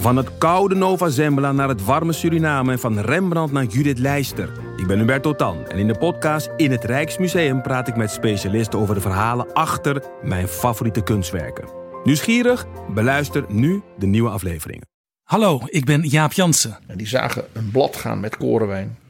Van 0.00 0.16
het 0.16 0.38
koude 0.38 0.74
Nova 0.74 1.08
Zembla 1.08 1.52
naar 1.52 1.68
het 1.68 1.84
warme 1.84 2.12
Suriname 2.12 2.72
en 2.72 2.78
van 2.78 2.98
Rembrandt 2.98 3.52
naar 3.52 3.64
Judith 3.64 3.98
Leister. 3.98 4.52
Ik 4.76 4.86
ben 4.86 4.98
Hubert 4.98 5.22
Totan 5.22 5.66
en 5.66 5.78
in 5.78 5.86
de 5.86 5.98
podcast 5.98 6.50
In 6.56 6.70
het 6.70 6.84
Rijksmuseum 6.84 7.62
praat 7.62 7.88
ik 7.88 7.96
met 7.96 8.10
specialisten 8.10 8.78
over 8.78 8.94
de 8.94 9.00
verhalen 9.00 9.52
achter 9.52 10.02
mijn 10.22 10.48
favoriete 10.48 11.02
kunstwerken. 11.02 11.68
Nieuwsgierig? 12.04 12.66
Beluister 12.94 13.44
nu 13.48 13.82
de 13.98 14.06
nieuwe 14.06 14.30
afleveringen. 14.30 14.86
Hallo, 15.22 15.60
ik 15.64 15.84
ben 15.84 16.02
Jaap 16.02 16.32
Jansen 16.32 16.78
En 16.86 16.98
die 16.98 17.08
zagen 17.08 17.44
een 17.52 17.70
blad 17.70 17.96
gaan 17.96 18.20
met 18.20 18.36
korenwijn. 18.36 18.98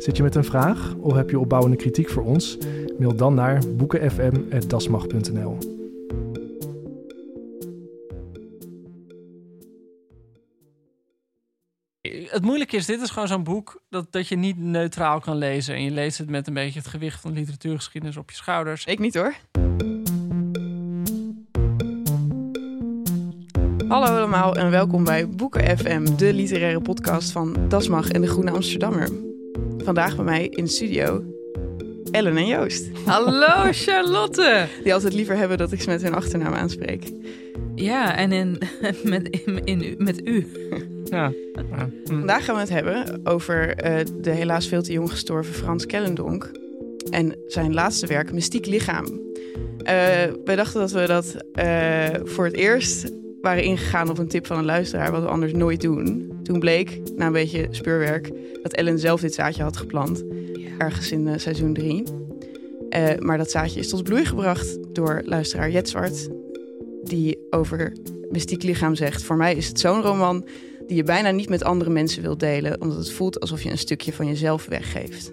Zit 0.00 0.16
je 0.16 0.22
met 0.22 0.34
een 0.34 0.44
vraag 0.44 0.94
of 0.94 1.14
heb 1.14 1.30
je 1.30 1.38
opbouwende 1.38 1.76
kritiek 1.76 2.08
voor 2.08 2.22
ons? 2.22 2.58
Mail 2.98 3.16
dan 3.16 3.34
naar 3.34 3.62
boekenfm.dasmag.nl. 3.76 5.58
Het 12.26 12.42
moeilijke 12.42 12.76
is, 12.76 12.86
dit 12.86 13.00
is 13.00 13.10
gewoon 13.10 13.28
zo'n 13.28 13.42
boek 13.44 13.82
dat, 13.88 14.06
dat 14.12 14.28
je 14.28 14.36
niet 14.36 14.58
neutraal 14.58 15.20
kan 15.20 15.36
lezen. 15.36 15.74
En 15.74 15.82
je 15.82 15.90
leest 15.90 16.18
het 16.18 16.30
met 16.30 16.46
een 16.46 16.54
beetje 16.54 16.78
het 16.78 16.88
gewicht 16.88 17.20
van 17.20 17.32
literatuurgeschiedenis 17.32 18.16
op 18.16 18.30
je 18.30 18.36
schouders. 18.36 18.84
Ik 18.84 18.98
niet 18.98 19.14
hoor. 19.14 19.34
Hallo 23.88 24.06
allemaal 24.06 24.56
en 24.56 24.70
welkom 24.70 25.04
bij 25.04 25.28
Boeken 25.28 25.78
FM, 25.78 26.16
de 26.16 26.32
literaire 26.32 26.80
podcast 26.80 27.30
van 27.30 27.68
Dasmag 27.68 28.08
en 28.08 28.20
de 28.20 28.28
Groene 28.28 28.50
Amsterdammer. 28.50 29.29
Vandaag 29.84 30.16
bij 30.16 30.24
mij 30.24 30.46
in 30.46 30.64
de 30.64 30.70
studio 30.70 31.24
Ellen 32.10 32.36
en 32.36 32.46
Joost, 32.46 32.88
Hallo 33.04 33.72
Charlotte. 33.72 34.66
die 34.84 34.94
altijd 34.94 35.12
liever 35.12 35.36
hebben 35.36 35.58
dat 35.58 35.72
ik 35.72 35.82
ze 35.82 35.88
met 35.88 36.02
hun 36.02 36.14
achternaam 36.14 36.52
aanspreek. 36.52 37.12
Ja, 37.74 38.16
en 38.16 38.32
in, 38.32 38.58
met, 39.04 39.40
in, 39.64 39.94
met 39.98 40.26
u. 40.26 40.46
Ja. 41.04 41.32
Ja. 41.52 41.88
Hm. 42.04 42.14
Vandaag 42.14 42.44
gaan 42.44 42.54
we 42.54 42.60
het 42.60 42.70
hebben 42.70 43.20
over 43.24 43.74
eh, 43.74 44.06
de 44.20 44.30
helaas 44.30 44.66
veel 44.66 44.82
te 44.82 44.92
jong 44.92 45.10
gestorven 45.10 45.54
Frans 45.54 45.86
Kellendonk 45.86 46.50
en 47.10 47.36
zijn 47.46 47.74
laatste 47.74 48.06
werk 48.06 48.32
Mystiek 48.32 48.66
Lichaam. 48.66 49.20
Eh 49.82 49.94
wij 50.44 50.56
dachten 50.56 50.80
dat 50.80 50.90
we 50.90 51.06
dat 51.06 51.36
eh, 51.52 52.06
voor 52.24 52.44
het 52.44 52.54
eerst 52.54 53.12
waren 53.40 53.62
ingegaan 53.62 54.10
op 54.10 54.18
een 54.18 54.28
tip 54.28 54.46
van 54.46 54.58
een 54.58 54.64
luisteraar, 54.64 55.10
wat 55.10 55.22
we 55.22 55.28
anders 55.28 55.52
nooit 55.52 55.80
doen. 55.80 56.29
Toen 56.50 56.58
bleek, 56.60 57.00
na 57.16 57.26
een 57.26 57.32
beetje 57.32 57.68
speurwerk, 57.70 58.30
dat 58.62 58.72
Ellen 58.72 58.98
zelf 58.98 59.20
dit 59.20 59.34
zaadje 59.34 59.62
had 59.62 59.76
geplant, 59.76 60.24
ergens 60.78 61.12
in 61.12 61.28
eh, 61.28 61.38
seizoen 61.38 61.74
3. 61.74 62.02
maar 63.18 63.38
dat 63.38 63.50
zaadje 63.50 63.80
is 63.80 63.88
tot 63.88 64.02
bloei 64.02 64.24
gebracht 64.24 64.94
door 64.94 65.22
luisteraar 65.24 65.70
Jet 65.70 65.88
Zwart, 65.88 66.28
die 67.04 67.38
over 67.50 67.92
Mystiek 68.30 68.62
Lichaam 68.62 68.94
zegt: 68.94 69.22
Voor 69.22 69.36
mij 69.36 69.54
is 69.54 69.68
het 69.68 69.80
zo'n 69.80 70.02
roman 70.02 70.46
die 70.86 70.96
je 70.96 71.02
bijna 71.02 71.30
niet 71.30 71.48
met 71.48 71.64
andere 71.64 71.90
mensen 71.90 72.22
wilt 72.22 72.40
delen, 72.40 72.80
omdat 72.80 72.96
het 72.96 73.12
voelt 73.12 73.40
alsof 73.40 73.62
je 73.62 73.70
een 73.70 73.78
stukje 73.78 74.12
van 74.12 74.26
jezelf 74.26 74.66
weggeeft. 74.66 75.32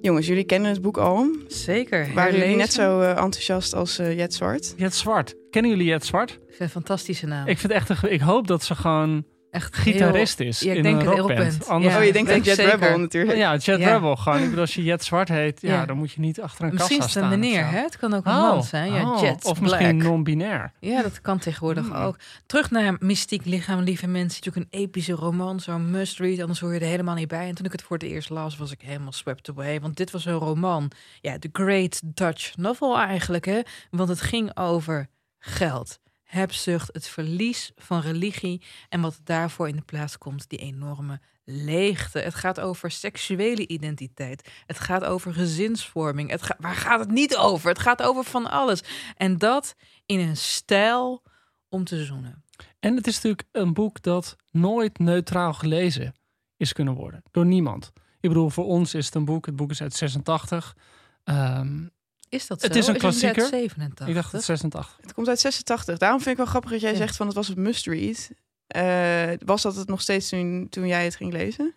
Jongens, 0.00 0.26
jullie 0.26 0.44
kennen 0.44 0.70
het 0.70 0.82
boek 0.82 0.96
al. 0.96 1.30
Zeker. 1.46 2.08
Waren 2.14 2.38
jullie 2.38 2.56
net 2.56 2.72
zo 2.72 3.00
eh, 3.00 3.08
enthousiast 3.08 3.74
als 3.74 3.98
eh, 3.98 4.16
Jet 4.16 4.34
Zwart? 4.34 4.74
Jet 4.76 4.94
Zwart. 4.94 5.34
Kennen 5.50 5.70
jullie 5.70 5.86
Jet 5.86 6.04
Zwart? 6.04 6.30
Ik 6.30 6.38
vind 6.48 6.60
een 6.60 6.68
fantastische 6.68 7.26
naam. 7.26 7.46
Ik 7.46 7.58
vind 7.58 7.72
echt, 7.72 7.88
een, 7.88 8.12
ik 8.12 8.20
hoop 8.20 8.46
dat 8.46 8.62
ze 8.62 8.74
gewoon 8.74 9.24
echt 9.58 9.76
gitarist 9.76 10.38
heel- 10.38 10.48
is 10.48 10.60
Ja, 10.60 10.70
ik 10.70 10.76
in 10.76 10.82
denk 10.82 11.00
een 11.00 11.08
het 11.08 11.18
rockband. 11.18 11.68
Anders- 11.68 11.96
oh, 11.96 12.04
je 12.04 12.12
denkt 12.12 12.28
denk 12.28 12.40
aan 12.40 12.44
Jet 12.46 12.56
zeker. 12.56 12.72
Rebel 12.78 12.98
natuurlijk. 12.98 13.36
Ja, 13.38 13.56
Jet 13.56 13.80
Ja. 13.80 13.92
Rebel 13.92 14.16
gewoon. 14.16 14.38
Ik 14.38 14.44
bedoel, 14.44 14.60
als 14.60 14.74
je 14.74 14.82
Jet 14.82 15.04
Zwart 15.04 15.28
heet, 15.28 15.60
ja, 15.60 15.72
Ja. 15.72 15.86
dan 15.86 15.96
moet 15.96 16.12
je 16.12 16.20
niet 16.20 16.40
achter 16.40 16.64
een 16.64 16.72
Misschien 16.74 16.98
kassa 16.98 17.08
is 17.08 17.14
het 17.14 17.22
een 17.24 17.30
staan. 17.38 17.44
of 17.44 17.46
meneer, 17.50 17.64
zo. 17.70 17.76
hè? 17.76 17.82
Het 17.82 17.96
kan 17.96 18.14
ook 18.14 18.24
een 18.26 18.32
Oh, 18.32 18.40
man 18.42 18.62
zijn. 18.64 18.92
Ja, 18.92 19.10
oh, 19.12 19.20
Jet 19.20 19.44
Of 19.44 19.58
Black. 19.58 19.60
misschien 19.60 19.96
non-binair. 19.96 20.72
Ja, 20.80 21.02
dat 21.02 21.20
kan 21.20 21.38
tegenwoordig 21.38 21.86
Hmm. 21.86 21.96
ook. 21.96 22.16
Terug 22.46 22.70
naar 22.70 22.96
Mystiek 22.98 23.44
Lichaam, 23.44 23.80
lieve 23.80 24.06
mensen. 24.06 24.40
Natuurlijk 24.44 24.72
een 24.72 24.80
epische 24.80 25.12
roman, 25.12 25.60
zo'n 25.60 25.90
must-read. 25.90 26.40
Anders 26.40 26.60
hoor 26.60 26.74
je 26.74 26.80
er 26.80 26.86
helemaal 26.86 27.14
niet 27.14 27.28
bij. 27.28 27.48
En 27.48 27.54
toen 27.54 27.66
ik 27.66 27.72
het 27.72 27.82
voor 27.82 27.96
het 27.96 28.06
eerst 28.06 28.30
las, 28.30 28.56
was 28.56 28.72
ik 28.72 28.80
helemaal 28.80 29.12
swept 29.12 29.48
away. 29.48 29.80
Want 29.80 29.96
dit 29.96 30.10
was 30.10 30.24
een 30.24 30.32
roman. 30.32 30.90
Ja, 31.20 31.38
de 31.38 31.48
Great 31.52 32.00
Dutch 32.04 32.56
Novel 32.56 32.98
eigenlijk, 32.98 33.44
hè. 33.44 33.60
Want 33.90 34.08
het 34.08 34.20
ging 34.20 34.56
over 34.56 35.06
geld, 35.38 35.98
hebzucht, 36.28 36.90
het 36.92 37.08
verlies 37.08 37.72
van 37.76 38.00
religie... 38.00 38.62
en 38.88 39.00
wat 39.00 39.20
daarvoor 39.24 39.68
in 39.68 39.76
de 39.76 39.82
plaats 39.82 40.18
komt, 40.18 40.48
die 40.48 40.58
enorme 40.58 41.20
leegte. 41.44 42.18
Het 42.18 42.34
gaat 42.34 42.60
over 42.60 42.90
seksuele 42.90 43.66
identiteit. 43.66 44.48
Het 44.66 44.78
gaat 44.78 45.04
over 45.04 45.32
gezinsvorming. 45.32 46.30
Het 46.30 46.42
ga- 46.42 46.56
waar 46.58 46.74
gaat 46.74 47.00
het 47.00 47.10
niet 47.10 47.36
over? 47.36 47.68
Het 47.68 47.78
gaat 47.78 48.02
over 48.02 48.24
van 48.24 48.50
alles. 48.50 48.82
En 49.16 49.38
dat 49.38 49.74
in 50.06 50.18
een 50.20 50.36
stijl 50.36 51.22
om 51.68 51.84
te 51.84 52.04
zoenen. 52.04 52.44
En 52.80 52.96
het 52.96 53.06
is 53.06 53.14
natuurlijk 53.14 53.48
een 53.52 53.72
boek 53.72 54.02
dat 54.02 54.36
nooit 54.50 54.98
neutraal 54.98 55.52
gelezen 55.52 56.14
is 56.56 56.72
kunnen 56.72 56.94
worden. 56.94 57.22
Door 57.30 57.46
niemand. 57.46 57.92
Ik 58.20 58.28
bedoel, 58.28 58.50
voor 58.50 58.64
ons 58.64 58.94
is 58.94 59.06
het 59.06 59.14
een 59.14 59.24
boek. 59.24 59.46
Het 59.46 59.56
boek 59.56 59.70
is 59.70 59.82
uit 59.82 59.94
86. 59.94 60.76
Ehm, 61.24 61.86
Is 62.28 62.46
dat 62.46 62.62
Het 62.62 62.72
zo? 62.72 62.78
is 62.78 62.86
een 62.86 62.94
het 62.94 63.04
uit 63.04 63.12
klassieker. 63.12 63.46
87? 63.48 64.08
ik 64.08 64.14
dacht 64.14 64.32
het 64.32 64.44
86. 64.44 64.98
Het 65.00 65.12
komt 65.14 65.28
uit 65.28 65.40
86. 65.40 65.98
Daarom 65.98 66.18
vind 66.20 66.30
ik 66.30 66.36
wel 66.36 66.46
grappig 66.46 66.70
dat 66.70 66.80
jij 66.80 66.90
Ja. 66.90 66.96
zegt 66.96 67.16
van 67.16 67.26
het 67.26 67.34
was 67.36 67.48
een 67.48 67.62
must-read. 67.62 68.30
Eh, 68.66 69.30
was 69.44 69.62
dat 69.62 69.76
het 69.76 69.88
nog 69.88 70.00
steeds 70.00 70.28
toen, 70.28 70.66
toen 70.70 70.86
jij 70.86 71.04
het 71.04 71.16
ging 71.16 71.32
lezen? 71.32 71.74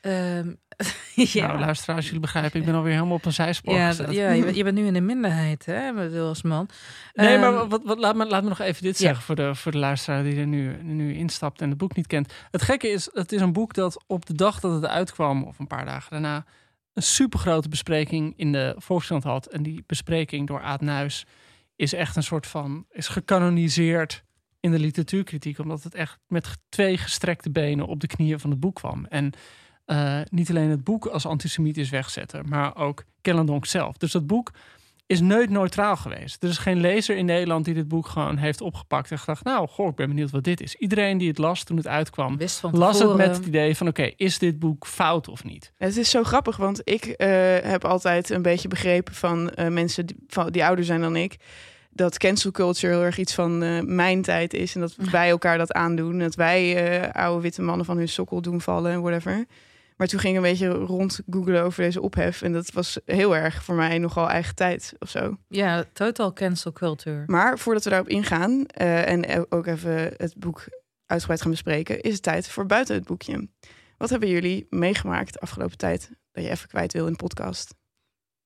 Ehm, 0.00 0.52
ja. 1.14 1.46
Nou, 1.46 1.58
luisteraars, 1.58 2.04
jullie 2.04 2.20
begrijpen, 2.20 2.60
ik 2.60 2.66
ben 2.66 2.74
alweer 2.74 2.92
helemaal 2.92 3.14
op 3.16 3.24
een 3.24 3.32
zijspoor 3.32 3.74
Ja, 3.74 3.88
gezet. 3.88 4.12
ja 4.12 4.30
je, 4.30 4.42
bent, 4.44 4.56
je 4.56 4.64
bent 4.64 4.76
nu 4.76 4.86
in 4.86 4.92
de 4.92 5.00
minderheid, 5.00 5.66
hè, 5.66 5.90
als 6.20 6.42
man. 6.42 6.68
Nee, 7.14 7.28
Ehm, 7.28 7.40
maar 7.40 7.68
wat, 7.68 7.82
wat, 7.84 7.98
laat, 7.98 8.16
me, 8.16 8.26
laat 8.26 8.42
me 8.42 8.48
nog 8.48 8.60
even 8.60 8.82
dit 8.82 8.98
Ja. 8.98 9.04
zeggen 9.06 9.22
voor 9.24 9.34
de, 9.34 9.54
voor 9.54 9.72
de 9.72 9.78
luisteraar 9.78 10.22
die 10.22 10.36
er 10.36 10.46
nu, 10.46 10.82
nu 10.82 11.14
instapt 11.14 11.60
en 11.60 11.68
het 11.68 11.78
boek 11.78 11.96
niet 11.96 12.06
kent. 12.06 12.32
Het 12.50 12.62
gekke 12.62 12.88
is, 12.88 13.08
het 13.12 13.32
is 13.32 13.40
een 13.40 13.52
boek 13.52 13.74
dat 13.74 14.04
op 14.06 14.26
de 14.26 14.34
dag 14.34 14.60
dat 14.60 14.72
het 14.72 14.84
uitkwam, 14.90 15.42
of 15.44 15.58
een 15.58 15.66
paar 15.66 15.84
dagen 15.84 16.10
daarna, 16.10 16.44
een 16.92 17.02
supergrote 17.02 17.68
bespreking 17.68 18.32
in 18.36 18.52
de 18.52 18.74
Volkskrant 18.78 19.22
had. 19.22 19.46
En 19.46 19.62
die 19.62 19.84
bespreking 19.86 20.46
door 20.46 20.60
Aad 20.60 20.80
Nuis 20.80 21.26
is 21.76 21.92
echt 21.92 22.16
een 22.16 22.22
soort 22.22 22.46
van, 22.46 22.86
is 22.90 23.08
gecanoniseerd 23.08 24.24
in 24.60 24.70
de 24.70 24.78
literatuurkritiek, 24.78 25.58
omdat 25.58 25.82
het 25.82 25.94
echt 25.94 26.18
met 26.26 26.56
twee 26.68 26.98
gestrekte 26.98 27.50
benen 27.50 27.86
op 27.86 28.00
de 28.00 28.06
knieën 28.06 28.40
van 28.40 28.50
het 28.50 28.60
boek 28.60 28.74
kwam. 28.74 29.04
En 29.04 29.32
eh, 29.84 30.20
niet 30.28 30.50
alleen 30.50 30.70
het 30.70 30.84
boek 30.84 31.06
als 31.06 31.26
antisemitisch 31.26 31.90
wegzetten, 31.90 32.48
maar 32.48 32.76
ook 32.76 33.04
Kellendonk 33.20 33.66
zelf. 33.66 33.96
Dus 33.96 34.12
dat 34.12 34.26
boek 34.26 34.52
is 35.10 35.20
nooit 35.20 35.50
neutraal 35.50 35.96
geweest. 35.96 36.42
Er 36.42 36.48
is 36.48 36.58
geen 36.58 36.80
lezer 36.80 37.16
in 37.16 37.24
Nederland 37.24 37.64
die 37.64 37.74
dit 37.74 37.88
boek 37.88 38.06
gewoon 38.06 38.36
heeft 38.36 38.60
opgepakt 38.60 39.10
en 39.10 39.18
gedacht, 39.18 39.44
nou, 39.44 39.68
goh, 39.68 39.88
ik 39.88 39.94
ben 39.94 40.08
benieuwd 40.08 40.30
wat 40.30 40.44
dit 40.44 40.60
is. 40.60 40.74
Iedereen 40.74 41.18
die 41.18 41.28
het 41.28 41.38
las 41.38 41.64
toen 41.64 41.76
het 41.76 41.86
uitkwam, 41.86 42.36
wist 42.36 42.58
van 42.58 42.78
las 42.78 42.98
het 42.98 43.16
met 43.16 43.36
het 43.36 43.46
idee 43.46 43.76
van, 43.76 43.88
oké, 43.88 44.10
is 44.16 44.38
dit 44.38 44.58
boek 44.58 44.86
fout 44.86 45.28
of 45.28 45.44
niet? 45.44 45.72
Het 45.76 45.96
is 45.96 46.10
zo 46.10 46.22
grappig, 46.22 46.56
want 46.56 46.80
ik 46.84 47.04
eh, 47.04 47.28
heb 47.62 47.84
altijd 47.84 48.30
een 48.30 48.42
beetje 48.42 48.68
begrepen 48.68 49.14
van 49.14 49.50
eh, 49.50 49.68
mensen 49.68 50.06
die, 50.06 50.16
van, 50.28 50.50
die 50.50 50.64
ouder 50.64 50.84
zijn 50.84 51.00
dan 51.00 51.16
ik. 51.16 51.36
Dat 51.92 52.18
cancel 52.18 52.50
culture 52.50 52.92
heel 52.92 53.04
erg 53.04 53.18
iets 53.18 53.34
van 53.34 53.62
eh, 53.62 53.80
mijn 53.80 54.22
tijd 54.22 54.54
is. 54.54 54.74
En 54.74 54.80
dat 54.80 54.94
wij 55.10 55.30
elkaar 55.30 55.58
dat 55.58 55.72
aandoen. 55.72 56.18
Dat 56.18 56.34
wij 56.34 56.76
eh, 56.76 57.22
oude 57.22 57.42
witte 57.42 57.62
mannen 57.62 57.86
van 57.86 57.96
hun 57.96 58.08
sokkel 58.08 58.40
doen 58.40 58.60
vallen 58.60 58.92
en 58.92 59.00
whatever. 59.00 59.46
Maar 60.00 60.08
toen 60.08 60.20
ging 60.20 60.36
ik 60.36 60.44
een 60.44 60.50
beetje 60.50 60.68
rond 60.68 61.20
googlen 61.30 61.62
over 61.62 61.82
deze 61.82 62.00
ophef. 62.00 62.42
En 62.42 62.52
dat 62.52 62.72
was 62.72 62.98
heel 63.04 63.36
erg 63.36 63.64
voor 63.64 63.74
mij 63.74 63.98
nogal 63.98 64.28
eigen 64.28 64.54
tijd 64.54 64.94
of 64.98 65.10
zo. 65.10 65.38
Ja, 65.48 65.84
total 65.92 66.32
cancel 66.32 66.72
culture. 66.72 67.22
Maar 67.26 67.58
voordat 67.58 67.84
we 67.84 67.90
daarop 67.90 68.08
ingaan 68.08 68.66
eh, 68.66 69.08
en 69.08 69.46
ook 69.52 69.66
even 69.66 70.12
het 70.16 70.34
boek 70.36 70.64
uitgebreid 71.06 71.42
gaan 71.42 71.50
bespreken, 71.50 72.00
is 72.00 72.12
het 72.12 72.22
tijd 72.22 72.48
voor 72.48 72.66
buiten 72.66 72.94
het 72.94 73.04
boekje. 73.04 73.48
Wat 73.96 74.10
hebben 74.10 74.28
jullie 74.28 74.66
meegemaakt 74.70 75.32
de 75.32 75.40
afgelopen 75.40 75.76
tijd 75.76 76.10
dat 76.32 76.44
je 76.44 76.50
even 76.50 76.68
kwijt 76.68 76.92
wil 76.92 77.06
in 77.06 77.12
de 77.12 77.18
podcast? 77.18 77.74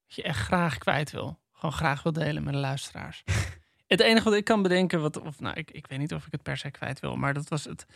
Dat 0.06 0.16
je 0.16 0.22
echt 0.22 0.40
graag 0.40 0.78
kwijt 0.78 1.10
wil. 1.10 1.38
Gewoon 1.52 1.74
graag 1.74 2.02
wil 2.02 2.12
delen 2.12 2.44
met 2.44 2.52
de 2.52 2.60
luisteraars. 2.60 3.24
het 3.86 4.00
enige 4.00 4.28
wat 4.28 4.38
ik 4.38 4.44
kan 4.44 4.62
bedenken, 4.62 5.00
wat, 5.00 5.20
of 5.20 5.40
nou, 5.40 5.56
ik, 5.56 5.70
ik 5.70 5.86
weet 5.86 5.98
niet 5.98 6.14
of 6.14 6.26
ik 6.26 6.32
het 6.32 6.42
per 6.42 6.56
se 6.56 6.70
kwijt 6.70 7.00
wil, 7.00 7.16
maar 7.16 7.34
dat 7.34 7.48
was 7.48 7.64
het 7.64 7.86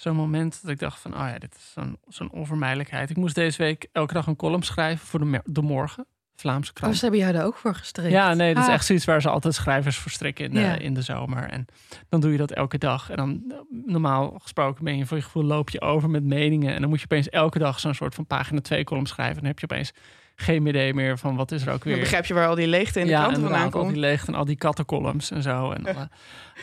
zo'n 0.00 0.16
moment 0.16 0.58
dat 0.62 0.70
ik 0.70 0.78
dacht 0.78 1.00
van, 1.00 1.12
oh 1.14 1.18
ja, 1.28 1.38
dit 1.38 1.54
is 1.54 1.72
zo'n 1.72 1.98
zo'n 2.08 2.30
onvermijdelijkheid. 2.30 3.10
Ik 3.10 3.16
moest 3.16 3.34
deze 3.34 3.62
week 3.62 3.86
elke 3.92 4.14
dag 4.14 4.26
een 4.26 4.36
column 4.36 4.62
schrijven 4.62 5.06
voor 5.06 5.20
de, 5.20 5.40
de 5.44 5.62
morgen, 5.62 6.06
Vlaamse 6.36 6.72
krant. 6.72 6.92
Oh, 6.92 6.98
ze 6.98 7.04
hebben 7.04 7.20
jou 7.22 7.32
daar 7.32 7.44
ook 7.44 7.56
voor 7.56 7.74
gestrekt. 7.74 8.10
Ja, 8.10 8.34
nee, 8.34 8.54
dat 8.54 8.62
is 8.62 8.68
Ah. 8.68 8.74
echt 8.74 8.84
zoiets 8.86 9.04
waar 9.04 9.20
ze 9.22 9.28
altijd 9.28 9.54
schrijvers 9.54 9.96
voor 9.96 10.10
strikken 10.10 10.44
in 10.44 10.50
de, 10.54 10.60
Ja. 10.60 10.74
in 10.78 10.94
de 10.94 11.02
zomer. 11.02 11.48
En 11.48 11.66
dan 12.08 12.20
doe 12.20 12.32
je 12.32 12.38
dat 12.38 12.50
elke 12.50 12.78
dag. 12.78 13.10
En 13.10 13.16
dan 13.16 13.52
normaal 13.86 14.38
gesproken 14.42 14.84
ben 14.84 14.96
je 14.96 15.06
voor 15.06 15.16
je 15.16 15.22
gevoel 15.22 15.44
loop 15.44 15.70
je 15.70 15.80
over 15.80 16.10
met 16.10 16.24
meningen. 16.24 16.74
En 16.74 16.80
dan 16.80 16.88
moet 16.90 16.98
je 16.98 17.04
opeens 17.04 17.28
elke 17.28 17.58
dag 17.58 17.80
zo'n 17.80 17.94
soort 17.94 18.14
van 18.14 18.26
pagina 18.26 18.60
2 18.60 18.84
column 18.84 19.06
schrijven. 19.06 19.34
En 19.36 19.40
dan 19.40 19.50
heb 19.50 19.58
je 19.58 19.64
opeens 19.70 19.92
geen 20.40 20.66
idee 20.66 20.94
meer 20.94 21.18
van 21.18 21.36
wat 21.36 21.52
is 21.52 21.62
er 21.66 21.72
ook 21.72 21.82
Dan 21.84 21.92
weer. 21.92 22.02
begrijp 22.02 22.26
je 22.26 22.34
waar 22.34 22.48
al 22.48 22.54
die 22.54 22.66
leegte 22.66 23.00
in 23.00 23.06
de 23.06 23.12
ja, 23.12 23.20
kranten 23.22 23.42
vandaan 23.42 23.72
al 23.72 23.86
die 23.86 23.96
leegte 23.96 24.26
en 24.26 24.34
al 24.34 24.44
die 24.44 24.56
kattencolumns 24.56 25.30
en 25.30 25.42
zo. 25.42 25.70
En, 25.72 26.10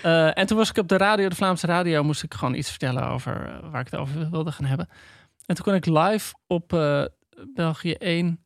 Eh, 0.02 0.38
en 0.38 0.46
toen 0.48 0.58
was 0.58 0.70
ik 0.70 0.78
op 0.78 0.88
de 0.88 0.98
radio, 0.98 1.30
de 1.30 1.36
Vlaamse 1.36 1.68
radio, 1.68 2.04
moest 2.04 2.24
ik 2.24 2.34
gewoon 2.34 2.54
iets 2.54 2.70
vertellen 2.70 3.04
over 3.08 3.46
eh, 3.48 3.70
waar 3.72 3.82
ik 3.82 3.88
het 3.92 4.00
over 4.00 4.30
wilde 4.30 4.52
gaan 4.52 4.66
hebben. 4.66 4.90
En 5.46 5.56
toen 5.56 5.66
kon 5.66 5.74
ik 5.74 5.86
live 5.86 6.34
op 6.48 6.74
eh, 6.74 7.04
België 7.54 7.92
1 7.94 8.44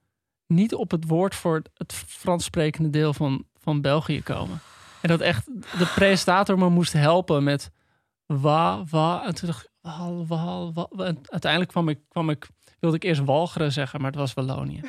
niet 0.48 0.74
op 0.76 0.92
het 0.92 1.08
woord 1.08 1.36
voor 1.36 1.62
het 1.74 1.94
Frans 1.94 2.44
sprekende 2.44 2.90
deel 2.90 3.14
van, 3.14 3.44
van 3.60 3.82
België 3.82 4.24
komen. 4.24 4.60
En 5.02 5.10
dat 5.10 5.20
echt 5.20 5.46
de 5.78 5.92
presentator 5.96 6.58
me 6.58 6.70
moest 6.70 6.94
helpen 6.94 7.44
met 7.44 7.72
wa, 8.26 8.84
wa. 8.90 9.26
En 9.26 9.36
toen 9.36 9.48
dacht 9.50 9.64
ik, 9.64 9.70
wal, 9.82 10.26
wal, 10.28 10.74
wa. 10.74 10.88
En 11.06 11.20
uiteindelijk 11.24 11.72
kwam 11.72 11.90
ik, 11.90 12.00
kwam 12.10 12.30
ik, 12.30 12.48
wilde 12.80 12.96
ik 12.96 13.04
eerst 13.04 13.24
Walcheren 13.24 13.72
zeggen, 13.72 14.02
maar 14.02 14.12
het 14.12 14.20
was 14.20 14.34
Wallonië. 14.34 14.82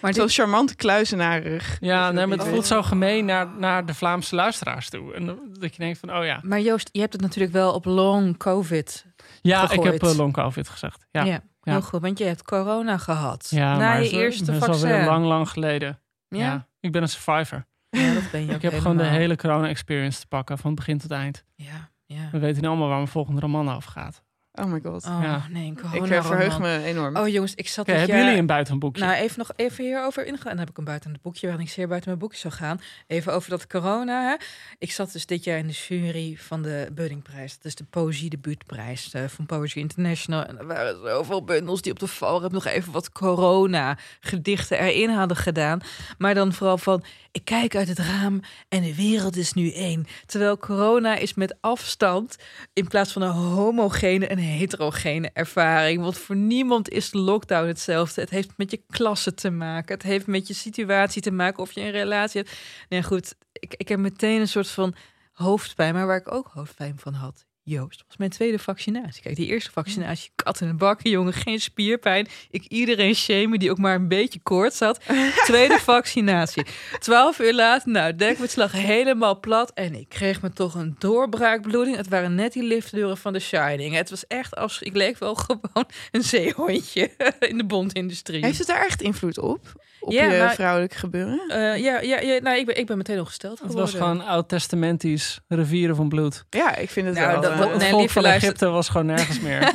Maar 0.00 0.12
Zo 0.12 0.26
charmant 0.26 0.74
kluizenarig. 0.74 1.76
Ja, 1.80 2.10
nee, 2.10 2.26
maar 2.26 2.36
het 2.38 2.46
voelt 2.46 2.58
weet. 2.58 2.66
zo 2.66 2.82
gemeen 2.82 3.24
naar, 3.24 3.46
naar 3.58 3.86
de 3.86 3.94
Vlaamse 3.94 4.34
luisteraars 4.34 4.90
toe. 4.90 5.14
En 5.14 5.26
dat 5.52 5.74
je 5.74 5.78
denkt 5.82 5.98
van, 5.98 6.16
oh 6.16 6.24
ja. 6.24 6.40
Maar 6.42 6.60
Joost, 6.60 6.88
je 6.92 7.00
hebt 7.00 7.12
het 7.12 7.22
natuurlijk 7.22 7.52
wel 7.52 7.72
op 7.72 7.84
long 7.84 8.36
covid. 8.36 9.06
Ja, 9.42 9.70
ik 9.70 9.82
heb 9.82 10.02
uh, 10.02 10.16
long 10.16 10.32
covid 10.32 10.68
gezegd. 10.68 11.06
Ja, 11.10 11.24
Ja, 11.24 11.40
heel 11.60 11.82
goed. 11.82 12.00
Want 12.00 12.18
je 12.18 12.24
hebt 12.24 12.42
corona 12.42 12.98
gehad. 12.98 13.46
Ja, 13.50 13.72
na 13.72 13.78
maar 13.78 14.02
je 14.02 14.08
zo- 14.08 14.16
eerste 14.18 14.44
dat 14.44 14.54
is 14.54 14.64
vaccin. 14.64 14.88
alweer 14.90 15.06
lang, 15.06 15.24
lang 15.24 15.48
geleden. 15.48 16.00
Ja? 16.28 16.38
Ja. 16.38 16.68
ik 16.80 16.92
ben 16.92 17.02
een 17.02 17.08
survivor. 17.08 17.66
Ja, 17.88 18.14
dat 18.14 18.30
ben 18.30 18.40
je 18.40 18.48
ook 18.48 18.54
Ik 18.54 18.62
heb 18.62 18.78
gewoon 18.80 18.96
de 18.96 19.04
hele 19.04 19.36
corona-experience 19.36 20.20
te 20.20 20.26
pakken, 20.26 20.58
van 20.58 20.74
begin 20.74 20.98
tot 20.98 21.10
eind. 21.10 21.44
Ja, 21.54 21.90
ja. 22.06 22.28
We 22.32 22.38
weten 22.38 22.62
nu 22.62 22.68
allemaal 22.68 22.86
waar 22.88 22.96
mijn 22.96 23.08
volgende 23.08 23.40
roman 23.40 23.70
over 23.74 23.90
gaat. 23.90 24.24
Oh 24.58 24.64
my 24.64 24.80
god. 24.82 25.04
Oh 25.06 25.18
Ja. 25.22 25.46
nee, 25.50 25.66
een 25.66 25.92
ik 25.92 26.22
verheug 26.22 26.58
me 26.58 26.82
enorm. 26.84 27.16
Oh 27.16 27.28
jongens, 27.28 27.54
ik 27.54 27.68
zat 27.68 27.86
dit 27.86 27.96
hebben 27.96 28.14
jaar- 28.16 28.24
jullie 28.24 28.40
een 28.40 28.46
buitenboekje? 28.46 29.04
Nou, 29.04 29.16
even 29.16 29.38
nog 29.38 29.50
even 29.56 29.84
hierover 29.84 30.26
ingaan. 30.26 30.48
Dan 30.50 30.58
heb 30.58 30.68
ik 30.70 30.78
een 30.78 30.84
buiten 30.84 31.12
het 31.12 31.22
boekje 31.22 31.46
waarin 31.46 31.66
ik 31.66 31.72
zeer 31.72 31.88
buiten 31.88 32.08
mijn 32.08 32.20
boekje 32.20 32.38
zou 32.38 32.54
gaan. 32.54 32.80
Even 33.06 33.32
over 33.32 33.50
dat 33.50 33.66
corona. 33.66 34.28
Hè. 34.28 34.36
Ik 34.78 34.92
zat 34.92 35.12
dus 35.12 35.26
dit 35.26 35.44
jaar 35.44 35.58
in 35.58 35.66
de 35.66 35.72
jury 35.72 36.36
van 36.38 36.62
de 36.62 36.88
Buddingprijs. 36.92 37.54
Dat 37.56 37.64
is 37.64 37.74
de 37.74 37.84
Poëzie 37.84 38.30
Debuutprijs 38.30 39.12
eh, 39.12 39.22
van 39.26 39.46
Poetry 39.46 39.80
International. 39.80 40.44
En 40.44 40.58
er 40.58 40.66
waren 40.66 40.96
zoveel 41.04 41.44
bundels 41.44 41.82
die 41.82 41.92
op 41.92 41.98
de 41.98 42.06
valreep 42.06 42.52
nog 42.52 42.64
even 42.64 42.92
wat 42.92 43.12
corona 43.12 43.98
gedichten 44.20 44.78
erin 44.78 45.10
hadden 45.10 45.36
gedaan. 45.36 45.80
Maar 46.18 46.34
dan 46.34 46.52
vooral 46.52 46.78
van, 46.78 47.04
ik 47.32 47.44
kijk 47.44 47.76
uit 47.76 47.88
het 47.88 47.98
raam 47.98 48.40
en 48.68 48.82
de 48.82 48.94
wereld 48.94 49.36
is 49.36 49.52
nu 49.52 49.72
één. 49.72 50.06
Terwijl 50.26 50.58
corona 50.58 51.16
is 51.16 51.34
met 51.34 51.56
afstand 51.60 52.36
in 52.72 52.88
plaats 52.88 53.12
van 53.12 53.22
een 53.22 53.30
homogene 53.30 54.30
een 54.30 54.38
heterogene 54.46 55.30
ervaring. 55.32 56.00
Want 56.00 56.18
voor 56.18 56.36
niemand 56.36 56.88
is 56.88 57.10
de 57.10 57.18
lockdown 57.18 57.66
hetzelfde. 57.66 58.20
Het 58.20 58.30
heeft 58.30 58.50
met 58.56 58.70
je 58.70 58.82
klasse 58.90 59.34
te 59.34 59.50
maken. 59.50 59.94
Het 59.94 60.02
heeft 60.02 60.26
met 60.26 60.46
je 60.46 60.54
situatie 60.54 61.22
te 61.22 61.30
maken 61.30 61.62
of 61.62 61.72
je 61.72 61.80
een 61.80 61.90
relatie 61.90 62.40
hebt. 62.40 62.56
Nee, 62.88 63.02
goed. 63.02 63.34
Ik, 63.52 63.74
ik 63.76 63.88
heb 63.88 63.98
meteen 63.98 64.40
een 64.40 64.48
soort 64.48 64.68
van 64.68 64.94
hoofdpijn. 65.32 65.94
Maar 65.94 66.06
waar 66.06 66.16
ik 66.16 66.32
ook 66.32 66.50
hoofdpijn 66.52 66.98
van 66.98 67.12
had, 67.12 67.46
Joost, 67.68 68.04
was 68.06 68.16
mijn 68.16 68.30
tweede 68.30 68.58
vaccinatie. 68.58 69.22
Kijk, 69.22 69.36
die 69.36 69.46
eerste 69.46 69.70
vaccinatie, 69.70 70.30
kat 70.34 70.60
in 70.60 70.66
de 70.66 70.74
bakken, 70.74 71.10
jongen, 71.10 71.32
geen 71.32 71.60
spierpijn. 71.60 72.28
Ik 72.50 72.64
iedereen 72.64 73.14
shamen 73.14 73.58
die 73.58 73.70
ook 73.70 73.78
maar 73.78 73.94
een 73.94 74.08
beetje 74.08 74.40
koorts 74.42 74.78
had. 74.78 75.00
Tweede 75.44 75.78
vaccinatie. 75.78 76.66
Twaalf 76.98 77.38
uur 77.38 77.54
later, 77.54 77.90
nou, 77.90 78.16
dekbedslag 78.16 78.72
helemaal 78.72 79.40
plat. 79.40 79.72
En 79.72 79.94
ik 79.94 80.08
kreeg 80.08 80.42
me 80.42 80.52
toch 80.52 80.74
een 80.74 80.96
doorbraakbloeding. 80.98 81.96
Het 81.96 82.08
waren 82.08 82.34
net 82.34 82.52
die 82.52 82.62
liftdeuren 82.62 83.16
van 83.16 83.32
The 83.32 83.38
Shining. 83.38 83.94
Het 83.94 84.10
was 84.10 84.26
echt 84.26 84.54
afsch... 84.54 84.82
Ik 84.82 84.94
leek 84.94 85.18
wel 85.18 85.34
gewoon 85.34 85.86
een 86.10 86.22
zeehondje 86.22 87.10
in 87.48 87.56
de 87.56 87.64
bondindustrie. 87.64 88.44
Heeft 88.44 88.58
het 88.58 88.66
daar 88.66 88.84
echt 88.84 89.02
invloed 89.02 89.38
op? 89.38 89.84
Op 90.06 90.12
Ja, 90.12 90.24
je 90.32 90.38
maar- 90.38 90.54
vrouwelijk 90.54 90.94
gebeuren? 90.94 91.40
Eh, 91.48 91.82
ja, 91.82 92.00
ja, 92.00 92.20
ja 92.20 92.38
nou, 92.40 92.58
ik, 92.58 92.66
ben, 92.66 92.76
ik 92.78 92.86
ben 92.86 92.96
meteen 92.96 93.18
ongesteld 93.18 93.58
Het 93.58 93.68
geworden. 93.70 93.92
was 93.92 94.00
gewoon 94.02 94.26
oud-testamentisch 94.26 95.40
rivieren 95.48 95.96
van 95.96 96.08
bloed. 96.08 96.44
Ja, 96.50 96.76
ik 96.76 96.90
vind 96.90 97.06
het 97.06 97.16
Nou, 97.16 97.30
wel. 97.32 97.40
dat- 97.40 97.50
eh, 97.52 97.58
dat- 97.58 97.70
Het 97.70 97.78
Nee, 97.78 97.90
volk 97.90 98.10
van 98.10 98.24
Egypte 98.24 98.66
was 98.68 98.88
gewoon 98.88 99.06
nergens 99.06 99.40
meer. 99.40 99.72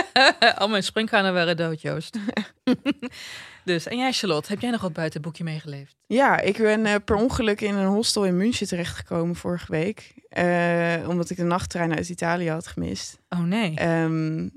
Al 0.58 0.68
mijn 0.68 0.82
springkanen 0.82 1.32
waren 1.34 1.56
dood, 1.56 1.80
Joost. 1.80 2.16
dus, 3.64 3.86
en 3.86 3.96
jij, 3.96 4.12
Charlotte, 4.12 4.48
heb 4.52 4.60
jij 4.60 4.70
nog 4.70 4.80
wat 4.80 4.92
buiten 4.92 5.16
het 5.20 5.28
boekje 5.28 5.44
meegeleefd? 5.44 5.96
Ja, 6.06 6.40
ik 6.40 6.56
ben 6.58 6.86
eh, 6.86 6.94
per 7.04 7.16
ongeluk 7.16 7.60
in 7.60 7.74
een 7.74 7.86
hostel 7.86 8.24
in 8.24 8.36
München 8.36 8.66
terechtgekomen 8.66 9.34
vorige 9.36 9.72
week. 9.72 10.14
Eh, 10.28 10.94
omdat 11.08 11.30
ik 11.30 11.36
de 11.36 11.42
nachttrein 11.42 11.96
uit 11.96 12.08
Italië 12.08 12.50
had 12.50 12.66
gemist. 12.66 13.18
Oh 13.28 13.40
nee. 13.42 13.74
Ehm, 13.76 14.48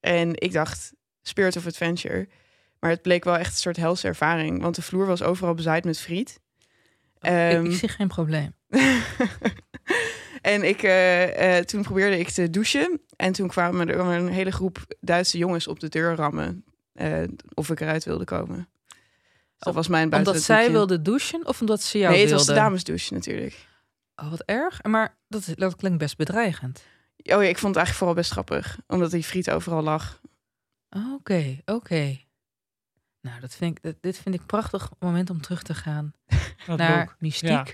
en 0.00 0.30
ik 0.40 0.52
dacht, 0.52 0.92
Spirit 1.22 1.56
of 1.56 1.66
Adventure. 1.66 2.28
Maar 2.82 2.90
het 2.90 3.02
bleek 3.02 3.24
wel 3.24 3.36
echt 3.36 3.50
een 3.50 3.56
soort 3.56 3.76
helse 3.76 4.06
ervaring. 4.06 4.62
Want 4.62 4.74
de 4.74 4.82
vloer 4.82 5.06
was 5.06 5.22
overal 5.22 5.54
bezaaid 5.54 5.84
met 5.84 6.00
friet. 6.00 6.40
Ehm, 7.18 7.64
ik, 7.64 7.72
ik 7.72 7.78
zie 7.78 7.88
geen 7.88 8.08
probleem. 8.08 8.54
en 10.52 10.62
ik, 10.62 10.82
eh, 10.82 11.58
eh, 11.58 11.64
toen 11.64 11.82
probeerde 11.82 12.18
ik 12.18 12.28
te 12.28 12.50
douchen. 12.50 13.00
En 13.16 13.32
toen 13.32 13.48
kwamen 13.48 13.88
er 13.88 13.98
een 13.98 14.28
hele 14.28 14.52
groep 14.52 14.84
Duitse 15.00 15.38
jongens 15.38 15.68
op 15.68 15.80
de 15.80 15.88
deur 15.88 16.14
rammen. 16.14 16.64
eh, 16.92 17.22
of 17.54 17.70
ik 17.70 17.80
eruit 17.80 18.04
wilde 18.04 18.24
komen. 18.24 18.68
Dus 18.86 19.58
dat 19.58 19.74
was 19.74 19.88
mijn 19.88 20.08
buiten 20.08 20.32
Omdat 20.32 20.46
zij 20.46 20.70
wilde 20.70 21.02
douchen 21.02 21.46
of 21.46 21.60
omdat 21.60 21.82
ze 21.82 21.98
jou 21.98 22.12
Nee, 22.12 22.20
het 22.20 22.30
wilde? 22.30 22.44
was 22.46 22.54
de 22.54 22.60
damesdouche 22.60 23.14
natuurlijk. 23.14 23.66
Oh, 24.16 24.30
wat 24.30 24.42
erg. 24.42 24.82
Maar 24.82 25.16
dat, 25.28 25.52
dat 25.54 25.76
klinkt 25.76 25.98
best 25.98 26.16
bedreigend. 26.16 26.84
Oh 27.16 27.42
ja, 27.42 27.48
ik 27.48 27.58
vond 27.58 27.74
het 27.74 27.84
eigenlijk 27.84 27.96
vooral 27.96 28.14
best 28.14 28.30
grappig. 28.30 28.78
Omdat 28.86 29.10
die 29.10 29.22
friet 29.24 29.50
overal 29.50 29.82
lag. 29.82 30.20
Oké, 31.14 31.58
oké. 31.64 32.18
Nou, 33.22 33.40
dat 33.40 33.54
vind 33.54 33.76
ik, 33.76 33.82
dat- 33.82 33.96
dit 34.00 34.18
vind 34.18 34.34
ik 34.34 34.40
een 34.40 34.46
prachtig 34.46 34.90
moment 34.98 35.30
om 35.30 35.40
terug 35.40 35.62
te 35.62 35.74
gaan 35.74 36.12
Dat 36.66 36.78
naar 36.78 37.04
boek. 37.04 37.14
mystiek 37.18 37.48
Ja. 37.48 37.64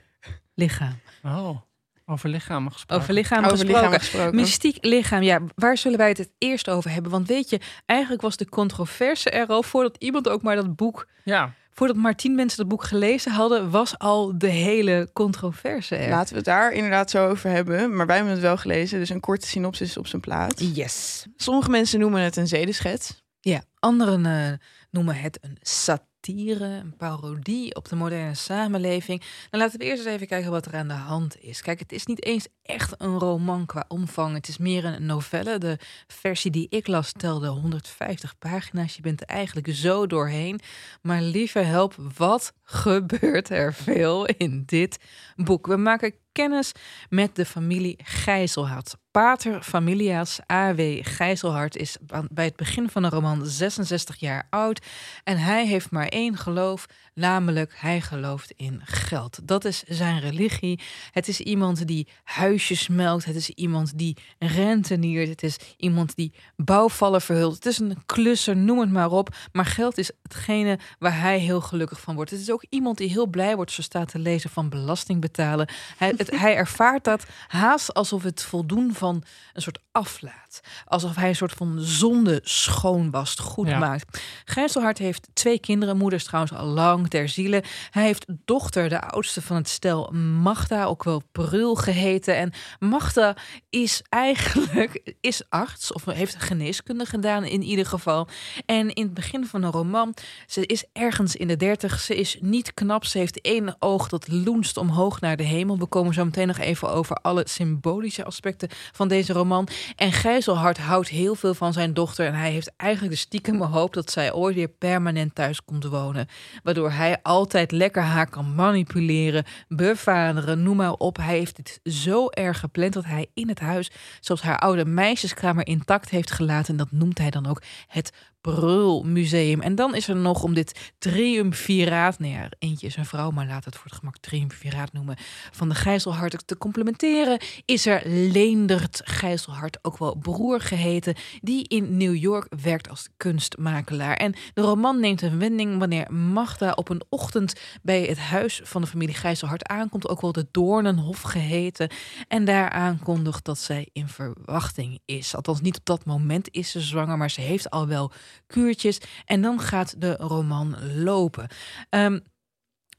lichaam. 0.55 0.99
Oh, 1.25 1.59
over 2.07 2.29
lichamen 2.29 2.73
gesproken. 2.73 3.03
Over 3.03 3.15
lichaam 3.15 3.39
Over 3.39 3.51
gesproken. 3.51 3.81
lichaam 3.83 3.99
gesproken. 3.99 4.35
Mystiek 4.35 4.77
lichaam, 4.85 5.23
ja, 5.23 5.41
waar 5.55 5.77
zullen 5.77 5.99
wij 5.99 6.09
het 6.09 6.19
het 6.19 6.31
eerst 6.39 6.71
over 6.71 6.91
hebben? 6.91 7.11
Want 7.11 7.29
weet 7.29 7.51
je, 7.51 7.61
eigenlijk 7.87 8.23
was 8.23 8.37
de 8.37 8.49
controverse 8.49 9.31
er 9.31 9.47
al 9.47 9.63
voordat 9.63 9.97
iemand 9.99 10.29
ook 10.29 10.43
maar 10.43 10.57
dat 10.57 10.77
boek, 10.77 11.09
Ja, 11.25 11.53
voordat 11.73 11.97
maar 11.97 12.15
tien 12.17 12.35
mensen 12.35 12.59
dat 12.59 12.69
boek 12.69 12.85
gelezen 12.85 13.33
hadden, 13.33 13.71
was 13.71 13.99
al 13.99 14.39
de 14.39 14.47
hele 14.49 15.11
controverse 15.13 15.97
er. 15.97 16.09
Laten 16.11 16.29
we 16.31 16.37
het 16.37 16.45
daar 16.45 16.73
inderdaad 16.73 17.11
zo 17.11 17.29
over 17.29 17.51
hebben. 17.51 17.97
Maar 17.97 18.07
wij 18.07 18.17
hebben 18.17 18.35
het 18.35 18.43
wel 18.43 18.57
gelezen, 18.57 18.99
dus 18.99 19.09
een 19.09 19.21
korte 19.21 19.47
synopsis 19.47 19.97
op 19.97 20.07
zijn 20.07 20.23
plaats. 20.23 20.63
Yes. 20.75 21.27
Sommige 21.37 21.71
mensen 21.71 22.01
noemen 22.01 22.23
het 22.23 22.37
een 22.37 22.49
zedeschets. 22.49 23.23
Ja, 23.41 23.63
anderen 23.79 24.27
eh, 24.27 24.53
noemen 24.91 25.17
het 25.17 25.39
een 25.41 25.57
satire, 25.61 26.65
een 26.65 26.97
parodie 26.97 27.75
op 27.75 27.89
de 27.89 27.97
moderne 27.97 28.35
samenleving. 28.35 29.21
Nou, 29.51 29.63
laten 29.63 29.79
we 29.79 29.85
eerst 29.85 30.05
eens 30.05 30.15
even 30.15 30.27
kijken 30.27 30.51
wat 30.51 30.67
er 30.67 30.75
aan 30.75 30.89
de 30.89 30.95
hand 30.95 31.41
is. 31.41 31.63
Kijk, 31.63 31.79
het 31.79 31.93
is 31.93 32.07
niet 32.07 32.25
eens 32.25 32.49
echt 32.63 32.95
een 32.99 33.19
roman 33.19 33.67
qua 33.67 33.85
omvang. 33.89 34.35
Het 34.35 34.49
is 34.49 34.59
meer 34.59 34.85
een 34.85 35.07
novelle. 35.07 35.59
De 35.59 35.79
versie 36.07 36.51
die 36.51 36.67
ik 36.71 36.87
las 36.87 37.13
telde 37.13 37.49
150 37.49 38.39
pagina's. 38.39 38.97
Je 38.97 39.03
bent 39.03 39.21
er 39.21 39.27
eigenlijk 39.27 39.69
zo 39.71 40.07
doorheen. 40.07 40.61
Maar 41.03 41.21
lieve 41.21 41.59
help, 41.59 41.95
wat 42.17 42.53
gebeurt 42.63 43.51
er 43.51 43.75
veel 43.75 44.27
in 44.27 44.63
dit 44.67 44.99
boek? 45.37 45.67
We 45.67 45.77
maken 45.77 46.15
kennis 46.33 46.73
met 47.09 47.37
de 47.37 47.45
familie 47.45 47.99
Gijzelhard. 48.03 48.97
Pater 49.19 49.63
familias 49.63 50.41
A.W. 50.53 50.81
Gijzelhard 51.03 51.77
is 51.77 51.97
bij 52.31 52.45
het 52.45 52.57
begin 52.57 52.89
van 52.89 53.03
de 53.03 53.09
roman 53.09 53.47
66 53.47 54.17
jaar 54.17 54.47
oud. 54.51 54.87
En 55.25 55.39
hij 55.39 55.67
heeft 55.67 55.91
maar 55.91 56.07
één 56.07 56.37
geloof, 56.37 56.87
namelijk 57.19 57.73
hij 57.77 58.01
gelooft 58.01 58.53
in 58.57 58.81
geld. 58.85 59.39
Dat 59.43 59.65
is 59.65 59.83
zijn 59.83 60.21
religie. 60.21 60.81
Het 61.11 61.29
is 61.29 61.41
iemand 61.41 61.87
die 61.87 62.09
huisjes 62.25 62.89
melkt. 62.89 63.25
Het 63.25 63.37
is 63.37 63.49
iemand 63.51 63.99
die 63.99 64.17
renteniert. 64.39 65.29
Het 65.29 65.43
is 65.43 65.57
iemand 65.77 66.17
die 66.17 66.33
bouwvallen 66.57 67.21
verhult. 67.21 67.55
Het 67.55 67.67
is 67.67 67.79
een 67.79 68.03
klusser, 68.07 68.57
noem 68.57 68.81
het 68.81 68.91
maar 68.91 69.11
op. 69.11 69.35
Maar 69.53 69.65
geld 69.65 69.99
is 69.99 70.11
hetgene 70.23 70.79
waar 70.99 71.21
hij 71.21 71.39
heel 71.39 71.61
gelukkig 71.61 72.01
van 72.01 72.15
wordt. 72.15 72.31
Het 72.31 72.41
is 72.41 72.51
ook 72.51 72.65
iemand 72.69 72.99
die 72.99 73.09
heel 73.11 73.27
blij 73.27 73.57
wordt, 73.57 73.73
zo 73.73 73.83
staat 73.83 74.09
te 74.09 74.19
lezen, 74.19 74.51
van 74.51 74.69
belasting 74.69 75.21
betalen. 75.21 75.69
Hij, 75.97 76.15
het, 76.17 76.31
hij 76.31 76.57
ervaart 76.57 77.05
dat 77.05 77.27
haast 77.47 77.95
alsof 77.95 78.23
het 78.23 78.43
voldoen 78.43 78.95
van 78.95 79.23
een 79.53 79.63
soort 79.63 79.79
aflaat. 79.93 80.61
Alsof 80.85 81.15
hij 81.17 81.29
een 81.29 81.37
soort 81.37 81.53
van 81.53 81.77
zonde 81.81 82.41
schoonwast, 82.43 83.41
goed 83.41 83.69
Ja. 83.69 83.79
maakt. 83.79 84.21
Gijzelhart 84.45 84.99
heeft 84.99 85.29
twee 85.33 85.59
kinderen, 85.59 85.97
moeders 85.97 86.25
trouwens 86.25 86.53
al 86.55 86.67
lang 86.67 87.08
ter 87.09 87.29
ziele. 87.29 87.63
Hij 87.91 88.05
heeft 88.05 88.27
dochter, 88.45 88.89
de 88.89 89.01
oudste 89.01 89.43
van 89.43 89.57
het 89.57 89.69
stel, 89.69 90.11
Magda, 90.43 90.85
ook 90.85 91.05
wel 91.05 91.23
Prul 91.33 91.75
geheten. 91.75 92.37
En 92.37 92.53
Magda 92.79 93.37
is 93.71 94.03
eigenlijk 94.09 95.15
is 95.21 95.43
arts, 95.49 95.93
of 95.93 96.05
heeft 96.05 96.43
geneeskunde 96.43 97.05
gedaan 97.05 97.45
in 97.45 97.63
ieder 97.63 97.87
geval. 97.87 98.29
En 98.67 98.95
in 98.95 99.05
het 99.05 99.15
begin 99.15 99.47
van 99.47 99.63
een 99.63 99.71
roman, 99.71 100.15
ze 100.47 100.67
is 100.67 100.85
ergens 100.93 101.37
in 101.37 101.49
de 101.49 101.57
dertig, 101.57 102.01
ze 102.01 102.17
is 102.17 102.37
niet 102.41 102.75
knap, 102.75 103.05
ze 103.05 103.19
heeft 103.19 103.41
één 103.41 103.77
oog 103.79 104.09
dat 104.09 104.29
loenst 104.29 104.77
omhoog 104.77 105.21
naar 105.21 105.37
de 105.37 105.43
hemel. 105.43 105.79
We 105.79 105.87
komen 105.87 106.15
zo 106.15 106.25
meteen 106.25 106.47
nog 106.47 106.59
even 106.59 106.91
over 106.91 107.17
alle 107.17 107.43
symbolische 107.49 108.25
aspecten 108.25 108.69
van 108.93 109.09
deze 109.09 109.33
roman. 109.33 109.69
En 109.97 110.13
Gijzelhart 110.13 110.79
houdt 110.79 111.09
heel 111.09 111.35
veel 111.35 111.55
van 111.55 111.73
zijn 111.73 111.95
dochter 111.95 112.27
en 112.27 112.35
hij 112.35 112.51
heeft 112.51 112.73
eigenlijk 112.77 113.13
de 113.13 113.21
stiekeme 113.21 113.65
hoop 113.65 113.95
dat 113.95 114.11
zij 114.11 114.33
ooit 114.33 114.55
weer 114.55 114.69
permanent 114.69 115.35
thuis 115.35 115.65
komt 115.65 115.85
wonen. 115.85 116.29
Waardoor 116.63 116.88
hij 116.93 117.19
altijd 117.23 117.73
lekker 117.73 118.03
haar 118.03 118.29
kan 118.29 118.55
manipuleren, 118.55 119.45
bevaderen, 119.69 120.63
noem 120.63 120.77
maar 120.77 120.93
op. 120.93 121.17
Hij 121.17 121.39
heeft 121.39 121.57
het 121.57 121.81
zo 121.85 122.29
erg 122.29 122.61
gepland 122.61 122.93
dat 122.93 123.05
hij 123.05 123.27
in 123.35 123.49
het 123.49 123.61
huis 123.61 123.91
zoals 124.21 124.43
haar 124.43 124.59
oude 124.59 124.85
meisjeskamer 124.85 125.67
intact 125.67 126.11
heeft 126.11 126.31
gelaten. 126.31 126.71
En 126.71 126.77
dat 126.77 126.91
noemt 126.91 127.19
hij 127.19 127.31
dan 127.31 127.47
ook 127.47 127.63
het 127.87 128.13
Brulmuseum. 128.41 129.61
En 129.61 129.75
dan 129.75 129.95
is 129.95 130.09
er 130.09 130.17
nog 130.17 130.43
om 130.43 130.55
dit 130.55 130.93
triumviraat, 130.99 132.19
nou 132.19 132.33
ja, 132.33 132.49
eentje 132.59 132.87
is 132.87 132.97
een 132.97 133.07
vrouw, 133.07 133.31
maar 133.31 133.47
laat 133.47 133.65
het 133.65 133.77
voor 133.77 133.85
het 133.85 133.99
gemak 133.99 134.17
triumviraat 134.19 134.93
noemen, 134.93 135.17
van 135.51 135.69
de 135.69 135.75
Gijzelhart 135.75 136.47
te 136.47 136.59
complementeren, 136.59 137.41
is 137.65 137.87
er 137.87 138.03
Leendert 138.05 139.01
Gijzelhart, 139.05 139.79
ook 139.83 139.99
wel 139.99 140.15
broer 140.15 140.61
geheten, 140.61 141.15
die 141.41 141.69
in 141.69 141.97
New 141.97 142.17
York 142.17 142.47
werkt 142.63 142.89
als 142.89 143.09
kunstmakelaar. 143.17 144.17
En 144.17 144.35
de 144.55 144.63
roman 144.63 145.01
neemt 145.01 145.23
een 145.23 145.39
wending 145.39 145.79
wanneer 145.79 146.13
Magda 146.13 146.73
op 146.73 146.89
een 146.89 147.03
ochtend 147.09 147.61
bij 147.83 148.03
het 148.03 148.19
huis 148.19 148.61
van 148.65 148.81
de 148.81 148.87
familie 148.87 149.15
Gijzelhart 149.15 149.69
aankomt, 149.69 150.09
ook 150.09 150.21
wel 150.21 150.33
de 150.33 150.47
Doornenhof 150.51 151.21
geheten, 151.21 151.91
en 152.29 152.45
daar 152.45 152.71
aankondigt 152.71 153.45
dat 153.45 153.59
zij 153.59 153.89
in 153.93 154.09
verwachting 154.09 154.99
is. 155.05 155.35
Althans, 155.35 155.61
niet 155.61 155.79
op 155.79 155.85
dat 155.85 156.05
moment 156.05 156.49
is 156.51 156.71
ze 156.71 156.81
zwanger, 156.81 157.17
maar 157.17 157.31
ze 157.31 157.41
heeft 157.41 157.71
al 157.71 157.87
wel 157.87 158.13
kuurtjes. 158.47 159.01
En 159.25 159.43
dan 159.43 159.61
gaat 159.61 160.01
de 160.01 160.17
roman 160.17 160.95
lopen. 161.03 161.49
Ehm, 161.91 162.19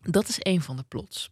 dat 0.01 0.27
is 0.27 0.37
een 0.39 0.61
van 0.61 0.75
de 0.75 0.83
plots. 0.87 1.29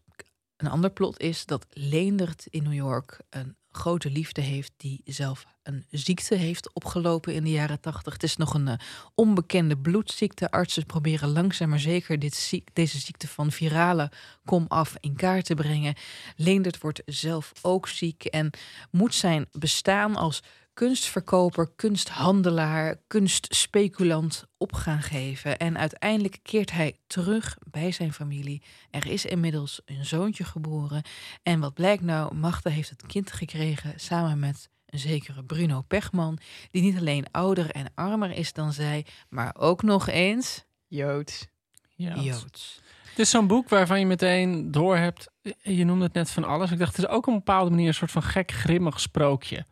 Een 0.58 0.70
ander 0.70 0.90
plot 0.90 1.20
is 1.20 1.46
dat 1.46 1.66
Leendert 1.70 2.46
in 2.50 2.64
New 2.64 2.74
York 2.74 3.20
een 3.30 3.56
grote 3.72 4.10
liefde 4.10 4.42
heeft 4.42 4.74
die 4.78 5.02
zelf 5.06 5.46
een 5.64 5.86
ziekte 5.92 6.36
heeft 6.36 6.74
opgelopen 6.74 7.34
in 7.34 7.44
de 7.44 7.50
jaren 7.50 7.80
tachtig. 7.80 8.14
Het 8.14 8.24
is 8.24 8.38
nog 8.38 8.54
een 8.54 8.68
eh, 8.68 8.78
onbekende 9.16 9.78
bloedziekte. 9.78 10.52
Artsen 10.52 10.86
proberen 10.86 11.30
langzaam 11.30 11.70
maar 11.70 11.80
zeker 11.80 12.20
dit 12.20 12.62
deze 12.74 13.00
ziekte 13.00 13.28
van 13.28 13.52
virale 13.52 14.12
kom 14.46 14.66
af 14.68 14.96
in 15.00 15.16
kaart 15.16 15.46
te 15.46 15.54
brengen. 15.54 15.96
Leendert 16.36 16.82
wordt 16.82 17.02
zelf 17.06 17.52
ook 17.62 17.88
ziek 17.88 18.26
en 18.26 18.50
moet 18.92 19.16
zijn 19.16 19.48
bestaan 19.52 20.16
als 20.16 20.44
kunstverkoper, 20.78 21.70
kunsthandelaar, 21.76 22.96
kunstspeculant 23.08 24.46
op 24.58 24.74
gaan 24.74 25.02
geven. 25.02 25.58
En 25.58 25.78
uiteindelijk 25.78 26.40
keert 26.44 26.72
hij 26.72 26.98
terug 27.08 27.58
bij 27.72 27.92
zijn 27.92 28.14
familie. 28.14 28.62
Er 28.90 29.08
is 29.08 29.26
inmiddels 29.26 29.82
een 29.86 30.06
zoontje 30.06 30.44
geboren. 30.44 31.04
En 31.44 31.60
wat 31.60 31.74
blijkt 31.74 32.04
nou, 32.04 32.36
Magda 32.36 32.70
heeft 32.70 32.90
het 32.90 33.06
kind 33.06 33.32
gekregen 33.32 33.94
samen 33.96 34.40
met 34.40 34.70
een 34.86 35.00
zekere 35.00 35.44
Bruno 35.44 35.82
Pechman, 35.82 36.38
die 36.72 36.82
niet 36.82 36.98
alleen 36.98 37.26
ouder 37.32 37.72
en 37.72 37.92
armer 37.96 38.32
is 38.32 38.54
dan 38.54 38.74
zij, 38.74 39.06
maar 39.30 39.56
ook 39.58 39.84
nog 39.84 40.08
eens 40.08 40.66
Joods. 40.88 41.48
Ja. 41.96 42.16
Joods. 42.16 42.82
Het 43.10 43.20
is 43.20 43.30
zo'n 43.30 43.48
boek 43.48 43.70
waarvan 43.70 44.00
je 44.00 44.06
meteen 44.06 44.72
doorhebt. 44.72 45.28
Je 45.62 45.86
noemde 45.86 46.04
het 46.04 46.14
net 46.14 46.30
van 46.30 46.44
alles. 46.44 46.72
Ik 46.72 46.80
dacht, 46.80 46.96
het 46.96 47.06
is 47.06 47.12
ook 47.12 47.28
op 47.28 47.34
een 47.34 47.40
bepaalde 47.40 47.70
manier 47.70 47.88
een 47.88 47.94
soort 47.94 48.12
van 48.12 48.24
gek, 48.24 48.52
grimmig 48.52 49.00
sprookje. 49.00 49.66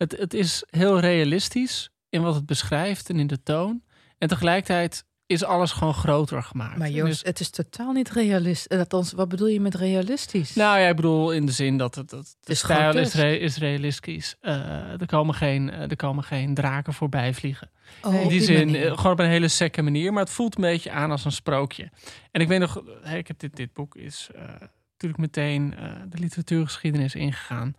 Het, 0.00 0.16
het 0.18 0.34
is 0.34 0.64
heel 0.70 1.00
realistisch 1.00 1.90
in 2.08 2.22
wat 2.22 2.34
het 2.34 2.46
beschrijft 2.46 3.08
en 3.10 3.18
in 3.18 3.26
de 3.26 3.42
toon. 3.42 3.82
En 4.18 4.28
tegelijkertijd 4.28 5.04
is 5.26 5.44
alles 5.44 5.72
gewoon 5.72 5.94
groter 5.94 6.42
gemaakt. 6.42 6.76
Maar 6.78 6.90
Joost, 6.90 7.08
dus- 7.10 7.22
het 7.22 7.40
is 7.40 7.50
totaal 7.50 7.92
niet 7.92 8.10
realistisch. 8.10 8.78
Althans, 8.78 9.12
wat 9.12 9.28
bedoel 9.28 9.46
je 9.46 9.60
met 9.60 9.74
realistisch? 9.74 10.54
nou 10.54 10.78
ja, 10.78 10.88
ik 10.88 10.96
bedoel 10.96 11.32
in 11.32 11.46
de 11.46 11.52
zin 11.52 11.76
dat 11.76 11.94
het, 11.94 12.10
dat 12.10 12.36
de 12.40 12.52
is 12.52 12.58
stijl 12.58 12.96
is, 12.98 13.14
re- 13.14 13.34
is 13.36 13.56
realistisch. 13.56 14.36
Eh, 14.40 14.54
er, 15.00 15.06
komen 15.06 15.34
geen, 15.34 15.70
eh, 15.70 15.90
er 15.90 15.96
komen 15.96 16.24
geen 16.24 16.54
draken 16.54 16.92
voorbij 16.92 17.34
vliegen. 17.34 17.70
Oh, 18.02 18.14
in 18.14 18.20
die, 18.20 18.28
die 18.28 18.42
zin, 18.42 18.70
manier. 18.70 18.90
eh, 18.90 18.96
gewoon 18.96 19.12
op 19.12 19.18
een 19.18 19.26
hele 19.28 19.48
sekke 19.48 19.82
manier. 19.82 20.12
Maar 20.12 20.22
het 20.22 20.32
voelt 20.32 20.54
een 20.56 20.62
beetje 20.62 20.90
aan 20.90 21.10
als 21.10 21.24
een 21.24 21.32
sprookje. 21.32 21.90
En 22.30 22.40
ik 22.40 22.48
weet 22.48 22.60
nog, 22.60 22.82
ik 23.14 23.26
heb 23.28 23.38
dit, 23.38 23.56
dit 23.56 23.72
boek 23.72 23.96
is 23.96 24.28
eh, 24.34 24.42
natuurlijk 24.90 25.20
meteen 25.20 25.74
eh, 25.76 25.92
de 26.08 26.18
literatuurgeschiedenis 26.18 27.14
ingegaan. 27.14 27.74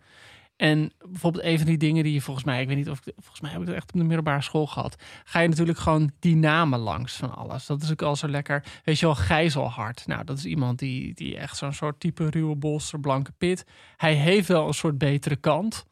En 0.56 0.92
bijvoorbeeld 1.10 1.44
een 1.44 1.58
van 1.58 1.66
die 1.66 1.78
dingen 1.78 2.04
die 2.04 2.12
je 2.12 2.20
volgens 2.20 2.44
mij, 2.44 2.60
ik 2.60 2.68
weet 2.68 2.76
niet 2.76 2.90
of 2.90 3.06
ik, 3.06 3.12
volgens 3.16 3.40
mij 3.40 3.50
heb 3.50 3.60
ik 3.60 3.66
het 3.66 3.76
echt 3.76 3.92
op 3.92 3.98
de 3.98 4.04
middelbare 4.04 4.42
school 4.42 4.66
gehad. 4.66 5.02
Ga 5.24 5.40
je 5.40 5.48
natuurlijk 5.48 5.78
gewoon 5.78 6.10
die 6.18 6.36
namen 6.36 6.78
langs 6.78 7.16
van 7.16 7.34
alles. 7.34 7.66
Dat 7.66 7.82
is 7.82 7.90
ook 7.90 8.02
al 8.02 8.16
zo 8.16 8.28
lekker. 8.28 8.64
Weet 8.84 8.98
je 8.98 9.06
wel, 9.06 9.14
Gijzelhart. 9.14 10.06
Nou, 10.06 10.24
dat 10.24 10.38
is 10.38 10.44
iemand 10.44 10.78
die, 10.78 11.14
die 11.14 11.36
echt 11.36 11.56
zo'n 11.56 11.72
soort 11.72 12.00
type 12.00 12.30
ruwe 12.30 12.56
bolster, 12.56 13.00
blanke 13.00 13.32
pit. 13.38 13.66
Hij 13.96 14.14
heeft 14.14 14.48
wel 14.48 14.66
een 14.66 14.74
soort 14.74 14.98
betere 14.98 15.36
kant. 15.36 15.84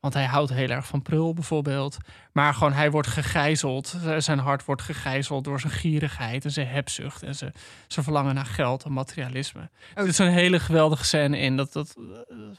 Want 0.00 0.14
hij 0.14 0.26
houdt 0.26 0.52
heel 0.52 0.68
erg 0.68 0.86
van 0.86 1.02
prul 1.02 1.34
bijvoorbeeld. 1.34 1.96
Maar 2.36 2.54
gewoon 2.54 2.72
hij 2.72 2.90
wordt 2.90 3.08
gegijzeld. 3.08 3.86
Z- 3.86 4.16
Zijn 4.24 4.38
hart 4.38 4.64
wordt 4.64 4.82
gegijzeld 4.82 5.44
door 5.44 5.60
zijn 5.60 5.72
gierigheid 5.72 6.44
en 6.44 6.50
zijn 6.50 6.66
hebzucht. 6.66 7.22
En 7.22 7.34
zijn, 7.34 7.52
zijn 7.86 8.04
verlangen 8.04 8.34
naar 8.34 8.46
geld 8.46 8.84
en 8.84 8.92
materialisme. 8.92 9.70
Er 9.94 10.04
zit 10.04 10.14
zo'n 10.14 10.26
hele 10.26 10.60
geweldige 10.60 11.04
scène 11.04 11.38
in. 11.38 11.56
Dat, 11.56 11.72
dat 11.72 11.94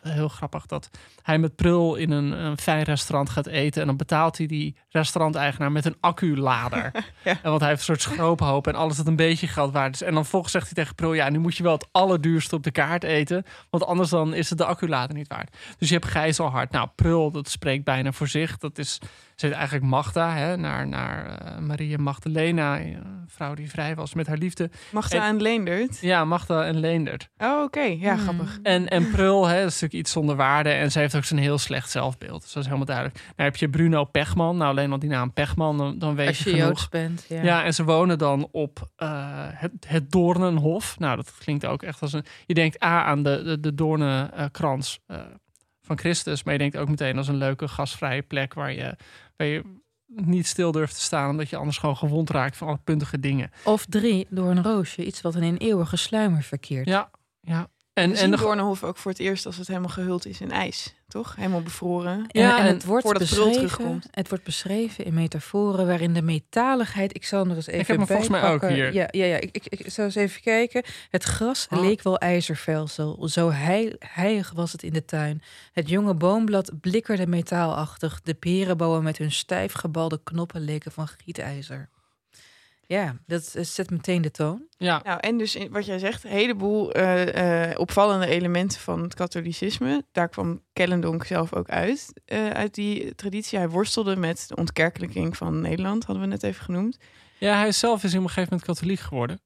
eh, 0.03 0.11
heel 0.11 0.27
grappig 0.27 0.65
dat 0.65 0.89
hij 1.21 1.37
met 1.37 1.55
prul 1.55 1.95
in 1.95 2.11
een, 2.11 2.31
een 2.31 2.57
fijn 2.57 2.83
restaurant 2.83 3.29
gaat 3.29 3.47
eten. 3.47 3.81
En 3.81 3.87
dan 3.87 3.97
betaalt 3.97 4.37
hij 4.37 4.47
die 4.47 4.75
restauranteigenaar 4.89 5.71
met 5.71 5.85
een 5.85 5.97
acculader. 5.99 6.91
en 7.23 7.37
want 7.43 7.59
hij 7.59 7.69
heeft 7.69 7.87
een 7.87 7.95
soort 7.97 8.01
schroophoop 8.13 8.67
en 8.67 8.75
alles 8.75 8.97
dat 8.97 9.07
een 9.07 9.15
beetje 9.15 9.47
geld 9.47 9.73
waard 9.73 9.93
is. 9.93 10.01
En 10.01 10.13
dan 10.13 10.25
volgens 10.25 10.51
zegt 10.51 10.65
hij 10.65 10.73
tegen 10.73 10.95
prul, 10.95 11.13
ja, 11.13 11.29
nu 11.29 11.39
moet 11.39 11.57
je 11.57 11.63
wel 11.63 11.73
het 11.73 11.87
allerduurste 11.91 12.55
op 12.55 12.63
de 12.63 12.71
kaart 12.71 13.03
eten. 13.03 13.45
Want 13.69 13.85
anders 13.85 14.09
dan 14.09 14.33
is 14.33 14.49
het 14.49 14.57
de 14.57 14.65
acculader 14.65 15.15
niet 15.15 15.27
waard. 15.27 15.57
Dus 15.77 15.87
je 15.89 15.93
hebt 15.95 16.07
gijzelhart. 16.07 16.71
Nou, 16.71 16.89
prul, 16.95 17.31
dat 17.31 17.49
spreekt 17.49 17.83
bijna 17.83 18.11
voor 18.11 18.27
zich. 18.27 18.57
Dat 18.57 18.77
is, 18.77 18.99
ze 19.37 19.45
heet 19.45 19.55
eigenlijk 19.55 19.85
Magda, 19.85 20.33
hè, 20.35 20.57
naar, 20.57 20.87
naar 20.87 21.25
eh, 21.39 21.57
Maria 21.57 21.97
Magdalena, 21.97 22.79
een 22.79 23.03
vrouw 23.27 23.53
die 23.53 23.69
vrij 23.69 23.95
was 23.95 24.13
met 24.13 24.27
haar 24.27 24.37
liefde. 24.37 24.69
Magda 24.91 25.17
En- 25.17 25.23
en 25.23 25.41
Leendert. 25.41 25.99
Ja, 26.01 26.25
Magda 26.25 26.63
en 26.65 26.79
Leendert. 26.79 27.29
Oh, 27.37 27.61
oké. 27.63 27.81
Ja, 27.81 28.13
Hmm. 28.13 28.23
grappig. 28.23 28.59
En, 28.63 28.87
en 28.87 29.09
Prul, 29.09 29.45
hè, 29.47 29.53
dat 29.55 29.67
is 29.67 29.73
natuurlijk 29.73 29.93
iets 29.93 30.11
zonder 30.11 30.35
waarde. 30.35 30.69
En 30.69 30.91
ze 30.91 30.99
heeft 30.99 31.15
ook 31.15 31.23
zo'n 31.23 31.37
heel 31.37 31.57
slecht 31.57 31.89
zelfbeeld. 31.91 32.41
Dus 32.41 32.49
dat 32.53 32.57
is 32.63 32.65
helemaal 32.65 32.85
duidelijk. 32.87 33.15
Nou 33.17 33.33
heb 33.49 33.55
je 33.55 33.69
Bruno 33.69 34.03
Pechman. 34.03 34.57
Nou, 34.57 34.69
alleen 34.69 34.91
al 34.91 34.99
die 34.99 35.09
naam 35.09 35.33
Pechman, 35.33 35.77
dan, 35.77 35.99
dan 35.99 36.15
weet 36.15 36.27
Als 36.27 36.37
je 36.39 36.43
je 36.49 36.55
genoeg. 36.55 36.67
Joods 36.67 36.89
bent. 36.89 37.25
Ja. 37.29 37.43
Ja. 37.43 37.63
en 37.63 37.73
ze 37.73 37.83
wonen 37.83 38.17
dan 38.17 38.47
op 38.51 38.89
eh, 38.95 39.09
het, 39.51 39.71
het 39.87 40.11
Doornenhof. 40.11 40.99
Nou, 40.99 41.15
dat 41.15 41.33
klinkt 41.39 41.65
ook 41.65 41.83
echt 41.83 42.01
als 42.01 42.13
een... 42.13 42.25
Je 42.45 42.53
denkt 42.53 42.83
A 42.83 43.03
aan 43.03 43.23
de, 43.23 43.43
de, 43.43 43.59
de 43.59 43.73
doornenkrans 43.73 44.99
eh, 45.07 45.17
van 45.81 45.97
Christus. 45.97 46.43
Maar 46.43 46.53
je 46.53 46.59
denkt 46.59 46.77
ook 46.77 46.89
meteen 46.89 47.17
als 47.17 47.27
een 47.27 47.35
leuke 47.37 47.67
gasvrije 47.67 48.21
plek... 48.21 48.53
waar 48.53 48.71
je, 48.71 48.95
waar 49.37 49.47
je 49.47 49.63
niet 50.05 50.47
stil 50.47 50.71
durft 50.71 50.95
te 50.95 51.01
staan... 51.01 51.29
omdat 51.29 51.49
je 51.49 51.55
anders 51.55 51.77
gewoon 51.77 51.97
gewond 51.97 52.29
raakt 52.29 52.57
van 52.57 52.67
alle 52.67 52.79
puntige 52.83 53.19
dingen. 53.19 53.51
Of 53.63 53.85
drie 53.85 54.27
door 54.29 54.49
een 54.49 54.63
roosje. 54.63 55.05
Iets 55.05 55.21
wat 55.21 55.35
in 55.35 55.43
een 55.43 55.57
eeuwige 55.57 55.97
sluimer 55.97 56.43
verkeert. 56.43 56.87
Ja, 56.87 57.09
ja. 57.41 57.67
En, 57.97 58.13
En, 58.15 58.31
de, 58.31 58.37
Doornenhof 58.37 58.83
ook 58.83 58.97
voor 58.97 59.11
het 59.11 59.19
eerst 59.19 59.45
als 59.45 59.57
het 59.57 59.67
helemaal 59.67 59.89
gehuld 59.89 60.25
is 60.25 60.41
in 60.41 60.51
ijs. 60.51 60.93
Toch? 61.07 61.35
Helemaal 61.35 61.61
bevroren. 61.61 62.25
En, 62.27 62.41
Ja, 62.41 62.57
en 62.59 62.65
en 62.65 62.73
het 62.73 62.85
wordt 62.85 63.17
beschreven, 63.17 63.51
terugkomt. 63.51 64.07
het 64.11 64.29
wordt 64.29 64.43
beschreven 64.43 65.05
in 65.05 65.13
metaforen 65.13 65.87
waarin 65.87 66.13
de 66.13 66.21
metaligheid. 66.21 67.15
Ik 67.15 67.25
zal 67.25 67.39
hem 67.39 67.49
er 67.49 67.55
eens 67.55 67.67
even 67.67 67.77
heb 67.85 67.97
hem 67.97 68.07
volgens 68.07 68.29
mij 68.29 68.43
ook 68.43 68.67
hier. 68.67 68.93
Ja, 68.93 69.07
ja, 69.11 69.25
ja 69.25 69.35
ik, 69.37 69.49
ik, 69.51 69.65
ik 69.65 69.91
zal 69.91 70.05
eens 70.05 70.15
even 70.15 70.41
kijken. 70.41 70.83
Het 71.09 71.23
gras 71.23 71.67
Oh. 71.69 71.81
leek 71.81 72.01
wel 72.03 72.17
ijzervelsel. 72.17 73.27
Zo 73.29 73.51
heil, 73.51 73.95
heilig 73.99 74.51
was 74.51 74.71
het 74.71 74.83
in 74.83 74.93
de 74.93 75.05
tuin. 75.05 75.41
Het 75.73 75.89
jonge 75.89 76.13
boomblad 76.13 76.71
blikkerde 76.81 77.27
metaalachtig. 77.27 78.21
De 78.23 78.33
perenbomen 78.33 79.03
met 79.03 79.17
hun 79.17 79.31
stijf 79.31 79.73
gebalde 79.73 80.19
knoppen 80.23 80.61
leken 80.61 80.91
van 80.91 81.07
gietijzer. 81.07 81.89
Ja, 82.89 83.15
dat 83.25 83.55
zet 83.61 83.89
meteen 83.89 84.21
de 84.21 84.31
toon. 84.31 84.67
ja, 84.77 85.01
Nou, 85.03 85.19
en 85.19 85.37
dus 85.37 85.55
in- 85.55 85.71
wat 85.71 85.85
jij 85.85 85.99
zegt, 85.99 86.23
een 86.23 86.29
heleboel 86.29 86.91
eh, 86.91 87.69
eh, 87.71 87.79
opvallende 87.79 88.27
elementen 88.27 88.79
van 88.79 89.01
het 89.01 89.13
katholicisme. 89.13 90.03
Daar 90.11 90.29
kwam 90.29 90.61
Kellendonk 90.73 91.23
zelf 91.25 91.53
ook 91.53 91.69
uit, 91.69 92.21
eh, 92.25 92.49
uit 92.49 92.73
die 92.75 93.15
traditie. 93.15 93.57
Hij 93.57 93.69
worstelde 93.69 94.15
met 94.15 94.45
de 94.47 94.55
ontkerkelijking 94.55 95.37
van 95.37 95.61
Nederland, 95.61 96.03
hadden 96.05 96.23
we 96.23 96.29
net 96.29 96.43
even 96.43 96.63
genoemd. 96.63 96.97
Ja, 97.39 97.57
hij 97.57 97.71
zelf 97.71 98.03
is 98.03 98.13
op 98.15 98.19
een 98.21 98.27
gegeven 98.27 98.49
moment 98.51 98.69
katholiek 98.69 98.99
geworden. 98.99 99.39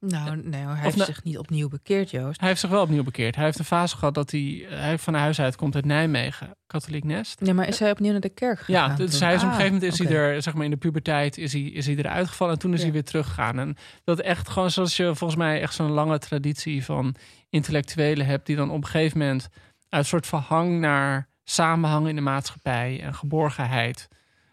Nou, 0.00 0.36
nee, 0.44 0.64
hij 0.66 0.74
heeft 0.82 0.96
na- 0.96 1.04
zich 1.04 1.24
niet 1.24 1.38
opnieuw 1.38 1.68
bekeerd, 1.68 2.10
Joost. 2.10 2.38
Hij 2.40 2.48
heeft 2.48 2.60
zich 2.60 2.70
wel 2.70 2.82
opnieuw 2.82 3.02
bekeerd. 3.02 3.34
Hij 3.34 3.44
heeft 3.44 3.58
een 3.58 3.64
fase 3.64 3.96
gehad 3.96 4.14
dat 4.14 4.30
hij, 4.30 4.66
hij 4.68 4.98
van 4.98 5.14
huis 5.14 5.40
uit 5.40 5.56
komt 5.56 5.74
uit 5.74 5.84
Nijmegen, 5.84 6.56
katholiek 6.66 7.04
nest. 7.04 7.40
Nee, 7.40 7.54
maar 7.54 7.68
is 7.68 7.78
hij 7.78 7.90
opnieuw 7.90 8.12
naar 8.12 8.20
de 8.20 8.28
kerk 8.28 8.58
gegaan? 8.60 8.88
Ja, 8.90 8.96
dus 8.96 9.10
toen? 9.18 9.22
hij 9.26 9.34
is 9.34 9.40
op 9.40 9.42
een 9.46 9.48
Ah, 9.52 9.56
gegeven 9.56 9.74
moment 9.80 9.92
is 9.92 9.98
hij 10.08 10.16
er, 10.16 10.42
zeg 10.42 10.54
maar 10.54 10.64
in 10.64 10.70
de 10.70 10.76
puberteit, 10.76 11.38
is 11.38 11.52
hij, 11.52 11.62
is 11.62 11.86
hij 11.86 11.96
eruit 11.96 12.28
gevallen 12.28 12.52
en 12.54 12.58
toen 12.58 12.72
is 12.72 12.78
Ja. 12.78 12.84
hij 12.84 12.92
weer 12.92 13.04
teruggegaan. 13.04 13.58
En 13.58 13.76
dat 14.04 14.20
echt 14.20 14.48
gewoon 14.48 14.70
zoals 14.70 14.96
je 14.96 15.04
volgens 15.14 15.36
mij 15.38 15.60
echt 15.60 15.74
zo'n 15.74 15.90
lange 15.90 16.18
traditie 16.18 16.84
van 16.84 17.14
intellectuelen 17.50 18.26
hebt, 18.26 18.46
die 18.46 18.56
dan 18.56 18.70
op 18.70 18.82
een 18.82 18.86
gegeven 18.88 19.18
moment 19.18 19.48
uit 19.88 20.02
een 20.02 20.08
soort 20.08 20.26
verhang 20.26 20.80
naar 20.80 21.28
samenhang 21.44 22.08
in 22.08 22.14
de 22.14 22.20
maatschappij 22.20 23.00
en 23.02 23.14
geborgenheid 23.14 24.08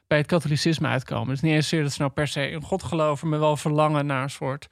bij 0.08 0.18
het 0.18 0.28
katholicisme 0.28 0.88
uitkomen. 0.88 1.28
Dus 1.28 1.42
niet 1.42 1.54
eens 1.54 1.68
zozeer 1.68 1.84
dat 1.86 1.94
ze 1.94 2.02
nou 2.02 2.14
per 2.14 2.28
se 2.28 2.50
in 2.50 2.62
God 2.62 2.84
geloven, 2.84 3.30
maar 3.30 3.40
wel 3.40 3.58
verlangen 3.58 4.06
naar 4.06 4.24
een 4.24 4.30
soort 4.30 4.68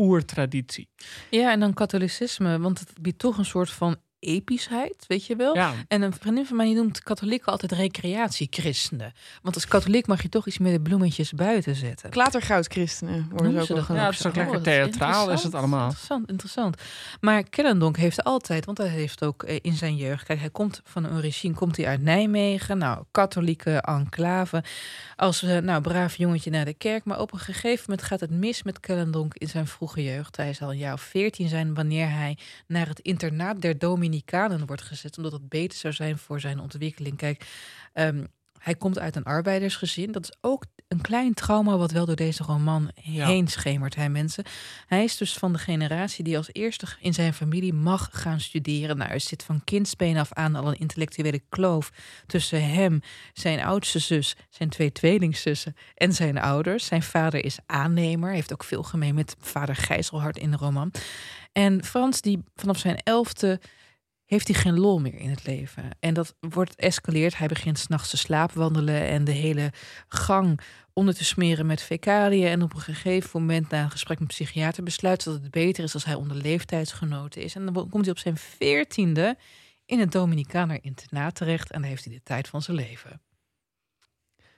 oertraditie. 0.00 0.88
Ja, 1.30 1.52
en 1.52 1.60
dan 1.60 1.74
katholicisme, 1.74 2.58
want 2.58 2.78
het 2.78 2.92
biedt 3.00 3.18
toch 3.18 3.38
een 3.38 3.44
soort 3.44 3.70
van 3.70 3.96
epischheid, 4.20 5.04
weet 5.06 5.26
je 5.26 5.36
wel? 5.36 5.54
Ja, 5.54 5.72
En 5.88 6.02
een 6.02 6.12
vriendin 6.12 6.46
van 6.46 6.56
mij 6.56 6.66
die 6.66 6.74
noemt 6.74 7.02
katholieken 7.02 7.52
altijd 7.52 7.72
recreatiechristenen. 7.72 9.12
Want 9.42 9.54
als 9.54 9.66
katholiek 9.66 10.06
mag 10.06 10.22
je 10.22 10.28
toch 10.28 10.46
iets 10.46 10.58
meer 10.58 10.72
de 10.72 10.80
bloemetjes 10.80 11.32
buiten 11.32 11.74
zetten. 11.76 12.10
Klatergoudchristenen 12.10 13.26
worden 13.30 13.52
ze 13.52 13.60
ook 13.60 13.68
wel 13.68 13.76
Ja, 13.76 13.82
genoemd. 13.82 14.06
het 14.06 14.18
is 14.18 14.26
ook 14.26 14.32
Oh, 14.36 14.42
lekker 14.42 14.62
theatraal 14.62 15.10
is 15.10 15.16
het 15.20 15.28
interessant. 15.28 15.54
allemaal. 15.54 15.84
Interessant, 15.88 16.28
interessant. 16.30 16.76
Maar 17.20 17.42
Kellendonk 17.42 17.96
heeft 17.96 18.24
altijd, 18.24 18.64
want 18.64 18.78
hij 18.78 18.88
heeft 18.88 19.24
ook 19.24 19.42
eh, 19.42 19.56
in 19.62 19.72
zijn 19.72 19.96
jeugd, 19.96 20.24
kijk, 20.24 20.38
hij 20.40 20.50
komt 20.50 20.80
van 20.84 21.04
een 21.04 21.12
origine, 21.16 21.54
komt 21.54 21.76
hij 21.76 21.86
uit 21.86 22.02
Nijmegen, 22.02 22.78
nou, 22.78 23.04
katholieke 23.10 23.80
enclave. 23.80 24.64
Als 25.16 25.42
eh, 25.42 25.58
nou, 25.58 25.80
braaf 25.82 26.16
jongetje 26.16 26.50
naar 26.50 26.64
de 26.64 26.74
kerk, 26.74 27.04
maar 27.04 27.20
op 27.20 27.32
een 27.32 27.38
gegeven 27.38 27.84
moment 27.88 28.06
gaat 28.06 28.20
het 28.20 28.30
mis 28.30 28.62
met 28.62 28.80
Kellendonk 28.80 29.34
in 29.34 29.48
zijn 29.48 29.66
vroege 29.66 30.02
jeugd. 30.02 30.36
Hij 30.36 30.52
zal 30.54 30.70
een 30.70 30.78
jaar 30.78 30.92
of 30.92 31.00
veertien 31.00 31.48
zijn 31.48 31.74
wanneer 31.74 32.10
hij 32.10 32.36
naar 32.66 32.88
het 32.88 32.98
internaat 33.00 33.60
der 33.60 33.78
Dominicanen 34.10 34.66
wordt 34.66 34.82
gezet, 34.82 35.16
omdat 35.16 35.32
het 35.32 35.48
beter 35.48 35.78
zou 35.78 35.94
zijn 35.94 36.18
voor 36.18 36.40
zijn 36.40 36.60
ontwikkeling. 36.60 37.16
Kijk, 37.16 37.46
ehm, 37.92 38.24
hij 38.58 38.74
komt 38.74 38.98
uit 38.98 39.16
een 39.16 39.24
arbeidersgezin. 39.24 40.12
Dat 40.12 40.22
is 40.22 40.36
ook 40.40 40.64
een 40.88 41.00
klein 41.00 41.34
trauma 41.34 41.76
wat 41.76 41.90
wel 41.90 42.06
door 42.06 42.16
deze 42.16 42.42
roman 42.42 42.90
Ja. 42.94 43.26
heen 43.26 43.48
schemert, 43.48 43.94
hè, 43.94 44.08
mensen. 44.08 44.44
Hij 44.86 45.04
is 45.04 45.16
dus 45.16 45.34
van 45.34 45.52
de 45.52 45.58
generatie 45.58 46.24
die 46.24 46.36
als 46.36 46.48
eerste 46.52 46.86
in 47.00 47.14
zijn 47.14 47.34
familie 47.34 47.72
mag 47.72 48.08
gaan 48.12 48.40
studeren. 48.40 48.96
Nou, 48.96 49.10
er 49.10 49.20
zit 49.20 49.42
van 49.42 49.64
kindsbeen 49.64 50.16
af 50.16 50.32
aan 50.32 50.56
al 50.56 50.68
een 50.68 50.78
intellectuele 50.78 51.42
kloof 51.48 51.90
tussen 52.26 52.70
hem, 52.70 53.00
zijn 53.32 53.64
oudste 53.64 53.98
zus, 53.98 54.36
zijn 54.50 54.68
twee 54.68 54.92
tweelingzussen 54.92 55.76
en 55.94 56.12
zijn 56.12 56.38
ouders. 56.38 56.86
Zijn 56.86 57.02
vader 57.02 57.44
is 57.44 57.58
aannemer, 57.66 58.32
heeft 58.32 58.52
ook 58.52 58.64
veel 58.64 58.82
gemeen 58.82 59.14
met 59.14 59.36
vader 59.40 59.76
Gijzelhard 59.76 60.38
in 60.38 60.50
de 60.50 60.56
roman. 60.56 60.92
En 61.52 61.84
Frans, 61.84 62.20
die 62.20 62.38
vanaf 62.54 62.78
zijn 62.78 62.96
elfde 62.96 63.60
heeft 64.30 64.48
hij 64.48 64.56
geen 64.56 64.78
lol 64.78 65.00
meer 65.00 65.14
in 65.14 65.30
het 65.30 65.46
leven. 65.46 65.84
En 66.00 66.14
dat 66.14 66.34
wordt 66.40 66.76
escaleerd. 66.76 67.38
Hij 67.38 67.48
begint 67.48 67.78
s'nachts 67.78 68.10
te 68.10 68.16
slaapwandelen 68.16 69.08
en 69.08 69.24
de 69.24 69.32
hele 69.32 69.72
gang 70.08 70.60
onder 70.92 71.14
te 71.14 71.24
smeren 71.24 71.66
met 71.66 71.82
fecaliën. 71.82 72.46
En 72.46 72.62
op 72.62 72.74
een 72.74 72.80
gegeven 72.80 73.40
moment, 73.40 73.70
na 73.70 73.82
een 73.82 73.90
gesprek 73.90 74.18
met 74.18 74.28
een 74.28 74.44
psychiater, 74.44 74.82
besluit 74.82 75.24
dat 75.24 75.34
het 75.34 75.50
beter 75.50 75.84
is 75.84 75.94
als 75.94 76.04
hij 76.04 76.14
onder 76.14 76.36
leeftijdsgenoten 76.36 77.42
is. 77.42 77.54
En 77.54 77.64
dan 77.64 77.88
komt 77.88 78.04
hij 78.04 78.14
op 78.14 78.18
zijn 78.18 78.36
veertiende 78.36 79.36
in 79.86 79.98
het 79.98 80.12
Dominicaner 80.12 80.78
internaat 80.82 81.34
terecht. 81.34 81.70
En 81.70 81.80
daar 81.80 81.90
heeft 81.90 82.04
hij 82.04 82.14
de 82.14 82.22
tijd 82.22 82.48
van 82.48 82.62
zijn 82.62 82.76
leven. 82.76 83.20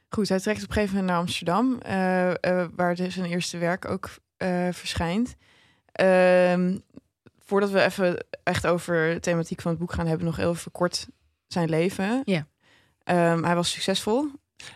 Goed, 0.08 0.28
hij 0.28 0.40
trekt 0.40 0.62
op 0.62 0.68
een 0.68 0.74
gegeven 0.74 0.94
moment 0.94 1.12
naar 1.12 1.20
Amsterdam, 1.20 1.78
eh, 1.78 2.30
eh, 2.30 2.68
waar 2.76 2.94
dus 2.94 3.14
zijn 3.14 3.30
eerste 3.30 3.58
werk 3.58 3.84
ook 3.84 4.10
eh, 4.36 4.68
verschijnt. 4.72 5.36
Voordat 7.44 7.70
we 7.70 7.82
even 7.82 8.26
echt 8.42 8.66
over 8.66 9.14
de 9.14 9.20
thematiek 9.20 9.60
van 9.60 9.70
het 9.70 9.80
boek 9.80 9.92
gaan 9.92 10.06
hebben, 10.06 10.26
nog 10.26 10.36
heel 10.36 10.50
even 10.50 10.72
kort 10.72 11.08
zijn 11.46 11.68
leven. 11.68 12.22
Ja. 12.24 12.46
Ehm, 13.04 13.42
hij 13.42 13.54
was 13.54 13.70
succesvol. 13.70 14.30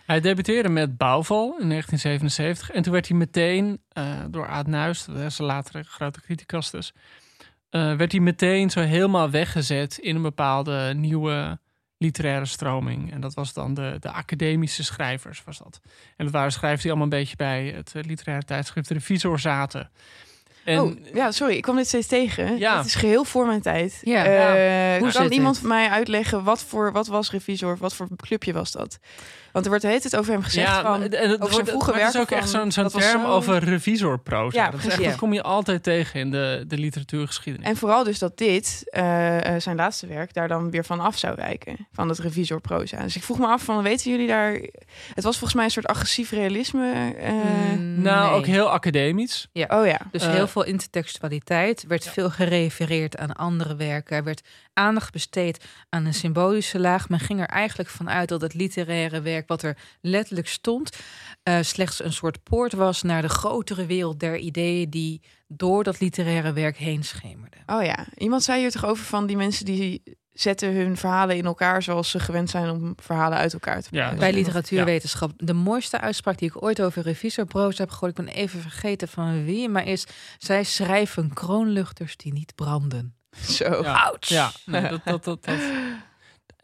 Hij 0.05 0.19
debuteerde 0.19 0.69
met 0.69 0.97
Bouwval 0.97 1.57
in 1.59 1.69
1977. 1.69 2.71
En 2.71 2.81
toen 2.81 2.93
werd 2.93 3.07
hij 3.07 3.17
meteen 3.17 3.81
eh, 3.89 4.23
door 4.29 4.47
Aad 4.47 4.67
Nuis, 4.67 5.05
dat 5.05 5.17
is 5.17 5.37
latere 5.37 5.83
grote 5.83 6.21
criticus 6.21 6.69
dus... 6.69 6.93
eh, 7.69 7.95
werd 7.95 8.11
hij 8.11 8.21
meteen 8.21 8.69
zo 8.69 8.79
helemaal 8.79 9.29
weggezet 9.29 9.97
in 9.97 10.15
een 10.15 10.21
bepaalde 10.21 10.93
nieuwe 10.95 11.59
literaire 11.97 12.45
stroming. 12.45 13.11
En 13.11 13.21
dat 13.21 13.33
was 13.33 13.53
dan 13.53 13.73
de, 13.73 13.97
de 13.99 14.11
academische 14.11 14.83
schrijvers, 14.83 15.43
was 15.43 15.57
dat. 15.57 15.79
En 16.15 16.25
dat 16.25 16.33
waren 16.33 16.51
schrijvers 16.51 16.81
die 16.81 16.91
allemaal 16.91 17.11
een 17.11 17.19
beetje 17.19 17.35
bij 17.35 17.67
het 17.67 17.95
eh, 17.95 18.03
literaire 18.03 18.45
tijdschrift 18.45 18.89
Revisor 18.89 19.39
zaten. 19.39 19.91
En, 20.67 20.79
oh, 20.81 20.91
ja, 21.13 21.31
sorry, 21.31 21.55
ik 21.55 21.61
kwam 21.61 21.75
dit 21.75 21.87
steeds 21.87 22.07
tegen. 22.07 22.57
Ja. 22.57 22.77
Het 22.77 22.85
is 22.85 22.95
geheel 22.95 23.23
voor 23.23 23.45
mijn 23.45 23.61
tijd. 23.61 23.99
Ja. 24.01 24.25
Eh, 24.25 24.99
Hoe 24.99 25.11
kan 25.11 25.31
iemand 25.31 25.55
het? 25.55 25.65
van 25.65 25.75
mij 25.75 25.89
uitleggen 25.89 26.43
wat 26.43 26.63
voor 26.63 26.91
wat 26.91 27.07
was 27.07 27.31
revisor, 27.31 27.77
wat 27.77 27.93
voor 27.95 28.07
clubje 28.15 28.53
was 28.53 28.71
dat? 28.71 28.99
Want 29.51 29.65
er 29.65 29.71
wordt 29.71 29.81
de 29.81 29.87
hele 29.91 30.01
tijd 30.01 30.17
over 30.17 30.31
hem 30.33 30.41
gezegd 30.43 30.67
ja, 30.67 30.81
van 30.81 30.93
en 30.95 31.01
het, 31.01 31.13
over 31.15 31.29
zijn 31.37 31.49
wordt- 31.51 31.69
vroege 31.69 31.91
maar 31.91 31.99
het 31.99 32.13
is 32.13 32.19
ook 32.21 32.31
echt 32.31 32.49
zo'n 32.49 32.71
zo'n 32.71 32.83
dat 32.83 32.91
term 32.91 33.21
zo- 33.21 33.27
over 33.27 33.63
revisorproza. 33.63 34.63
Ja, 34.63 34.69
dat, 34.69 34.85
echt, 34.85 35.03
dat 35.03 35.15
kom 35.15 35.33
je 35.33 35.41
altijd 35.43 35.83
tegen 35.83 36.19
in 36.19 36.31
de, 36.31 36.63
de 36.67 36.77
literatuurgeschiedenis. 36.77 37.67
En 37.69 37.77
vooral 37.77 38.03
dus 38.03 38.19
dat 38.19 38.37
dit, 38.37 38.81
eh, 38.85 39.55
eh, 39.55 39.61
zijn 39.61 39.75
laatste 39.75 40.07
werk, 40.07 40.33
daar 40.33 40.47
dan 40.47 40.71
weer 40.71 40.85
van 40.85 40.99
af 40.99 41.17
zou 41.17 41.35
wijken. 41.35 41.87
Van 41.91 42.09
het 42.09 42.19
revisorproza. 42.19 43.01
Dus 43.01 43.15
ik 43.15 43.23
vroeg 43.23 43.39
me 43.39 43.47
af 43.47 43.63
van, 43.63 43.83
weten 43.83 44.11
jullie 44.11 44.27
daar... 44.27 44.51
Het 45.13 45.23
was 45.23 45.37
volgens 45.37 45.53
mij 45.53 45.63
een 45.63 45.71
soort 45.71 45.87
agressief 45.87 46.31
realisme. 46.31 47.13
eh, 47.17 47.31
Mm, 47.77 48.01
nou, 48.01 48.29
nee. 48.29 48.39
ook 48.39 48.45
heel 48.45 48.69
academisch. 48.71 49.47
Oh 49.67 49.85
ja. 49.85 49.99
Dus 50.11 50.25
heel 50.27 50.47
veel 50.47 50.63
intertextualiteit. 50.63 51.85
werd 51.87 52.07
veel 52.07 52.29
gerefereerd 52.29 53.17
aan 53.17 53.33
andere 53.35 53.75
werken. 53.75 54.17
Er 54.17 54.23
werd 54.23 54.41
aandacht 54.73 55.11
besteed 55.11 55.65
aan 55.89 56.05
een 56.05 56.13
symbolische 56.13 56.79
laag. 56.79 57.09
Men 57.09 57.19
ging 57.19 57.39
er 57.39 57.45
eigenlijk 57.47 57.89
vanuit 57.89 58.29
dat 58.29 58.41
het 58.41 58.53
literaire 58.53 59.21
werk, 59.21 59.36
wat 59.45 59.63
er 59.63 59.77
letterlijk 60.01 60.47
stond, 60.47 60.97
eh, 61.43 61.57
slechts 61.61 62.03
een 62.03 62.13
soort 62.13 62.43
poort 62.43 62.73
was 62.73 63.01
naar 63.01 63.21
de 63.21 63.29
grotere 63.29 63.85
wereld 63.85 64.19
der 64.19 64.37
ideeën 64.37 64.89
die 64.89 65.21
door 65.47 65.83
dat 65.83 65.99
literaire 65.99 66.53
werk 66.53 66.77
heen 66.77 67.03
schemerden. 67.03 67.59
Oh 67.65 67.83
ja. 67.83 68.05
Iemand 68.17 68.43
zei 68.43 68.59
hier 68.59 68.71
toch 68.71 68.85
over 68.85 69.05
van 69.05 69.25
die 69.25 69.37
mensen 69.37 69.65
die 69.65 70.03
zetten 70.39 70.75
hun 70.75 70.97
verhalen 70.97 71.35
in 71.35 71.45
elkaar 71.45 71.83
zoals 71.83 72.09
ze 72.09 72.19
gewend 72.19 72.49
zijn 72.49 72.69
om 72.69 72.93
verhalen 72.95 73.37
uit 73.37 73.53
elkaar 73.53 73.81
te 73.81 73.87
Ja, 73.91 74.01
brengen. 74.01 74.19
Bij 74.19 74.33
literatuurwetenschap. 74.33 75.31
De 75.37 75.53
mooiste 75.53 75.99
uitspraak 75.99 76.37
die 76.37 76.49
ik 76.49 76.63
ooit 76.63 76.81
over 76.81 77.01
revisorproza 77.01 77.83
heb 77.83 77.91
gehoord, 77.91 78.19
ik 78.19 78.25
ben 78.25 78.33
even 78.33 78.61
vergeten 78.61 79.07
van 79.07 79.45
wie, 79.45 79.69
maar 79.69 79.85
is: 79.85 80.05
zij 80.37 80.63
schrijven 80.63 81.33
kroonluchters 81.33 82.17
die 82.17 82.33
niet 82.33 82.55
branden. 82.55 83.15
Zo. 83.49 83.83
Ja, 83.83 84.03
Ouch. 84.03 84.25
Ja, 84.27 84.51
nee, 84.65 84.89
dat, 84.89 85.01
dat, 85.03 85.23
dat, 85.23 85.45
dat. 85.45 85.59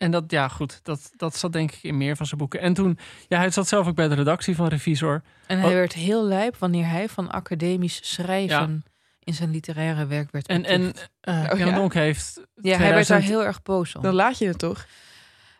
En 0.04 0.12
dat, 0.12 0.24
ja, 0.28 0.48
goed, 0.48 0.80
dat, 0.84 1.12
dat 1.16 1.36
zat 1.36 1.54
denk 1.54 1.72
ik 1.72 1.84
in 1.84 1.98
meer 1.98 2.16
van 2.16 2.26
zijn 2.26 2.40
boeken. 2.40 2.60
En 2.60 2.74
toen, 2.74 2.98
ja, 3.28 3.38
hij 3.38 3.50
zat 3.50 3.68
zelf 3.68 3.88
ook 3.88 3.96
bij 3.96 4.08
de 4.08 4.16
redactie 4.16 4.56
van 4.56 4.68
Revisor. 4.68 5.22
En 5.48 5.56
hij 5.58 5.66
Wat- 5.66 5.74
werd 5.74 5.94
heel 5.94 6.24
lijp 6.26 6.58
wanneer 6.58 6.88
hij 6.88 7.10
van 7.10 7.32
academisch 7.32 8.00
schrijven 8.14 8.84
in 9.20 9.34
zijn 9.34 9.52
literaire 9.52 10.06
werk 10.06 10.32
werd 10.32 10.48
En, 10.48 10.66
en 10.66 10.82
beticht. 10.86 11.10
eh 11.22 11.48
Oh, 11.52 11.58
Jan 11.60 11.68
ja. 11.68 11.76
Donk 11.76 11.94
heeft. 11.94 12.42
ja, 12.56 12.78
hij 12.78 12.94
werd 12.94 13.08
daar 13.08 13.20
2000 13.20 13.24
heel 13.24 13.44
erg 13.44 13.62
boos 13.62 13.96
om. 13.96 14.02
Dan 14.02 14.14
laat 14.14 14.38
je 14.38 14.48
het 14.48 14.60
toch? 14.60 14.86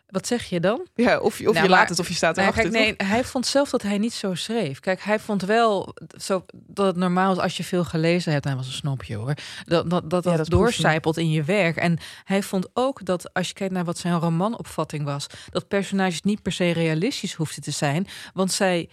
Wat 0.06 0.26
zeg 0.26 0.44
je 0.44 0.60
dan? 0.60 0.86
Ja, 0.94 1.18
of, 1.18 1.38
je- 1.38 1.48
of 1.48 1.52
Nou, 1.54 1.64
je 1.64 1.70
maar- 1.70 1.78
laat 1.80 1.88
het 1.88 1.98
of 1.98 2.08
je 2.08 2.14
staat 2.14 2.36
Nou, 2.36 2.48
erachter. 2.48 2.70
kijk, 2.72 2.98
nee, 2.98 3.08
hij 3.08 3.24
vond 3.24 3.46
zelf 3.46 3.70
dat 3.70 3.82
hij 3.82 3.98
niet 3.98 4.12
zo 4.12 4.34
schreef. 4.34 4.80
Kijk, 4.80 5.02
hij 5.02 5.18
vond 5.20 5.42
wel 5.42 5.94
zo, 6.20 6.44
dat 6.54 6.86
het 6.86 6.96
normaal 6.96 7.32
is 7.32 7.38
als 7.38 7.56
je 7.56 7.64
veel 7.64 7.84
gelezen 7.84 8.32
hebt. 8.32 8.44
Hij 8.44 8.56
was 8.56 8.66
een 8.66 8.72
snopje 8.72 9.16
hoor. 9.16 9.34
Dat 9.64 9.90
dat, 9.90 10.10
dat, 10.10 10.24
Ja, 10.24 10.36
dat 10.36 10.48
doorcijpelt 10.48 11.16
in 11.16 11.30
je 11.30 11.42
werk. 11.42 11.76
En 11.76 11.98
hij 12.24 12.42
vond 12.42 12.68
ook 12.72 13.04
dat 13.04 13.32
als 13.32 13.48
je 13.48 13.54
kijkt 13.54 13.72
naar 13.72 13.84
wat 13.84 13.98
zijn 13.98 14.18
romanopvatting 14.18 15.04
was, 15.04 15.26
dat 15.50 15.68
personages 15.68 16.22
niet 16.22 16.42
per 16.42 16.52
se 16.52 16.70
realistisch 16.70 17.34
hoefden 17.34 17.62
te 17.62 17.70
zijn. 17.70 18.06
Want 18.32 18.52
zij 18.52 18.88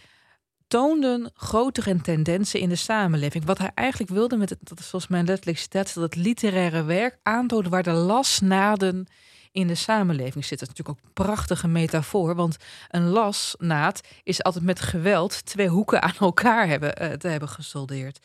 toonden 0.68 1.32
grotere 1.34 2.02
tendensen 2.02 2.60
in 2.60 2.70
de 2.70 2.76
samenleving. 2.76 3.46
Wat 3.46 3.58
hij 3.58 3.72
eigenlijk 3.76 4.12
wilde 4.12 4.38
met 4.38 4.50
het, 4.50 4.60
dat 4.62 4.80
is 4.80 4.88
volgens 4.88 5.12
mij 5.12 5.24
letterlijk 5.24 5.58
citaat, 5.60 5.94
dat 5.94 6.04
het 6.04 6.16
literaire 6.16 6.84
werk 6.84 7.18
aantoonde 7.24 7.70
waar 7.70 7.84
de 7.84 7.92
lasnaden 7.92 9.08
in 9.52 9.68
de 9.68 9.76
samenleving 9.76 10.46
zitten. 10.46 10.68
Dat 10.68 10.78
natuurlijk 10.78 11.00
ook 11.00 11.06
een 11.06 11.26
prachtige 11.26 11.68
metafoor, 11.68 12.36
want 12.36 12.58
een 12.90 13.08
lasnaad 13.08 14.02
is 14.24 14.44
altijd 14.44 14.64
met 14.64 14.80
geweld 14.80 15.46
twee 15.46 15.68
hoeken 15.68 16.02
aan 16.02 16.16
elkaar 16.20 16.68
hebben, 16.68 16.96
eh, 16.96 17.12
te 17.12 17.28
hebben 17.28 17.50
gesoldeerd. 17.50 18.20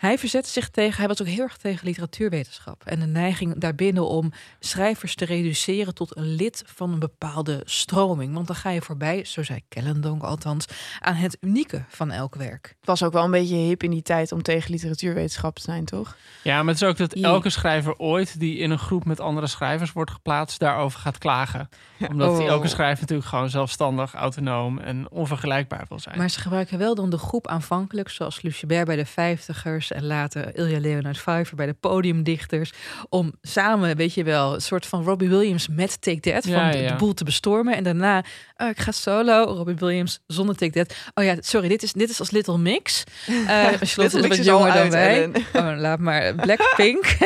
Hij 0.00 0.18
verzette 0.18 0.50
zich 0.50 0.68
tegen, 0.68 0.98
hij 0.98 1.08
was 1.08 1.20
ook 1.20 1.26
heel 1.26 1.42
erg 1.42 1.56
tegen 1.56 1.86
literatuurwetenschap. 1.86 2.82
En 2.84 3.00
de 3.00 3.06
neiging 3.06 3.58
daarbinnen 3.58 4.08
om 4.08 4.32
schrijvers 4.60 5.14
te 5.14 5.24
reduceren 5.24 5.94
tot 5.94 6.16
een 6.16 6.34
lid 6.34 6.62
van 6.66 6.92
een 6.92 6.98
bepaalde 6.98 7.60
stroming. 7.64 8.34
Want 8.34 8.46
dan 8.46 8.56
ga 8.56 8.70
je 8.70 8.82
voorbij, 8.82 9.24
zo 9.24 9.42
zei 9.42 9.60
Kellendonk 9.68 10.22
althans, 10.22 10.64
aan 11.00 11.14
het 11.14 11.36
unieke 11.40 11.84
van 11.88 12.10
elk 12.10 12.34
werk. 12.34 12.66
Het 12.78 12.86
was 12.86 13.02
ook 13.02 13.12
wel 13.12 13.24
een 13.24 13.30
beetje 13.30 13.54
hip 13.54 13.82
in 13.82 13.90
die 13.90 14.02
tijd 14.02 14.32
om 14.32 14.42
tegen 14.42 14.70
literatuurwetenschap 14.70 15.56
te 15.56 15.62
zijn, 15.62 15.84
toch? 15.84 16.16
Ja, 16.42 16.62
maar 16.62 16.74
het 16.74 16.82
is 16.82 16.88
ook 16.88 16.96
dat 16.96 17.12
elke 17.12 17.50
schrijver 17.50 17.96
ooit 17.96 18.40
die 18.40 18.58
in 18.58 18.70
een 18.70 18.78
groep 18.78 19.04
met 19.04 19.20
andere 19.20 19.46
schrijvers 19.46 19.92
wordt 19.92 20.10
geplaatst, 20.10 20.58
daarover 20.58 21.00
gaat 21.00 21.18
klagen. 21.18 21.68
Omdat 22.10 22.36
die 22.36 22.44
Oh. 22.44 22.50
elke 22.50 22.68
schrijver 22.68 23.00
natuurlijk 23.00 23.28
gewoon 23.28 23.50
zelfstandig, 23.50 24.14
autonoom 24.14 24.78
en 24.78 25.10
onvergelijkbaar 25.10 25.84
wil 25.88 25.98
zijn. 25.98 26.18
Maar 26.18 26.30
ze 26.30 26.40
gebruiken 26.40 26.78
wel 26.78 26.94
dan 26.94 27.10
de 27.10 27.18
groep 27.18 27.46
aanvankelijk, 27.46 28.08
zoals 28.08 28.42
Lucebert 28.42 28.86
bij 28.86 28.96
de 28.96 29.06
vijftigers 29.06 29.88
dichters 29.90 30.00
en 30.00 30.06
later 30.16 30.56
Ilja 30.56 30.80
Leonard 30.80 31.16
Pfeiffer 31.18 31.56
bij 31.56 31.66
de 31.66 31.72
podiumdichters. 31.80 32.72
Om 33.08 33.32
samen, 33.42 33.96
weet 33.96 34.14
je 34.14 34.24
wel, 34.24 34.54
een 34.54 34.60
soort 34.60 34.86
van 34.86 35.04
Robbie 35.04 35.28
Williams 35.28 35.68
met 35.68 36.00
Take 36.02 36.20
That 36.20 36.42
van 36.42 36.52
Ja, 36.52 36.70
de, 36.70 36.78
ja. 36.78 36.88
de 36.90 36.96
boel 36.96 37.14
te 37.14 37.24
bestormen. 37.24 37.74
En 37.76 37.84
daarna, 37.84 38.24
oh, 38.56 38.68
ik 38.68 38.80
ga 38.80 38.92
solo, 38.92 39.42
Robbie 39.44 39.74
Williams 39.74 40.20
zonder 40.26 40.56
Take 40.56 40.72
That. 40.84 40.94
Oh 41.14 41.24
ja, 41.24 41.34
sorry, 41.40 41.68
dit 41.68 41.82
is, 41.82 41.92
dit 41.92 42.10
is 42.10 42.18
als 42.20 42.30
Little 42.30 42.58
Mix. 42.58 43.04
Eh 43.46 43.66
Charlotte 43.66 43.96
Little 44.02 44.20
is 44.20 44.28
Mix 44.28 44.44
jonger 44.44 44.72
dan 44.72 44.90
wij. 44.90 45.30
Oh, 45.52 45.72
laat 45.76 45.98
maar. 45.98 46.34
Blackpink. 46.34 47.04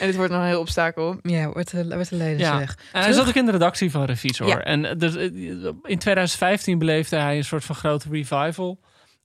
En 0.00 0.06
dit 0.08 0.16
wordt 0.16 0.32
nog 0.32 0.40
een 0.40 0.46
heel 0.46 0.60
obstakel. 0.60 1.16
ja, 1.22 1.50
wordt, 1.52 1.72
een- 1.72 1.94
wordt 1.94 2.10
een 2.10 2.18
Ja. 2.18 2.24
leidersweg. 2.24 2.76
En 2.92 3.02
hij 3.02 3.12
zat 3.12 3.28
ook 3.28 3.34
in 3.34 3.44
de 3.46 3.52
redactie 3.52 3.90
van 3.90 4.04
Revisor. 4.04 4.46
Ja. 4.46 4.58
En 4.62 4.84
eh, 4.84 4.98
dus, 4.98 5.16
eh, 5.16 5.22
in 5.82 5.98
2015 5.98 6.78
beleefde 6.78 7.16
hij 7.16 7.36
een 7.36 7.44
soort 7.44 7.64
van 7.64 7.74
grote 7.74 8.08
revival. 8.10 8.78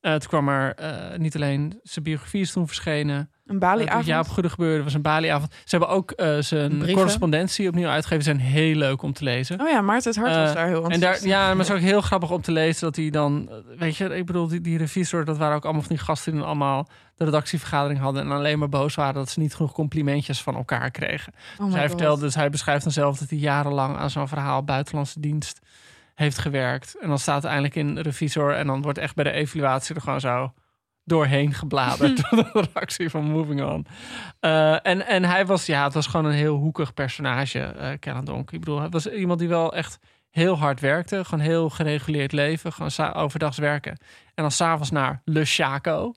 Eh 0.08 0.14
toen 0.14 0.30
kwam 0.30 0.50
er 0.50 0.74
eh, 0.76 1.18
niet 1.18 1.36
alleen 1.36 1.80
zijn 1.84 2.06
biografie 2.06 2.42
is 2.42 2.52
toen 2.52 2.68
verschenen. 2.68 3.30
Een 3.46 3.60
Bali-avond. 3.60 4.06
Ja, 4.06 4.20
op 4.20 4.28
Goede 4.28 4.50
Gebeurde 4.50 4.84
was 4.84 4.94
een 4.94 5.02
Bali-avond. 5.02 5.52
Ze 5.54 5.78
hebben 5.78 5.90
ook 5.90 6.12
eh, 6.12 6.38
zijn 6.40 6.70
Brieven. 6.70 6.94
correspondentie 6.94 7.68
opnieuw 7.68 7.88
uitgegeven. 7.88 8.24
Zijn 8.24 8.40
heel 8.40 8.76
leuk 8.76 9.02
om 9.02 9.14
te 9.14 9.24
lezen. 9.24 9.62
Oh 9.62 9.70
ja, 9.70 9.82
Maarten 9.82 10.12
het 10.12 10.20
Hart 10.20 10.36
was 10.36 10.50
Eh, 10.50 10.56
daar 10.56 10.68
heel 10.68 10.90
En 10.90 11.00
daar, 11.00 11.26
ja, 11.26 11.48
maar 11.48 11.58
het 11.58 11.68
is 11.68 11.72
ook 11.72 11.80
heel 11.80 12.02
grappig 12.02 12.32
om 12.32 12.42
te 12.42 12.52
lezen 12.52 12.82
dat 12.82 12.96
hij 12.96 13.10
dan, 13.10 13.50
eh, 13.50 13.56
weet 13.80 13.98
je, 13.98 14.16
ik 14.16 14.26
bedoel, 14.26 14.48
die, 14.48 14.62
die 14.62 14.78
revisor, 14.78 15.26
dat 15.26 15.38
waren 15.38 15.56
ook 15.56 15.64
allemaal 15.64 15.82
van 15.82 15.96
die 15.96 16.06
gasten 16.06 16.34
die 16.34 16.42
allemaal 16.42 16.88
de 17.16 17.26
redactievergadering 17.26 18.00
hadden 18.00 18.24
en 18.24 18.32
alleen 18.32 18.60
maar 18.60 18.70
boos 18.70 18.96
waren 18.96 19.14
dat 19.14 19.30
ze 19.30 19.40
niet 19.40 19.56
genoeg 19.56 19.72
complimentjes 19.72 20.42
van 20.42 20.56
elkaar 20.56 20.92
kregen. 20.92 21.34
Oh 21.58 21.66
Dus 21.66 21.74
hij 21.74 21.88
God. 21.88 21.92
vertelde, 21.92 22.22
dus 22.22 22.36
hij 22.36 22.50
beschrijft 22.50 22.84
dan 22.84 22.92
zelf 22.92 23.18
dat 23.18 23.30
hij 23.30 23.40
jarenlang 23.40 23.98
aan 23.98 24.10
zo'n 24.10 24.28
verhaal 24.28 24.64
buitenlandse 24.64 25.20
dienst 25.20 25.60
heeft 26.18 26.38
gewerkt. 26.38 26.96
En 27.00 27.08
dan 27.08 27.20
staat 27.20 27.36
het 27.36 27.52
eindelijk 27.52 27.76
in 27.76 27.98
revisor 27.98 28.54
en 28.54 28.68
dan 28.68 28.82
wordt 28.82 28.98
echt 28.98 29.16
bij 29.16 29.24
de 29.24 29.32
evaluatie 29.32 29.96
er 29.96 30.02
gewoon 30.02 30.20
zo 30.20 30.54
doorheen 31.04 31.54
gebladerd 31.54 32.18
door 32.22 32.44
de 32.44 32.50
redactie 32.54 33.10
van 33.10 33.24
Moving 33.32 33.64
On. 33.64 33.86
Eh, 34.40 34.86
en, 34.86 35.06
en 35.06 35.24
hij 35.24 35.46
was, 35.46 35.66
ja, 35.66 35.84
het 35.84 35.94
was 35.94 36.08
gewoon 36.08 36.26
een 36.26 36.38
heel 36.38 36.56
hoekig 36.56 36.94
personage, 36.94 37.98
Kellen 38.00 38.26
Donk. 38.26 38.52
Ik 38.52 38.60
bedoel, 38.60 38.80
hij 38.80 38.90
was 38.90 39.08
iemand 39.08 39.40
die 39.40 39.48
wel 39.48 39.74
echt 39.74 40.00
heel 40.30 40.58
hard 40.58 40.80
werkte. 40.80 41.26
Gewoon 41.26 41.46
heel 41.46 41.70
gereguleerd 41.70 42.32
leven. 42.32 42.74
Gewoon 42.74 43.14
overdags 43.14 43.58
werken. 43.58 43.92
En 44.36 44.44
dan 44.44 44.52
s'avonds 44.52 44.92
naar 44.92 45.22
Le 45.26 45.46
Chaco. 45.46 46.14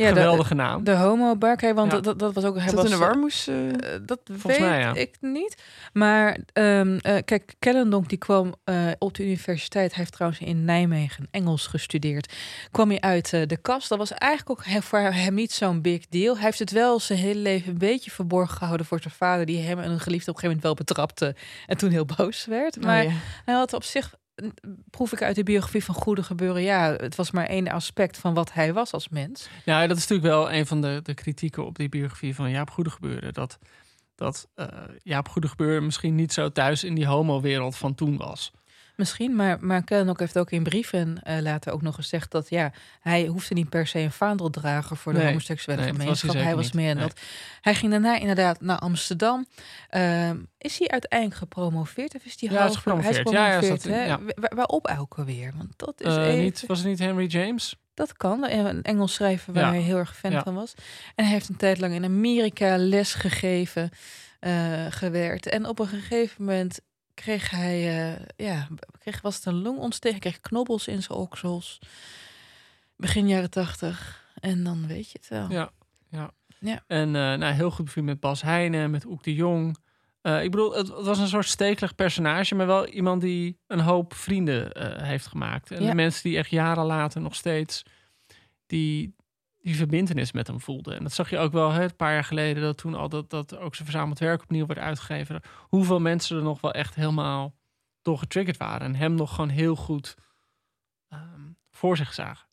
Ja, 0.00 0.08
de- 0.12 0.20
Geweldige 0.20 0.54
naam. 0.54 0.84
De 0.84 0.94
homo 0.96 1.36
bark, 1.36 1.60
want 1.60 1.92
Ja. 1.92 2.00
dat, 2.00 2.18
dat 2.18 2.34
was 2.34 2.44
ook... 2.44 2.56
Hij 2.56 2.64
was, 2.64 2.74
dat 2.74 2.84
in 2.84 2.90
de 2.90 2.96
warmoes? 2.96 3.46
eh? 3.46 3.68
Eh, 3.68 4.00
dat 4.06 4.20
Volgens 4.24 4.44
weet 4.58 4.68
mij, 4.68 4.78
ja. 4.80 4.94
ik 4.94 5.16
niet. 5.20 5.62
Maar 5.92 6.38
ehm, 6.52 6.96
eh, 7.00 7.16
kijk, 7.24 7.54
Kellendonk 7.58 8.08
die 8.08 8.18
kwam 8.18 8.54
eh, 8.64 8.76
op 8.98 9.14
de 9.14 9.24
universiteit. 9.24 9.90
Hij 9.90 9.98
heeft 10.00 10.12
trouwens 10.12 10.40
in 10.42 10.64
Nijmegen 10.64 11.28
Engels 11.30 11.66
gestudeerd. 11.66 12.32
Kwam 12.70 12.88
hij 12.88 13.00
uit 13.00 13.32
eh, 13.32 13.46
de 13.46 13.56
kast. 13.56 13.88
Dat 13.88 13.98
was 13.98 14.12
eigenlijk 14.12 14.50
ook 14.50 14.82
voor 14.82 14.98
hem 14.98 15.34
niet 15.34 15.52
zo'n 15.52 15.80
big 15.82 16.06
deal. 16.08 16.34
Hij 16.34 16.44
heeft 16.44 16.58
het 16.58 16.70
wel 16.70 17.00
zijn 17.00 17.18
hele 17.18 17.40
leven 17.40 17.72
een 17.72 17.78
beetje 17.78 18.10
verborgen 18.10 18.56
gehouden 18.56 18.86
voor 18.86 19.00
zijn 19.00 19.14
vader. 19.14 19.46
Die 19.46 19.60
hem 19.62 19.78
en 19.78 19.90
een 19.90 20.00
geliefde 20.00 20.30
op 20.30 20.36
een 20.36 20.40
gegeven 20.42 20.60
moment 20.62 20.62
wel 20.62 20.74
betrapte. 20.74 21.34
En 21.66 21.76
toen 21.76 21.90
heel 21.90 22.06
boos 22.16 22.44
werd. 22.46 22.80
Maar 22.84 23.04
Oh, 23.04 23.10
ja. 23.10 23.16
hij 23.44 23.54
had 23.54 23.72
op 23.72 23.84
zich... 23.84 24.14
Proef 24.90 25.12
ik 25.12 25.22
uit 25.22 25.36
de 25.36 25.42
biografie 25.42 25.84
van 25.84 25.94
Goede 25.94 26.22
Gebeuren. 26.22 26.62
Ja, 26.62 26.92
het 26.96 27.14
was 27.14 27.30
maar 27.30 27.46
één 27.46 27.68
aspect 27.68 28.18
van 28.18 28.34
wat 28.34 28.52
hij 28.52 28.72
was 28.72 28.92
als 28.92 29.08
mens. 29.08 29.48
Ja, 29.64 29.86
dat 29.86 29.96
is 29.96 30.08
natuurlijk 30.08 30.34
wel 30.34 30.52
een 30.52 30.66
van 30.66 30.80
de, 30.80 31.00
de 31.02 31.14
kritieken 31.14 31.66
op 31.66 31.76
die 31.76 31.88
biografie 31.88 32.34
van 32.34 32.50
Jaap 32.50 32.70
Goede 32.70 32.90
Gebeuren. 32.90 33.32
Dat, 33.32 33.58
dat 34.14 34.48
eh, 34.54 34.66
Jaap 35.02 35.28
Goede 35.28 35.48
Gebeuren 35.48 35.84
misschien 35.84 36.14
niet 36.14 36.32
zo 36.32 36.48
thuis 36.48 36.84
in 36.84 36.94
die 36.94 37.06
homo-wereld 37.06 37.76
van 37.76 37.94
toen 37.94 38.16
was. 38.16 38.52
Misschien, 39.00 39.36
maar, 39.36 39.56
maar 39.60 39.84
Kellenock 39.84 40.18
heeft 40.18 40.38
ook 40.38 40.50
in 40.50 40.62
brieven 40.62 41.22
eh, 41.22 41.40
later 41.40 41.72
ook 41.72 41.82
nog 41.82 41.94
gezegd 41.94 42.30
dat 42.30 42.48
ja, 42.50 42.72
hij 43.00 43.26
hoefde 43.26 43.54
niet 43.54 43.68
per 43.68 43.86
se 43.86 43.98
een 43.98 44.12
vaandeldrager 44.12 44.96
voor 44.96 45.12
de 45.12 45.18
Nee, 45.18 45.26
homoseksuele 45.28 45.80
nee, 45.82 45.92
dat 45.92 45.96
was 46.06 46.06
hij 46.06 46.16
gemeenschap. 46.30 46.46
Hij, 46.46 46.56
was 46.62 46.72
meer 46.72 46.94
Nee. 46.94 47.04
dat. 47.04 47.20
Hij 47.60 47.74
ging 47.74 47.90
daarna 47.90 48.18
inderdaad 48.18 48.60
naar 48.60 48.78
Amsterdam. 48.78 49.46
Ehm, 49.88 50.36
is 50.58 50.78
hij 50.78 50.88
uiteindelijk 50.88 51.38
gepromoveerd 51.40 52.14
of 52.14 52.24
is 52.24 52.36
hij 52.40 52.48
Ja, 52.50 52.56
half- 52.58 52.60
Hij 52.60 52.70
is 52.70 52.76
gepromoveerd. 52.76 53.14
Ja, 53.30 53.46
ja, 53.46 53.52
gepromoveerd, 53.52 53.82
zat 53.82 53.92
in- 53.92 53.98
hè? 53.98 54.04
ja. 54.04 54.18
Wa- 54.34 54.52
Waarop 54.56 54.94
ook 54.98 55.14
alweer? 55.18 55.52
Want 55.56 55.72
dat 55.76 56.00
is 56.00 56.16
Eh, 56.16 56.26
even- 56.26 56.42
niet, 56.42 56.64
was 56.66 56.78
het 56.78 56.86
niet 56.88 56.98
Henry 56.98 57.26
James? 57.26 57.76
dat 57.94 58.12
kan. 58.16 58.48
Een 58.50 58.82
Engels 58.82 59.14
schrijver 59.14 59.52
waar 59.52 59.62
Ja. 59.64 59.70
hij 59.70 59.80
heel 59.80 59.96
erg 59.96 60.16
fan 60.16 60.30
Ja. 60.30 60.42
van 60.42 60.54
was. 60.54 60.74
En 61.14 61.24
hij 61.24 61.32
heeft 61.32 61.48
een 61.48 61.56
tijd 61.56 61.78
lang 61.78 61.94
in 61.94 62.04
Amerika 62.04 62.76
les 62.78 63.14
gegeven, 63.14 63.90
eh, 64.40 64.86
gewerkt. 64.90 65.48
En 65.48 65.66
op 65.66 65.78
een 65.78 65.86
gegeven 65.86 66.44
moment 66.44 66.80
kreeg 67.14 67.50
hij, 67.50 68.10
eh, 68.12 68.26
ja, 68.36 68.68
kreeg, 68.98 69.20
was 69.20 69.36
het 69.36 69.44
een 69.46 69.62
longontsteking, 69.62 70.20
kreeg 70.20 70.40
knobbels 70.40 70.88
in 70.88 71.02
zijn 71.02 71.18
oksels. 71.18 71.78
Begin 72.96 73.28
jaren 73.28 73.50
tachtig. 73.50 74.24
En 74.40 74.64
dan 74.64 74.86
weet 74.86 75.10
je 75.10 75.18
het 75.20 75.28
wel. 75.28 75.50
Ja, 75.50 75.70
ja. 76.10 76.30
Ja. 76.60 76.84
En 76.86 77.06
eh, 77.06 77.12
nou, 77.38 77.44
heel 77.44 77.70
goed 77.70 77.84
bevriend 77.84 78.06
met 78.06 78.20
Bas 78.20 78.42
Heijnen, 78.42 78.90
met 78.90 79.04
Oek 79.04 79.22
de 79.22 79.34
Jong. 79.34 79.76
Eh, 80.20 80.42
ik 80.42 80.50
bedoel, 80.50 80.74
het, 80.74 80.88
het 80.88 81.04
was 81.06 81.18
een 81.18 81.28
soort 81.28 81.46
stekelig 81.46 81.94
personage, 81.94 82.54
maar 82.54 82.66
wel 82.66 82.86
iemand 82.86 83.20
die 83.20 83.58
een 83.66 83.80
hoop 83.80 84.14
vrienden 84.14 84.70
heeft 85.04 85.26
gemaakt. 85.26 85.70
En 85.70 85.82
Ja. 85.82 85.88
de 85.88 85.94
mensen 85.94 86.22
die 86.22 86.38
echt 86.38 86.50
jaren 86.50 86.84
later 86.84 87.20
nog 87.20 87.34
steeds 87.34 87.82
die, 88.66 89.14
die 89.62 89.76
verbindenis 89.76 90.32
met 90.32 90.46
hem 90.46 90.60
voelden. 90.60 90.96
En 90.96 91.02
dat 91.02 91.12
zag 91.12 91.30
je 91.30 91.38
ook 91.38 91.52
wel 91.52 91.70
hè, 91.70 91.82
een 91.82 91.96
paar 91.96 92.12
jaar 92.12 92.24
geleden, 92.24 92.62
dat 92.62 92.76
toen 92.78 92.94
al 92.94 93.08
dat, 93.08 93.30
dat 93.30 93.56
ook 93.56 93.74
zijn 93.74 93.88
verzameld 93.88 94.18
werk 94.18 94.42
opnieuw 94.42 94.66
werd 94.66 94.80
uitgegeven. 94.80 95.40
Hoeveel 95.58 96.00
mensen 96.00 96.36
er 96.36 96.42
nog 96.42 96.60
wel 96.60 96.72
echt 96.72 96.94
helemaal 96.94 97.54
door 98.02 98.18
getriggerd 98.18 98.56
waren. 98.56 98.80
En 98.86 98.94
hem 98.94 99.14
nog 99.14 99.34
gewoon 99.34 99.50
heel 99.50 99.76
goed 99.76 100.14
ehm, 101.08 101.20
voor 101.70 101.96
zich 101.96 102.14
zagen. 102.14 102.48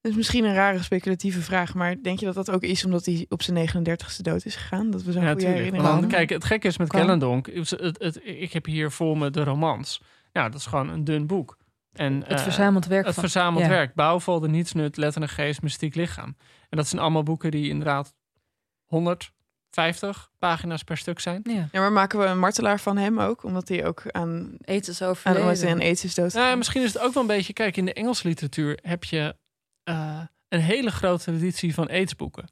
Dat 0.00 0.14
is 0.14 0.20
misschien 0.20 0.44
een 0.44 0.54
rare 0.54 0.82
speculatieve 0.82 1.40
vraag, 1.40 1.74
maar 1.74 2.02
denk 2.02 2.18
je 2.18 2.26
dat 2.26 2.34
dat 2.34 2.50
ook 2.50 2.62
is 2.62 2.84
omdat 2.84 3.04
hij 3.04 3.26
op 3.28 3.42
zijn 3.42 3.68
39ste 3.68 4.20
dood 4.22 4.44
is 4.44 4.56
gegaan? 4.56 4.90
Dat 4.90 5.02
we 5.02 5.12
zo'n 5.12 5.22
Ja, 5.22 5.30
goede 5.30 5.46
herinnering 5.46 5.92
hebben? 5.92 6.08
kijk, 6.10 6.30
het 6.30 6.44
gekke 6.44 6.66
is 6.66 6.78
met. 6.78 6.88
Kellendonk. 6.88 7.48
is 7.48 7.70
Het, 7.70 8.02
het, 8.02 8.20
ik 8.24 8.52
heb 8.52 8.64
hier 8.64 8.90
voor 8.90 9.18
me 9.18 9.30
de 9.30 9.44
romans. 9.44 10.00
Nou, 10.32 10.50
dat 10.50 10.60
is 10.60 10.66
gewoon 10.66 10.88
een 10.88 11.04
dun 11.04 11.26
boek. 11.26 11.56
En, 11.96 12.14
Het 12.20 12.28
eh, 12.38 12.38
verzameld 12.42 12.86
werk 12.86 13.04
Het 13.04 13.14
van- 13.14 13.22
verzameld 13.22 13.62
ja. 13.64 13.68
werk. 13.68 13.94
Bouwval, 13.94 14.40
de 14.40 14.48
nietsnut, 14.48 14.96
letter 14.96 15.22
en 15.22 15.28
geest, 15.28 15.62
mystiek 15.62 15.94
lichaam. 15.94 16.36
En 16.68 16.76
dat 16.76 16.86
zijn 16.88 17.02
allemaal 17.02 17.22
boeken 17.22 17.50
die 17.50 17.68
inderdaad 17.68 18.14
150 18.84 20.30
pagina's 20.38 20.82
per 20.82 20.96
stuk 20.96 21.20
zijn. 21.20 21.40
Ja. 21.44 21.68
Ja, 21.72 21.80
maar 21.80 21.92
maken 21.92 22.18
we 22.18 22.24
een 22.24 22.38
martelaar 22.38 22.80
van 22.80 22.96
hem 22.96 23.20
ook? 23.20 23.42
Omdat 23.44 23.68
hij 23.68 23.86
ook 23.86 24.02
aan, 24.10 24.56
Aids 24.64 24.88
is 24.88 25.02
overleden. 25.02 25.70
aan 25.70 25.80
aids 25.80 26.04
is 26.04 26.14
dood. 26.14 26.32
Nou, 26.32 26.46
ja, 26.46 26.54
misschien 26.54 26.82
is 26.82 26.92
het 26.94 27.02
ook 27.02 27.12
wel 27.14 27.22
een 27.22 27.28
beetje... 27.28 27.52
Kijk, 27.52 27.76
in 27.76 27.84
de 27.84 27.92
Engelse 27.92 28.28
literatuur 28.28 28.78
heb 28.82 29.04
je 29.04 29.36
eh, 29.82 30.20
een 30.48 30.60
hele 30.60 30.90
grote 30.90 31.24
traditie 31.24 31.74
van 31.74 31.88
aidsboeken. 31.88 32.44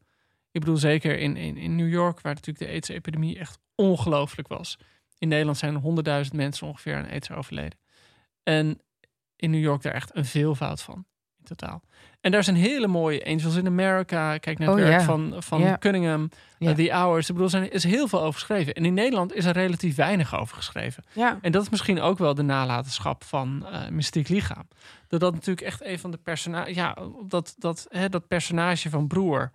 Ik 0.51 0.61
bedoel, 0.61 0.77
zeker 0.77 1.19
in, 1.19 1.37
in, 1.37 1.57
in 1.57 1.77
New 1.77 1.89
York, 1.89 2.21
waar 2.21 2.35
natuurlijk 2.35 2.67
de 2.67 2.73
aids-epidemie 2.73 3.39
echt 3.39 3.59
ongelooflijk 3.75 4.49
was. 4.49 4.79
In 5.19 5.29
Nederland 5.29 5.59
zijn 5.59 5.75
er 5.75 5.81
honderdduizend 5.81 6.37
mensen 6.37 6.67
ongeveer 6.67 6.97
aan 6.97 7.09
aids 7.11 7.31
overleden. 7.31 7.79
En 8.43 8.81
in 9.37 9.51
New 9.51 9.63
York 9.63 9.83
daar 9.83 9.93
echt 9.93 10.17
een 10.17 10.25
veelvoud 10.25 10.83
van, 10.83 11.05
in 11.39 11.45
totaal. 11.45 11.83
En 12.21 12.31
daar 12.31 12.45
zijn 12.45 12.57
hele 12.57 12.87
mooie 12.87 13.25
Angels 13.27 13.57
in 13.57 13.67
America. 13.67 14.39
Kijk 14.39 14.59
naar 14.59 14.69
het 14.69 14.79
Oh, 14.79 14.85
werk 14.85 15.03
van, 15.03 15.35
van. 15.39 15.79
Cunningham, 15.79 16.29
uh, 16.59 16.71
The 16.71 16.91
Hours. 16.93 17.29
Ik 17.29 17.35
bedoel, 17.35 17.61
er 17.61 17.73
is 17.73 17.85
heel 17.85 18.09
veel 18.09 18.21
over 18.21 18.33
geschreven. 18.33 18.75
En 18.75 18.85
in 18.85 18.95
Nederland 18.95 19.35
is 19.35 19.45
er 19.45 19.53
relatief 19.53 19.97
weinig 19.97 20.39
over 20.39 20.57
geschreven. 20.57 21.05
Ja. 21.13 21.39
En 21.41 21.53
dat 21.53 21.63
is 21.63 21.69
misschien 21.69 22.01
ook 22.01 22.19
wel 22.19 22.35
de 22.35 22.43
nalatenschap 22.43 23.25
van 23.25 23.67
eh 23.67 23.89
Mystiek 23.89 24.29
Lichaam. 24.29 24.69
Dat 25.09 25.21
dat 25.21 25.33
natuurlijk 25.35 25.67
echt 25.67 25.85
een 25.85 25.99
van 25.99 26.11
de 26.11 26.17
personages... 26.17 26.75
Ja, 26.75 26.97
dat, 27.27 27.55
dat, 27.59 27.87
hè, 27.89 28.09
dat 28.09 28.29
personage 28.29 28.91
van 28.91 29.07
Broer 29.07 29.51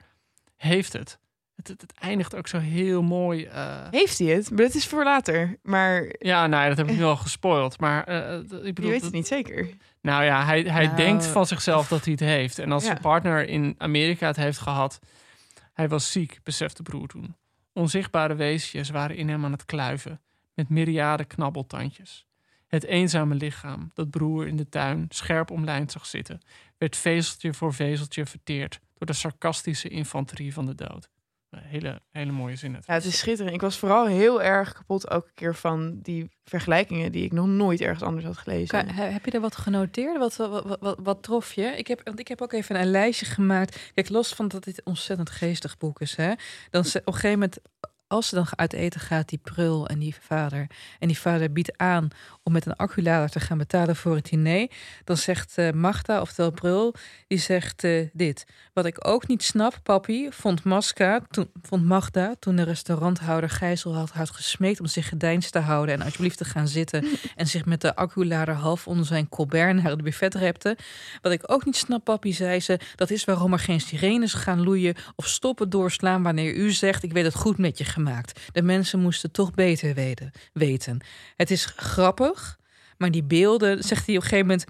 heeft 0.55 0.93
het. 0.93 1.19
Het, 1.59 1.67
het, 1.67 1.81
het 1.81 1.93
eindigt 1.99 2.35
ook 2.35 2.47
zo 2.47 2.57
heel 2.59 3.01
mooi. 3.01 3.45
eh, 3.45 3.87
Heeft 3.91 4.17
hij 4.17 4.27
het? 4.27 4.49
Maar 4.49 4.59
dat 4.65 4.73
is 4.73 4.87
voor 4.87 5.03
later. 5.03 5.57
Maar 5.63 6.15
ja, 6.19 6.47
nou, 6.47 6.63
ja, 6.63 6.67
dat 6.69 6.77
heb 6.77 6.89
ik 6.89 6.95
nu 6.95 7.03
al 7.03 7.15
gespoild. 7.15 7.79
Maar 7.79 8.03
eh, 8.03 8.33
eh, 8.33 8.39
ik 8.41 8.49
je 8.65 8.73
bedoel, 8.73 8.89
weet 8.89 8.93
dat- 8.93 9.01
het 9.01 9.13
niet 9.13 9.27
zeker. 9.27 9.69
nou 10.01 10.23
ja, 10.23 10.45
hij, 10.45 10.61
hij 10.61 10.85
Nou, 10.85 10.95
denkt 10.97 11.25
van 11.25 11.45
zichzelf 11.45 11.87
dat 11.87 12.03
hij 12.03 12.11
het 12.11 12.21
heeft. 12.21 12.59
En 12.59 12.71
als 12.71 12.83
Ja. 12.83 12.89
zijn 12.89 13.01
partner 13.01 13.47
in 13.47 13.75
Amerika 13.77 14.27
het 14.27 14.35
heeft 14.35 14.57
gehad, 14.59 14.99
hij 15.73 15.87
was 15.87 16.11
ziek, 16.11 16.39
besefte 16.43 16.83
broer 16.83 17.07
toen. 17.07 17.35
Onzichtbare 17.73 18.35
weesjes 18.35 18.89
waren 18.89 19.15
in 19.15 19.29
hem 19.29 19.45
aan 19.45 19.51
het 19.51 19.65
kluiven, 19.65 20.21
met 20.53 20.69
myriade 20.69 21.25
knabbeltandjes. 21.25 22.25
Het 22.67 22.83
eenzame 22.83 23.35
lichaam, 23.35 23.91
dat 23.93 24.09
broer 24.09 24.47
in 24.47 24.55
de 24.55 24.69
tuin 24.69 25.05
scherp 25.09 25.51
omlijnd 25.51 25.91
zag 25.91 26.05
zitten, 26.05 26.41
werd 26.77 26.95
vezeltje 26.97 27.53
voor 27.53 27.73
vezeltje 27.73 28.25
verteerd 28.25 28.79
door 28.97 29.07
de 29.07 29.13
sarcastische 29.13 29.89
infanterie 29.89 30.53
van 30.53 30.65
de 30.65 30.75
dood. 30.75 31.09
Een 31.49 31.59
hele, 31.63 32.01
hele 32.11 32.31
mooie 32.31 32.55
zin. 32.55 32.73
het. 32.73 32.85
Ja, 32.85 32.93
het 32.93 33.05
is 33.05 33.17
schitterend. 33.17 33.55
Ik 33.55 33.61
was 33.61 33.77
vooral 33.77 34.05
heel 34.07 34.41
erg 34.43 34.73
kapot 34.73 35.05
elke 35.07 35.31
keer 35.33 35.55
van 35.55 35.99
die 36.01 36.29
vergelijkingen 36.43 37.11
die 37.11 37.23
ik 37.23 37.31
nog 37.31 37.47
nooit 37.47 37.81
ergens 37.81 38.03
anders 38.03 38.25
had 38.25 38.37
gelezen. 38.37 38.67
Ka- 38.67 38.93
Heb 38.93 39.25
je 39.25 39.31
er 39.31 39.39
wat 39.41 39.55
genoteerd? 39.55 40.17
Wat, 40.17 40.35
wat, 40.35 40.77
wat, 40.79 40.97
wat, 41.03 41.23
trof 41.23 41.53
je? 41.53 41.61
Ik 41.63 41.87
heb, 41.87 42.01
want 42.03 42.19
ik 42.19 42.27
heb 42.27 42.41
ook 42.41 42.53
even 42.53 42.79
een 42.79 42.91
lijstje 42.91 43.25
gemaakt. 43.25 43.91
Kijk, 43.93 44.09
los 44.09 44.33
van 44.33 44.47
dat 44.47 44.63
dit 44.63 44.77
een 44.77 44.85
ontzettend 44.85 45.29
geestig 45.29 45.77
boek 45.77 46.01
is. 46.01 46.15
Hè, 46.15 46.33
dan 46.69 46.81
op 46.85 46.93
een 47.07 47.13
gegeven 47.13 47.31
moment 47.39 47.59
als 48.09 48.27
ze 48.27 48.35
dan 48.35 48.47
uit 48.55 48.73
eten 48.73 48.99
gaat, 48.99 49.29
die 49.29 49.39
prul 49.43 49.87
en 49.87 49.99
die 49.99 50.15
vader. 50.21 50.67
En 50.99 51.07
die 51.07 51.19
vader 51.19 51.51
biedt 51.51 51.77
aan 51.77 52.07
om 52.43 52.51
met 52.51 52.65
een 52.65 52.75
acculader 52.75 53.29
te 53.29 53.39
gaan 53.39 53.57
betalen 53.57 53.95
voor 53.95 54.15
het 54.15 54.25
diner. 54.25 54.67
Dan 55.03 55.17
zegt 55.17 55.57
uh, 55.57 55.71
Magda, 55.71 56.21
oftewel 56.21 56.51
prul, 56.51 56.95
die 57.27 57.37
zegt 57.37 57.83
uh, 57.83 58.07
dit. 58.13 58.45
Wat 58.73 58.85
ik 58.85 59.07
ook 59.07 59.27
niet 59.27 59.43
snap, 59.43 59.79
papi, 59.83 60.27
vond, 60.31 60.63
Maska, 60.63 61.21
toen, 61.29 61.49
vond 61.61 61.85
Magda 61.85 62.35
toen 62.39 62.55
de 62.55 62.63
restauranthouder 62.63 63.49
Gijzel 63.49 63.95
had, 63.95 64.11
had 64.11 64.29
gesmeekt 64.29 64.79
om 64.79 64.85
zich 64.85 65.09
gedijns 65.09 65.49
te 65.49 65.59
houden 65.59 65.95
en 65.95 66.01
alsjeblieft 66.01 66.37
te 66.37 66.45
gaan 66.45 66.67
zitten 66.67 67.07
en 67.35 67.47
zich 67.47 67.65
met 67.65 67.81
de 67.81 67.95
acculader 67.95 68.55
half 68.55 68.87
onder 68.87 69.05
zijn 69.05 69.29
colbert 69.29 69.75
naar 69.75 69.91
het 69.91 70.03
buffet 70.03 70.35
repte. 70.35 70.77
Wat 71.21 71.31
ik 71.31 71.51
ook 71.51 71.65
niet 71.65 71.75
snap, 71.75 72.03
papi, 72.03 72.33
zei 72.33 72.59
ze, 72.59 72.79
dat 72.95 73.09
is 73.09 73.23
waarom 73.23 73.53
er 73.53 73.59
geen 73.59 73.81
sirenes 73.81 74.33
gaan 74.33 74.63
loeien 74.63 74.95
of 75.15 75.27
stoppen 75.27 75.69
doorslaan 75.69 76.23
wanneer 76.23 76.53
u 76.53 76.71
zegt 76.71 77.03
ik 77.03 77.13
weet 77.13 77.23
het 77.23 77.35
goed 77.35 77.57
met 77.57 77.77
je 77.77 77.85
gemaakt. 78.03 78.39
De 78.51 78.61
mensen 78.61 78.99
moesten 78.99 79.31
toch 79.31 79.51
beter 79.51 79.93
weten. 80.53 80.99
Het 81.35 81.51
is 81.51 81.65
grappig, 81.75 82.59
maar 82.97 83.11
die 83.11 83.23
beelden, 83.23 83.83
zegt 83.83 84.05
hij 84.05 84.15
op 84.15 84.21
een 84.21 84.29
gegeven 84.29 84.47
moment. 84.47 84.65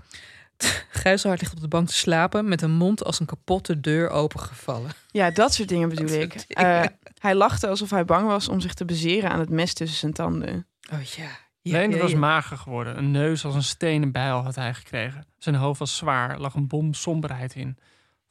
Gijzelhard 1.02 1.42
ligt 1.42 1.54
op 1.54 1.62
de 1.62 1.68
bank 1.68 1.88
te 1.88 1.94
slapen 1.94 2.48
met 2.48 2.62
een 2.62 2.72
mond 2.72 3.04
als 3.04 3.20
een 3.20 3.26
kapotte 3.26 3.80
deur 3.80 4.10
opengevallen. 4.10 4.92
Ja, 5.12 5.32
dat 5.32 5.54
soort 5.54 5.70
dingen 5.70 5.90
bedoel 5.90 6.20
ik. 6.22 6.46
Uh, 6.48 6.84
hij 7.20 7.36
lachte 7.36 7.68
alsof 7.68 7.90
hij 7.90 8.06
bang 8.06 8.28
was 8.28 8.48
om 8.48 8.60
zich 8.60 8.74
te 8.74 8.86
bezeren 8.86 9.30
aan 9.30 9.40
het 9.40 9.50
mes 9.50 9.74
tussen 9.74 9.98
zijn 9.98 10.14
tanden. 10.14 10.68
Oh 10.94 11.02
ja. 11.02 11.30
ja 11.62 11.78
nee, 11.78 11.90
het 11.90 12.02
was 12.02 12.14
mager 12.14 12.58
geworden. 12.58 12.98
Een 12.98 13.12
neus 13.12 13.46
als 13.46 13.56
een 13.56 13.64
stenen 13.64 14.12
bijl 14.12 14.44
had 14.44 14.56
hij 14.56 14.74
gekregen. 14.74 15.26
Zijn 15.38 15.56
hoofd 15.56 15.80
was 15.80 15.98
zwaar, 15.98 16.40
lag 16.40 16.54
een 16.54 16.68
bom 16.68 16.94
somberheid 16.94 17.56
in. 17.56 17.78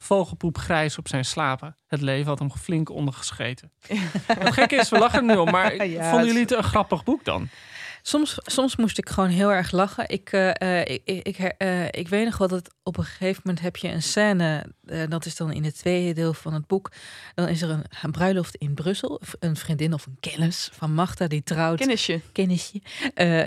Vogelpoep 0.03 0.57
grijs 0.57 0.97
op 0.97 1.07
zijn 1.07 1.25
slapen. 1.25 1.77
Het 1.87 2.01
leven 2.01 2.27
had 2.27 2.39
hem 2.39 2.51
flink 2.51 2.89
ondergescheten. 2.89 3.71
Het 4.39 4.53
gekke 4.53 4.75
is, 4.75 4.89
we 4.89 4.99
lachen 4.99 5.19
er 5.19 5.25
nu 5.25 5.35
om, 5.35 5.51
maar 5.51 5.71
vonden 6.11 6.25
jullie 6.25 6.41
het 6.41 6.51
een 6.51 6.63
grappig 6.63 7.03
boek 7.03 7.23
dan? 7.23 7.49
Soms, 8.01 8.37
soms 8.41 8.75
moest 8.75 8.97
ik 8.97 9.09
gewoon 9.09 9.29
heel 9.29 9.51
erg 9.51 9.71
lachen. 9.71 10.09
Ik, 10.09 10.31
uh, 10.31 10.79
ik, 10.79 11.01
ik, 11.03 11.53
uh, 11.57 11.85
ik 11.85 12.07
weet 12.07 12.25
nog 12.25 12.37
wel 12.37 12.47
dat 12.47 12.75
op 12.83 12.97
een 12.97 13.03
gegeven 13.03 13.41
moment 13.45 13.63
heb 13.63 13.75
je 13.75 13.87
een 13.87 14.01
scène. 14.01 14.65
Uh, 14.91 15.03
dat 15.09 15.25
is 15.25 15.35
dan 15.35 15.51
in 15.51 15.63
het 15.63 15.77
tweede 15.77 16.13
deel 16.13 16.33
van 16.33 16.53
het 16.53 16.67
boek. 16.67 16.91
Dan 17.35 17.47
is 17.47 17.61
er 17.61 17.69
een, 17.69 17.83
een, 18.01 18.11
bruiloft 18.11 18.55
in 18.55 18.73
Brussel. 18.73 19.21
Een 19.39 19.55
vriendin 19.55 19.93
of 19.93 20.05
een 20.05 20.17
kennis 20.19 20.69
van 20.73 20.93
Magda 20.93 21.27
die 21.27 21.43
trouwt. 21.43 21.79
Kennisje. 21.79 22.21
Kennisje. 22.31 22.81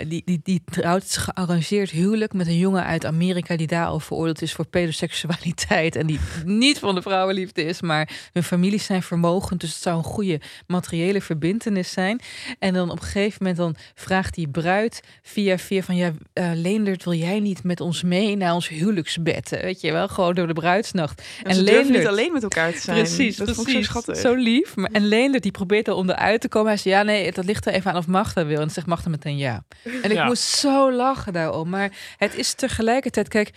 die, 0.07 0.21
die, 0.25 0.39
die 0.43 0.61
trouwt 0.65 1.17
gearrangeerd 1.17 1.89
huwelijk 1.89 2.33
met 2.33 2.47
een 2.47 2.57
jongen 2.57 2.83
uit 2.83 3.05
Amerika. 3.05 3.57
die 3.57 3.67
daar 3.67 3.87
al 3.87 3.99
veroordeeld 3.99 4.41
is 4.41 4.53
voor 4.53 4.67
pedoseksualiteit. 4.67 5.95
En 5.95 6.07
die 6.07 6.19
niet 6.45 6.79
van 6.79 6.95
de 6.95 7.01
vrouwenliefde 7.01 7.63
is. 7.63 7.81
Maar 7.81 8.29
hun 8.33 8.43
families 8.43 8.85
zijn 8.85 9.03
vermogend. 9.03 9.59
Dus 9.59 9.73
het 9.73 9.81
zou 9.81 9.97
een 9.97 10.03
goede 10.03 10.41
materiële 10.67 11.21
verbindenis 11.21 11.91
zijn. 11.91 12.21
En 12.59 12.73
dan 12.73 12.89
op 12.89 12.97
een 12.97 13.03
gegeven 13.03 13.37
moment 13.39 13.57
dan 13.57 13.75
vraagt 13.93 14.35
die 14.35 14.47
bruid 14.47 15.01
via 15.21 15.57
via 15.57 15.81
van 15.81 15.95
ja, 15.95 16.11
uh, 16.33 16.51
Leendert, 16.53 17.03
wil 17.03 17.13
jij 17.13 17.39
niet 17.39 17.63
met 17.63 17.79
ons 17.79 18.03
mee 18.03 18.35
naar 18.35 18.53
ons 18.53 18.67
huwelijksbed? 18.67 19.49
Weet 19.49 19.81
je 19.81 19.91
wel, 19.91 20.07
gewoon 20.07 20.35
door 20.35 20.47
de 20.47 20.53
bruidsnacht. 20.53 21.23
En, 21.43 21.49
en 21.49 21.57
Leendert, 21.57 21.97
niet 21.97 22.07
alleen 22.07 22.33
met 22.33 22.43
elkaar 22.43 22.71
te 22.73 22.79
zijn. 22.79 22.97
Precies, 22.97 23.37
dat 23.37 23.53
precies. 23.53 23.73
Zo 23.73 23.81
schattig. 23.81 24.17
Zo 24.17 24.33
lief. 24.33 24.75
Maar, 24.75 24.89
en 24.91 25.07
Leendert 25.07 25.43
die 25.43 25.51
probeert 25.51 25.87
er 25.87 25.93
onderuit 25.93 26.41
te 26.41 26.47
komen. 26.47 26.67
Hij 26.67 26.77
zegt 26.77 26.95
ja, 26.95 27.03
nee, 27.03 27.31
dat 27.31 27.45
ligt 27.45 27.65
er 27.65 27.73
even 27.73 27.91
aan 27.91 27.97
of 27.97 28.07
Magda 28.07 28.45
wil. 28.45 28.55
En 28.55 28.61
dan 28.61 28.69
zegt 28.69 28.87
Magda 28.87 29.09
meteen 29.09 29.37
ja. 29.37 29.65
En 30.01 30.11
ik 30.11 30.23
moest 30.23 30.43
zo 30.43 30.91
lachen 30.91 31.33
daarom. 31.33 31.69
Maar 31.69 31.91
het 32.17 32.35
is 32.35 32.53
tegelijkertijd, 32.53 33.27
kijk, 33.27 33.51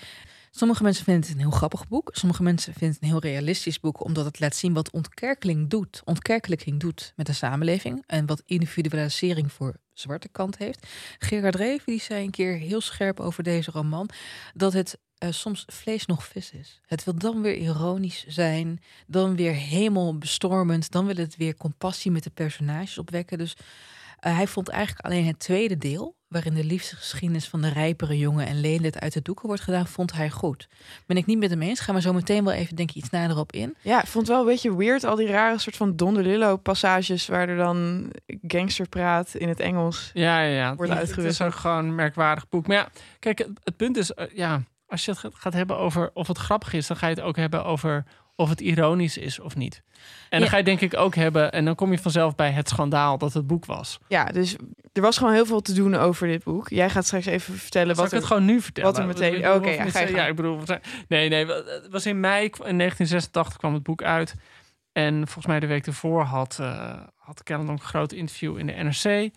Sommige 0.56 0.82
mensen 0.82 1.04
vinden 1.04 1.22
het 1.22 1.32
een 1.32 1.40
heel 1.40 1.50
grappig 1.50 1.88
boek. 1.88 2.10
Sommige 2.12 2.42
mensen 2.42 2.72
vinden 2.72 2.90
het 2.90 3.02
een 3.02 3.08
heel 3.08 3.30
realistisch 3.32 3.80
boek, 3.80 4.04
omdat 4.04 4.24
het 4.24 4.40
laat 4.40 4.56
zien 4.56 4.72
wat 4.72 4.90
ontkerkeling 4.90 5.70
doet. 5.70 6.02
Ontkerkelijking 6.04 6.80
doet 6.80 7.12
met 7.16 7.26
de 7.26 7.32
samenleving 7.32 8.02
en 8.06 8.26
wat 8.26 8.42
individualisering 8.46 9.52
voor 9.52 9.76
zwarte 9.92 10.28
kant 10.28 10.58
heeft. 10.58 10.86
Gerard 11.18 11.54
Reven 11.54 11.86
die 11.86 12.00
zei 12.00 12.24
een 12.24 12.30
keer 12.30 12.56
heel 12.56 12.80
scherp 12.80 13.20
over 13.20 13.42
deze 13.42 13.70
roman 13.70 14.08
dat 14.54 14.72
het 14.72 14.98
uh, 15.24 15.31
soms 15.31 15.64
vlees 15.66 16.07
nog 16.07 16.24
vis 16.24 16.52
is. 16.52 16.81
Het 16.87 17.05
wil 17.05 17.14
dan 17.14 17.42
weer 17.42 17.57
ironisch 17.57 18.24
zijn, 18.26 18.81
dan 19.07 19.37
weer 19.37 19.55
hemelbestormend, 19.55 20.90
dan 20.90 21.07
wil 21.07 21.16
het 21.16 21.37
weer 21.37 21.57
compassie 21.57 22.11
met 22.11 22.22
de 22.22 22.31
personages 22.31 22.98
opwekken. 22.98 23.38
Dus 23.38 23.57
uh, 24.26 24.37
hij 24.37 24.46
vond 24.46 24.68
eigenlijk 24.68 25.07
alleen 25.07 25.26
het 25.26 25.38
tweede 25.38 25.79
deel, 25.79 26.16
waarin 26.29 26.55
de 26.55 26.64
liefdesgeschiedenis 26.64 27.48
van 27.48 27.61
de 27.61 27.68
rijpere 27.68 28.18
jongen 28.18 28.46
en 28.46 28.61
Leendert 28.61 29.00
uit 29.00 29.12
de 29.12 29.22
doeken 29.22 29.46
wordt 29.46 29.62
gedaan, 29.62 29.87
vond 29.87 30.12
hij 30.12 30.31
goed. 30.31 30.68
Ben 31.07 31.16
ik 31.16 31.26
niet 31.26 31.38
met 31.38 31.50
hem 31.50 31.62
eens. 31.62 31.81
Gaan 31.81 31.94
we 31.94 32.00
zo 32.00 32.12
meteen 32.12 32.44
wel 32.44 32.55
even, 32.55 32.76
denk 32.76 32.90
ik, 32.90 32.96
iets 32.96 33.11
nader 33.11 33.38
op 33.38 33.52
in. 33.52 33.76
Ja, 33.81 34.02
ik 34.02 34.07
vond 34.07 34.26
het 34.26 34.37
wel 34.37 34.44
een 34.44 34.52
beetje 34.52 34.76
weird, 34.76 35.05
al 35.05 35.16
die 35.16 35.26
rare 35.26 35.59
soort 35.59 35.76
van 35.76 35.96
Don 35.96 36.14
DeLillo 36.14 36.57
passages 36.57 37.26
waar 37.26 37.48
er 37.48 37.57
dan 37.57 38.11
gangsterpraat 38.42 39.35
in 39.35 39.48
het 39.48 39.61
Engels 39.61 40.11
ja, 40.14 40.40
ja, 40.40 40.55
ja. 40.55 40.74
wordt 40.74 40.92
uitgewisseld. 40.92 41.38
Het 41.38 41.48
is 41.48 41.55
ook 41.55 41.61
gewoon 41.61 41.85
een 41.85 41.94
merkwaardig 41.94 42.48
boek. 42.48 42.66
Maar 42.66 42.76
ja, 42.76 42.88
kijk, 43.18 43.38
het, 43.38 43.50
het 43.64 43.76
punt 43.76 43.96
is, 43.96 44.11
uh, 44.11 44.24
ja, 44.35 44.62
als 44.87 45.05
je 45.05 45.11
het 45.11 45.35
gaat 45.35 45.53
hebben 45.53 45.79
over 45.79 46.11
of 46.14 46.27
het 46.27 46.38
grappig 46.38 46.72
is, 46.72 46.87
dan 46.87 46.96
ga 46.96 47.07
je 47.07 47.14
het 47.14 47.25
ook 47.25 47.37
hebben 47.37 47.64
over 47.64 48.05
of 48.37 48.49
het 48.49 48.61
ironisch 48.61 49.18
is 49.18 49.40
of 49.40 49.57
niet. 49.57 49.83
En 50.29 50.40
dan 50.40 50.49
ga 50.49 50.57
je 50.57 50.64
denk 50.64 50.81
ik 50.81 50.96
ook 50.96 51.14
hebben, 51.14 51.53
en 51.53 51.64
dan 51.64 51.75
kom 51.75 51.90
je 51.90 51.99
vanzelf 51.99 52.35
bij 52.35 52.51
het 52.51 52.68
schandaal 52.68 53.18
dat 53.18 53.33
het 53.33 53.46
boek 53.46 53.64
was. 53.64 53.99
Ja, 54.09 54.25
dus 54.25 54.57
er 54.92 55.03
was 55.03 55.18
gewoon 55.18 55.33
heel 55.33 55.46
veel 55.46 55.61
te 55.61 55.72
doen 55.72 55.94
over 55.94 56.27
dit 56.27 56.44
boek. 56.44 56.68
Jij 56.68 56.90
gaat 56.90 57.07
straks 57.07 57.27
even 57.27 57.55
vertellen 57.55 57.94
Zal 57.94 58.05
wat 58.05 58.12
ik 58.12 58.18
het 58.18 58.29
gewoon 58.29 58.44
nu 58.44 58.61
vertellen? 58.61 58.90
Wat 58.90 59.01
er 59.01 59.07
meteen. 59.07 59.51
Oké, 59.53 59.70
ja, 59.70 59.90
ga 59.90 60.01
je 60.01 60.14
ja, 60.14 60.27
ik 60.27 60.37
bedoel, 60.37 60.61
nee, 61.09 61.29
nee, 61.29 61.46
het 61.46 61.88
was 61.90 62.07
in 62.07 62.20
mei 62.20 62.44
in 62.44 62.51
1986 62.51 63.57
kwam 63.57 63.75
het 63.75 63.83
boek 63.83 64.03
uit. 64.03 64.35
En 64.92 65.14
volgens 65.14 65.46
mij 65.46 65.61
de 65.61 65.66
week 65.66 65.87
ervoor 65.87 66.22
had, 66.22 66.59
uh, 66.61 67.01
had 67.14 67.42
Kellendon 67.42 67.75
een 67.75 67.81
groot 67.81 68.12
interview 68.12 68.59
in 68.59 68.66
de 68.66 68.72
NRC. 68.72 69.31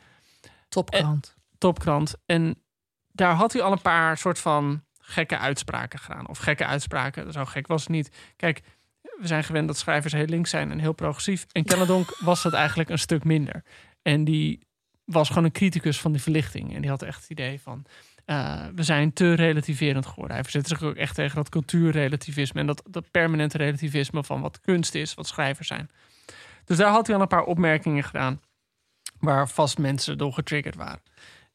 Topkrant. 0.70 1.36
En, 1.38 1.58
topkrant. 1.58 2.16
En 2.26 2.64
daar 3.12 3.34
had 3.34 3.54
hij 3.54 3.62
al 3.62 3.72
een 3.72 3.82
paar 3.82 4.18
soort 4.18 4.40
van 4.40 4.84
gekke 5.10 5.38
uitspraken 5.38 6.00
gedaan. 6.00 6.28
Of 6.28 6.38
gekke 6.38 6.66
uitspraken, 6.66 7.32
zo 7.32 7.46
gek 7.46 7.68
was 7.68 7.82
het 7.82 7.90
niet. 7.90 8.12
Kijk, 8.36 8.62
we 9.02 9.28
zijn 9.28 9.44
gewend 9.44 9.68
dat 9.68 9.78
schrijvers 9.78 10.14
heel 10.14 10.26
links 10.26 10.50
zijn 10.50 10.72
en 10.72 10.80
heel 10.80 10.94
progressief. 10.94 11.46
En 11.52 11.64
Kennedonk 11.64 12.18
was 12.30 12.44
dat 12.44 12.54
eigenlijk 12.54 12.90
een 12.90 13.00
stuk 13.00 13.24
minder. 13.24 13.64
En 14.02 14.24
die 14.24 14.60
was 15.06 15.28
gewoon 15.28 15.44
een 15.44 15.52
criticus 15.52 16.00
van 16.00 16.12
die 16.12 16.22
verlichting. 16.22 16.76
En 16.76 16.82
die 16.82 16.90
had 16.90 17.02
echt 17.02 17.22
het 17.22 17.30
idee 17.30 17.62
van... 17.62 17.86
Uh, 18.26 18.66
we 18.76 18.84
zijn 18.84 19.14
te 19.14 19.34
relativerend 19.34 20.06
geworden. 20.06 20.34
Hij 20.34 20.44
verzette 20.44 20.70
zich 20.70 20.84
ook 20.84 20.96
echt 20.96 21.16
tegen 21.16 21.36
dat 21.36 21.50
cultuurrelativisme... 21.50 22.60
en 22.60 22.68
dat, 22.68 22.84
dat 22.90 23.12
permanente 23.12 23.58
relativisme 23.58 24.24
van 24.24 24.42
wat 24.42 24.62
kunst 24.62 24.96
is, 24.96 25.14
wat 25.14 25.28
schrijvers 25.28 25.68
zijn. 25.68 25.90
Dus 26.66 26.78
daar 26.78 26.92
had 26.92 27.08
hij 27.08 27.16
al 27.16 27.22
een 27.22 27.28
paar 27.28 27.44
opmerkingen 27.44 28.04
gedaan... 28.04 28.42
waar 29.20 29.50
vast 29.50 29.78
mensen 29.78 30.18
door 30.18 30.34
getriggerd 30.34 30.76
waren. 30.76 31.02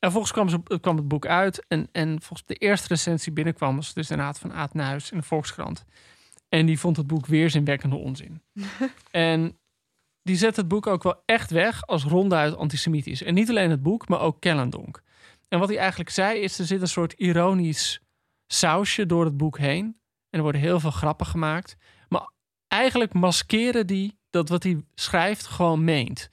En 0.04 0.10
volgens 0.10 0.32
kwam, 0.32 0.48
ze, 0.48 0.80
kwam 0.80 0.96
het 0.96 1.08
boek 1.08 1.26
uit... 1.26 1.64
En, 1.68 1.88
en 1.92 2.20
volgens 2.20 2.44
de 2.46 2.54
eerste 2.54 2.88
recensie 2.88 3.32
binnenkwam... 3.32 3.76
was 3.76 3.94
dus 3.94 4.10
inderdaad 4.10 4.38
van 4.38 4.52
Aad 4.52 4.74
Nuis 4.74 5.10
in 5.10 5.18
de 5.18 5.22
Volkskrant... 5.24 5.84
En 6.48 6.66
die 6.66 6.78
vond 6.78 6.96
het 6.96 7.06
boek 7.06 7.26
weer 7.26 7.50
zinwekkende 7.50 7.96
onzin. 7.96 8.42
en 9.10 9.58
die 10.22 10.36
zet 10.36 10.56
het 10.56 10.68
boek 10.68 10.86
ook 10.86 11.02
wel 11.02 11.22
echt 11.24 11.50
weg 11.50 11.86
als 11.86 12.04
ronduit 12.04 12.56
antisemitisch. 12.56 13.22
En 13.22 13.34
niet 13.34 13.48
alleen 13.48 13.70
het 13.70 13.82
boek, 13.82 14.08
maar 14.08 14.20
ook 14.20 14.40
Kellendonk. 14.40 15.02
En 15.48 15.58
wat 15.58 15.68
hij 15.68 15.78
eigenlijk 15.78 16.10
zei 16.10 16.40
is, 16.40 16.58
er 16.58 16.64
zit 16.64 16.80
een 16.80 16.88
soort 16.88 17.12
ironisch 17.12 18.00
sausje 18.46 19.06
door 19.06 19.24
het 19.24 19.36
boek 19.36 19.58
heen. 19.58 19.84
En 20.30 20.38
er 20.38 20.42
worden 20.42 20.60
heel 20.60 20.80
veel 20.80 20.90
grappen 20.90 21.26
gemaakt. 21.26 21.76
Maar 22.08 22.30
eigenlijk 22.68 23.12
maskeren 23.12 23.86
die 23.86 24.18
dat 24.30 24.48
wat 24.48 24.62
hij 24.62 24.84
schrijft 24.94 25.46
gewoon 25.46 25.84
meent. 25.84 26.30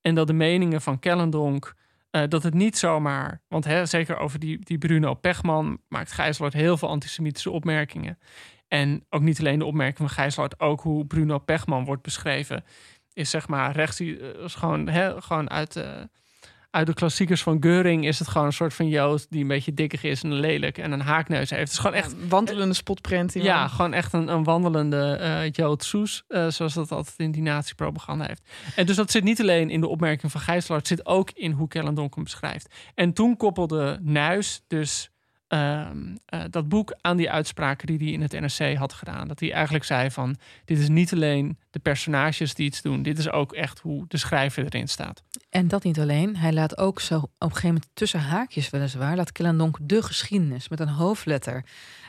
En 0.00 0.14
dat 0.14 0.26
de 0.26 0.32
meningen 0.32 0.80
van 0.80 0.98
Kellendonk... 0.98 1.74
Uh, 2.16 2.22
dat 2.28 2.42
het 2.42 2.54
niet 2.54 2.78
zomaar, 2.78 3.42
want 3.48 3.64
hè, 3.64 3.86
zeker 3.86 4.16
over 4.16 4.38
die, 4.38 4.58
die 4.64 4.78
Bruno 4.78 5.14
Pechman 5.14 5.78
maakt 5.88 6.12
Gijselaar 6.12 6.52
heel 6.52 6.76
veel 6.76 6.88
antisemitische 6.88 7.50
opmerkingen. 7.50 8.18
En 8.68 9.06
ook 9.10 9.20
niet 9.20 9.38
alleen 9.38 9.58
de 9.58 9.64
opmerking 9.64 9.98
van 9.98 10.08
Gijslaard, 10.08 10.60
ook 10.60 10.80
hoe 10.80 11.06
Bruno 11.06 11.38
Pechman 11.38 11.84
wordt 11.84 12.02
beschreven. 12.02 12.64
Is 13.12 13.30
zeg 13.30 13.48
maar 13.48 13.72
rechts, 13.72 14.00
eh, 14.00 14.44
is 14.44 14.54
gewoon, 14.54 14.88
hè, 14.88 15.22
gewoon 15.22 15.50
uit, 15.50 15.76
uh, 15.76 16.02
uit 16.72 16.86
de 16.86 16.94
klassiekers 16.94 17.42
van 17.42 17.56
Geuring 17.60 18.06
is 18.06 18.18
het 18.18 18.28
gewoon 18.28 18.46
een 18.46 18.52
soort 18.52 18.74
van 18.74 18.88
Jood 18.88 19.26
die 19.30 19.40
een 19.40 19.48
beetje 19.48 19.74
dikkig 19.74 20.02
is 20.02 20.22
en 20.22 20.32
lelijk 20.32 20.78
en 20.78 20.92
een 20.92 21.00
haakneus 21.00 21.50
heeft. 21.50 21.62
Het 21.62 21.70
is 21.70 21.78
gewoon 21.78 21.96
echt. 21.96 22.12
Een 22.12 22.28
wandelende 22.28 22.74
spotprint. 22.74 23.34
Ja, 23.34 23.68
gewoon 23.68 23.92
echt 23.92 24.12
een, 24.12 24.28
een 24.28 24.44
wandelende 24.44 25.18
uh, 25.20 25.50
Jood 25.50 25.84
Soes, 25.84 26.24
zoals 26.28 26.74
dat 26.74 26.92
altijd 26.92 27.18
in 27.18 27.30
die 27.30 27.42
nazi-propaganda 27.42 28.26
heeft. 28.26 28.42
En 28.76 28.86
dus 28.86 28.96
dat 28.96 29.10
zit 29.10 29.24
niet 29.24 29.40
alleen 29.40 29.70
in 29.70 29.80
de 29.80 29.88
opmerking 29.88 30.32
van 30.32 30.40
Gijslaard, 30.40 30.88
het 30.88 30.98
zit 30.98 31.06
ook 31.06 31.30
in 31.30 31.52
hoe 31.52 31.68
Kellendonk 31.68 32.14
hem 32.14 32.24
beschrijft. 32.24 32.74
En 32.94 33.12
toen 33.12 33.36
koppelde 33.36 33.98
Nuis 34.02 34.62
dus 34.66 35.10
Ehm, 35.52 36.16
eh, 36.24 36.40
dat 36.50 36.68
boek 36.68 36.94
aan 37.00 37.16
die 37.16 37.30
uitspraken 37.30 37.86
die 37.86 37.98
hij 37.98 38.06
in 38.06 38.20
het 38.20 38.32
NRC 38.32 38.76
had 38.76 38.92
gedaan. 38.92 39.28
Dat 39.28 39.40
hij 39.40 39.52
eigenlijk 39.52 39.84
zei 39.84 40.10
van, 40.10 40.36
dit 40.64 40.78
is 40.78 40.88
niet 40.88 41.12
alleen 41.12 41.58
de 41.70 41.78
personages 41.78 42.54
die 42.54 42.66
iets 42.66 42.82
doen, 42.82 43.02
dit 43.02 43.18
is 43.18 43.30
ook 43.30 43.52
echt 43.52 43.78
hoe 43.78 44.04
de 44.08 44.16
schrijver 44.16 44.64
erin 44.64 44.88
staat. 44.88 45.22
En 45.50 45.68
dat 45.68 45.84
niet 45.84 46.00
alleen, 46.00 46.36
hij 46.36 46.52
laat 46.52 46.78
ook 46.78 47.00
zo 47.00 47.16
op 47.16 47.30
een 47.38 47.48
gegeven 47.48 47.68
moment 47.68 47.88
tussen 47.94 48.20
haakjes 48.20 48.70
weliswaar, 48.70 49.16
laat 49.16 49.32
Kellendonk 49.32 49.78
de 49.82 50.02
geschiedenis 50.02 50.68
met 50.68 50.80
een 50.80 50.88
hoofdletter 50.88 51.64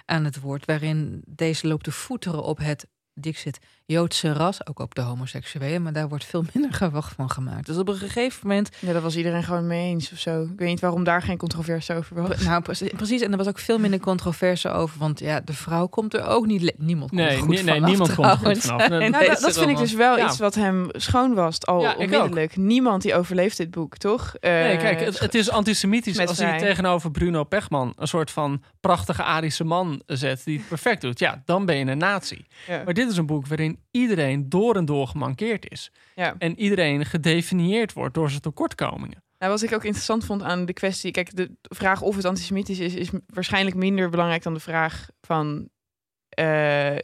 aan 0.06 0.26
het 0.26 0.40
woord, 0.40 0.66
waarin 0.66 1.22
deze 1.26 1.68
loopt 1.68 1.84
te 1.84 1.92
voeteren 1.92 2.44
op 2.44 2.58
het 2.58 2.88
Dixit 3.14 3.60
Joodse 3.86 4.34
ras, 4.34 4.68
ook 4.68 4.80
op 4.80 4.96
de 4.96 5.02
homoseksuelen, 5.02 5.82
maar 5.82 5.94
daar 5.94 6.08
wordt 6.10 6.26
veel 6.26 6.44
minder 6.54 6.74
gewacht 6.74 7.14
van 7.16 7.30
gemaakt. 7.30 7.66
Dus 7.66 7.78
op 7.78 7.88
een 7.88 7.96
gegeven 7.96 8.48
moment. 8.48 8.70
Ja, 8.80 8.94
dat 8.94 9.02
was 9.02 9.16
iedereen 9.16 9.44
gewoon 9.44 9.68
mee 9.68 9.90
eens 9.90 10.12
of 10.12 10.18
zo. 10.18 10.42
Ik 10.42 10.50
weet 10.60 10.68
niet 10.68 10.80
waarom 10.80 11.04
daar 11.04 11.22
geen 11.22 11.38
controverse 11.38 11.94
over 11.94 12.22
was. 12.22 12.42
Nou, 12.44 12.62
precies. 12.96 13.22
En 13.22 13.32
er 13.32 13.38
was 13.38 13.48
ook 13.48 13.60
veel 13.60 13.80
minder 13.80 14.00
controverse 14.00 14.70
over, 14.70 15.00
want 15.00 15.20
ja, 15.20 15.40
de 15.40 15.54
vrouw 15.54 15.88
komt 15.88 16.14
er 16.14 16.26
ook 16.26 16.46
niet. 16.46 16.74
Niemand 16.78 17.10
komt 17.10 17.22
nee, 17.22 17.32
er 17.32 17.38
goed 17.40 17.48
nee, 17.50 17.64
vanaf, 17.64 17.90
niemand 17.90 18.16
komt 18.16 18.28
er 18.28 18.38
goed 18.38 18.58
vanaf. 18.58 18.88
Nou, 19.14 19.26
dat, 19.28 19.40
dat 19.40 19.58
vind 19.58 19.70
ik 19.70 19.78
dus 19.78 19.94
wel 19.94 20.18
Ja. 20.18 20.26
iets 20.26 20.38
wat 20.38 20.56
hem 20.56 20.88
schoon 20.92 21.34
was, 21.34 21.66
al 21.66 21.82
Ja, 21.82 21.94
onmiddellijk. 21.98 22.56
Niemand 22.58 23.02
die 23.02 23.16
overleeft 23.16 23.58
dit 23.58 23.72
boek, 23.72 23.98
toch? 23.98 24.36
Nee, 24.42 24.74
Eh, 24.74 24.80
kijk, 24.80 25.00
het, 25.00 25.20
het 25.20 25.36
is 25.36 25.50
antisemitisch 25.50 26.18
als 26.20 26.38
hij 26.38 26.60
tegenover 26.60 27.12
Bruno 27.12 27.44
Pechman 27.44 27.94
een 27.98 28.08
soort 28.08 28.32
van 28.32 28.64
prachtige 28.80 29.24
Arische 29.24 29.64
man 29.64 30.02
zet 30.06 30.42
die 30.46 30.58
het 30.58 30.68
perfect 30.68 31.02
doet. 31.02 31.20
Ja, 31.20 31.42
dan 31.46 31.66
ben 31.66 31.78
je 31.78 31.86
een 31.86 31.98
nazi. 31.98 32.46
Ja. 32.68 32.82
Maar 32.86 32.94
dit 32.94 33.12
is 33.12 33.18
een 33.18 33.26
boek 33.26 33.48
waarin 33.48 33.73
iedereen 33.92 34.50
door 34.50 34.76
en 34.76 34.86
door 34.86 35.08
gemankeerd 35.08 35.72
is. 35.72 35.92
Ja. 36.16 36.36
En 36.38 36.60
iedereen 36.60 37.06
gedefinieerd 37.06 37.94
wordt 37.94 38.14
door 38.14 38.30
zijn 38.30 38.42
tekortkomingen. 38.42 39.24
Nou, 39.40 39.52
wat 39.52 39.64
ik 39.64 39.74
ook 39.74 39.84
interessant 39.84 40.26
vond 40.26 40.44
aan 40.44 40.66
de 40.66 40.74
kwestie... 40.74 41.12
Kijk, 41.12 41.36
de 41.36 41.52
vraag 41.62 42.02
of 42.02 42.16
het 42.16 42.26
antisemitisch 42.26 42.80
is... 42.80 42.96
is 42.96 43.10
waarschijnlijk 43.28 43.76
minder 43.76 44.10
belangrijk 44.10 44.44
dan 44.44 44.54
de 44.54 44.60
vraag 44.60 45.08
van... 45.22 45.70
eh 46.30 46.96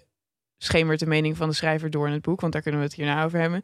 schemert 0.58 1.00
de 1.00 1.06
mening 1.06 1.38
van 1.38 1.50
de 1.50 1.56
schrijver 1.56 1.90
door 1.90 2.08
in 2.08 2.14
het 2.14 2.22
boek? 2.22 2.42
Want 2.42 2.54
daar 2.54 2.62
kunnen 2.62 2.80
we 2.80 2.86
het 2.86 2.96
hierna 2.96 3.24
over 3.24 3.40
hebben. 3.40 3.62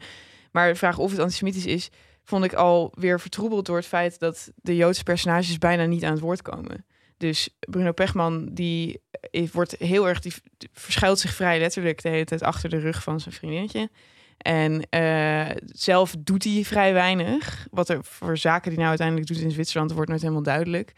Maar 0.52 0.68
de 0.68 0.76
vraag 0.76 0.98
of 0.98 1.12
het 1.12 1.20
antisemitisch 1.20 1.66
is... 1.66 1.90
vond 2.24 2.44
ik 2.44 2.54
alweer 2.54 3.20
vertroebeld 3.20 3.66
door 3.66 3.78
het 3.78 3.86
feit... 3.86 4.20
dat 4.20 4.52
de 4.56 4.76
Joodse 4.76 5.04
personages 5.04 5.58
bijna 5.58 5.86
niet 5.86 6.04
aan 6.04 6.12
het 6.12 6.22
woord 6.22 6.42
komen. 6.42 6.86
Dus 7.18 7.50
Bruno 7.60 7.92
Pechman, 7.92 8.50
die 8.52 9.02
eh, 9.32 9.48
wordt 9.52 9.76
heel 9.80 10.08
erg... 10.08 10.20
die 10.20 10.34
verschuilt 10.72 11.20
zich 11.20 11.34
vrij 11.34 11.60
letterlijk 11.60 12.02
de 12.02 12.10
hele 12.10 12.26
tijd 12.26 12.44
achter 12.44 12.70
de 12.70 12.80
rug 12.80 13.04
van 13.04 13.20
zijn 13.20 13.36
vriendinnetje... 13.36 13.90
En 14.38 14.90
eh, 14.90 15.56
zelf 15.66 16.16
doet 16.20 16.44
hij 16.44 16.64
vrij 16.64 16.94
weinig. 16.94 17.68
Wat 17.72 17.90
er 17.90 18.04
voor 18.04 18.38
zaken 18.38 18.70
die 18.70 18.78
nou 18.78 18.90
uiteindelijk 18.90 19.28
doet 19.28 19.40
in 19.40 19.52
Zwitserland, 19.52 19.92
wordt 19.92 20.10
nooit 20.10 20.22
helemaal 20.22 20.44
duidelijk. 20.44 20.94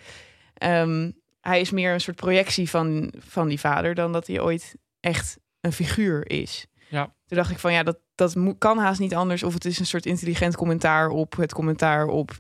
Ehm, 0.54 1.12
hij 1.42 1.62
is 1.62 1.72
meer 1.72 1.94
een 1.94 2.02
soort 2.02 2.16
projectie 2.16 2.70
van, 2.70 3.14
van 3.18 3.48
die 3.48 3.60
vader 3.60 3.96
dan 3.96 4.12
dat 4.12 4.28
hij 4.28 4.42
ooit 4.42 4.76
echt 5.00 5.38
een 5.62 5.74
figuur 5.74 6.30
is. 6.30 6.66
Ja. 6.90 7.04
Toen 7.26 7.38
dacht 7.38 7.52
ik 7.52 7.60
van 7.60 7.74
ja, 7.74 7.84
dat, 7.84 8.00
dat 8.16 8.36
kan 8.58 8.78
haast 8.78 9.00
niet 9.00 9.16
anders. 9.16 9.44
Of 9.44 9.54
het 9.54 9.66
is 9.66 9.80
een 9.80 9.86
soort 9.86 10.06
intelligent 10.06 10.56
commentaar 10.56 11.10
op 11.10 11.36
het 11.36 11.54
commentaar 11.54 12.08
op. 12.08 12.32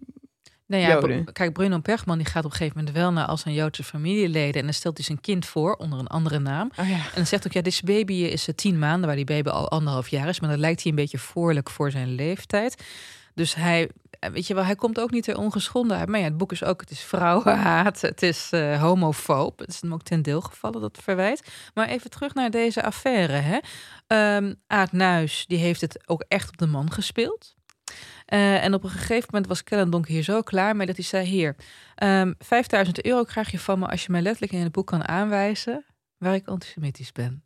Nou 0.68 0.82
ja, 0.82 0.90
Joden. 0.90 1.34
Kijk, 1.34 1.54
Bruno 1.54 1.80
Pechman 1.80 2.18
die 2.18 2.28
gaat 2.28 2.46
op 2.46 2.52
een 2.52 2.58
gegeven 2.58 2.78
moment 2.78 2.96
wel 2.96 3.12
naar 3.12 3.26
al 3.26 3.38
zijn 3.38 3.54
Joodse 3.54 3.84
familieleden. 3.84 4.60
En 4.60 4.64
dan 4.64 4.74
stelt 4.74 4.98
hij 4.98 5.06
zijn 5.06 5.22
kind 5.22 5.46
voor 5.46 5.76
onder 5.76 6.00
een 6.00 6.08
andere 6.08 6.40
naam. 6.40 6.72
Oh 6.80 6.90
ja. 6.90 6.96
En 6.96 7.12
dan 7.16 7.26
zegt 7.26 7.46
ook, 7.46 7.54
ja, 7.54 7.62
deze 7.62 7.86
baby 7.86 8.14
is 8.14 8.48
eh, 8.48 8.56
tien 8.56 8.80
maanden, 8.80 9.08
waar 9.08 9.16
die 9.16 9.26
baby 9.26 9.50
al 9.50 9.70
anderhalf 9.70 10.08
jaar 10.08 10.28
is. 10.28 10.40
Maar 10.40 10.50
dan 10.50 10.60
lijkt 10.60 10.82
hij 10.82 10.92
een 10.92 10.98
beetje 10.98 11.18
voorlijk 11.18 11.70
voor 11.70 11.92
zijn 11.92 12.16
leeftijd. 12.16 12.84
Dus 13.34 13.56
hij, 13.56 13.90
eh, 14.20 14.30
weet 14.30 14.48
je 14.48 14.54
wel, 14.54 14.64
hij 14.66 14.76
komt 14.76 15.00
ook 15.00 15.12
niet 15.12 15.28
er 15.28 15.38
ongeschonden 15.38 15.98
uit. 15.98 16.10
Maar 16.10 16.20
ja, 16.20 16.26
het 16.26 16.38
boek 16.38 16.52
is 16.52 16.64
ook, 16.64 16.82
het 16.82 16.92
is 16.92 17.02
vrouwenhaat, 17.02 18.02
het 18.02 18.24
is 18.24 18.50
eh 18.52 18.82
homofoob. 18.82 19.60
Het 19.60 19.70
is 19.70 19.82
hem 19.82 19.94
ook 19.94 20.04
ten 20.04 20.22
deel 20.22 20.42
gevallen, 20.42 20.82
dat 20.82 21.00
verwijt. 21.02 21.48
Maar 21.74 21.88
even 21.88 22.10
terug 22.10 22.34
naar 22.34 22.50
deze 22.52 22.84
affaire. 22.84 23.34
Hè. 23.34 23.58
Ehm 24.08 24.54
Aad 24.68 24.92
Nuis, 24.92 25.46
die 25.48 25.58
heeft 25.58 25.82
het 25.82 26.04
ook 26.06 26.24
echt 26.28 26.50
op 26.50 26.58
de 26.58 26.68
man 26.68 26.92
gespeeld. 26.92 27.57
Eh, 28.28 28.64
en 28.64 28.74
op 28.74 28.84
een 28.84 28.90
gegeven 28.90 29.28
moment 29.32 29.48
was 29.48 29.64
Kellendonk 29.64 30.08
hier 30.08 30.24
zo 30.24 30.42
klaar 30.42 30.76
mee 30.76 30.88
dat 30.88 30.96
hij 30.96 31.06
zei: 31.06 31.26
Hier, 31.26 31.56
ehm 31.96 32.34
5000 32.40 33.06
euro 33.06 33.24
krijg 33.24 33.52
je 33.52 33.60
van 33.60 33.80
me 33.80 33.88
als 33.88 34.06
je 34.06 34.12
mij 34.12 34.22
letterlijk 34.22 34.54
in 34.54 34.62
het 34.62 34.72
boek 34.72 34.88
kan 34.88 35.08
aanwijzen 35.08 35.86
waar 36.18 36.34
ik 36.36 36.48
antisemitisch 36.48 37.12
ben. 37.12 37.44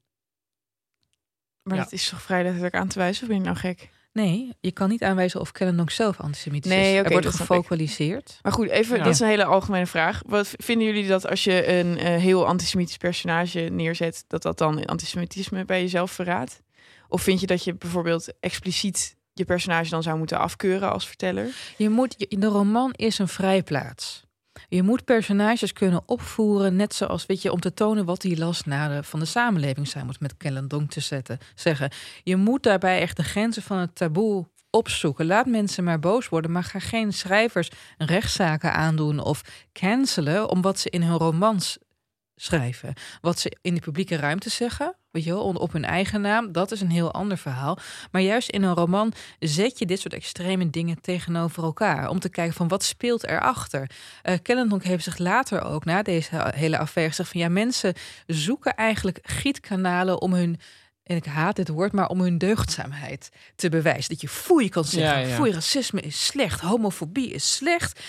Maar 1.64 1.78
Ja. 1.78 1.84
dat 1.84 1.92
is 1.92 2.10
toch 2.10 2.22
vrij 2.22 2.44
letterlijk 2.44 2.76
aan 2.76 2.88
te 2.88 3.00
wijzen? 3.00 3.22
Of 3.24 3.28
ben 3.30 3.38
je 3.38 3.44
nou 3.44 3.56
gek? 3.58 3.90
Nee, 4.14 4.54
je 4.60 4.72
kan 4.72 4.90
niet 4.90 5.04
aanwijzen 5.04 5.40
of 5.40 5.52
Kellendonk 5.52 5.90
zelf 5.92 6.20
antisemitisch 6.20 6.72
Nee, 6.72 6.94
is. 6.94 7.00
oké, 7.00 7.08
er 7.08 7.22
wordt 7.22 7.36
gefocaliseerd. 7.36 8.40
Maar 8.42 8.52
goed, 8.52 8.70
even, 8.70 8.98
Ja. 8.98 9.04
dat 9.04 9.14
is 9.14 9.20
een 9.20 9.28
hele 9.28 9.46
algemene 9.46 9.86
vraag. 9.86 10.22
Wat 10.26 10.54
vinden 10.58 10.88
jullie 10.88 11.08
dat 11.08 11.28
als 11.28 11.44
je 11.44 11.68
een 11.68 11.98
eh, 11.98 12.16
heel 12.16 12.48
antisemitisch 12.48 12.98
personage 12.98 13.60
neerzet, 13.60 14.24
dat 14.28 14.42
dat 14.42 14.58
dan 14.58 14.86
antisemitisme 14.86 15.66
bij 15.66 15.82
jezelf 15.82 16.12
verraadt? 16.12 16.62
Of 17.08 17.22
vind 17.22 17.40
je 17.40 17.48
dat 17.48 17.64
je 17.64 17.74
bijvoorbeeld 17.76 18.34
expliciet 18.40 19.16
je 19.34 19.46
personage 19.46 19.90
dan 19.90 20.04
zou 20.04 20.18
moeten 20.18 20.40
afkeuren 20.40 20.92
als 20.92 21.08
verteller? 21.08 21.56
Je 21.78 21.90
moet, 21.90 22.26
de 22.30 22.48
roman 22.48 22.94
is 22.96 23.20
een 23.20 23.28
vrijplaats. 23.28 24.30
Je 24.70 24.84
moet 24.84 25.06
personages 25.06 25.74
kunnen 25.74 26.02
opvoeren, 26.06 26.76
net 26.76 26.94
zoals, 26.94 27.26
weet 27.26 27.42
je, 27.42 27.52
om 27.52 27.60
te 27.60 27.74
tonen 27.74 28.06
wat 28.06 28.22
die 28.22 28.38
last 28.38 28.64
van 29.02 29.20
de 29.20 29.26
samenleving 29.26 29.88
zijn 29.88 30.06
moet 30.06 30.20
met 30.20 30.38
Kellendonk 30.38 30.90
te 30.90 31.00
zetten, 31.00 31.38
zeggen. 31.56 31.92
Je 32.24 32.36
moet 32.36 32.64
daarbij 32.64 33.00
echt 33.00 33.18
de 33.18 33.24
grenzen 33.24 33.62
van 33.62 33.78
het 33.78 33.96
taboe 33.96 34.46
opzoeken. 34.70 35.26
Laat 35.26 35.46
mensen 35.46 35.84
maar 35.84 36.00
boos 36.00 36.30
worden, 36.30 36.52
maar 36.52 36.64
ga 36.64 36.80
geen 36.80 37.14
schrijvers 37.14 37.70
rechtszaken 37.98 38.74
aandoen 38.74 39.20
of 39.20 39.42
cancelen 39.74 40.50
om 40.50 40.62
wat 40.62 40.80
ze 40.80 40.90
in 40.90 41.02
hun 41.02 41.18
romans 41.18 41.78
schrijven. 42.44 42.94
Wat 43.22 43.40
ze 43.40 43.58
in 43.62 43.74
de 43.76 43.82
publieke 43.82 44.16
ruimte 44.16 44.50
zeggen, 44.50 44.96
weet 45.12 45.24
je 45.24 45.30
wel, 45.34 45.44
op 45.44 45.72
hun 45.72 45.86
eigen 45.86 46.22
naam, 46.22 46.52
dat 46.52 46.72
is 46.72 46.82
een 46.82 46.90
heel 46.90 47.14
ander 47.14 47.38
verhaal. 47.38 47.78
Maar 48.12 48.22
juist 48.22 48.50
in 48.50 48.64
een 48.64 48.74
roman 48.74 49.14
zet 49.40 49.80
je 49.80 49.86
dit 49.86 50.00
soort 50.00 50.14
extreme 50.14 50.70
dingen 50.70 51.02
tegenover 51.02 51.64
elkaar. 51.64 52.10
Om 52.10 52.20
te 52.20 52.30
kijken 52.30 52.56
van 52.56 52.68
wat 52.68 52.84
speelt 52.84 53.28
erachter. 53.28 53.90
Uh, 54.24 54.36
Kellendonk 54.42 54.84
heeft 54.84 55.04
zich 55.04 55.18
later 55.18 55.62
ook 55.64 55.86
na 55.86 56.02
deze 56.02 56.52
hele 56.56 56.78
affaire 56.78 57.12
gezegd 57.12 57.32
van 57.32 57.42
ja, 57.42 57.50
mensen 57.50 57.94
zoeken 58.28 58.76
eigenlijk 58.76 59.20
gietkanalen 59.22 60.22
om 60.22 60.34
hun 60.34 60.60
en 61.04 61.16
ik 61.16 61.26
haat 61.26 61.56
dit 61.56 61.68
woord, 61.68 61.92
maar 61.92 62.08
om 62.08 62.22
hun 62.22 62.38
deugdzaamheid 62.38 63.30
te 63.56 63.70
bewijzen. 63.70 64.10
Dat 64.10 64.22
je 64.22 64.28
foei 64.28 64.70
kan 64.70 64.86
zeggen, 64.86 65.22
Ja, 65.22 65.28
ja. 65.28 65.36
foei, 65.36 65.52
racisme 65.52 66.02
is 66.02 66.26
slecht, 66.26 66.60
homofobie 66.60 67.30
is 67.32 67.54
slecht. 67.56 68.00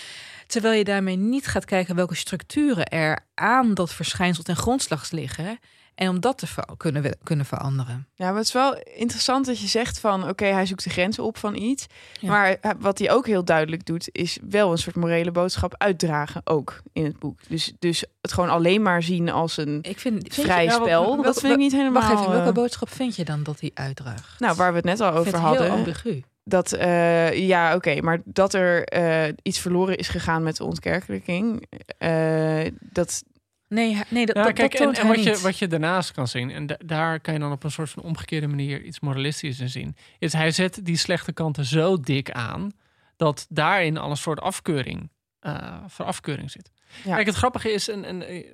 Terwijl 0.53 0.77
je 0.77 0.83
daarmee 0.83 1.15
niet 1.15 1.47
gaat 1.47 1.65
kijken 1.65 1.95
welke 1.95 2.15
structuren 2.15 2.85
er 2.87 3.19
aan 3.33 3.73
dat 3.73 3.93
verschijnsel 3.93 4.43
ten 4.43 4.55
grondslag 4.55 5.11
liggen. 5.11 5.59
En 5.95 6.09
om 6.09 6.19
dat 6.19 6.37
te 6.37 6.47
ver- 6.47 6.67
kunnen, 6.77 7.17
kunnen 7.23 7.45
veranderen. 7.45 8.07
Ja, 8.15 8.25
maar 8.27 8.35
het 8.35 8.45
is 8.45 8.53
wel 8.53 8.77
interessant 8.95 9.45
dat 9.45 9.59
je 9.59 9.67
zegt 9.67 9.99
van 9.99 10.29
oké, 10.29 10.45
hij 10.45 10.65
zoekt 10.65 10.83
de 10.83 10.89
grenzen 10.89 11.23
op 11.23 11.37
van 11.37 11.55
iets. 11.55 11.85
Ja. 12.19 12.29
Maar 12.29 12.57
hij- 12.61 12.75
wat 12.79 12.99
hij 12.99 13.11
ook 13.11 13.25
heel 13.27 13.43
duidelijk 13.45 13.85
doet, 13.85 14.09
is 14.11 14.37
wel 14.49 14.71
een 14.71 14.77
soort 14.77 14.95
morele 14.95 15.31
boodschap 15.31 15.75
uitdragen 15.77 16.41
ook 16.43 16.81
in 16.93 17.03
het 17.05 17.19
boek. 17.19 17.39
Dus, 17.47 17.73
dus 17.79 18.05
het 18.21 18.33
gewoon 18.33 18.49
alleen 18.49 18.81
maar 18.81 19.03
zien 19.03 19.29
als 19.29 19.57
een 19.57 19.79
Ik 19.81 19.99
vind, 19.99 20.33
vrij 20.33 20.65
nou, 20.65 20.81
spel. 20.81 21.21
dat 21.21 21.39
vind 21.39 21.53
ik 21.53 21.59
niet 21.59 21.71
helemaal. 21.71 22.01
Wacht 22.01 22.13
even, 22.19 22.31
welke 22.31 22.47
eh, 22.47 22.53
boodschap 22.53 22.89
vind 22.89 23.15
je 23.15 23.25
dan 23.25 23.43
dat 23.43 23.59
hij 23.59 23.71
uitdraagt? 23.73 24.39
nou, 24.39 24.55
waar 24.55 24.69
we 24.71 24.75
het 24.75 24.85
net 24.85 24.99
al 24.99 25.11
over 25.11 25.25
het 25.25 25.35
heel 25.35 25.41
hadden. 25.49 25.69
ambigu. 25.71 26.23
Dat, 26.43 26.71
eh, 26.71 27.47
ja, 27.47 27.75
oké, 27.75 28.01
maar 28.01 28.21
dat 28.25 28.53
er 28.53 28.83
eh, 28.83 29.33
iets 29.41 29.59
verloren 29.59 29.97
is 29.97 30.07
gegaan 30.07 30.43
met 30.43 30.55
de 30.57 30.63
ontkerkelijking. 30.63 31.67
eh, 31.97 32.65
dat, 32.79 33.23
Nee, 33.67 34.01
nee 34.09 34.25
dat, 34.25 34.35
Ja, 34.35 34.43
dat, 34.43 34.53
kijk, 34.53 34.71
dat 34.71 34.79
en, 34.79 34.85
toont 34.85 34.97
en 34.99 35.07
wat, 35.07 35.23
je, 35.23 35.37
wat 35.39 35.57
je 35.57 35.67
daarnaast 35.67 36.11
kan 36.11 36.27
zien, 36.27 36.51
en 36.51 36.65
da- 36.65 36.77
daar 36.85 37.19
kan 37.19 37.33
je 37.33 37.39
dan 37.39 37.51
op 37.51 37.63
een 37.63 37.71
soort 37.71 37.89
van 37.89 38.03
omgekeerde 38.03 38.47
manier 38.47 38.81
iets 38.81 38.99
moralistisch 38.99 39.59
in 39.59 39.69
zien, 39.69 39.95
is 40.19 40.33
hij 40.33 40.51
zet 40.51 40.79
die 40.85 40.97
slechte 40.97 41.33
kanten 41.33 41.65
zo 41.65 41.99
dik 41.99 42.31
aan 42.31 42.71
dat 43.17 43.45
daarin 43.49 43.97
al 43.97 44.09
een 44.09 44.17
soort 44.17 44.39
afkeuring, 44.41 45.09
eh 45.39 45.77
voor 45.87 46.05
afkeuring 46.05 46.51
zit. 46.51 46.71
Ja. 47.03 47.15
Kijk, 47.15 47.27
het 47.27 47.35
grappige 47.35 47.71
is, 47.71 47.89
en, 47.89 48.03
en, 48.05 48.45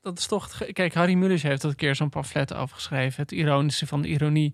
dat 0.00 0.18
is 0.18 0.26
toch, 0.26 0.58
kijk, 0.72 0.94
Harry 0.94 1.14
Mulisch 1.14 1.42
heeft 1.42 1.62
dat 1.62 1.70
een 1.70 1.76
keer 1.76 1.94
zo'n 1.94 2.08
pamflet 2.08 2.54
over 2.54 2.74
geschreven, 2.74 3.22
het 3.22 3.32
ironische 3.32 3.86
van 3.86 4.02
de 4.02 4.08
ironie. 4.08 4.52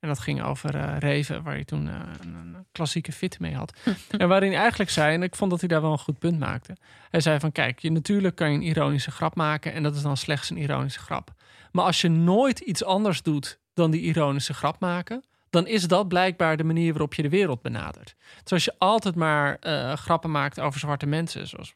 En 0.00 0.08
dat 0.08 0.18
ging 0.18 0.42
over 0.42 0.74
eh, 0.74 0.98
Reven, 0.98 1.42
waar 1.42 1.54
hij 1.54 1.64
toen 1.64 1.88
eh, 1.88 1.94
een, 2.20 2.34
een 2.34 2.66
klassieke 2.72 3.12
fit 3.12 3.40
mee 3.40 3.54
had. 3.54 3.78
en 4.18 4.28
waarin 4.28 4.50
hij 4.50 4.60
eigenlijk 4.60 4.90
zei, 4.90 5.14
en 5.14 5.22
ik 5.22 5.36
vond 5.36 5.50
dat 5.50 5.60
hij 5.60 5.68
daar 5.68 5.80
wel 5.80 5.92
een 5.92 5.98
goed 5.98 6.18
punt 6.18 6.38
maakte. 6.38 6.76
Hij 7.10 7.20
zei 7.20 7.40
van, 7.40 7.52
kijk, 7.52 7.78
je, 7.78 7.90
natuurlijk 7.90 8.36
kan 8.36 8.50
je 8.50 8.56
een 8.56 8.62
ironische 8.62 9.10
grap 9.10 9.34
maken 9.34 9.72
en 9.72 9.82
dat 9.82 9.94
is 9.94 10.02
dan 10.02 10.16
slechts 10.16 10.50
een 10.50 10.56
ironische 10.56 11.00
grap. 11.00 11.32
Maar 11.72 11.84
als 11.84 12.00
je 12.00 12.08
nooit 12.08 12.58
iets 12.58 12.84
anders 12.84 13.22
doet 13.22 13.60
dan 13.74 13.90
die 13.90 14.00
ironische 14.00 14.54
grap 14.54 14.80
maken, 14.80 15.24
dan 15.50 15.66
is 15.66 15.88
dat 15.88 16.08
blijkbaar 16.08 16.56
de 16.56 16.64
manier 16.64 16.92
waarop 16.92 17.14
je 17.14 17.22
de 17.22 17.28
wereld 17.28 17.62
benadert. 17.62 18.14
Dus 18.42 18.52
als 18.52 18.64
je 18.64 18.74
altijd 18.78 19.14
maar 19.14 19.56
eh, 19.56 19.92
grappen 19.92 20.30
maakt 20.30 20.60
over 20.60 20.80
zwarte 20.80 21.06
mensen, 21.06 21.46
zoals 21.46 21.74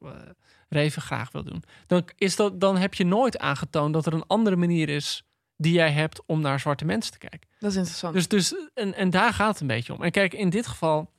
Reven 0.68 1.02
graag 1.02 1.32
wil 1.32 1.44
doen, 1.44 1.62
dan, 1.86 2.08
is 2.16 2.36
dat, 2.36 2.60
dan 2.60 2.76
heb 2.76 2.94
je 2.94 3.04
nooit 3.04 3.38
aangetoond 3.38 3.92
dat 3.92 4.06
er 4.06 4.12
een 4.12 4.26
andere 4.26 4.56
manier 4.56 4.88
is 4.88 5.24
die 5.56 5.72
jij 5.72 5.90
hebt 5.90 6.22
om 6.26 6.40
naar 6.40 6.60
zwarte 6.60 6.84
mensen 6.84 7.12
te 7.12 7.18
kijken. 7.18 7.48
dat 7.58 7.70
is 7.70 7.76
interessant. 7.76 8.14
Dus, 8.14 8.28
dus 8.28 8.54
en, 8.74 8.94
en 8.94 9.10
daar 9.10 9.32
gaat 9.32 9.48
het 9.52 9.60
een 9.60 9.66
beetje 9.66 9.94
om. 9.94 10.02
En 10.02 10.10
kijk, 10.10 10.34
in 10.34 10.50
dit 10.50 10.66
geval 10.66 11.10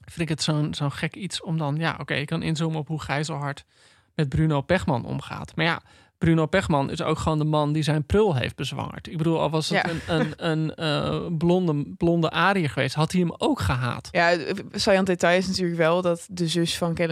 vind 0.00 0.20
ik 0.20 0.28
het 0.28 0.42
zo'n 0.42 0.74
zo'n 0.74 0.92
gek 0.92 1.14
iets 1.14 1.42
om 1.42 1.58
dan, 1.58 1.76
ja, 1.76 1.96
oké, 2.00 2.14
ik 2.14 2.26
kan 2.26 2.42
inzoomen 2.42 2.78
op 2.78 2.88
hoe 2.88 3.00
Gijzelhard 3.00 3.64
met 4.14 4.28
Bruno 4.28 4.60
Pechman 4.60 5.04
omgaat. 5.04 5.56
Maar 5.56 5.64
ja, 5.64 5.82
Bruno 6.18 6.46
Pechman 6.46 6.90
is 6.90 7.02
ook 7.02 7.18
gewoon 7.18 7.38
de 7.38 7.44
man 7.44 7.72
die 7.72 7.82
zijn 7.82 8.04
prul 8.04 8.36
heeft 8.36 8.56
bezwangerd. 8.56 9.08
Ik 9.08 9.16
bedoel, 9.16 9.40
al 9.40 9.50
was 9.50 9.68
het 9.68 9.86
Ja. 9.86 9.90
een, 9.90 10.20
een, 10.20 10.48
een 10.50 10.74
eh, 10.74 11.26
blonde, 11.38 11.94
blonde 11.96 12.30
ariër 12.30 12.70
geweest, 12.70 12.94
had 12.94 13.12
hij 13.12 13.20
hem 13.20 13.34
ook 13.38 13.60
gehaat. 13.60 14.08
Ja, 14.10 14.36
saillant 14.72 15.06
detail 15.06 15.38
is 15.38 15.46
natuurlijk 15.46 15.76
wel 15.78 16.02
dat 16.02 16.26
de 16.30 16.48
zus 16.48 16.78
van 16.78 16.96
eh 16.96 17.06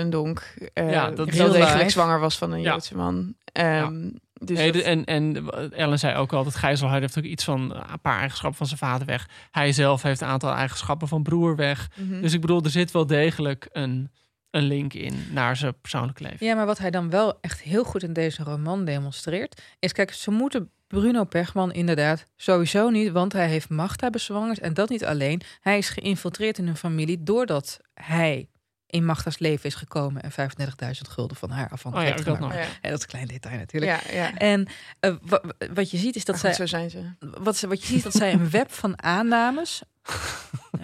Ja, 0.90 1.06
dat 1.10 1.16
wel 1.16 1.26
is 1.26 1.34
heel 1.38 1.52
degelijk 1.52 1.90
zwanger 1.90 2.20
was 2.20 2.38
van 2.38 2.52
een 2.52 2.60
Ja. 2.60 2.70
Joodse 2.70 2.96
man. 2.96 3.34
Ehm, 3.52 4.10
Dus 4.40 4.58
Nee, 4.58 4.72
dat- 4.72 4.82
en, 4.82 5.04
en 5.04 5.50
Ellen 5.72 5.98
zei 5.98 6.16
ook 6.16 6.32
al 6.32 6.44
dat 6.44 6.54
Gijzelheid 6.56 7.00
heeft 7.00 7.18
ook 7.18 7.24
iets 7.24 7.44
van 7.44 7.60
een 7.74 8.00
paar 8.00 8.18
eigenschappen 8.18 8.58
van 8.58 8.66
zijn 8.66 8.78
vader 8.78 9.06
weg. 9.06 9.28
Hij 9.50 9.72
zelf 9.72 10.02
heeft 10.02 10.20
een 10.20 10.28
aantal 10.28 10.52
eigenschappen 10.54 11.08
van 11.08 11.22
broer 11.22 11.56
weg. 11.56 11.90
Mhm. 11.94 12.20
Dus 12.20 12.32
ik 12.32 12.40
bedoel, 12.40 12.62
er 12.62 12.70
zit 12.70 12.90
wel 12.90 13.06
degelijk 13.06 13.68
een, 13.72 14.10
een 14.50 14.62
link 14.62 14.94
in 14.94 15.26
naar 15.32 15.56
zijn 15.56 15.80
persoonlijke 15.80 16.22
leven. 16.22 16.46
Ja, 16.46 16.54
maar 16.54 16.66
wat 16.66 16.78
hij 16.78 16.90
dan 16.90 17.10
wel 17.10 17.38
echt 17.40 17.60
heel 17.60 17.84
goed 17.84 18.02
in 18.02 18.12
deze 18.12 18.42
roman 18.42 18.84
demonstreert, 18.84 19.62
is 19.78 19.92
kijk, 19.92 20.12
ze 20.12 20.30
moeten 20.30 20.70
Bruno 20.86 21.24
Pechman 21.24 21.72
inderdaad 21.72 22.26
sowieso 22.36 22.88
niet, 22.90 23.10
want 23.10 23.32
hij 23.32 23.48
heeft 23.48 23.68
Magda 23.68 24.10
bezwangerd 24.10 24.58
en 24.58 24.74
dat 24.74 24.88
niet 24.88 25.04
alleen. 25.04 25.40
Hij 25.60 25.78
is 25.78 25.88
geïnfiltreerd 25.88 26.58
in 26.58 26.66
een 26.66 26.76
familie 26.76 27.22
doordat 27.22 27.80
hij 27.94 28.48
in 28.90 29.04
Magda's 29.04 29.38
leven 29.38 29.64
is 29.66 29.74
gekomen 29.74 30.22
en 30.22 30.30
35.000 30.30 31.00
gulden 31.10 31.36
van 31.36 31.50
haar 31.50 31.66
Oh 31.66 31.72
afhankelijk 31.72 32.18
ja, 32.18 32.24
dat 32.24 32.38
nog. 32.38 32.52
Ja. 32.54 32.58
Ja, 32.60 32.66
dat 32.82 32.92
is 32.92 33.00
een 33.02 33.08
klein 33.08 33.26
detail 33.26 33.58
natuurlijk. 33.58 34.02
Ja, 34.06 34.12
ja. 34.14 34.36
En 34.36 34.66
eh, 35.00 35.14
wa- 35.22 35.40
wa- 35.42 35.66
wat 35.74 35.90
je 35.90 35.96
ziet 35.96 36.16
is 36.16 36.24
dat 36.24 36.34
goed, 36.34 36.44
zij, 36.44 36.54
zo 36.54 36.66
zijn 36.66 36.90
ze. 36.90 37.02
wat, 37.20 37.56
ze- 37.56 37.68
wat 37.68 37.80
je 37.80 37.86
ziet 37.86 38.02
dat 38.02 38.12
zij 38.14 38.32
een 38.32 38.50
web 38.50 38.72
van 38.72 39.02
aannames. 39.02 39.82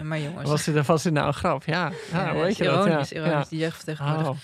Maar 0.02 0.20
jongens, 0.20 0.48
Was 0.50 0.64
dit, 0.64 0.86
was 0.86 1.02
dit 1.02 1.12
nou 1.12 1.26
een 1.26 1.34
grap? 1.34 1.64
Ja, 1.64 1.92
ja, 2.12 2.34
weet 2.34 2.56
je 2.56 2.64
ironisch, 2.64 2.94
dat? 2.94 3.08
Ja. 3.08 3.16
ironisch, 3.26 3.48
die 3.48 3.58
jeugd 3.58 3.76
van 3.76 3.84
tegenwoordig. 3.84 4.28
Oh. 4.28 4.36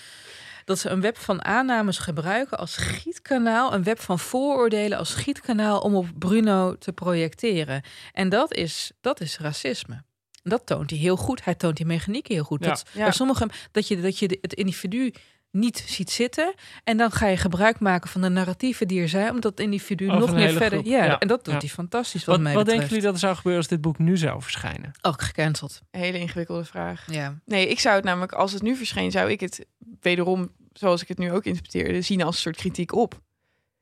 Dat 0.65 0.79
ze 0.79 0.89
een 0.89 1.01
web 1.01 1.17
van 1.17 1.43
aannames 1.45 1.97
gebruiken 1.97 2.57
als 2.57 2.73
schietkanaal, 2.73 3.73
een 3.73 3.83
web 3.83 3.99
van 3.99 4.19
vooroordelen 4.19 4.97
als 4.97 5.09
schietkanaal 5.11 5.79
om 5.79 5.95
op 5.95 6.07
Bruno 6.19 6.77
te 6.77 6.93
projecteren. 6.93 7.81
En 8.13 8.29
dat 8.29 8.53
is, 8.53 8.91
dat 9.01 9.21
is 9.21 9.37
racisme. 9.39 10.03
Dat 10.43 10.65
toont 10.65 10.89
hij 10.89 10.99
heel 10.99 11.17
goed. 11.17 11.45
Hij 11.45 11.55
toont 11.55 11.77
die 11.77 11.85
mechaniek 11.85 12.27
heel 12.27 12.43
goed. 12.43 12.63
Ja. 12.63 12.67
Dat, 12.69 12.85
Ja. 12.93 13.03
Bij 13.03 13.11
sommigen 13.11 13.49
dat 13.71 13.87
je, 13.87 14.01
dat 14.01 14.19
je 14.19 14.27
de- 14.27 14.37
het 14.41 14.53
individu 14.53 15.13
niet 15.51 15.83
ziet 15.87 16.09
zitten. 16.11 16.53
En 16.83 16.97
dan 16.97 17.11
ga 17.11 17.27
je 17.27 17.37
gebruik 17.37 17.79
maken 17.79 18.09
van 18.09 18.21
de 18.21 18.29
narratieven 18.29 18.87
die 18.87 19.01
er 19.01 19.09
zijn. 19.09 19.29
Om 19.29 19.39
dat 19.39 19.59
individu 19.59 20.07
Over 20.09 20.19
nog 20.19 20.33
meer 20.33 20.51
verder. 20.53 20.85
Ja, 20.85 21.05
Ja. 21.05 21.19
en 21.19 21.27
dat 21.27 21.43
doet 21.45 21.53
Ja. 21.53 21.59
hij 21.59 21.69
fantastisch. 21.69 22.25
Wat, 22.25 22.35
Wat, 22.35 22.43
mij 22.43 22.53
wat 22.53 22.65
denken 22.65 22.87
jullie 22.87 23.03
dat 23.03 23.13
er 23.13 23.19
zou 23.19 23.35
gebeuren 23.35 23.61
als 23.61 23.69
dit 23.69 23.81
boek 23.81 23.97
nu 23.97 24.17
zou 24.17 24.41
verschijnen? 24.41 24.91
Ook 25.01 25.21
gecanceld. 25.21 25.81
Hele 25.91 26.19
ingewikkelde 26.19 26.65
vraag. 26.65 27.05
Ja. 27.11 27.39
Nee, 27.45 27.67
ik 27.67 27.79
zou 27.79 27.95
het 27.95 28.03
namelijk, 28.03 28.31
als 28.31 28.51
het 28.51 28.61
nu 28.61 28.75
verscheen, 28.75 29.11
zou 29.11 29.29
ik 29.31 29.39
het 29.39 29.65
wederom, 30.01 30.51
zoals 30.73 31.01
ik 31.01 31.07
het 31.07 31.17
nu 31.17 31.31
ook 31.31 31.43
interpreteerde, 31.45 32.01
zien 32.01 32.21
als 32.23 32.35
een 32.35 32.41
soort 32.41 32.55
kritiek 32.57 32.93
op. 32.95 33.19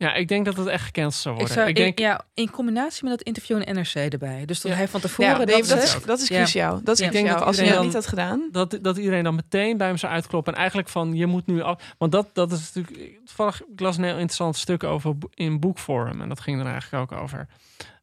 Ja, 0.01 0.13
ik 0.13 0.27
denk 0.27 0.45
dat 0.45 0.57
het 0.57 0.67
echt 0.67 0.83
gecanceld 0.85 1.21
zou 1.21 1.33
Ik 1.33 1.39
worden. 1.39 1.57
zou, 1.57 1.69
ik 1.69 1.75
denk, 1.75 1.99
ja, 1.99 2.25
in 2.33 2.49
combinatie 2.51 3.03
met 3.03 3.17
dat 3.17 3.21
interview 3.27 3.61
in 3.61 3.75
NRC 3.75 3.93
erbij. 4.13 4.45
Dus 4.45 4.61
dat 4.61 4.71
Ja. 4.71 4.77
hij 4.77 4.87
van 4.87 4.99
tevoren 5.01 5.31
Ja, 5.31 5.37
dat, 5.37 5.47
nee, 5.47 5.63
dat, 5.63 5.83
is, 5.83 5.97
dat 6.05 6.19
is 6.19 6.27
Ja. 6.27 6.35
cruciaal. 6.37 6.83
Dat 6.83 6.93
is 6.93 6.99
Ja. 6.99 7.05
Ik 7.05 7.11
denk 7.11 7.27
dat 7.27 7.41
Als 7.41 7.57
hij 7.57 7.69
dat 7.69 7.83
niet 7.83 7.93
had 7.93 8.07
gedaan. 8.07 8.47
dat, 8.51 8.79
dat 8.81 8.97
iedereen 8.97 9.23
dan 9.23 9.35
meteen 9.35 9.77
bij 9.77 9.87
hem 9.87 9.97
zou 9.97 10.13
uitkloppen. 10.13 10.53
En 10.53 10.59
eigenlijk 10.59 10.89
van, 10.89 11.13
je 11.15 11.25
moet 11.25 11.47
nu 11.47 11.61
af... 11.61 11.95
Want 11.97 12.11
dat, 12.11 12.29
dat 12.33 12.51
is 12.51 12.71
natuurlijk... 12.73 13.19
Toevallig, 13.25 13.61
ik 13.73 13.79
las 13.79 13.97
een 13.97 14.03
heel 14.03 14.13
interessant 14.13 14.55
stuk 14.57 14.83
over 14.83 15.15
in 15.33 15.59
Boekforum. 15.59 16.21
En 16.21 16.29
dat 16.29 16.39
ging 16.39 16.59
er 16.59 16.65
eigenlijk 16.67 17.11
ook 17.11 17.19
over 17.21 17.47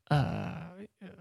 eh, 0.04 0.56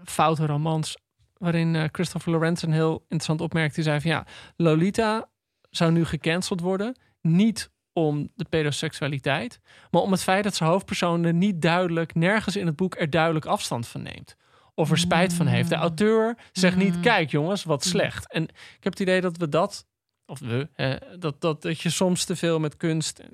foute 0.04 0.46
romans. 0.46 0.96
Waarin 1.36 1.76
eh, 1.76 1.84
Christopher 1.92 2.32
Lorenz 2.32 2.62
een 2.62 2.72
heel 2.72 2.94
interessant 3.02 3.40
opmerkte. 3.40 3.74
Die 3.74 3.84
zei 3.84 4.00
van, 4.00 4.10
ja, 4.10 4.26
Lolita 4.56 5.28
zou 5.70 5.92
nu 5.92 6.04
gecanceld 6.04 6.60
worden. 6.60 6.96
Niet 7.20 7.70
om 7.96 8.30
de 8.34 8.44
pedoseksualiteit. 8.44 9.60
Maar 9.90 10.02
om 10.02 10.12
het 10.12 10.22
feit 10.22 10.44
dat 10.44 10.54
zijn 10.54 10.70
hoofdpersoon 10.70 11.24
er 11.24 11.34
niet 11.34 11.62
duidelijk... 11.62 12.14
nergens 12.14 12.56
in 12.56 12.66
het 12.66 12.76
boek 12.76 12.94
er 12.98 13.10
duidelijk 13.10 13.44
afstand 13.44 13.86
van 13.86 14.02
neemt. 14.02 14.36
Of 14.74 14.90
er 14.90 14.98
spijt 14.98 15.34
van 15.34 15.46
heeft. 15.46 15.68
De 15.68 15.74
auteur 15.74 16.36
zegt 16.52 16.76
niet, 16.76 16.94
Mm. 16.94 17.02
kijk 17.02 17.30
jongens, 17.30 17.64
wat 17.64 17.84
slecht. 17.84 18.32
En 18.32 18.42
ik 18.42 18.80
heb 18.80 18.92
het 18.92 19.00
idee 19.00 19.20
dat 19.20 19.36
we 19.36 19.48
dat, 19.48 19.86
of 20.26 20.38
we, 20.38 20.68
eh, 20.74 20.94
dat, 21.18 21.40
dat, 21.40 21.62
dat 21.62 21.80
je 21.80 21.90
soms 21.90 22.24
te 22.24 22.36
veel 22.36 22.58
met 22.58 22.76
kunst, 22.76 23.18
eh, 23.18 23.26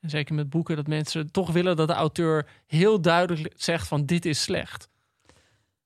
en 0.00 0.10
zeker 0.10 0.34
met 0.34 0.50
boeken, 0.50 0.76
dat 0.76 0.86
mensen 0.86 1.32
toch 1.32 1.50
willen 1.50 1.76
dat 1.76 1.88
de 1.88 1.94
auteur 1.94 2.48
heel 2.66 3.00
duidelijk 3.00 3.54
zegt 3.56 3.88
van 3.88 4.06
dit 4.06 4.24
is 4.24 4.42
slecht. 4.42 4.88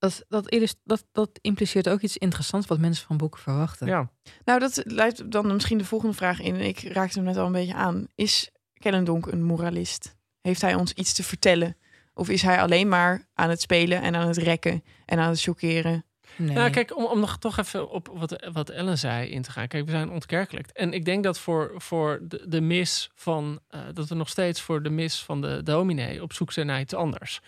Dat, 0.04 0.24
dat, 0.28 0.76
dat, 0.84 1.04
dat 1.12 1.38
impliceert 1.40 1.88
ook 1.88 2.00
iets 2.00 2.16
interessants 2.16 2.66
wat 2.66 2.78
mensen 2.78 3.06
van 3.06 3.16
boeken 3.16 3.40
verwachten. 3.40 3.86
Ja, 3.86 4.10
Nou, 4.44 4.60
dat 4.60 4.82
leidt 4.84 5.30
dan 5.30 5.46
misschien 5.46 5.78
de 5.78 5.84
volgende 5.84 6.14
vraag 6.14 6.40
in. 6.40 6.54
En 6.54 6.60
ik 6.60 6.80
raakte 6.82 7.18
hem 7.18 7.26
net 7.26 7.36
al 7.36 7.46
een 7.46 7.52
beetje 7.52 7.74
aan. 7.74 8.06
Is 8.14 8.50
Kellendonk 8.74 9.26
een 9.26 9.42
moralist? 9.42 10.16
Heeft 10.40 10.60
hij 10.60 10.74
ons 10.74 10.92
iets 10.92 11.12
te 11.12 11.22
vertellen? 11.22 11.76
Of 12.14 12.28
is 12.28 12.42
hij 12.42 12.60
alleen 12.60 12.88
maar 12.88 13.28
aan 13.34 13.50
het 13.50 13.60
spelen 13.60 14.02
en 14.02 14.16
aan 14.16 14.28
het 14.28 14.36
rekken 14.36 14.84
en 15.04 15.18
aan 15.18 15.30
het 15.30 15.40
chockeren? 15.42 16.04
Nee. 16.36 16.54
Nou, 16.54 16.70
kijk, 16.70 16.96
om, 16.96 17.04
om 17.04 17.20
nog 17.20 17.38
toch 17.38 17.58
even 17.58 17.90
op 17.90 18.10
wat, 18.12 18.48
wat 18.52 18.70
Ellen 18.70 18.98
zei 18.98 19.28
in 19.28 19.42
te 19.42 19.50
gaan. 19.50 19.68
Kijk, 19.68 19.84
we 19.84 19.90
zijn 19.90 20.10
ontkerkelijk. 20.10 20.68
En 20.68 20.92
ik 20.92 21.04
denk 21.04 21.24
dat 21.24 21.38
voor, 21.38 21.72
voor 21.76 22.18
de, 22.22 22.44
de 22.48 22.60
mis 22.60 23.10
van, 23.14 23.60
eh, 23.68 23.80
dat 23.92 24.08
we 24.08 24.14
nog 24.14 24.28
steeds 24.28 24.60
voor 24.60 24.82
de 24.82 24.90
mis 24.90 25.22
van 25.22 25.40
de 25.40 25.62
dominee 25.62 26.22
op 26.22 26.32
zoek 26.32 26.52
zijn 26.52 26.66
naar 26.66 26.80
iets 26.80 26.94
anders. 26.94 27.40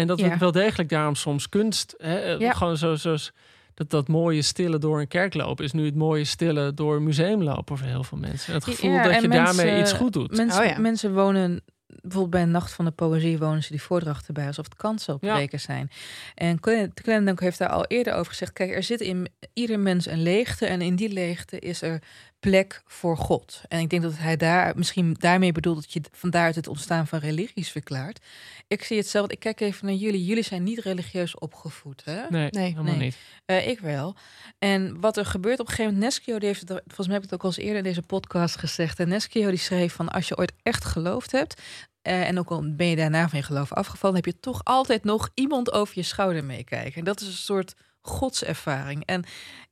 En 0.00 0.06
dat 0.06 0.18
Ja. 0.18 0.28
we 0.28 0.36
wel 0.38 0.52
degelijk 0.52 0.88
daarom 0.88 1.14
soms 1.14 1.48
kunst, 1.48 1.94
hè, 1.98 2.18
eh, 2.18 2.38
Ja. 2.40 2.52
gewoon 2.52 2.76
zo, 2.76 2.94
zoals 2.94 3.32
dat, 3.74 3.90
dat 3.90 4.08
mooie 4.08 4.42
stille 4.42 4.78
door 4.78 5.00
een 5.00 5.08
kerk 5.08 5.34
lopen, 5.34 5.64
is 5.64 5.72
nu 5.72 5.84
het 5.84 5.94
mooie 5.94 6.24
stille 6.24 6.74
door 6.74 6.96
een 6.96 7.02
museum 7.02 7.42
lopen 7.42 7.78
voor 7.78 7.86
heel 7.86 8.04
veel 8.04 8.18
mensen. 8.18 8.48
En 8.48 8.54
het 8.54 8.64
gevoel 8.64 8.90
Ja, 8.90 9.02
dat 9.02 9.20
je 9.22 9.28
mensen- 9.28 9.56
daarmee 9.56 9.80
iets 9.80 9.92
goed 9.92 10.12
doet. 10.12 10.36
Mensen, 10.36 10.62
Oh 10.62 10.68
ja. 10.68 10.78
mensen 10.78 11.14
wonen, 11.14 11.60
bijvoorbeeld 11.86 12.30
bij 12.30 12.42
een 12.42 12.50
Nacht 12.50 12.72
van 12.72 12.84
de 12.84 12.90
Poëzie, 12.90 13.38
wonen 13.38 13.62
ze 13.62 13.70
die 13.70 13.82
voordrachten 13.82 14.34
bij 14.34 14.46
alsof 14.46 14.64
het 14.64 14.76
kansopbrekers 14.76 15.62
zijn. 15.62 15.90
En 16.34 16.60
Clendonk 16.94 17.40
heeft 17.40 17.58
daar 17.58 17.68
al 17.68 17.84
eerder 17.86 18.14
over 18.14 18.30
gezegd: 18.30 18.52
kijk, 18.52 18.70
er 18.74 18.82
zit 18.82 19.00
in 19.00 19.28
ieder 19.52 19.78
mens 19.80 20.06
een 20.06 20.22
leegte 20.22 20.66
en 20.66 20.80
in 20.80 20.96
die 20.96 21.08
leegte 21.12 21.58
is 21.58 21.82
er 21.82 22.02
plek 22.40 22.82
voor 22.86 23.16
God. 23.16 23.62
En 23.68 23.80
ik 23.80 23.90
denk 23.90 24.02
dat 24.02 24.16
hij 24.16 24.36
daar 24.36 24.72
misschien 24.76 25.16
daarmee 25.18 25.52
bedoelt 25.52 25.76
dat 25.76 25.92
je 25.92 26.00
vandaar 26.12 26.54
het 26.54 26.68
ontstaan 26.68 27.06
van 27.06 27.18
religies 27.18 27.70
verklaart. 27.70 28.24
Ik 28.68 28.84
zie 28.84 28.96
hetzelfde. 28.96 29.32
Ik 29.34 29.40
kijk 29.40 29.60
even 29.60 29.86
naar 29.86 29.94
jullie. 29.94 30.24
Jullie 30.24 30.42
zijn 30.42 30.62
niet 30.62 30.78
religieus 30.78 31.38
opgevoed, 31.38 32.04
hè? 32.04 32.22
Nee, 32.28 32.48
Nee, 32.50 32.62
helemaal 32.62 32.84
nee. 32.84 32.96
niet. 32.98 33.16
Eh, 33.44 33.68
ik 33.68 33.80
wel. 33.80 34.16
En 34.58 35.00
wat 35.00 35.16
er 35.16 35.26
gebeurt 35.26 35.60
op 35.60 35.66
een 35.66 35.72
gegeven 35.72 35.92
moment, 35.94 36.12
Neskio, 36.12 36.38
die 36.38 36.48
heeft 36.48 36.60
het, 36.60 36.70
volgens 36.70 37.06
mij 37.06 37.14
heb 37.16 37.24
ik 37.24 37.30
het 37.30 37.34
ook 37.38 37.42
al 37.44 37.48
eens 37.48 37.58
eerder 37.58 37.76
in 37.76 37.82
deze 37.82 38.02
podcast 38.02 38.56
gezegd. 38.56 39.00
En 39.00 39.08
Neskio 39.08 39.48
die 39.48 39.58
schreef 39.58 39.94
van 39.94 40.08
als 40.08 40.28
je 40.28 40.36
ooit 40.36 40.52
echt 40.62 40.84
geloofd 40.84 41.32
hebt, 41.32 41.60
eh, 42.02 42.28
en 42.28 42.38
ook 42.38 42.50
al 42.50 42.74
ben 42.76 42.86
je 42.86 42.96
daarna 42.96 43.28
van 43.28 43.38
je 43.38 43.44
geloof 43.44 43.72
afgevallen, 43.72 44.16
heb 44.16 44.24
je 44.24 44.40
toch 44.40 44.60
altijd 44.64 45.04
nog 45.04 45.30
iemand 45.34 45.72
over 45.72 45.92
je 45.96 46.02
schouder 46.02 46.44
meekijken. 46.44 46.98
En 46.98 47.04
dat 47.04 47.20
is 47.20 47.26
een 47.26 47.32
soort 47.32 47.74
godservaring. 48.00 49.04
En 49.04 49.24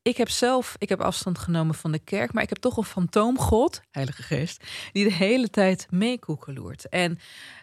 ik 0.03 0.17
heb 0.17 0.29
zelf, 0.29 0.75
ik 0.79 0.89
heb 0.89 1.01
afstand 1.01 1.39
genomen 1.39 1.75
van 1.75 1.93
de 1.93 1.99
kerk, 1.99 2.33
maar 2.33 2.43
ik 2.43 2.49
heb 2.49 2.59
toch 2.59 2.77
een 2.77 2.85
fantoomgod, 2.85 3.81
Heilige 3.91 4.23
Geest, 4.23 4.65
die 4.93 5.05
de 5.05 5.13
hele 5.13 5.51
tijd 5.51 5.87
meekoekeloert. 5.91 6.89
En 6.89 7.19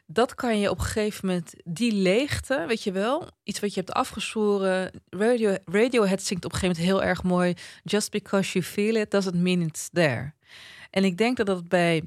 dat 0.05 0.36
kan 0.36 0.59
je 0.59 0.70
op 0.70 0.80
een 0.80 0.86
gegeven 0.86 1.28
moment, 1.28 1.53
die 1.64 1.93
leegte, 1.93 2.66
weet 2.68 2.84
je 2.84 2.91
wel, 2.91 3.28
iets 3.43 3.59
wat 3.59 3.74
je 3.74 3.80
hebt 3.80 3.93
afgezworen. 3.93 5.01
Radio, 5.09 5.57
Radiohead 5.66 6.22
zingt 6.22 6.45
op 6.45 6.53
een 6.53 6.59
gegeven 6.59 6.84
moment 6.84 7.01
heel 7.01 7.09
erg 7.09 7.24
mooi. 7.24 7.53
Just 7.84 8.11
because 8.11 8.51
you 8.51 8.66
feel 8.66 8.95
it 8.95 9.11
doesn't 9.11 9.36
mean 9.36 9.61
it's 9.61 9.89
there. 9.91 10.34
En 10.89 11.03
ik 11.03 11.18
denk 11.18 11.38
dat 11.38 11.45
dat 11.45 11.68
bij 11.68 12.03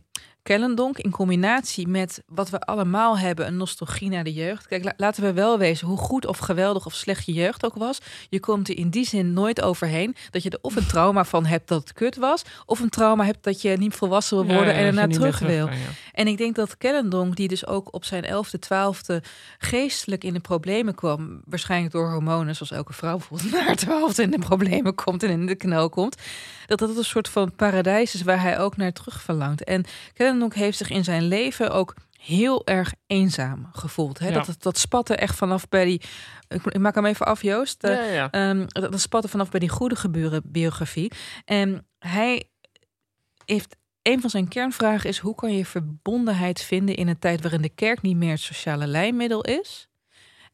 Kellendonk 0.47 0.99
in 0.99 1.11
combinatie 1.11 1.88
met 1.88 2.22
wat 2.26 2.51
we 2.51 2.61
allemaal 2.61 3.18
hebben, 3.18 3.47
een 3.47 3.57
nostalgie 3.57 4.09
naar 4.11 4.24
de 4.24 4.32
jeugd. 4.32 4.66
Kijk, 4.66 4.84
la- 4.84 4.92
laten 4.97 5.22
we 5.22 5.32
wel 5.32 5.59
wezen, 5.59 5.86
hoe 5.86 5.97
goed 5.99 6.26
of 6.26 6.38
geweldig 6.38 6.86
of 6.86 6.94
slecht 6.94 7.26
je 7.26 7.32
jeugd 7.32 7.64
ook 7.64 7.74
was. 7.74 7.99
Je 8.28 8.40
komt 8.40 8.68
er 8.68 8.76
in 8.76 8.88
die 8.90 9.07
zin 9.07 9.32
nooit 9.32 9.62
overheen 9.62 10.14
dat 10.30 10.42
je 10.42 10.51
er 10.51 10.59
of 10.62 10.76
een 10.76 10.86
trauma 10.86 11.24
van 11.24 11.47
hebt 11.47 11.68
dat 11.68 11.80
het 11.80 11.92
kut 11.92 12.16
was, 12.16 12.42
of 12.66 12.80
een 12.80 12.88
trauma 12.88 13.24
hebt 13.24 13.44
dat 13.44 13.62
je 13.62 13.76
niet 13.76 13.94
volwassen 13.94 14.36
wil 14.36 14.47
worden 14.47 14.64
Ja, 14.64 14.72
ja, 14.72 14.78
en 14.78 14.86
ernaar 14.86 15.07
meer 15.09 15.16
terug 15.16 15.38
wil. 15.38 15.66
ja. 15.66 15.72
En 16.12 16.26
ik 16.26 16.38
denk 16.38 16.55
dat 16.55 16.76
Kellendonk, 16.78 17.36
die 17.36 17.49
dus 17.49 17.66
ook 17.66 17.94
op 17.94 18.05
zijn 18.05 18.24
elfde, 18.24 18.59
twaalfde 18.59 19.22
geestelijk 19.59 20.24
in 20.24 20.32
de 20.32 20.40
problemen 20.40 20.94
kwam, 20.94 21.40
waarschijnlijk 21.44 21.92
door 21.92 22.11
hormonen, 22.11 22.55
zoals 22.55 22.70
elke 22.72 22.92
vrouw 22.92 23.16
bijvoorbeeld 23.16 23.51
na 23.53 23.61
haar 23.64 23.76
twaalfde 23.76 24.22
in 24.22 24.30
de 24.30 24.38
problemen 24.38 24.94
komt 24.94 25.22
en 25.22 25.30
in 25.30 25.47
de 25.47 25.55
knel 25.55 25.88
komt, 25.88 26.16
dat 26.66 26.78
dat 26.78 26.97
een 26.97 27.05
soort 27.05 27.28
van 27.28 27.53
paradijs 27.57 28.14
is 28.14 28.22
waar 28.22 28.40
hij 28.42 28.59
ook 28.59 28.76
naar 28.76 28.92
terug 28.92 29.22
verlangt. 29.22 29.64
En 29.64 29.84
Kellendonk 30.14 30.34
heeft 30.55 30.78
zich 30.78 30.91
in 30.91 31.05
zijn 31.05 31.22
leven 31.22 31.70
ook 31.70 31.95
heel 32.18 32.66
erg 32.66 32.93
eenzaam 33.07 33.68
gevoeld. 33.72 34.18
Hè? 34.18 34.28
Ja. 34.28 34.43
Dat, 34.43 34.57
dat 34.59 34.78
spatte 34.78 35.16
echt 35.16 35.37
vanaf 35.37 35.68
bij 35.68 35.84
die... 35.84 36.01
Ik, 36.49 36.78
maak 36.78 36.95
hem 36.95 37.07
even 37.07 37.26
af, 37.26 37.43
Joost. 37.43 37.84
Eh, 37.84 37.95
Ja, 37.95 38.03
ja. 38.03 38.30
Ehm, 38.30 38.64
dat, 38.66 38.93
dat 38.93 39.01
spatte 39.01 39.28
vanaf 39.28 39.51
bij 39.51 39.61
die 39.61 39.68
goede 39.68 39.97
geburen 39.97 40.43
biografie. 40.45 41.12
En 41.45 41.87
hij 41.99 42.49
heeft 43.45 43.76
een 44.03 44.20
van 44.20 44.30
zijn 44.30 44.49
kernvragen 44.49 45.09
is 45.09 45.18
hoe 45.18 45.34
kan 45.34 45.57
je 45.57 45.66
verbondenheid 45.66 46.62
vinden 46.62 46.97
in 46.97 47.09
een 47.09 47.18
tijd 47.18 47.43
waarin 47.43 47.62
de 47.62 47.74
kerk 47.74 48.03
niet 48.03 48.16
meer 48.16 48.30
het 48.30 48.41
sociale 48.41 48.87
lijnmiddel 48.87 49.41
is. 49.41 49.89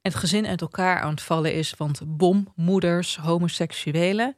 En 0.03 0.11
het 0.11 0.14
gezin 0.14 0.47
uit 0.47 0.61
elkaar 0.61 1.01
aan 1.01 1.11
het 1.11 1.22
vallen 1.22 1.55
is, 1.55 1.74
want 1.76 2.01
bommoeders, 2.07 3.16
homoseksuelen. 3.16 4.37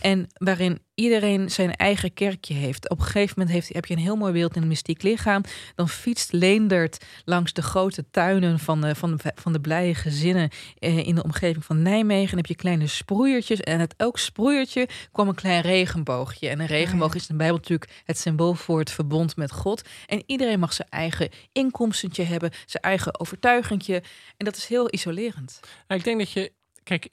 En 0.00 0.26
waarin 0.34 0.78
iedereen 0.94 1.50
zijn 1.50 1.76
eigen 1.76 2.12
kerkje 2.12 2.54
heeft. 2.54 2.90
Op 2.90 2.98
een 2.98 3.04
gegeven 3.04 3.34
moment 3.36 3.54
heeft, 3.54 3.74
heb 3.74 3.86
je 3.86 3.94
een 3.94 4.00
heel 4.00 4.16
mooi 4.16 4.32
beeld 4.32 4.56
in 4.56 4.62
een 4.62 4.68
mystiek 4.68 5.02
lichaam. 5.02 5.42
Dan 5.74 5.88
fietst 5.88 6.32
Leendert 6.32 7.04
langs 7.24 7.52
de 7.52 7.62
grote 7.62 8.10
tuinen 8.10 8.58
van 8.58 8.80
de, 8.80 8.94
van 8.94 9.16
de, 9.16 9.32
van 9.34 9.52
de 9.52 9.60
blije 9.60 9.94
gezinnen 9.94 10.50
eh, 10.78 11.06
in 11.06 11.14
de 11.14 11.22
omgeving 11.22 11.64
van 11.64 11.82
Nijmegen. 11.82 12.28
Dan 12.28 12.36
heb 12.36 12.46
je 12.46 12.54
kleine 12.54 12.86
sproeiertjes. 12.86 13.60
En 13.60 13.78
uit 13.78 13.94
elk 13.96 14.18
sproeiertje 14.18 14.88
kwam 15.12 15.28
een 15.28 15.34
klein 15.34 15.62
regenboogje. 15.62 16.48
En 16.48 16.60
een 16.60 16.66
regenboog 16.66 17.14
is 17.14 17.20
in 17.20 17.28
de 17.28 17.34
Bijbel 17.34 17.56
natuurlijk 17.56 18.02
het 18.04 18.18
symbool 18.18 18.54
voor 18.54 18.78
het 18.78 18.90
verbond 18.90 19.36
met 19.36 19.52
God. 19.52 19.88
En 20.06 20.22
iedereen 20.26 20.58
mag 20.58 20.72
zijn 20.72 20.88
eigen 20.88 21.28
inkomstentje 21.52 22.22
hebben, 22.22 22.50
zijn 22.66 22.82
eigen 22.82 23.20
overtuigingje. 23.20 24.02
En 24.36 24.44
dat 24.44 24.56
is 24.56 24.66
heel 24.66 24.92
isolerend. 24.92 25.60
Nou, 25.86 26.00
ik 26.00 26.06
denk 26.06 26.18
dat 26.18 26.30
je, 26.30 26.52
kijk, 26.82 27.08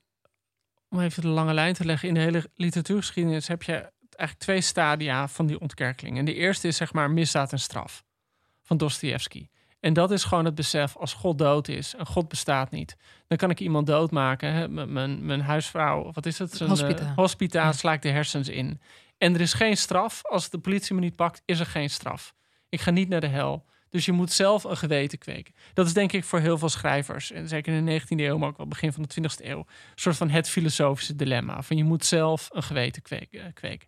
om 0.89 0.99
even 0.99 1.21
de 1.21 1.27
lange 1.27 1.53
lijn 1.53 1.73
te 1.73 1.85
leggen, 1.85 2.07
in 2.07 2.13
de 2.13 2.19
hele 2.19 2.49
literatuurgeschiedenis 2.55 3.47
heb 3.47 3.63
je 3.63 3.73
eigenlijk 3.73 4.39
twee 4.39 4.61
stadia 4.61 5.27
van 5.27 5.45
die 5.45 5.59
ontkerkeling. 5.59 6.17
En 6.17 6.25
de 6.25 6.33
eerste 6.33 6.67
is 6.67 6.77
zeg 6.77 6.93
maar 6.93 7.11
misdaad 7.11 7.51
en 7.51 7.59
straf 7.59 8.03
van 8.63 8.77
Dostoevsky. 8.77 9.47
En 9.79 9.93
dat 9.93 10.11
is 10.11 10.23
gewoon 10.23 10.45
het 10.45 10.55
besef, 10.55 10.95
als 10.97 11.13
God 11.13 11.38
dood 11.38 11.67
is 11.67 11.95
en 11.95 12.05
God 12.05 12.27
bestaat 12.27 12.71
niet, 12.71 12.97
dan 13.27 13.38
kan 13.38 13.49
ik 13.49 13.59
iemand 13.59 13.88
doodmaken. 13.88 14.53
Hè? 14.53 14.67
Mijn, 14.67 15.25
mijn 15.25 15.41
huisvrouw, 15.41 16.11
wat 16.11 16.25
is 16.25 16.39
het? 16.39 16.51
Zijn, 16.53 16.69
Hospita. 16.69 17.03
eh, 17.05 17.15
hospita 17.15 17.63
Ja. 17.63 17.71
sla 17.71 17.93
ik 17.93 18.01
de 18.01 18.09
hersens 18.09 18.49
in. 18.49 18.81
En 19.17 19.33
er 19.33 19.41
is 19.41 19.53
geen 19.53 19.77
straf. 19.77 20.25
Als 20.25 20.49
de 20.49 20.57
politie 20.59 20.95
me 20.95 21.01
niet 21.01 21.15
pakt, 21.15 21.41
is 21.45 21.59
er 21.59 21.65
geen 21.65 21.89
straf. 21.89 22.33
Ik 22.69 22.81
ga 22.81 22.91
niet 22.91 23.09
naar 23.09 23.21
de 23.21 23.27
hel. 23.27 23.65
Dus 23.89 24.05
je 24.05 24.11
moet 24.11 24.31
zelf 24.31 24.63
een 24.63 24.77
geweten 24.77 25.17
kweken. 25.17 25.53
Dat 25.73 25.85
is 25.85 25.93
denk 25.93 26.11
ik 26.11 26.23
voor 26.23 26.39
heel 26.39 26.57
veel 26.57 26.69
schrijvers, 26.69 27.31
en 27.31 27.47
zeker 27.47 27.73
in 27.73 27.85
de 27.85 28.01
19e 28.01 28.05
eeuw, 28.07 28.38
maar 28.38 28.49
ook 28.49 28.57
wel 28.57 28.67
begin 28.67 28.93
van 28.93 29.03
de 29.03 29.21
20e 29.21 29.45
eeuw, 29.45 29.57
een 29.59 29.65
soort 29.95 30.17
van 30.17 30.29
het 30.29 30.49
filosofische 30.49 31.15
dilemma. 31.15 31.61
Van 31.61 31.77
je 31.77 31.83
moet 31.83 32.05
zelf 32.05 32.47
een 32.51 32.63
geweten 32.63 33.01
kweken. 33.01 33.39
eh, 33.39 33.45
kweken. 33.53 33.88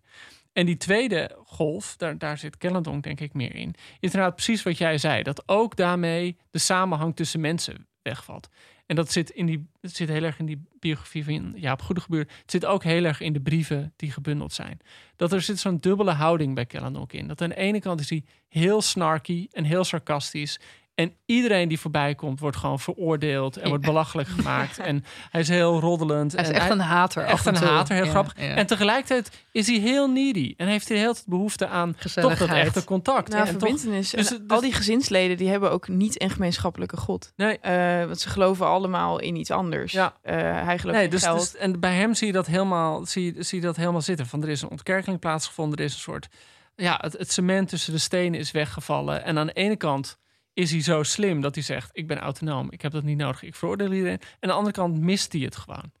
En 0.52 0.66
die 0.66 0.76
tweede 0.76 1.38
golf, 1.44 1.96
daar, 1.96 2.18
daar 2.18 2.38
zit 2.38 2.56
Kellendonk 2.56 3.02
denk 3.02 3.20
ik 3.20 3.34
meer 3.34 3.54
in, 3.54 3.74
is 3.74 3.80
inderdaad 4.00 4.34
precies 4.34 4.62
wat 4.62 4.78
jij 4.78 4.98
zei. 4.98 5.22
Dat 5.22 5.42
ook 5.48 5.76
daarmee 5.76 6.36
de 6.50 6.58
samenhang 6.58 7.16
tussen 7.16 7.40
mensen 7.40 7.88
wegvalt. 8.02 8.48
En 8.90 8.96
dat 8.96 9.12
zit, 9.12 9.30
in 9.30 9.46
die, 9.46 9.66
dat 9.80 9.90
zit 9.90 10.08
heel 10.08 10.22
erg 10.22 10.38
in 10.38 10.46
die 10.46 10.62
biografie 10.78 11.24
van 11.24 11.52
Jaap 11.56 11.82
Goedegebuur. 11.82 12.20
Het 12.40 12.50
zit 12.50 12.64
ook 12.64 12.82
heel 12.82 13.04
erg 13.04 13.20
in 13.20 13.32
de 13.32 13.40
brieven 13.40 13.92
die 13.96 14.10
gebundeld 14.10 14.52
zijn. 14.52 14.80
Dat 15.16 15.32
er 15.32 15.42
zit 15.42 15.58
zo'n 15.58 15.76
dubbele 15.76 16.10
houding 16.10 16.54
bij 16.54 16.66
Kellendonk 16.66 17.12
in. 17.12 17.28
Dat 17.28 17.40
aan 17.42 17.48
de 17.48 17.56
ene 17.56 17.80
kant 17.80 18.00
is 18.00 18.10
hij 18.10 18.24
heel 18.48 18.82
snarky 18.82 19.48
en 19.52 19.64
heel 19.64 19.84
sarcastisch. 19.84 20.60
En 21.00 21.14
iedereen 21.26 21.68
die 21.68 21.80
voorbij 21.80 22.14
komt, 22.14 22.40
wordt 22.40 22.56
gewoon 22.56 22.80
veroordeeld 22.80 23.56
en 23.56 23.68
wordt 23.68 23.84
belachelijk 23.84 24.28
gemaakt. 24.28 24.78
En 24.78 25.04
hij 25.30 25.40
is 25.40 25.48
heel 25.48 25.80
roddelend. 25.80 26.32
Hij 26.32 26.42
is 26.42 26.48
en 26.48 26.54
echt 26.54 26.70
een 26.70 26.80
hater 26.80 27.22
Echt 27.24 27.46
en 27.46 27.54
een 27.54 27.60
toe. 27.60 27.68
hater, 27.70 27.94
heel 27.94 28.04
Ja, 28.04 28.10
grappig. 28.10 28.32
ja. 28.36 28.54
En 28.54 28.66
tegelijkertijd 28.66 29.44
is 29.52 29.66
hij 29.66 29.76
heel 29.78 30.08
needy. 30.10 30.54
En 30.56 30.66
heeft 30.66 30.88
hij 30.88 30.96
de 30.96 31.02
hele 31.02 31.14
tijd 31.14 31.26
behoefte 31.28 31.66
aan 31.66 31.92
toch 31.92 32.02
dat 32.02 32.12
Gezelligheid. 32.12 32.66
echte 32.66 32.84
contact. 32.84 33.28
Nou, 33.28 33.46
en 33.46 33.58
toch, 33.58 33.68
verbindenis. 33.68 34.10
dus- 34.10 34.30
En 34.32 34.38
dus- 34.38 34.48
al 34.56 34.60
die 34.60 34.72
gezinsleden 34.72 35.36
die 35.36 35.48
hebben 35.48 35.70
ook 35.70 35.88
niet 35.88 36.22
een 36.22 36.30
gemeenschappelijke 36.30 36.96
god. 36.96 37.32
Nee. 37.36 37.58
Eh, 37.58 38.04
want 38.06 38.20
ze 38.20 38.28
geloven 38.28 38.66
allemaal 38.66 39.18
in 39.20 39.36
iets 39.36 39.50
anders. 39.50 39.92
Ja. 39.92 40.14
Eh, 40.22 40.34
hij 40.64 40.78
gelooft 40.78 40.96
Nee, 40.96 41.04
in 41.06 41.10
dus, 41.10 41.22
geld. 41.22 41.38
dus- 41.38 41.56
en 41.56 41.80
bij 41.80 41.94
hem 41.94 42.14
zie 42.14 42.26
je 42.26 42.32
dat 42.32 42.46
helemaal, 42.46 43.06
zie, 43.06 43.34
je- 43.34 43.42
zie 43.42 43.60
je 43.60 43.66
dat 43.66 43.76
helemaal 43.76 44.00
zitten. 44.02 44.26
Van 44.26 44.42
er 44.42 44.48
is 44.48 44.62
een 44.62 44.70
ontkerkeling 44.70 45.18
plaatsgevonden, 45.20 45.78
er 45.78 45.84
is 45.84 45.92
een 45.94 46.00
soort, 46.00 46.28
ja, 46.76 46.98
het, 47.00 47.12
het 47.18 47.32
cement 47.32 47.68
tussen 47.68 47.92
de 47.92 47.98
stenen 47.98 48.40
is 48.40 48.50
weggevallen. 48.50 49.24
En 49.24 49.38
aan 49.38 49.46
de 49.46 49.52
ene 49.52 49.76
kant 49.76 50.18
is 50.60 50.70
hij 50.70 50.82
zo 50.82 51.02
slim 51.02 51.40
dat 51.40 51.54
hij 51.54 51.64
zegt: 51.64 51.90
ik 51.92 52.06
ben 52.06 52.18
autonoom, 52.18 52.66
ik 52.70 52.82
heb 52.82 52.92
dat 52.92 53.02
niet 53.02 53.16
nodig, 53.18 53.42
ik 53.42 53.54
veroordeel 53.54 53.92
iedereen. 53.92 54.18
En 54.20 54.26
aan 54.40 54.48
de 54.48 54.52
andere 54.54 54.74
kant 54.74 55.00
mist 55.00 55.32
hij 55.32 55.40
het 55.42 55.56
gewoon. 55.56 55.92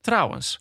Trouwens, 0.00 0.58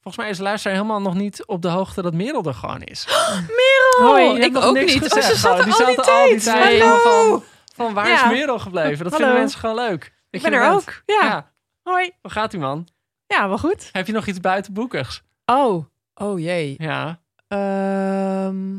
volgens 0.00 0.16
mij 0.16 0.28
is 0.30 0.36
de 0.36 0.42
luisteraar 0.42 0.76
helemaal 0.76 1.00
nog 1.00 1.14
niet 1.14 1.46
op 1.46 1.62
de 1.62 1.68
hoogte 1.68 2.02
dat 2.02 2.14
Merel 2.14 2.44
er 2.44 2.54
gewoon 2.54 2.82
is. 2.82 3.06
Merel! 3.58 4.08
Hoi, 4.10 4.38
ik 4.40 4.56
ook 4.56 4.74
niks 4.74 4.92
niet. 4.94 5.02
gezegd. 5.02 5.26
Oh, 5.28 5.32
ze 5.34 5.38
zat 5.38 5.58
er 5.58 5.64
die 5.64 5.74
al 5.74 5.86
die 5.86 5.94
zaten 5.94 6.12
al 6.22 6.28
die 6.28 6.40
tijd. 6.40 7.02
van, 7.02 7.42
van 7.74 7.94
waar 7.94 8.08
Ja. 8.08 8.24
is 8.24 8.38
Merel 8.38 8.58
gebleven? 8.58 9.04
Dat 9.04 9.12
Hallo. 9.12 9.16
vinden 9.16 9.34
mensen 9.42 9.60
gewoon 9.60 9.74
leuk. 9.76 10.12
Ik 10.30 10.42
ben 10.42 10.52
er 10.52 10.60
bent. 10.60 10.72
ook. 10.74 11.02
Ja. 11.06 11.52
Hoi. 11.82 12.10
Hoe 12.20 12.30
gaat 12.30 12.52
u 12.54 12.58
man? 12.58 12.88
Ja, 13.26 13.48
wel 13.48 13.58
goed. 13.58 13.88
Heb 13.92 14.06
je 14.06 14.12
nog 14.12 14.26
iets 14.26 14.40
buitenboekigs? 14.40 15.22
Oh. 15.44 15.84
Oh 16.14 16.38
jee. 16.40 16.74
Ja. 16.78 17.20
Ehm, 17.48 18.78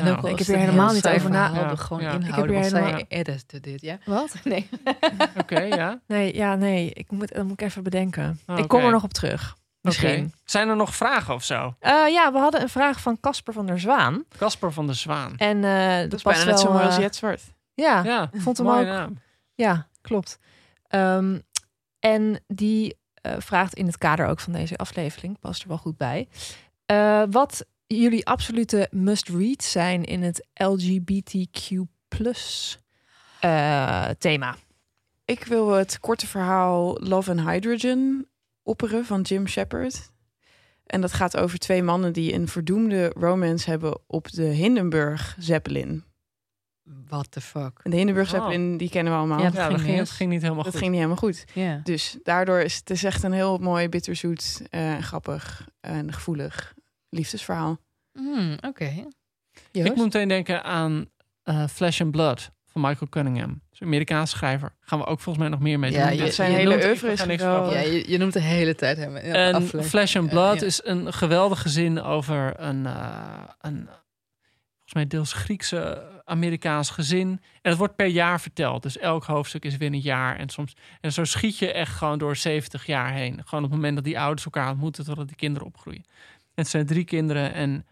En 0.00 0.06
Nou, 0.06 0.16
ook 0.16 0.22
ik 0.24 0.28
heb 0.28 0.38
het 0.38 0.46
hier 0.46 0.56
een 0.56 0.62
helemaal 0.62 0.92
niet 0.92 1.08
over 1.08 1.30
na- 1.30 1.50
Ja, 1.54 1.70
er 1.70 1.78
gewoon 1.78 2.02
ja. 2.02 2.08
Ik 2.08 2.12
heb 2.14 2.22
inhouden. 2.22 2.50
hier 2.54 2.60
Want 2.60 2.70
zij 2.70 2.80
helemaal- 2.82 3.04
edit 3.08 3.62
dit, 3.64 3.80
ja? 3.80 3.98
Wat? 4.04 4.34
Nee. 4.44 4.68
Oké, 5.36 5.60
ja. 5.60 6.00
Nee, 6.06 6.34
ja, 6.36 6.54
nee. 6.54 6.90
Ik 6.92 7.10
moet, 7.10 7.34
dat 7.34 7.44
moet 7.44 7.60
ik 7.60 7.66
even 7.66 7.82
bedenken. 7.82 8.40
Oh, 8.46 8.58
Ik 8.58 8.68
kom 8.68 8.84
er 8.84 8.90
nog 8.90 9.02
op 9.02 9.12
terug. 9.12 9.56
Misschien. 9.80 10.24
Oké. 10.24 10.30
Zijn 10.44 10.68
er 10.68 10.76
nog 10.76 10.94
vragen 10.96 11.34
of 11.34 11.44
zo? 11.44 11.74
Eh, 11.78 11.92
ja, 12.08 12.32
we 12.32 12.38
hadden 12.38 12.62
een 12.62 12.68
vraag 12.68 13.00
van 13.00 13.20
Casper 13.20 13.52
van 13.52 13.66
der 13.66 13.80
Zwaan. 13.80 14.24
Casper 14.38 14.72
van 14.72 14.86
der 14.86 14.94
Zwaan. 14.94 15.36
En 15.36 15.64
eh 15.64 16.10
dat, 16.10 16.22
Dat 16.22 16.36
is 16.36 16.44
net 16.44 16.58
zo 16.58 16.64
wel, 16.64 16.72
mooi 16.74 16.84
als 16.86 16.96
eh, 16.96 17.00
Jet 17.02 17.16
Zwart. 17.16 17.42
Ja, 17.74 18.02
Ja, 18.02 18.30
vond 18.36 18.56
hem 18.56 18.66
mooie 18.66 18.80
ook. 18.80 18.86
naam. 18.86 19.18
Ja, 19.54 19.86
klopt. 20.00 20.38
Ehm, 20.88 21.38
en 21.98 22.40
die 22.46 22.98
vraagt 23.38 23.74
in 23.74 23.86
het 23.86 23.98
kader 23.98 24.26
ook 24.26 24.40
van 24.40 24.52
deze 24.52 24.76
aflevering, 24.76 25.38
past 25.40 25.62
er 25.62 25.68
wel 25.68 25.76
goed 25.78 25.96
bij, 25.96 26.28
eh, 26.86 27.22
wat 27.30 27.66
jullie 27.96 28.26
absolute 28.26 28.88
must-read 28.90 29.62
zijn 29.64 30.04
in 30.04 30.22
het 30.22 30.46
LGBTQ 30.54 31.76
eh, 33.40 34.08
thema. 34.18 34.56
Ik 35.24 35.44
wil 35.44 35.70
het 35.70 36.00
korte 36.00 36.26
verhaal 36.26 36.96
Love 37.00 37.30
and 37.30 37.40
Hydrogen 37.40 38.28
opperen 38.62 39.04
van 39.04 39.20
Jim 39.20 39.46
Shepard. 39.46 40.10
En 40.86 41.00
dat 41.00 41.12
gaat 41.12 41.36
over 41.36 41.58
twee 41.58 41.82
mannen 41.82 42.12
die 42.12 42.32
een 42.34 42.48
verdoemde 42.48 43.08
romance 43.16 43.70
hebben 43.70 43.98
op 44.06 44.30
de 44.30 44.42
Hindenburg 44.44 45.36
Zeppelin. 45.38 46.04
What 47.08 47.30
the 47.30 47.40
fuck? 47.40 47.80
De 47.82 47.96
Hindenburg 47.96 48.26
Oh. 48.26 48.32
Zeppelin, 48.34 48.76
die 48.76 48.88
kennen 48.90 49.12
we 49.12 49.18
allemaal. 49.18 49.38
Ja, 49.38 49.44
Ja, 49.44 49.50
dat 49.50 49.60
dat 49.60 49.68
ging 49.70 49.80
ging, 49.80 49.98
mis. 49.98 50.08
het 50.08 50.16
ging 50.16 50.30
niet 50.30 50.42
helemaal 50.42 50.62
dat 50.62 50.72
goed. 50.72 50.80
ging 50.82 50.92
niet 50.92 51.00
helemaal 51.02 51.22
goed. 51.22 51.44
Ja. 51.54 51.80
Dus 51.84 52.18
daardoor 52.22 52.60
is 52.60 52.76
het 52.76 52.90
is 52.90 53.04
echt 53.04 53.22
een 53.22 53.32
heel 53.32 53.58
mooi, 53.58 53.88
bitterzoet, 53.88 54.62
en 54.70 55.02
grappig 55.02 55.68
en 55.80 56.12
gevoelig 56.12 56.74
liefdesverhaal. 57.10 57.78
Hmm, 58.12 58.56
Oké. 58.66 58.84
Ik 58.84 59.04
Joost? 59.72 59.88
moet 59.94 60.04
meteen 60.04 60.28
denken 60.28 60.64
aan 60.64 61.08
eh, 61.42 61.66
Flesh 61.66 62.00
and 62.00 62.10
Blood 62.10 62.50
van 62.66 62.80
Michael 62.80 63.08
Cunningham. 63.10 63.48
Dat 63.48 63.72
is 63.72 63.80
een 63.80 63.86
Amerikaanse 63.86 64.36
schrijver. 64.36 64.72
Gaan 64.80 64.98
we 64.98 65.04
ook 65.06 65.20
volgens 65.20 65.38
mij 65.44 65.48
nog 65.48 65.60
meer 65.60 65.78
mee 65.78 65.90
doen. 65.90 66.00
Ja, 66.00 66.08
je- 66.10 66.18
Dat 66.18 66.34
zijn 66.34 66.50
je 66.50 66.56
hele 66.56 66.70
noemt- 66.70 66.84
oeuvre 66.84 67.06
ik 67.12 67.12
is. 67.30 67.40
Ja, 67.40 67.80
je, 67.80 68.10
je 68.10 68.18
noemt 68.18 68.32
de 68.32 68.40
hele 68.40 68.74
tijd 68.74 68.96
hem. 68.96 69.14
de 69.14 69.20
En. 69.20 69.62
Flesh 69.84 70.16
and 70.16 70.24
Ja, 70.24 70.30
Blood 70.30 70.60
ja. 70.60 70.66
is 70.66 70.80
een 70.84 71.12
geweldige 71.12 71.68
zin 71.68 72.02
over 72.02 72.60
een, 72.60 72.86
eh, 72.86 73.42
een 73.60 73.88
volgens 74.74 74.92
mij 74.94 75.06
deels 75.06 75.32
Griekse 75.32 76.08
Amerikaans 76.24 76.90
gezin. 76.90 77.28
En 77.62 77.70
het 77.70 77.76
wordt 77.78 77.96
per 77.96 78.06
jaar 78.06 78.40
verteld. 78.40 78.82
Dus 78.82 78.98
elk 78.98 79.24
hoofdstuk 79.24 79.64
is 79.64 79.76
weer 79.76 79.92
een 79.92 80.00
jaar. 80.00 80.36
En, 80.36 80.48
soms, 80.48 80.76
en 81.00 81.12
zo 81.12 81.24
schiet 81.24 81.58
je 81.58 81.72
echt 81.72 81.96
gewoon 81.96 82.18
door 82.18 82.36
70 82.36 82.86
jaar 82.86 83.12
heen. 83.12 83.32
Gewoon 83.44 83.64
op 83.64 83.70
het 83.70 83.78
moment 83.78 83.94
dat 83.94 84.04
die 84.04 84.20
ouders 84.20 84.44
elkaar 84.44 84.70
ontmoeten, 84.70 85.04
totdat 85.04 85.26
die 85.26 85.36
kinderen 85.36 85.66
opgroeien. 85.68 86.04
Het 86.54 86.68
zijn 86.68 86.86
drie 86.86 87.04
kinderen 87.04 87.52
en 87.52 87.86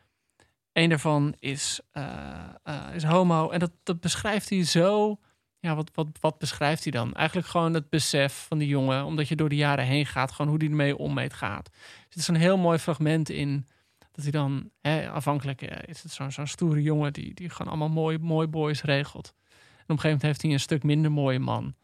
een 0.72 0.88
daarvan 0.88 1.34
is, 1.38 1.80
eh, 1.90 2.48
eh, 2.62 2.94
is 2.94 3.04
homo. 3.04 3.50
En 3.50 3.58
dat, 3.58 3.70
dat 3.82 4.00
beschrijft 4.00 4.48
hij 4.48 4.64
zo. 4.64 5.18
Ja, 5.60 5.74
wat, 5.74 5.90
wat, 5.94 6.06
wat 6.20 6.38
beschrijft 6.38 6.82
hij 6.82 6.92
dan? 6.92 7.14
Eigenlijk 7.14 7.48
gewoon 7.48 7.74
het 7.74 7.90
besef 7.90 8.46
van 8.48 8.58
die 8.58 8.68
jongen, 8.68 9.04
omdat 9.04 9.28
je 9.28 9.36
door 9.36 9.48
de 9.48 9.56
jaren 9.56 9.84
heen 9.84 10.06
gaat, 10.06 10.32
gewoon 10.32 10.50
hoe 10.50 10.58
die 10.58 10.68
ermee 10.68 10.96
ommeet 10.96 11.32
gaat. 11.32 11.68
Er 11.68 12.06
zit 12.08 12.22
zo'n 12.22 12.34
heel 12.34 12.58
mooi 12.58 12.78
fragment 12.78 13.28
in. 13.28 13.66
Dat 14.12 14.22
hij 14.22 14.32
dan, 14.32 14.70
hè, 14.80 15.10
afhankelijk 15.10 15.62
eh, 15.62 15.88
is 15.88 16.02
het 16.02 16.12
zo'n 16.12 16.32
zo'n 16.32 16.46
stoere 16.46 16.82
jongen 16.82 17.12
die, 17.12 17.34
die 17.34 17.50
gewoon 17.50 17.68
allemaal 17.68 17.88
mooi, 17.88 18.18
mooi 18.18 18.46
boys 18.46 18.82
regelt. 18.82 19.34
En 19.36 19.84
op 19.84 19.88
een 19.88 20.00
gegeven 20.00 20.02
moment 20.02 20.22
heeft 20.22 20.42
hij 20.42 20.50
een 20.52 20.60
stuk 20.60 20.82
minder 20.82 21.12
mooie 21.12 21.38
man. 21.38 21.74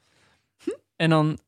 En 0.97 1.11
dan 1.11 1.39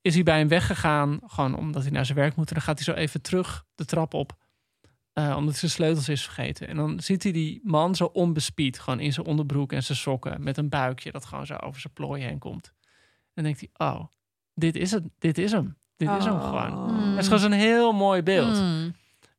is 0.00 0.14
hij 0.14 0.22
bij 0.22 0.38
hem 0.38 0.48
weggegaan, 0.48 1.20
gewoon 1.26 1.56
omdat 1.56 1.82
hij 1.82 1.90
naar 1.90 2.04
zijn 2.06 2.18
werk 2.18 2.36
moet. 2.36 2.48
En 2.48 2.54
dan 2.54 2.62
gaat 2.62 2.84
hij 2.84 2.94
zo 2.94 3.00
even 3.00 3.22
terug 3.22 3.64
de 3.74 3.84
trap 3.84 4.14
op, 4.14 4.36
eh, 5.18 5.36
omdat 5.36 5.56
zijn 5.56 5.70
sleutels 5.70 6.08
is 6.08 6.22
vergeten. 6.22 6.68
En 6.68 6.76
dan 6.76 7.00
ziet 7.00 7.22
hij 7.22 7.32
die 7.32 7.60
man 7.62 7.94
zo 7.94 8.04
onbespied, 8.04 8.78
gewoon 8.78 9.00
in 9.00 9.12
zijn 9.12 9.26
onderbroek 9.26 9.72
en 9.72 9.82
zijn 9.82 9.98
sokken, 9.98 10.42
met 10.42 10.56
een 10.56 10.68
buikje 10.68 11.12
dat 11.12 11.24
gewoon 11.24 11.46
zo 11.46 11.54
over 11.54 11.80
zijn 11.80 11.92
plooi 11.92 12.22
heen 12.22 12.38
komt. 12.38 12.72
En 13.34 13.44
dan 13.44 13.44
denkt 13.44 13.60
hij, 13.60 13.88
oh, 13.88 14.04
dit 14.54 14.76
is 14.76 14.90
het, 14.90 15.04
dit 15.18 15.38
is 15.38 15.52
hem. 15.52 15.76
Dit 15.96 16.10
is 16.18 16.24
hem 16.24 16.40
gewoon. 16.40 16.88
Hmm. 16.88 17.10
Het 17.10 17.18
is 17.18 17.24
gewoon 17.24 17.40
zo'n 17.40 17.52
heel 17.52 17.92
mooi 17.92 18.22
beeld. 18.22 18.56
Hmm. 18.56 18.94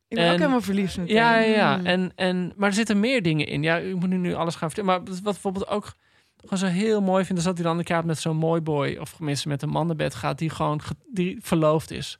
Ik 0.08 0.18
ben 0.18 0.32
ook 0.32 0.38
helemaal 0.38 0.62
verliefd 0.62 0.98
meteen. 0.98 1.16
Ja, 1.16 1.38
ja, 1.40 1.56
ja. 1.56 1.78
Mm. 1.78 1.86
En, 1.86 2.12
en, 2.16 2.54
maar 2.56 2.70
er 2.70 2.76
zitten 2.76 3.00
meer 3.00 3.22
dingen 3.22 3.48
in. 3.48 3.64
Ja, 3.64 3.78
ik 3.78 3.96
moet 3.96 4.10
nu, 4.10 4.18
nu 4.18 4.34
alles 4.34 4.56
gaan 4.56 4.72
vertellen. 4.72 5.04
Maar 5.04 5.14
wat 5.14 5.24
bijvoorbeeld 5.24 5.68
ook 5.68 5.94
gewoon 6.38 6.60
zo 6.60 6.66
heel 6.66 7.02
mooi 7.02 7.26
vind... 7.26 7.38
is 7.38 7.44
dat 7.44 7.54
hij 7.54 7.64
dan 7.64 7.78
inderdaad 7.78 8.06
met 8.06 8.20
zo'n 8.20 8.38
mooi 8.38 8.62
boy... 8.62 8.98
of 9.00 9.14
tenminste 9.14 9.48
met 9.48 9.62
een 9.62 9.70
mannenbed 9.70 10.16
gaat... 10.16 10.38
die 10.38 10.50
gewoon 10.50 10.82
ge- 10.82 10.96
die 11.12 11.38
verloofd 11.42 11.92
is. 11.92 12.20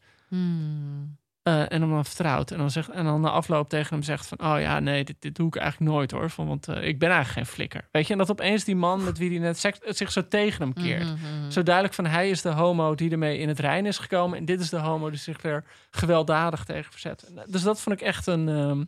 Eh, 1.44 1.72
en 1.72 1.82
hem 1.82 1.90
dan 1.90 2.06
vertrouwt. 2.06 2.52
En 2.52 2.58
dan, 2.58 2.72
zegt, 2.72 2.90
en 2.90 3.06
dan 3.06 3.22
na 3.22 3.30
afloop 3.30 3.70
tegen 3.70 3.94
hem 3.94 4.04
zegt 4.04 4.28
van... 4.28 4.40
oh 4.40 4.60
ja, 4.60 4.80
nee, 4.80 5.04
dit, 5.04 5.16
dit 5.20 5.36
doe 5.36 5.48
ik 5.48 5.56
eigenlijk 5.56 5.92
nooit 5.92 6.12
hoor. 6.12 6.30
Van, 6.30 6.48
want 6.48 6.68
eh, 6.68 6.88
ik 6.88 7.00
ben 7.00 7.10
eigenlijk 7.10 7.38
geen 7.38 7.56
flikker. 7.56 7.88
Weet 7.92 8.08
je, 8.08 8.14
en 8.14 8.20
dat 8.20 8.32
opeens 8.32 8.64
die 8.64 8.76
man 8.76 9.04
met 9.04 9.18
wie 9.18 9.30
hij 9.30 9.40
net 9.40 9.58
seks, 9.58 9.80
zich 9.98 10.12
zo 10.12 10.28
tegen 10.28 10.62
hem 10.62 10.74
keert. 10.74 11.04
Mhm, 11.04 11.14
mhm. 11.14 11.52
Zo 11.52 11.64
duidelijk 11.64 11.96
van 11.96 12.06
hij 12.06 12.30
is 12.30 12.42
de 12.42 12.50
homo 12.50 12.96
die 12.96 13.12
ermee 13.12 13.38
in 13.38 13.48
het 13.48 13.60
rein 13.60 13.86
is 13.86 13.98
gekomen... 13.98 14.38
en 14.38 14.46
dit 14.46 14.60
is 14.60 14.70
de 14.70 14.78
homo 14.78 15.10
die 15.10 15.20
zich 15.20 15.44
er 15.44 15.64
gewelddadig 15.92 16.64
tegen 16.64 16.92
verzet. 16.92 17.32
Dus 17.46 17.62
dat 17.62 17.82
vond 17.82 18.02
ik 18.02 18.08
echt 18.08 18.28
een, 18.28 18.50
ehm, 18.50 18.84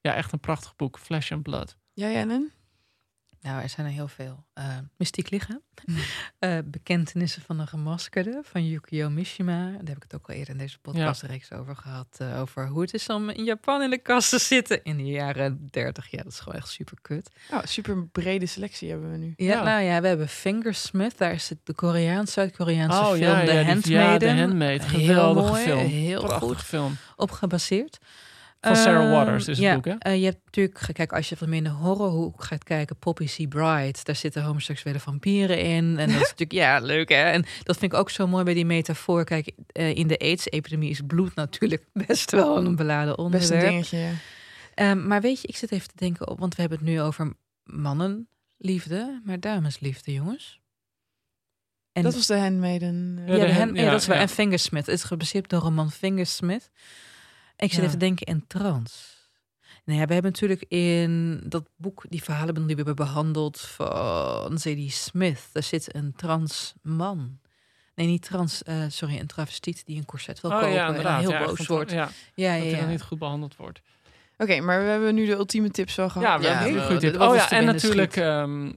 ja, 0.00 0.14
echt 0.14 0.32
een 0.32 0.40
prachtig 0.40 0.76
boek. 0.76 0.98
Flesh 0.98 1.32
and 1.32 1.42
Blood. 1.42 1.76
Jij, 1.92 2.14
Ellen? 2.14 2.52
Nou, 3.42 3.62
er 3.62 3.68
zijn 3.68 3.86
er 3.86 3.92
heel 3.92 4.08
veel. 4.08 4.44
Eh, 4.54 4.64
Mystiek 4.96 5.30
lichaam. 5.30 5.60
Eh, 6.38 6.58
bekentenissen 6.64 7.42
van 7.42 7.58
een 7.58 7.66
gemaskerde 7.66 8.40
van 8.44 8.66
Yukio 8.66 9.10
Mishima. 9.10 9.70
Daar 9.70 9.78
heb 9.84 9.96
ik 9.96 10.02
het 10.02 10.14
ook 10.14 10.28
al 10.28 10.34
eerder 10.34 10.50
in 10.54 10.58
deze 10.58 10.78
podcastreeks 10.78 11.52
over 11.52 11.76
gehad. 11.76 12.06
eh, 12.18 12.40
over 12.40 12.68
hoe 12.68 12.80
het 12.80 12.94
is 12.94 13.08
om 13.08 13.30
in 13.30 13.44
Japan 13.44 13.82
in 13.82 13.90
de 13.90 13.98
kast 13.98 14.30
te 14.30 14.38
zitten 14.38 14.82
in 14.84 14.96
de 14.96 15.04
jaren 15.04 15.68
30. 15.70 16.10
Ja, 16.10 16.22
dat 16.22 16.32
is 16.32 16.38
gewoon 16.40 16.58
echt 16.58 16.68
super 16.68 16.96
kut. 17.02 17.30
Oh, 17.50 17.58
super 17.64 18.06
brede 18.06 18.46
selectie 18.46 18.90
hebben 18.90 19.10
we 19.10 19.16
nu. 19.16 19.32
Ja, 19.36 19.62
nou 19.62 19.82
ja, 19.82 20.00
we 20.00 20.06
hebben 20.08 20.28
Fingersmith. 20.28 21.18
Daar 21.18 21.32
is 21.32 21.48
het 21.48 21.58
de 21.64 21.74
Koreaanse, 21.74 22.32
Zuid-Koreaanse 22.32 22.98
Oh, 22.98 23.06
film 23.10 23.20
ja, 23.22 23.44
The 23.44 23.52
ja, 23.52 23.62
Handmaiden. 23.64 24.28
ja, 24.28 24.34
The 24.34 24.40
Handmaid. 24.40 24.84
Heel 24.86 25.00
Geweldige 25.06 25.48
mooi, 25.50 25.62
film. 25.62 25.86
Heel 25.86 26.20
Prachtige 26.20 26.44
goed 26.46 26.62
film. 26.62 26.96
op 27.16 27.30
gebaseerd. 27.30 27.98
Van 28.66 28.76
Sarah 28.76 29.02
Ehm, 29.02 29.10
Waters 29.12 29.48
is 29.48 29.56
het 29.56 29.66
ja, 29.66 29.74
boek, 29.74 29.84
hè? 29.84 29.94
eh, 29.98 30.18
je 30.18 30.24
hebt 30.24 30.40
natuurlijk, 30.44 30.78
kijk, 30.92 31.12
als 31.12 31.28
je 31.28 31.36
wat 31.38 31.48
meer 31.48 31.58
in 31.58 31.64
de 31.64 31.70
horrorhoek 31.70 32.44
gaat 32.44 32.64
kijken, 32.64 32.96
Poppy 32.96 33.26
C. 33.26 33.48
Bride, 33.48 33.98
daar 34.02 34.16
zitten 34.16 34.42
homoseksuele 34.42 35.00
vampieren 35.00 35.58
in. 35.60 35.98
En 35.98 36.06
dat 36.12 36.20
is 36.20 36.28
natuurlijk, 36.36 36.52
ja, 36.52 36.78
leuk 36.80 37.08
hè. 37.08 37.22
En 37.30 37.44
dat 37.62 37.76
vind 37.78 37.92
ik 37.92 37.98
ook 37.98 38.10
zo 38.10 38.26
mooi 38.26 38.44
bij 38.44 38.54
die 38.54 38.66
metafoor. 38.66 39.24
Kijk, 39.24 39.50
eh, 39.66 39.96
in 39.96 40.06
de 40.06 40.18
AIDS-epidemie 40.18 40.90
is 40.90 41.00
bloed 41.06 41.34
natuurlijk 41.34 41.84
best 42.06 42.30
wel 42.30 42.56
een 42.56 42.76
beladen 42.76 43.18
onderwerp. 43.18 43.50
Best 43.52 43.62
een 43.64 43.68
dingetje, 43.70 43.98
ja. 43.98 44.10
Ehm, 44.74 45.06
maar 45.06 45.20
weet 45.20 45.40
je, 45.40 45.48
ik 45.48 45.56
zit 45.56 45.72
even 45.72 45.88
te 45.88 45.96
denken, 45.96 46.28
op, 46.28 46.38
want 46.38 46.54
we 46.54 46.60
hebben 46.60 46.78
het 46.78 46.88
nu 46.88 47.00
over 47.00 47.32
mannenliefde, 47.64 49.20
maar 49.24 49.40
damesliefde, 49.40 50.12
jongens. 50.12 50.60
En 51.92 52.02
Dat 52.02 52.14
was 52.14 52.26
de 52.26 52.36
Handmaiden. 52.38 53.18
eh, 53.26 53.36
ja, 53.36 53.46
de 53.46 53.52
hand, 53.54 53.76
ja, 53.76 53.82
ja, 53.82 53.90
dat 53.90 54.00
is 54.00 54.06
ja. 54.06 54.14
En 54.14 54.28
Fingersmith. 54.28 54.86
Het 54.86 54.94
is 54.94 55.02
gebaseerd 55.04 55.44
op 55.44 55.50
de 55.50 55.56
roman 55.56 55.90
Fingersmith. 55.90 56.70
En 57.62 57.68
ik 57.68 57.74
zit 57.74 57.82
Ja. 57.82 57.88
even 57.88 57.98
te 57.98 58.04
denken 58.04 58.26
in 58.26 58.44
trans. 58.46 59.20
Nou 59.84 59.98
ja, 59.98 60.06
we 60.06 60.12
hebben 60.12 60.30
natuurlijk 60.32 60.64
in 60.68 61.40
dat 61.46 61.68
boek, 61.76 62.04
die 62.08 62.22
verhalenbundel 62.22 62.66
die 62.66 62.76
we 62.76 62.82
hebben 62.90 63.06
behandeld 63.06 63.60
van 63.60 64.58
Zadie 64.58 64.90
Smith. 64.90 65.48
Daar 65.52 65.62
zit 65.62 65.94
een 65.94 66.12
trans 66.16 66.74
man. 66.82 67.38
Nee, 67.94 68.06
niet 68.06 68.22
trans, 68.22 68.62
eh, 68.62 68.84
sorry, 68.88 69.18
een 69.18 69.26
travestiet 69.26 69.86
die 69.86 69.96
een 69.96 70.04
corset 70.04 70.40
wil 70.40 70.50
Oh, 70.50 70.56
kopen 70.58 70.72
ja, 70.74 70.94
en 70.94 71.18
heel 71.18 71.30
Ja, 71.30 71.44
boos 71.44 71.66
wordt. 71.66 71.90
ja, 71.90 71.96
ja, 71.96 72.04
dat 72.04 72.12
ja, 72.34 72.50
hij 72.50 72.70
dan 72.70 72.80
ja. 72.80 72.86
niet 72.86 73.02
goed 73.02 73.18
behandeld 73.18 73.56
wordt. 73.56 73.80
Oké, 74.36 74.60
maar 74.60 74.82
we 74.84 74.88
hebben 74.90 75.14
nu 75.14 75.26
de 75.26 75.32
ultieme 75.32 75.70
tips 75.70 75.94
wel 75.94 76.08
gehad. 76.10 76.28
Ja, 76.28 76.38
we 76.38 76.46
hebben 76.46 76.72
een 76.74 76.78
eh, 76.80 76.86
goede 76.86 77.10
tip. 77.10 77.20
Oh 77.20 77.34
ja, 77.34 77.50
en 77.50 77.64
natuurlijk 77.64 78.12
schiet? 78.12 78.24
ehm 78.24 78.72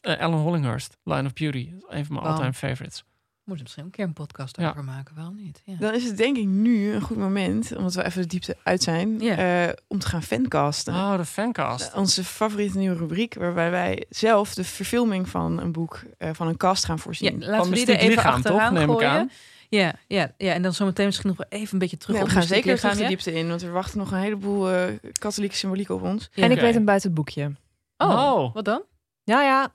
eh, 0.00 0.18
Ellen 0.20 0.38
Hollinghurst, 0.38 0.96
Line 1.04 1.24
of 1.26 1.32
Beauty. 1.32 1.72
Een 1.88 2.04
van 2.04 2.14
mijn 2.14 2.26
Wow. 2.26 2.26
all-time 2.26 2.52
favorites. 2.52 3.04
Moet 3.44 3.56
er 3.56 3.62
misschien 3.62 3.84
een 3.84 3.90
keer 3.90 4.04
een 4.04 4.12
podcast 4.12 4.56
Ja. 4.56 4.70
over 4.70 4.84
maken, 4.84 5.14
wel 5.14 5.30
niet. 5.30 5.62
Ja. 5.64 5.74
Dan 5.78 5.94
is 5.94 6.04
het 6.04 6.16
denk 6.16 6.36
ik 6.36 6.46
nu 6.46 6.92
een 6.92 7.00
goed 7.00 7.16
moment, 7.16 7.76
omdat 7.76 7.94
we 7.94 8.04
even 8.04 8.20
de 8.22 8.26
diepte 8.28 8.56
uit 8.62 8.82
zijn, 8.82 9.20
Ja. 9.20 9.66
eh, 9.66 9.72
om 9.88 9.98
te 9.98 10.06
gaan 10.08 10.22
fancasten. 10.22 10.94
Oh, 10.94 11.16
de 11.16 11.24
fancast. 11.24 11.94
Onze 11.94 12.24
favoriete 12.24 12.78
nieuwe 12.78 12.96
rubriek, 12.96 13.34
waarbij 13.34 13.70
wij 13.70 14.04
zelf 14.10 14.54
de 14.54 14.64
verfilming 14.64 15.28
van 15.28 15.60
een 15.60 15.72
boek, 15.72 16.02
eh, 16.18 16.30
van 16.32 16.46
een 16.48 16.56
cast 16.56 16.84
gaan 16.84 16.96
Ja, 16.96 17.02
voorzien. 17.02 17.44
laten 17.44 17.70
we 17.70 17.76
die 17.76 17.86
er 17.86 17.96
even 17.96 18.08
Lichaam, 18.08 18.24
toch? 18.24 18.34
achteraan 18.52 18.72
Neem 18.74 18.82
ik 18.82 18.88
gooien. 18.90 19.10
aan. 19.10 19.30
Ja, 19.68 19.94
ja, 20.06 20.32
ja, 20.38 20.52
en 20.52 20.62
dan 20.62 20.72
zometeen 20.74 21.06
misschien 21.06 21.28
nog 21.28 21.36
wel 21.36 21.46
even 21.60 21.72
een 21.72 21.78
beetje 21.78 21.96
terug 21.96 22.16
Ja, 22.16 22.22
op 22.22 22.28
we 22.28 22.34
gaan 22.34 22.42
zeker 22.42 22.72
Lichaam, 22.72 22.96
de 22.96 23.02
ja? 23.02 23.08
diepte 23.08 23.32
in, 23.32 23.48
want 23.48 23.62
er 23.62 23.72
wachten 23.72 23.98
nog 23.98 24.10
een 24.12 24.18
heleboel 24.18 24.70
eh, 24.70 24.82
katholieke 25.12 25.56
symboliek 25.56 25.88
op 25.90 26.02
ons. 26.02 26.28
Ja. 26.32 26.42
En 26.42 26.50
ik 26.50 26.60
weet 26.60 26.74
een 26.76 26.84
buitenboekje. 26.84 27.52
Oh, 27.96 28.08
Oh. 28.10 28.54
wat 28.54 28.64
dan? 28.64 28.82
Nou 29.24 29.42
ja, 29.42 29.74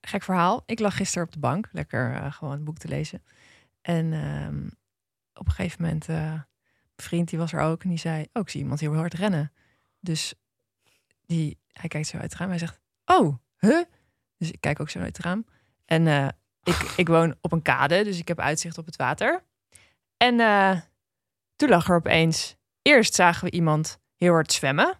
gek 0.00 0.22
verhaal. 0.22 0.62
Ik 0.66 0.78
lag 0.78 0.96
gisteren 0.96 1.26
op 1.26 1.32
de 1.32 1.38
bank, 1.38 1.68
lekker 1.72 2.14
eh, 2.14 2.32
gewoon 2.32 2.54
een 2.54 2.64
boek 2.64 2.78
te 2.78 2.88
lezen. 2.88 3.22
En 3.80 4.12
ehm, 4.12 4.66
op 5.34 5.46
een 5.46 5.52
gegeven 5.52 5.82
moment, 5.82 6.08
eh, 6.08 6.32
een 6.32 6.44
vriend 6.96 7.28
die 7.28 7.38
was 7.38 7.52
er 7.52 7.60
ook 7.60 7.82
en 7.82 7.88
die 7.88 7.98
zei, 7.98 8.26
oh, 8.32 8.42
ik 8.42 8.48
zie 8.48 8.60
iemand 8.60 8.80
heel 8.80 8.94
hard 8.94 9.14
rennen. 9.14 9.52
Dus 10.00 10.34
die, 11.26 11.58
hij 11.72 11.88
kijkt 11.88 12.06
zo 12.06 12.16
uit 12.16 12.30
het 12.30 12.40
raam 12.40 12.48
hij 12.48 12.58
zegt, 12.58 12.80
oh, 13.04 13.36
huh? 13.58 13.84
Dus 14.36 14.50
ik 14.50 14.60
kijk 14.60 14.80
ook 14.80 14.90
zo 14.90 14.98
uit 14.98 15.16
het 15.16 15.26
raam. 15.26 15.44
En 15.84 16.06
eh, 16.06 16.28
ik, 16.62 16.92
ik 16.96 17.08
woon 17.08 17.36
op 17.40 17.52
een 17.52 17.62
kade, 17.62 18.04
dus 18.04 18.18
ik 18.18 18.28
heb 18.28 18.40
uitzicht 18.40 18.78
op 18.78 18.86
het 18.86 18.96
water. 18.96 19.44
En 20.16 20.36
toen 21.56 21.68
lag 21.68 21.88
er 21.88 21.94
opeens, 21.94 22.56
eerst 22.82 23.14
zagen 23.14 23.44
we 23.44 23.50
iemand 23.50 24.00
heel 24.16 24.32
hard 24.32 24.52
zwemmen. 24.52 24.98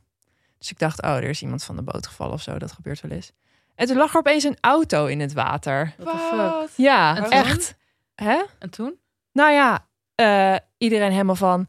Dus 0.59 0.71
ik 0.71 0.79
dacht, 0.79 1.03
oh, 1.03 1.17
er 1.17 1.23
is 1.23 1.43
iemand 1.43 1.65
van 1.65 1.77
de 1.77 1.83
boot 1.83 2.07
gevallen 2.07 2.35
of 2.35 2.43
zo, 2.43 2.59
dat 2.59 2.73
gebeurt 2.73 3.01
wel 3.01 3.11
eens. 3.11 3.33
En 3.81 3.87
toen 3.87 3.97
lag 3.97 4.13
er 4.13 4.19
opeens 4.19 4.45
een 4.45 4.57
auto 4.61 5.07
in 5.07 5.21
het 5.21 5.33
water. 5.33 5.95
What 5.99 6.13
the 6.17 6.67
fuck? 6.69 6.77
Ja, 6.77 7.29
echt. 7.29 7.75
Hè? 8.15 8.43
En 8.59 8.71
toen? 8.71 8.95
Nou 9.33 9.53
ja, 9.53 9.87
eh, 10.15 10.57
iedereen 10.79 11.11
helemaal 11.11 11.35
van. 11.35 11.67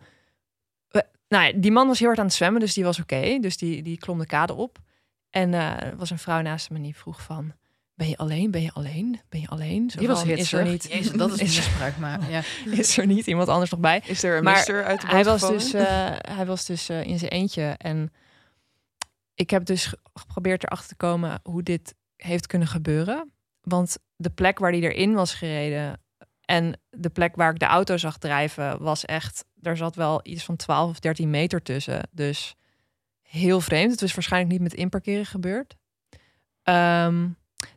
nou, 1.28 1.46
ja, 1.46 1.52
die 1.56 1.72
man 1.72 1.88
was 1.88 1.98
heel 2.00 2.08
hard 2.08 2.20
aan 2.20 2.26
het 2.26 2.34
zwemmen, 2.34 2.60
dus 2.62 2.74
die 2.74 2.84
was 2.84 3.00
oké. 3.00 3.38
Dus 3.40 3.58
die, 3.58 3.82
die 3.84 3.98
klom 3.98 4.20
de 4.20 4.26
kade 4.26 4.54
op. 4.54 4.78
En 5.30 5.54
eh, 5.54 5.82
er 5.84 5.96
was 5.96 6.10
een 6.10 6.18
vrouw 6.20 6.42
naast 6.42 6.70
me 6.70 6.82
die 6.82 6.96
vroeg 6.96 7.22
van... 7.22 7.54
Ben 7.96 8.10
je 8.10 8.18
alleen? 8.18 8.52
Ben 8.52 8.62
je 8.62 8.72
alleen? 8.74 9.20
Ben 9.30 9.42
je 9.42 9.48
alleen? 9.48 9.90
Zo 9.90 10.00
Die 10.00 10.08
was 10.08 10.24
hitsig. 10.24 10.40
is 10.40 10.54
er 10.54 10.66
niet, 10.66 10.88
Jezus, 10.92 11.12
dat 11.12 11.32
is 11.32 11.40
is, 11.50 11.56
misbruik 11.56 11.98
maken. 11.98 12.30
Ja. 12.30 12.42
is 12.72 12.98
er 12.98 13.06
niet 13.06 13.28
iemand 13.28 13.48
anders 13.48 13.72
nog 13.72 13.80
bij? 13.80 14.02
Is 14.06 14.24
er 14.24 14.38
een 14.38 14.44
Maar 14.44 14.54
mister 14.54 14.84
uit 14.84 15.02
de 15.02 15.06
boot 15.06 15.16
hij 15.16 15.24
was 15.24 15.42
dus, 15.48 15.74
eh, 15.74 16.10
hij 16.22 16.46
was 16.46 16.66
dus 16.66 16.90
eh, 16.90 17.04
in 17.04 17.20
zijn 17.20 17.32
eentje. 17.32 17.76
En 17.78 18.14
ik 19.34 19.50
heb 19.50 19.66
dus 19.66 19.86
ge- 19.86 19.98
geprobeerd 20.14 20.64
erachter 20.64 20.88
te 20.88 20.96
komen 20.96 21.40
hoe 21.44 21.64
dit 21.64 21.96
heeft 22.24 22.48
kunnen 22.48 22.68
gebeuren. 22.68 23.32
Want 23.62 23.98
de 24.16 24.30
plek 24.30 24.60
waar 24.60 24.72
hij 24.72 24.82
erin 24.82 25.14
was 25.14 25.34
gereden 25.34 26.00
en 26.52 26.80
de 26.90 27.10
plek 27.10 27.36
waar 27.36 27.52
ik 27.52 27.60
de 27.60 27.66
auto 27.66 27.98
zag 27.98 28.18
drijven, 28.18 28.84
was 28.84 29.06
echt. 29.06 29.46
Er 29.62 29.78
zat 29.78 29.96
wel 29.96 30.20
iets 30.24 30.44
van 30.44 30.56
12 30.56 30.90
of 30.90 31.00
13 31.00 31.30
meter 31.30 31.62
tussen. 31.62 32.10
Dus 32.12 32.56
heel 33.22 33.62
vreemd. 33.62 33.92
Het 33.92 34.02
was 34.02 34.14
waarschijnlijk 34.14 34.52
niet 34.52 34.62
met 34.62 34.74
inparkeren 34.74 35.26
gebeurd. 35.26 35.76
Ehm, 36.64 37.28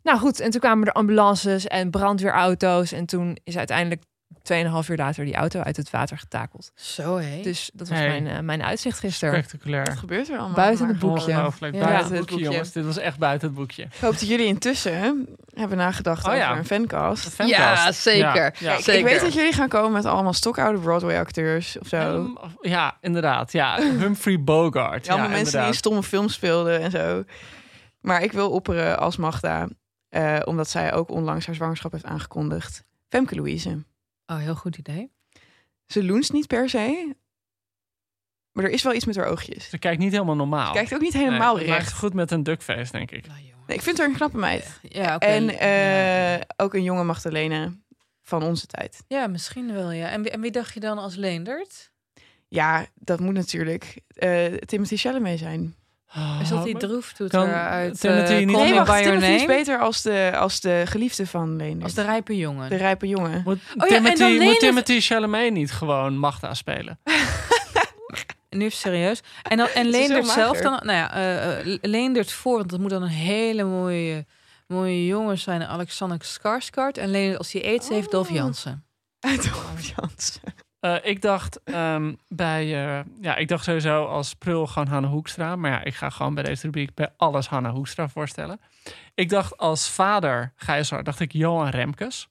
nou 0.03 0.19
goed, 0.19 0.41
en 0.41 0.51
toen 0.51 0.61
kwamen 0.61 0.87
er 0.87 0.93
ambulances 0.93 1.67
en 1.67 1.91
brandweerauto's. 1.91 2.93
En 2.93 3.07
toen 3.07 3.39
is 3.45 3.57
uiteindelijk 3.57 4.03
2,5 4.53 4.89
uur 4.91 4.97
later 4.97 5.25
die 5.25 5.35
auto 5.35 5.61
uit 5.61 5.77
het 5.77 5.91
water 5.91 6.19
getakeld. 6.19 6.71
Zo 6.75 7.17
hé. 7.17 7.41
Dus 7.43 7.71
dat 7.75 7.89
was 7.89 7.99
Hey. 7.99 8.09
mijn, 8.09 8.27
eh, 8.27 8.39
mijn 8.43 8.63
uitzicht 8.63 8.99
gisteren. 8.99 9.35
Spectaculair. 9.35 9.85
Wat 9.85 9.97
gebeurt 9.99 10.29
er 10.29 10.39
allemaal? 10.39 10.55
Buiten 10.57 10.89
het 10.89 10.99
boekje. 10.99 11.31
Ja. 11.31 11.51
Buiten 11.61 11.79
Ja, 11.81 12.03
het 12.03 12.13
boekje, 12.19 12.39
jongens. 12.39 12.73
Dit 12.73 12.85
was 12.85 12.97
echt 12.99 13.19
buiten 13.19 13.49
het 13.49 13.57
boekje. 13.57 13.83
Ik 13.83 13.91
hoop 14.01 14.11
dat 14.13 14.29
jullie 14.29 14.47
intussen 14.47 14.99
hè, 14.99 15.13
hebben 15.61 15.79
nagedacht 15.79 16.25
Oh 16.25 16.31
over 16.31 16.43
ja. 16.45 16.57
een 16.57 16.65
fancast. 16.65 17.29
Fancast. 17.29 17.57
Ja, 17.85 17.93
zeker. 17.93 18.35
Ja, 18.35 18.45
ja. 18.45 18.51
Kijk, 18.51 18.81
Zeker. 18.83 18.95
Ik 18.95 19.05
weet 19.05 19.21
dat 19.21 19.35
jullie 19.35 19.53
gaan 19.53 19.69
komen 19.69 19.93
met 19.93 20.05
allemaal 20.05 20.33
stokoude 20.33 20.79
Broadway-acteurs 20.79 21.79
of 21.79 21.87
zo. 21.87 21.97
Ehm, 21.97 22.49
ja, 22.71 22.97
inderdaad. 23.01 23.53
Ja, 23.53 23.81
Humphrey 23.81 24.41
Bogart. 24.43 25.05
Ja, 25.07 25.11
allemaal 25.13 25.31
ja, 25.31 25.35
mensen 25.35 25.35
die 25.35 25.41
in 25.41 25.45
inderdaad. 25.47 25.75
stomme 25.75 26.03
films 26.03 26.35
speelden 26.35 26.81
en 26.81 26.91
zo. 26.91 27.25
Maar 28.01 28.23
ik 28.23 28.33
wil 28.33 28.51
opperen 28.51 28.99
als 28.99 29.17
Magda, 29.17 29.69
eh, 30.09 30.37
omdat 30.45 30.69
zij 30.71 30.93
ook 30.93 31.11
onlangs 31.11 31.47
haar 31.47 31.55
zwangerschap 31.55 31.93
heeft 31.93 32.05
aangekondigd. 32.05 32.85
Femke 33.09 33.35
Louise. 33.35 33.85
Oh, 34.35 34.41
heel 34.41 34.55
goed 34.55 34.77
idee. 34.77 35.13
Ze 35.87 36.05
loenst 36.05 36.33
niet 36.33 36.47
per 36.47 36.69
se, 36.69 37.17
maar 38.53 38.65
er 38.65 38.71
is 38.71 38.83
wel 38.83 38.95
iets 38.95 39.05
met 39.05 39.17
haar 39.17 39.27
oogjes. 39.27 39.69
Ze 39.69 39.79
kijkt 39.79 39.99
niet 39.99 40.13
helemaal 40.13 40.37
normaal. 40.37 40.67
Ze 40.67 40.73
kijkt 40.73 40.95
ook 40.95 41.01
niet 41.01 41.13
helemaal 41.13 41.57
Nee, 41.57 41.65
recht. 41.65 41.93
goed 41.93 42.15
met 42.15 42.31
een 42.31 42.43
duckface, 42.43 42.93
denk 42.93 43.11
ik. 43.11 43.27
Nou. 43.27 43.39
Nee, 43.67 43.77
ik 43.77 43.83
vind 43.83 43.99
haar 43.99 44.09
een 44.09 44.15
knappe 44.15 44.39
meid. 44.39 44.81
Ja, 44.83 45.15
oké. 45.15 45.27
En 45.27 45.59
eh, 45.59 46.37
ja. 46.37 46.43
ook 46.57 46.75
een 46.75 46.83
jonge 46.83 47.05
Magdalena 47.05 47.73
van 48.23 48.43
onze 48.43 48.67
tijd. 48.67 49.05
Ja, 49.09 49.27
misschien 49.27 49.73
wel, 49.73 49.91
ja. 49.91 50.09
En 50.09 50.23
wie, 50.23 50.31
en 50.31 50.41
wie 50.41 50.51
dacht 50.51 50.75
je 50.75 50.81
dan 50.81 50.99
als 50.99 51.15
Leendert? 51.15 51.93
Ja, 52.49 52.87
dat 52.95 53.21
moet 53.21 53.35
natuurlijk 53.35 54.01
eh, 54.09 54.55
Timothy 54.55 54.97
Chalamet 54.97 55.39
zijn. 55.39 55.75
Is 56.43 56.49
dat 56.49 56.59
Oh, 56.59 56.65
die 56.65 56.77
droeftoeter 56.77 57.55
uit 57.55 58.01
Timothy 58.01 58.33
eh, 58.33 58.39
niet- 58.47 58.57
Call 58.57 58.65
Nee, 58.65 58.75
wacht, 58.75 58.87
By 58.87 58.93
Your 58.99 59.05
Timothy 59.05 59.33
is 59.33 59.41
Name? 59.41 59.55
beter 59.59 59.79
als 59.79 60.03
de, 60.03 60.33
als 60.37 60.61
de 60.61 60.83
geliefde 60.87 61.27
van 61.27 61.57
Leendert. 61.57 61.83
Als 61.83 61.95
de 61.95 62.03
rijpe 62.03 62.37
jongen. 62.37 62.69
de 62.71 62.77
rijpe 62.77 63.07
jongen. 63.09 63.43
Moet, 63.45 63.59
ja, 63.75 63.83
en 63.83 63.89
Timothy, 63.89 64.19
dan 64.19 64.29
moet 64.31 64.39
Leendert- 64.39 64.59
Timothy 64.61 65.01
Chalamet 65.01 65.53
niet 65.53 65.73
gewoon 65.73 66.17
Magda 66.19 66.55
spelen? 66.55 66.99
Nu 68.51 68.71
serieus. 68.71 69.21
En, 69.43 69.57
dan, 69.57 69.67
en 69.75 69.87
Leendert 69.87 70.27
zelf 70.27 70.59
dan... 70.61 70.73
Nou 70.73 70.93
ja, 70.99 71.15
eh, 71.15 71.59
eh, 71.75 71.79
Leendert 71.83 72.33
voor, 72.33 72.57
want 72.59 72.71
dat 72.71 72.81
moet 72.81 72.91
dan 72.91 73.03
een 73.03 73.09
hele 73.09 73.65
mooie, 73.65 74.27
mooie 74.67 75.07
jongen 75.07 75.39
zijn. 75.39 75.65
Alexander 75.65 76.19
Skarsgård. 76.25 76.99
En 76.99 77.09
Leendert 77.11 77.39
als 77.39 77.53
hij 77.53 77.65
aids 77.65 77.89
heeft, 77.89 78.11
Dolph 78.11 78.29
Oh. 78.29 78.35
Jansen. 78.35 78.85
Uit 79.21 79.43
Dolph 79.43 79.93
Jansen. 79.97 80.41
Eh, 80.85 80.95
ik 81.03 81.23
dacht 81.23 81.61
ehm, 81.65 82.15
bij, 82.29 82.63
eh, 82.63 83.05
ja, 83.21 83.37
ik 83.37 83.49
dacht 83.49 83.65
sowieso 83.65 84.05
als 84.05 84.35
prul 84.35 84.67
gewoon 84.67 84.89
Hanna 84.89 85.09
Hoekstra. 85.09 85.57
Maar 85.57 85.71
ja, 85.71 85.85
ik 85.85 85.95
ga 85.95 86.11
gewoon 86.11 86.35
bij 86.35 86.43
deze 86.45 86.63
rubriek 86.65 86.95
bij 86.95 87.09
alles 87.17 87.47
Hanna 87.47 87.71
Hoekstra 87.71 88.09
voorstellen. 88.09 88.61
Ik 89.15 89.29
dacht 89.29 89.57
als 89.57 89.89
vader 89.91 90.53
Gijzer, 90.57 91.05
dacht 91.05 91.21
ik 91.21 91.33
Johan 91.33 91.69
Remkes. 91.69 92.29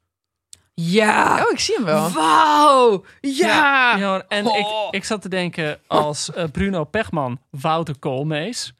Ja. 0.74 1.44
Oh, 1.46 1.52
ik 1.52 1.60
zie 1.60 1.76
hem 1.76 1.86
wel. 1.86 2.10
Wauw. 2.10 3.04
Ja. 3.22 3.96
Ja, 3.98 4.24
en 4.28 4.46
Oh. 4.46 4.58
ik, 4.58 4.96
ik 4.96 5.04
zat 5.04 5.22
te 5.22 5.30
denken 5.30 5.80
als 5.88 6.34
eh, 6.34 6.44
Bruno 6.52 6.84
Pechman, 6.84 7.40
Wouter 7.50 8.00
Koolmees. 8.00 8.74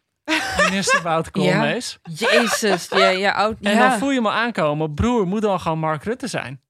Minister 0.70 1.02
Wouter 1.02 1.32
Koolmees. 1.32 2.00
Jezus. 2.04 2.88
Ja, 2.90 3.10
ja, 3.10 3.32
oud. 3.32 3.58
En 3.62 3.74
ja. 3.74 3.90
dan 3.90 4.00
voel 4.00 4.12
je 4.12 4.22
me 4.22 4.30
aankomen. 4.30 4.94
Broer, 4.94 5.28
moet 5.28 5.42
dan 5.42 5.60
gewoon 5.60 5.80
Mark 5.80 6.04
Rutte 6.04 6.28
zijn. 6.28 6.62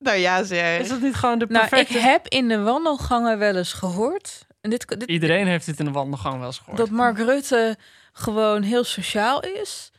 Nou 0.00 0.16
ja, 0.16 0.42
zeg. 0.44 0.80
Is 0.80 0.88
dat 0.88 1.00
niet 1.00 1.14
gewoon 1.14 1.38
de 1.38 1.46
Nou, 1.48 1.68
perfecte... 1.68 1.94
ik 1.94 2.00
heb 2.00 2.26
in 2.28 2.48
de 2.48 2.60
wandelgangen 2.60 3.38
wel 3.38 3.56
eens 3.56 3.72
gehoord. 3.72 4.46
En 4.60 4.70
dit, 4.70 4.88
dit, 4.88 5.08
Iedereen 5.08 5.46
heeft 5.46 5.66
dit 5.66 5.78
in 5.78 5.84
de 5.84 5.90
wandelgang 5.90 6.36
wel 6.38 6.46
eens 6.46 6.58
gehoord. 6.58 6.76
dat 6.76 6.90
Mark 6.90 7.18
Rutte 7.18 7.76
gewoon 8.12 8.62
heel 8.62 8.84
sociaal 8.84 9.40
is. 9.42 9.90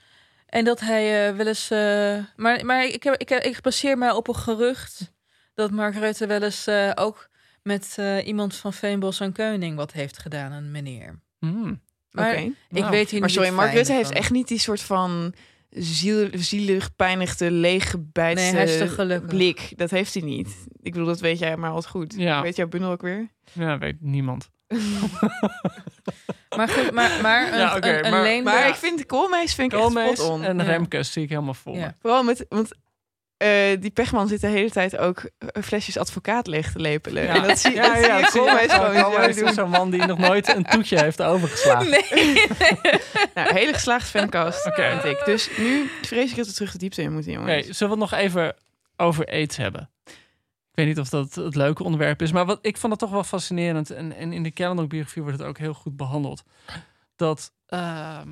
En 0.45 0.64
dat 0.66 0.80
hij 0.80 1.28
eh, 1.30 1.36
wel 1.36 1.47
eens. 1.47 1.72
eh, 1.72 2.18
maar 2.36 2.66
maar 2.66 2.86
ik, 2.86 3.04
heb, 3.04 3.16
ik, 3.16 3.30
heb, 3.30 3.43
ik 3.43 3.62
baseer 3.62 3.97
mij 3.97 4.12
op 4.12 4.28
een 4.28 4.36
gerucht 4.36 5.12
dat 5.54 5.72
Mark 5.72 5.95
Rutte 5.95 6.28
wel 6.28 6.41
eens 6.41 6.68
eh, 6.68 6.91
ook 6.95 7.30
met 7.64 7.93
eh, 7.95 8.28
iemand 8.28 8.56
van 8.56 8.74
Veenbos 8.74 9.20
en 9.20 9.32
Keuning 9.32 9.76
wat 9.76 9.91
heeft 9.91 10.18
gedaan, 10.20 10.52
een 10.52 10.72
meneer. 10.72 11.20
Hmm. 11.39 11.82
Maar 12.12 12.30
Oké. 12.32 12.38
ik 12.39 12.54
Nou, 12.70 12.89
weet 12.89 13.10
hier 13.10 13.20
Maar 13.20 13.30
sorry, 13.30 13.47
het 13.47 13.56
Mark 13.58 13.74
Rutte 13.74 13.93
heeft 13.93 14.12
echt 14.12 14.32
niet 14.32 14.47
die 14.47 14.60
soort 14.60 14.82
van 14.82 15.34
ziel, 15.72 16.28
zielig, 16.32 16.95
pijnigde, 16.95 17.51
leeggebijtste 17.51 18.55
Nee, 18.55 19.19
blik. 19.22 19.74
Dat 19.76 19.89
heeft 19.89 20.13
hij 20.13 20.24
niet. 20.24 20.47
Ik 20.82 20.91
bedoel, 20.91 21.07
dat 21.07 21.19
weet 21.19 21.39
jij 21.39 21.57
maar 21.57 21.69
altijd 21.69 21.91
goed. 21.91 22.13
Ja. 22.17 22.41
Weet 22.41 22.55
jouw 22.55 22.67
bundel 22.67 22.91
ook 22.91 23.01
weer? 23.01 23.30
Ja, 23.53 23.78
weet 23.78 23.97
niemand. 23.99 24.49
Maar 26.55 26.69
goed, 26.69 26.91
maar, 26.91 27.22
maar 27.22 27.51
een, 27.53 27.57
Ja, 27.59 27.76
een, 27.76 28.05
een 28.05 28.43
maar- 28.43 28.67
ik 28.67 28.76
vind 28.76 29.05
Koolmees 29.05 29.53
vind 29.53 29.74
ik 29.74 29.80
echt 29.80 29.91
spot 29.91 30.19
on. 30.30 30.43
en 30.43 30.57
Ja. 30.57 30.63
Remkes 30.63 31.11
zie 31.11 31.24
ik 31.24 31.30
helemaal 31.30 31.53
vol. 31.53 31.76
Ja. 31.76 31.95
Vooral 31.99 32.24
met, 32.24 32.45
want 32.49 32.72
eh, 33.41 33.81
die 33.81 33.91
Pechman 33.91 34.27
zit 34.27 34.41
de 34.41 34.47
hele 34.47 34.69
tijd 34.69 34.97
ook 34.97 35.29
eh, 35.37 35.63
flesjes 35.63 35.97
advocaat 35.97 36.47
leeg 36.47 36.71
te 36.71 36.79
lepelen. 36.79 37.27
En 37.27 37.43
dat 37.47 37.59
zie, 37.59 37.73
ja, 37.73 37.93
dat 37.93 38.05
ja, 38.05 38.17
zie 38.29 38.41
gewoon 38.41 39.03
Koolmees 39.03 39.21
zo 39.21 39.29
is 39.29 39.35
doen. 39.35 39.53
zo'n 39.53 39.69
man 39.69 39.89
die 39.89 40.05
nog 40.05 40.17
nooit 40.17 40.55
een 40.55 40.63
toetje 40.63 40.99
heeft 40.99 41.21
overgeslagen. 41.21 41.89
Nee. 41.89 42.47
Nou, 43.35 43.53
hele 43.53 43.73
geslaagd 43.73 44.09
fancast, 44.09 44.67
Oké. 44.67 44.99
vind 45.01 45.17
ik. 45.17 45.25
Dus 45.25 45.49
nu 45.57 45.89
vrees 46.01 46.29
ik 46.29 46.35
dat 46.37 46.47
we 46.47 46.53
terug 46.53 46.71
de 46.71 46.77
diepte 46.77 47.01
in 47.01 47.13
moeten, 47.13 47.31
jongens. 47.31 47.63
Oké, 47.63 47.73
zullen 47.73 47.97
we 47.97 48.01
het 48.03 48.11
nog 48.11 48.19
even 48.19 48.55
over 48.97 49.25
aids 49.25 49.57
hebben? 49.57 49.89
Ik 50.05 50.77
weet 50.77 50.85
niet 50.85 50.99
of 50.99 51.09
dat 51.09 51.35
het 51.35 51.55
leuke 51.55 51.83
onderwerp 51.83 52.21
is, 52.21 52.31
maar 52.31 52.45
wat, 52.45 52.59
ik 52.61 52.77
vond 52.77 52.91
het 52.91 53.01
toch 53.01 53.11
wel 53.11 53.23
fascinerend. 53.23 53.89
En, 53.89 54.15
en 54.15 54.33
in 54.33 54.43
de 54.43 54.51
Kellendock-biografie 54.51 55.21
wordt 55.21 55.37
het 55.37 55.47
ook 55.47 55.57
heel 55.57 55.73
goed 55.73 55.97
behandeld. 55.97 56.43
Dat, 57.15 57.51
ehm, 57.65 58.29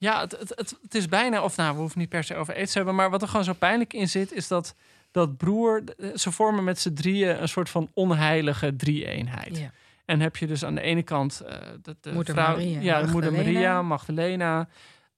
ja, 0.00 0.20
het, 0.20 0.38
het, 0.38 0.52
het, 0.56 0.78
het 0.82 0.94
is 0.94 1.08
bijna, 1.08 1.42
of 1.42 1.56
nou, 1.56 1.74
we 1.74 1.80
hoeven 1.80 1.98
niet 1.98 2.08
per 2.08 2.24
se 2.24 2.36
over 2.36 2.54
aids 2.54 2.72
te 2.72 2.76
hebben, 2.76 2.94
maar 2.94 3.10
wat 3.10 3.22
er 3.22 3.28
gewoon 3.28 3.44
zo 3.44 3.52
pijnlijk 3.52 3.92
in 3.92 4.08
zit, 4.08 4.32
is 4.32 4.48
dat, 4.48 4.74
dat 5.10 5.36
broer, 5.36 5.82
ze 6.14 6.32
vormen 6.32 6.64
met 6.64 6.80
z'n 6.80 6.92
drieën 6.92 7.42
een 7.42 7.48
soort 7.48 7.70
van 7.70 7.90
onheilige 7.94 8.76
drie-eenheid. 8.76 9.56
Ja. 9.56 9.70
En 10.04 10.20
heb 10.20 10.36
je 10.36 10.46
dus 10.46 10.64
aan 10.64 10.74
de 10.74 10.80
ene 10.80 11.02
kant 11.02 11.40
eh, 11.40 11.58
de, 11.82 11.96
de 12.00 12.12
Moeder 12.12 12.34
vrouw, 12.34 12.56
Maria, 12.56 12.80
ja, 12.80 13.02
de 13.02 13.10
moeder 13.10 13.32
Magdalena. 13.32 13.60
Maria, 13.60 13.82
Magdalena. 13.82 14.68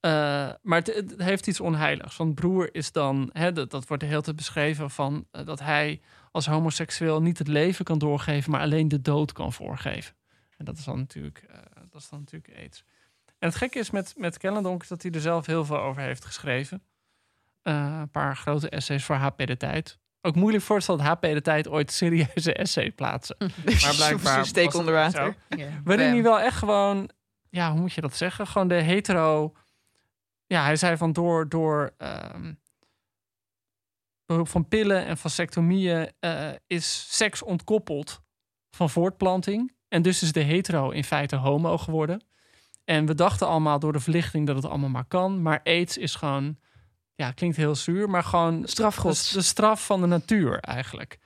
Eh, 0.01 0.11
maar 0.63 0.79
het, 0.79 0.95
het 0.95 1.15
heeft 1.17 1.47
iets 1.47 1.61
onheiligs. 1.61 2.17
Want 2.17 2.35
broer 2.35 2.75
is 2.75 2.93
dan, 2.93 3.31
hè, 3.33 3.53
dat, 3.53 3.71
dat 3.71 3.87
wordt 3.87 4.03
de 4.03 4.09
hele 4.09 4.23
tijd 4.23 4.37
beschreven 4.37 4.91
van 4.91 5.27
eh, 5.31 5.47
dat 5.47 5.61
hij 5.61 6.01
als 6.31 6.47
homoseksueel 6.47 7.23
niet 7.23 7.39
het 7.39 7.49
leven 7.49 7.85
kan 7.85 7.99
doorgeven, 7.99 8.51
maar 8.51 8.61
alleen 8.61 8.89
de 8.89 9.03
dood 9.03 9.33
kan 9.33 9.53
voorgeven. 9.53 10.15
En 10.57 10.65
dat 10.65 10.79
is 10.79 10.85
dan 10.85 10.99
natuurlijk, 10.99 11.45
eh, 11.49 11.57
dat 11.91 12.01
is 12.01 12.09
dan 12.09 12.19
natuurlijk 12.19 12.59
aids. 12.59 12.85
En 13.43 13.49
het 13.49 13.57
gekke 13.57 13.79
is 13.79 13.91
met, 13.91 14.15
met 14.17 14.39
Kellendonk 14.39 14.89
dat 14.89 15.03
hij 15.03 15.11
er 15.11 15.21
zelf 15.21 15.47
heel 15.47 15.65
veel 15.65 15.81
over 15.81 16.03
heeft 16.03 16.25
geschreven. 16.25 16.83
Eh, 17.63 17.97
een 18.01 18.11
paar 18.11 18.37
grote 18.37 18.69
essays 18.69 19.05
voor 19.05 19.17
HP 19.17 19.47
de 19.47 19.57
Tijd. 19.57 19.99
Ook 20.21 20.35
moeilijk 20.35 20.65
voorstellen 20.65 21.05
dat 21.05 21.09
HP 21.09 21.23
de 21.23 21.41
Tijd 21.41 21.69
ooit 21.69 21.93
serieuze 21.93 22.53
essay 22.55 22.91
plaatsen. 22.91 23.37
Maar 23.83 23.95
blijkbaar 23.97 24.47
steek 24.47 24.75
onder 24.75 24.95
water. 24.95 25.37
Ja. 25.49 25.69
Waarin 25.85 26.05
Bam. 26.07 26.15
hij 26.15 26.23
wel 26.23 26.41
echt 26.41 26.57
gewoon, 26.57 27.11
ja, 27.51 27.71
hoe 27.71 27.81
moet 27.81 27.93
je 27.93 28.01
dat 28.01 28.17
zeggen? 28.17 28.47
Gewoon 28.47 28.69
de 28.69 28.75
hetero. 28.75 29.53
Ja, 30.47 30.63
hij 30.65 30.77
zei 30.77 30.97
van 30.97 31.13
door, 31.13 31.49
door 31.49 31.95
ehm, 31.97 32.53
behulp 34.27 34.49
van 34.49 34.69
pillen 34.69 35.07
en 35.07 35.17
vasectomieën 35.17 36.13
eh, 36.21 36.51
is 36.67 37.17
seks 37.17 37.43
ontkoppeld 37.43 38.23
van 38.71 38.91
voortplanting. 38.91 39.75
En 39.89 40.03
dus 40.03 40.23
is 40.23 40.33
de 40.33 40.41
hetero 40.41 40.91
in 40.91 41.05
feite 41.05 41.37
homo 41.37 41.79
geworden. 41.79 42.31
En 42.93 43.07
we 43.07 43.15
dachten 43.15 43.47
allemaal 43.47 43.79
door 43.79 43.93
de 43.93 44.01
verlichting 44.01 44.47
dat 44.47 44.57
het 44.57 44.65
allemaal 44.65 44.89
maar 44.89 45.05
kan. 45.05 45.43
Maar 45.43 45.61
aids 45.65 45.99
is 45.99 46.15
gewoon, 46.15 46.57
ja, 47.15 47.31
klinkt 47.31 47.57
heel 47.57 47.75
zuur, 47.75 48.11
maar 48.11 48.23
gewoon 48.25 48.63
Strafgods. 48.65 49.31
de, 49.31 49.37
de 49.37 49.43
straf 49.45 49.87
van 49.87 50.01
de 50.01 50.07
natuur 50.07 50.59
eigenlijk. 50.61 51.19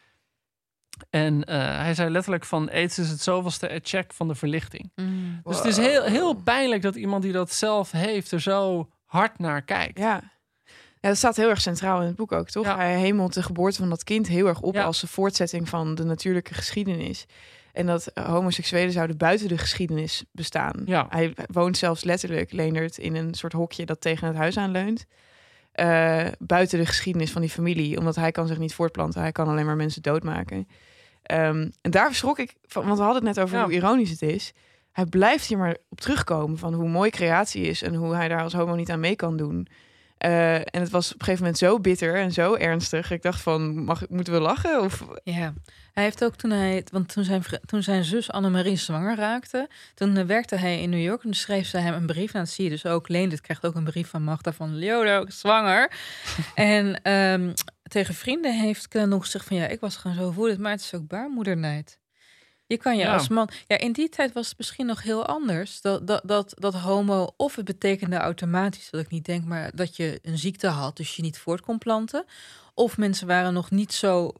En 1.11 1.45
eh, 1.45 1.57
hij 1.59 1.95
zei 1.95 2.11
letterlijk 2.11 2.45
van 2.45 2.71
aids 2.71 2.99
is 2.99 3.09
het 3.09 3.21
zoveelste 3.21 3.81
check 3.83 4.13
van 4.13 4.29
de 4.29 4.35
verlichting. 4.35 4.91
Mm. 4.95 5.41
Dus 5.45 5.57
het 5.57 5.67
is 5.67 5.77
heel, 5.77 6.03
heel 6.03 6.35
pijnlijk 6.35 6.83
dat 6.83 6.95
iemand 6.95 7.23
die 7.23 7.33
dat 7.33 7.53
zelf 7.53 7.91
heeft 7.91 8.31
er 8.33 8.41
zo 8.41 8.89
hard 9.05 9.39
naar 9.39 9.63
kijkt. 9.63 9.99
Ja. 9.99 10.23
ja, 11.01 11.09
dat 11.09 11.17
staat 11.17 11.37
heel 11.37 11.49
erg 11.49 11.61
centraal 11.61 12.01
in 12.01 12.07
het 12.07 12.17
boek 12.17 12.33
ook, 12.33 12.49
toch? 12.51 12.65
Ja. 12.65 12.77
Hij 12.77 12.99
hemelt 12.99 13.35
de 13.35 13.43
geboorte 13.43 13.79
van 13.79 13.89
dat 13.89 14.05
kind 14.05 14.27
heel 14.29 14.47
erg 14.47 14.61
op 14.61 14.75
Ja. 14.75 14.85
als 14.85 15.03
een 15.03 15.09
voortzetting 15.09 15.69
van 15.69 15.95
de 15.95 16.05
natuurlijke 16.05 16.55
geschiedenis. 16.55 17.27
En 17.77 17.87
dat 17.87 18.11
homoseksuelen 18.15 18.93
zouden 18.93 19.17
buiten 19.17 19.49
de 19.49 19.59
geschiedenis 19.59 20.25
bestaan. 20.33 20.83
Ja. 20.85 21.07
Hij 21.11 21.35
woont 21.53 21.77
zelfs 21.77 22.05
letterlijk, 22.05 22.53
Leendert, 22.53 22.99
in 22.99 23.15
een 23.15 23.35
soort 23.35 23.53
hokje 23.53 23.87
dat 23.87 24.01
tegen 24.01 24.27
het 24.27 24.37
huis 24.37 24.57
aanleunt. 24.57 25.07
Eh, 25.73 26.27
buiten 26.39 26.79
de 26.79 26.87
geschiedenis 26.87 27.33
van 27.33 27.41
die 27.41 27.51
familie, 27.51 27.99
omdat 27.99 28.17
hij 28.17 28.33
kan 28.33 28.47
zich 28.47 28.59
niet 28.59 28.75
voortplanten. 28.75 29.21
Hij 29.21 29.33
kan 29.33 29.49
alleen 29.49 29.67
maar 29.67 29.77
mensen 29.77 30.03
doodmaken. 30.03 30.69
Ehm, 31.23 31.69
en 31.83 31.91
daar 31.91 32.15
schrok 32.15 32.39
ik 32.39 32.55
van, 32.67 32.85
want 32.87 32.99
we 32.99 33.05
hadden 33.05 33.25
het 33.27 33.37
net 33.37 33.45
over 33.45 33.57
Ja. 33.59 33.65
hoe 33.65 33.73
ironisch 33.73 34.11
het 34.11 34.23
is. 34.23 34.53
Hij 34.93 35.07
blijft 35.07 35.47
hier 35.47 35.59
maar 35.59 35.77
op 35.89 36.01
terugkomen 36.01 36.59
van 36.59 36.75
hoe 36.75 36.89
mooi 36.89 37.11
creatie 37.11 37.63
is 37.63 37.83
en 37.83 37.95
hoe 37.95 38.15
hij 38.15 38.29
daar 38.29 38.43
als 38.43 38.53
homo 38.53 38.75
niet 38.75 38.91
aan 38.91 39.01
mee 39.01 39.17
kan 39.17 39.37
doen. 39.37 39.67
Eh, 40.19 40.55
en 40.55 40.81
het 40.81 40.91
was 40.91 41.07
op 41.07 41.21
een 41.21 41.25
gegeven 41.25 41.41
moment 41.41 41.59
zo 41.59 41.81
bitter 41.81 42.15
en 42.15 42.33
zo 42.33 42.55
ernstig. 42.55 43.11
Ik 43.11 43.23
dacht 43.23 43.41
van, 43.41 43.85
mag, 43.85 44.09
moeten 44.09 44.33
we 44.33 44.41
lachen? 44.41 44.81
Of, 44.81 45.05
Ja, 45.25 45.53
hij 45.93 46.05
heeft 46.05 46.25
ook 46.25 46.37
toen 46.37 46.51
hij, 46.51 46.85
want 46.93 47.13
toen 47.13 47.25
zijn, 47.25 47.43
toen 47.67 47.83
zijn 47.83 48.05
zus 48.05 48.31
Annemarie 48.31 48.77
zwanger 48.77 49.17
raakte, 49.17 49.69
toen 49.95 50.27
werkte 50.27 50.57
hij 50.57 50.81
in 50.81 50.91
New 50.91 51.03
York 51.03 51.25
en 51.25 51.35
schreef 51.35 51.67
ze 51.67 51.79
hem 51.79 51.95
een 51.95 52.07
brief. 52.07 52.33
Nou, 52.33 52.45
dat 52.45 52.55
zie 52.55 52.65
je 52.65 52.71
dus 52.71 52.87
ook. 52.87 53.09
Leendert 53.09 53.41
krijgt 53.41 53.67
ook 53.67 53.75
een 53.75 53.85
brief 53.85 54.09
van 54.09 54.23
Magda 54.23 54.53
van 54.53 54.75
Leodo, 54.75 55.25
zwanger. 55.29 55.93
en 56.55 57.03
ehm, 57.03 57.53
tegen 57.83 58.15
vrienden 58.15 58.61
heeft 58.61 58.89
Kellendonk 58.89 59.25
gezegd 59.25 59.47
van 59.47 59.57
ja, 59.57 59.67
ik 59.67 59.81
was 59.81 59.97
gewoon 59.97 60.17
zo 60.17 60.31
voelend, 60.31 60.59
maar 60.59 60.73
het 60.73 60.81
is 60.81 60.95
ook 60.95 61.07
baarmoedernijd. 61.07 61.99
Je 62.67 62.77
kan 62.77 62.97
je 62.97 63.03
Ja. 63.03 63.13
als 63.13 63.29
man. 63.29 63.49
Ja, 63.67 63.79
in 63.79 63.93
die 63.93 64.09
tijd 64.09 64.33
was 64.33 64.49
het 64.49 64.59
misschien 64.59 64.87
nog 64.87 65.03
heel 65.03 65.27
anders. 65.27 65.81
Dat, 65.81 66.07
dat, 66.07 66.21
dat, 66.25 66.55
dat 66.59 66.75
homo, 66.75 67.29
of 67.37 67.57
het 67.57 67.65
betekende 67.65 68.17
automatisch, 68.17 68.91
dat 68.91 69.01
ik 69.01 69.11
niet 69.11 69.25
denk, 69.25 69.45
maar 69.45 69.71
dat 69.75 69.97
je 69.97 70.19
een 70.23 70.39
ziekte 70.39 70.67
had, 70.69 70.97
dus 70.97 71.17
je 71.17 71.23
niet 71.23 71.39
voort 71.39 71.61
kon 71.61 71.79
planten. 71.79 72.25
Of 72.75 72.97
mensen 72.97 73.27
waren 73.27 73.53
nog 73.53 73.71
niet 73.71 73.93
zo, 73.93 74.33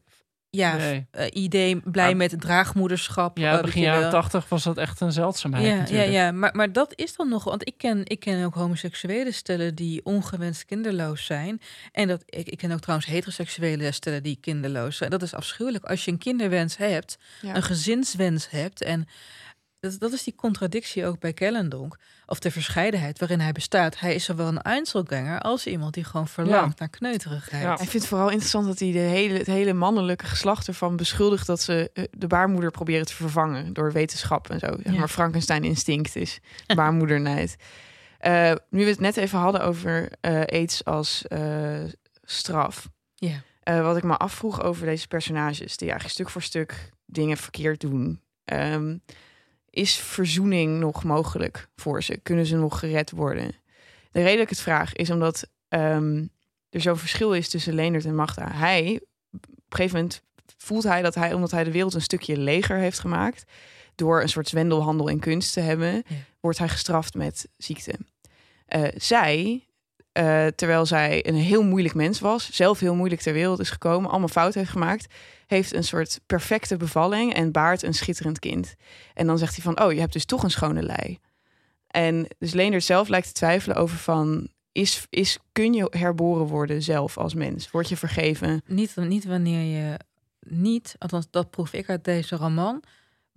ja, 0.49 0.75
Nee. 0.75 1.05
eh, 1.11 1.25
idee 1.43 1.81
blij 1.91 2.05
Maar- 2.05 2.15
met 2.17 2.41
draagmoederschap. 2.41 3.37
Ja, 3.37 3.57
eh, 3.57 3.61
begin 3.61 3.81
jaren 3.81 4.09
tachtig 4.09 4.49
was 4.49 4.63
dat 4.63 4.77
echt 4.77 5.01
een 5.01 5.11
zeldzaamheid 5.11 5.63
Ja, 5.65 5.71
ja, 5.71 5.77
natuurlijk. 5.77 6.11
ja. 6.11 6.31
Maar, 6.31 6.55
maar 6.55 6.71
dat 6.71 6.93
is 6.95 7.15
dan 7.15 7.29
nog, 7.29 7.43
want 7.43 7.67
ik 7.67 7.73
ken, 7.77 8.01
ik 8.03 8.19
ken 8.19 8.45
ook 8.45 8.53
homoseksuele 8.55 9.31
stellen 9.31 9.75
die 9.75 10.05
ongewenst 10.05 10.65
kinderloos 10.65 11.25
zijn. 11.25 11.61
En 11.91 12.07
dat, 12.07 12.23
ik, 12.25 12.49
ik 12.49 12.57
ken 12.57 12.71
ook 12.71 12.79
trouwens 12.79 13.09
heteroseksuele 13.09 13.91
stellen 13.91 14.23
die 14.23 14.37
kinderloos 14.41 14.97
zijn. 14.97 15.09
Dat 15.09 15.21
is 15.21 15.33
afschuwelijk. 15.33 15.85
Als 15.85 16.05
je 16.05 16.11
een 16.11 16.17
kinderwens 16.17 16.77
hebt, 16.77 17.17
Ja. 17.41 17.55
een 17.55 17.63
gezinswens 17.63 18.49
hebt. 18.49 18.81
En 18.81 19.07
dat, 19.79 19.99
dat 19.99 20.11
is 20.11 20.23
die 20.23 20.35
contradictie 20.35 21.05
ook 21.05 21.19
bij 21.19 21.33
Kellendonk. 21.33 21.97
Of 22.25 22.39
de 22.39 22.51
verscheidenheid 22.51 23.19
waarin 23.19 23.39
hij 23.39 23.51
bestaat. 23.51 23.99
Hij 23.99 24.15
is 24.15 24.23
zowel 24.23 24.47
een 24.47 24.61
Einzelganger 24.61 25.39
als 25.39 25.67
iemand 25.67 25.93
die 25.93 26.03
gewoon 26.03 26.27
verlangt 26.27 26.79
naar 26.79 26.89
kneuterigheid. 26.89 27.63
Ja. 27.63 27.71
Ik 27.71 27.77
vind 27.77 27.91
het 27.91 28.07
vooral 28.07 28.29
interessant 28.29 28.65
dat 28.65 28.79
hij 28.79 28.91
de 28.91 28.99
hele, 28.99 29.37
het 29.37 29.47
hele 29.47 29.73
mannelijke 29.73 30.25
geslacht 30.25 30.67
ervan 30.67 30.95
beschuldigt 30.95 31.47
dat 31.47 31.61
ze 31.61 31.89
eh, 31.93 32.03
de 32.11 32.27
baarmoeder 32.27 32.71
proberen 32.71 33.05
te 33.05 33.13
vervangen 33.13 33.73
door 33.73 33.91
wetenschap 33.91 34.49
en 34.49 34.59
zo. 34.59 34.77
Zeg 34.83 34.95
maar 34.95 35.07
Frankenstein 35.07 35.63
instinct 35.63 36.15
is 36.15 36.39
baarmoedernijd. 36.75 37.55
Eh, 38.17 38.53
nu 38.69 38.83
we 38.83 38.89
het 38.89 38.99
net 38.99 39.17
even 39.17 39.39
hadden 39.39 39.61
over 39.61 40.11
eh, 40.21 40.41
aids 40.41 40.85
als 40.85 41.23
straf. 42.23 42.89
Ja. 43.15 43.41
Wat 43.63 43.97
ik 43.97 44.03
me 44.03 44.17
afvroeg 44.17 44.61
over 44.61 44.85
deze 44.85 45.07
personages, 45.07 45.77
die 45.77 45.89
eigenlijk 45.89 46.09
stuk 46.09 46.29
voor 46.29 46.41
stuk 46.41 46.89
dingen 47.05 47.37
verkeerd 47.37 47.79
doen. 47.79 48.21
Ehm, 48.45 48.95
is 49.77 49.95
verzoening 49.95 50.79
nog 50.79 51.03
mogelijk 51.03 51.67
voor 51.75 52.03
ze? 52.03 52.19
Kunnen 52.23 52.45
ze 52.45 52.55
nog 52.55 52.79
gered 52.79 53.11
worden? 53.11 53.51
De 54.11 54.19
reden 54.21 54.33
dat 54.33 54.43
ik 54.43 54.49
het 54.49 54.59
vraag 54.59 54.93
is 54.93 55.09
omdat 55.09 55.49
ehm, 55.67 56.25
er 56.69 56.81
zo'n 56.81 56.97
verschil 56.97 57.33
is 57.33 57.49
tussen 57.49 57.73
Leendert 57.73 58.05
en 58.05 58.15
Magda. 58.15 58.51
Hij, 58.51 59.01
op 59.31 59.45
een 59.49 59.55
gegeven 59.69 59.95
moment 59.97 60.21
voelt 60.57 60.83
hij 60.83 61.01
dat 61.01 61.15
hij, 61.15 61.33
omdat 61.33 61.51
hij 61.51 61.63
de 61.63 61.71
wereld 61.71 61.93
een 61.93 62.01
stukje 62.01 62.37
leger 62.37 62.77
heeft 62.77 62.99
gemaakt, 62.99 63.43
door 63.95 64.21
een 64.21 64.29
soort 64.29 64.47
zwendelhandel 64.47 65.07
in 65.07 65.19
kunst 65.19 65.53
te 65.53 65.59
hebben, 65.59 65.93
Ja. 65.93 66.03
wordt 66.39 66.57
hij 66.57 66.69
gestraft 66.69 67.13
met 67.13 67.47
ziekte. 67.57 67.93
Eh, 68.65 68.83
zij 68.95 69.67
eh, 70.11 70.47
terwijl 70.47 70.85
zij 70.85 71.27
een 71.27 71.35
heel 71.35 71.63
moeilijk 71.63 71.93
mens 71.95 72.19
was, 72.19 72.49
zelf 72.51 72.79
heel 72.79 72.95
moeilijk 72.95 73.21
ter 73.21 73.33
wereld 73.33 73.59
is 73.59 73.69
gekomen, 73.69 74.09
allemaal 74.09 74.27
fout 74.27 74.53
heeft 74.53 74.69
gemaakt, 74.69 75.13
heeft 75.47 75.73
een 75.73 75.83
soort 75.83 76.19
perfecte 76.25 76.77
bevalling 76.77 77.33
en 77.33 77.51
baart 77.51 77.83
een 77.83 77.93
schitterend 77.93 78.39
kind. 78.39 78.75
En 79.13 79.27
dan 79.27 79.37
zegt 79.37 79.55
hij 79.55 79.63
van, 79.63 79.81
oh, 79.81 79.91
je 79.91 79.99
hebt 79.99 80.13
dus 80.13 80.25
toch 80.25 80.43
een 80.43 80.51
schone 80.51 80.83
lei. 80.83 81.19
En 81.87 82.27
dus 82.37 82.53
Leendert 82.53 82.83
zelf 82.83 83.07
lijkt 83.07 83.27
te 83.27 83.33
twijfelen 83.33 83.77
over 83.77 83.97
van, 83.97 84.49
is, 84.71 85.05
is, 85.09 85.39
kun 85.51 85.73
je 85.73 85.87
herboren 85.89 86.45
worden 86.45 86.81
zelf 86.81 87.17
als 87.17 87.33
mens? 87.33 87.71
Word 87.71 87.89
je 87.89 87.97
vergeven? 87.97 88.61
Niet, 88.65 88.95
niet 88.95 89.25
wanneer 89.25 89.77
je 89.77 89.97
niet, 90.39 90.95
althans 90.97 91.27
dat 91.29 91.49
proef 91.49 91.73
ik 91.73 91.89
uit 91.89 92.03
deze 92.03 92.35
roman, 92.35 92.83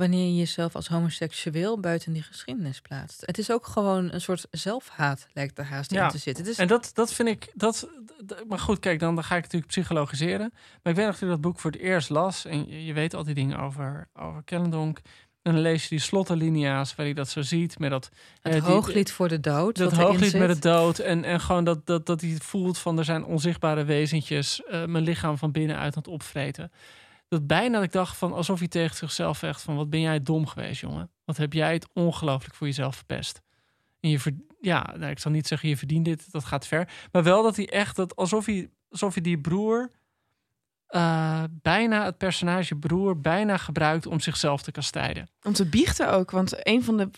wanneer 0.01 0.27
je 0.27 0.37
jezelf 0.37 0.75
als 0.75 0.89
homoseksueel 0.89 1.81
buiten 1.81 2.13
die 2.13 2.23
geschiedenis 2.23 2.81
plaatst. 2.81 3.23
Het 3.27 3.39
is 3.39 3.51
ook 3.51 3.67
gewoon 3.67 4.13
een 4.13 4.21
soort 4.21 4.47
zelfhaat, 4.51 5.27
lijkt 5.33 5.59
er 5.59 5.65
haast 5.65 5.93
in 5.93 6.09
te 6.09 6.19
zitten. 6.19 6.55
En 6.57 6.67
dat, 6.67 6.91
dat 6.95 7.13
vind 7.13 7.29
ik, 7.29 7.51
dat, 7.55 7.89
maar 8.49 8.59
goed, 8.59 8.79
kijk, 8.79 8.99
dan, 8.99 9.15
dan 9.15 9.25
ga 9.25 9.37
ik 9.37 9.43
natuurlijk 9.43 9.71
psychologiseren. 9.71 10.51
Maar 10.53 10.93
ik 10.93 10.99
weet 10.99 11.07
nog 11.07 11.15
dat 11.15 11.23
ik 11.23 11.29
dat 11.29 11.41
boek 11.41 11.59
voor 11.59 11.71
het 11.71 11.81
eerst 11.81 12.09
las. 12.09 12.45
En 12.45 12.69
je, 12.69 12.85
je 12.85 12.93
weet 12.93 13.15
al 13.15 13.25
die 13.25 13.35
dingen 13.35 13.59
over, 13.59 14.09
over 14.15 14.43
Kellendonk. 14.45 15.01
En 15.43 15.53
dan 15.53 15.61
lees 15.61 15.83
je 15.83 15.89
die 15.89 15.99
slottenlinia's 15.99 16.95
waar 16.95 17.07
hij 17.07 17.15
dat 17.15 17.29
zo 17.29 17.43
ziet. 17.43 17.79
Met 17.79 17.91
dat, 17.91 18.11
het 18.41 18.55
eh, 18.55 18.65
hooglied 18.65 19.13
voor 19.13 19.29
de 19.29 19.41
dood. 19.41 19.77
Dat 19.77 19.93
hooglied 19.93 20.35
met 20.35 20.49
de 20.49 20.59
dood. 20.59 20.99
En, 20.99 21.25
en 21.25 21.41
gewoon 21.41 21.65
dat, 21.65 21.87
dat, 21.87 22.07
dat 22.07 22.21
hij 22.21 22.37
voelt 22.43 22.79
van 22.79 22.99
er 22.99 23.05
zijn 23.05 23.25
onzichtbare 23.25 23.85
wezentjes 23.85 24.63
uh, 24.71 24.85
mijn 24.85 25.05
lichaam 25.05 25.39
van 25.39 25.53
binnenuit 25.53 25.97
aan 25.97 26.03
het 26.03 26.13
opvreten 26.13 26.71
dat 27.31 27.47
bijna 27.47 27.75
dat 27.75 27.83
ik 27.83 27.93
dacht 27.93 28.17
van 28.17 28.33
alsof 28.33 28.59
hij 28.59 28.69
tegen 28.69 28.97
zichzelf 28.97 29.39
zegt 29.39 29.63
van 29.63 29.77
wat 29.77 29.91
ben 29.91 30.01
jij 30.01 30.23
dom 30.23 30.47
geweest, 30.47 30.81
jongen? 30.81 31.11
Wat 31.25 31.37
heb 31.37 31.53
jij 31.53 31.73
het 31.73 31.89
ongelooflijk 31.93 32.55
voor 32.55 32.67
jezelf 32.67 32.97
verpest? 32.97 33.41
En 34.01 34.11
je 34.11 34.19
ja, 34.61 34.95
nou, 34.97 35.11
ik 35.11 35.19
zal 35.19 35.31
niet 35.31 35.47
zeggen 35.47 35.69
je 35.69 35.77
verdient 35.77 36.05
dit, 36.05 36.33
dat 36.33 36.45
gaat 36.45 36.67
ver, 36.67 36.89
maar 37.13 37.23
wel 37.23 37.43
dat 37.43 37.57
hij 37.57 37.69
echt 37.69 37.97
dat 37.97 38.17
alsof 38.17 38.47
hij 38.47 38.71
alsof 38.91 39.15
hij 39.15 39.23
die 39.23 39.39
broer 39.39 39.91
uh, 40.91 41.43
bijna 41.51 42.05
het 42.05 42.19
personage 42.19 42.77
broer 42.77 43.21
bijna 43.21 43.57
gebruikt 43.57 44.07
om 44.07 44.21
zichzelf 44.21 44.63
te 44.63 44.71
kastijden. 44.71 45.29
Om 45.43 45.53
te 45.53 45.67
biechten 45.67 46.13
ook, 46.13 46.31
want 46.31 46.67
een 46.69 46.85
van 46.85 46.97
de 46.97 47.11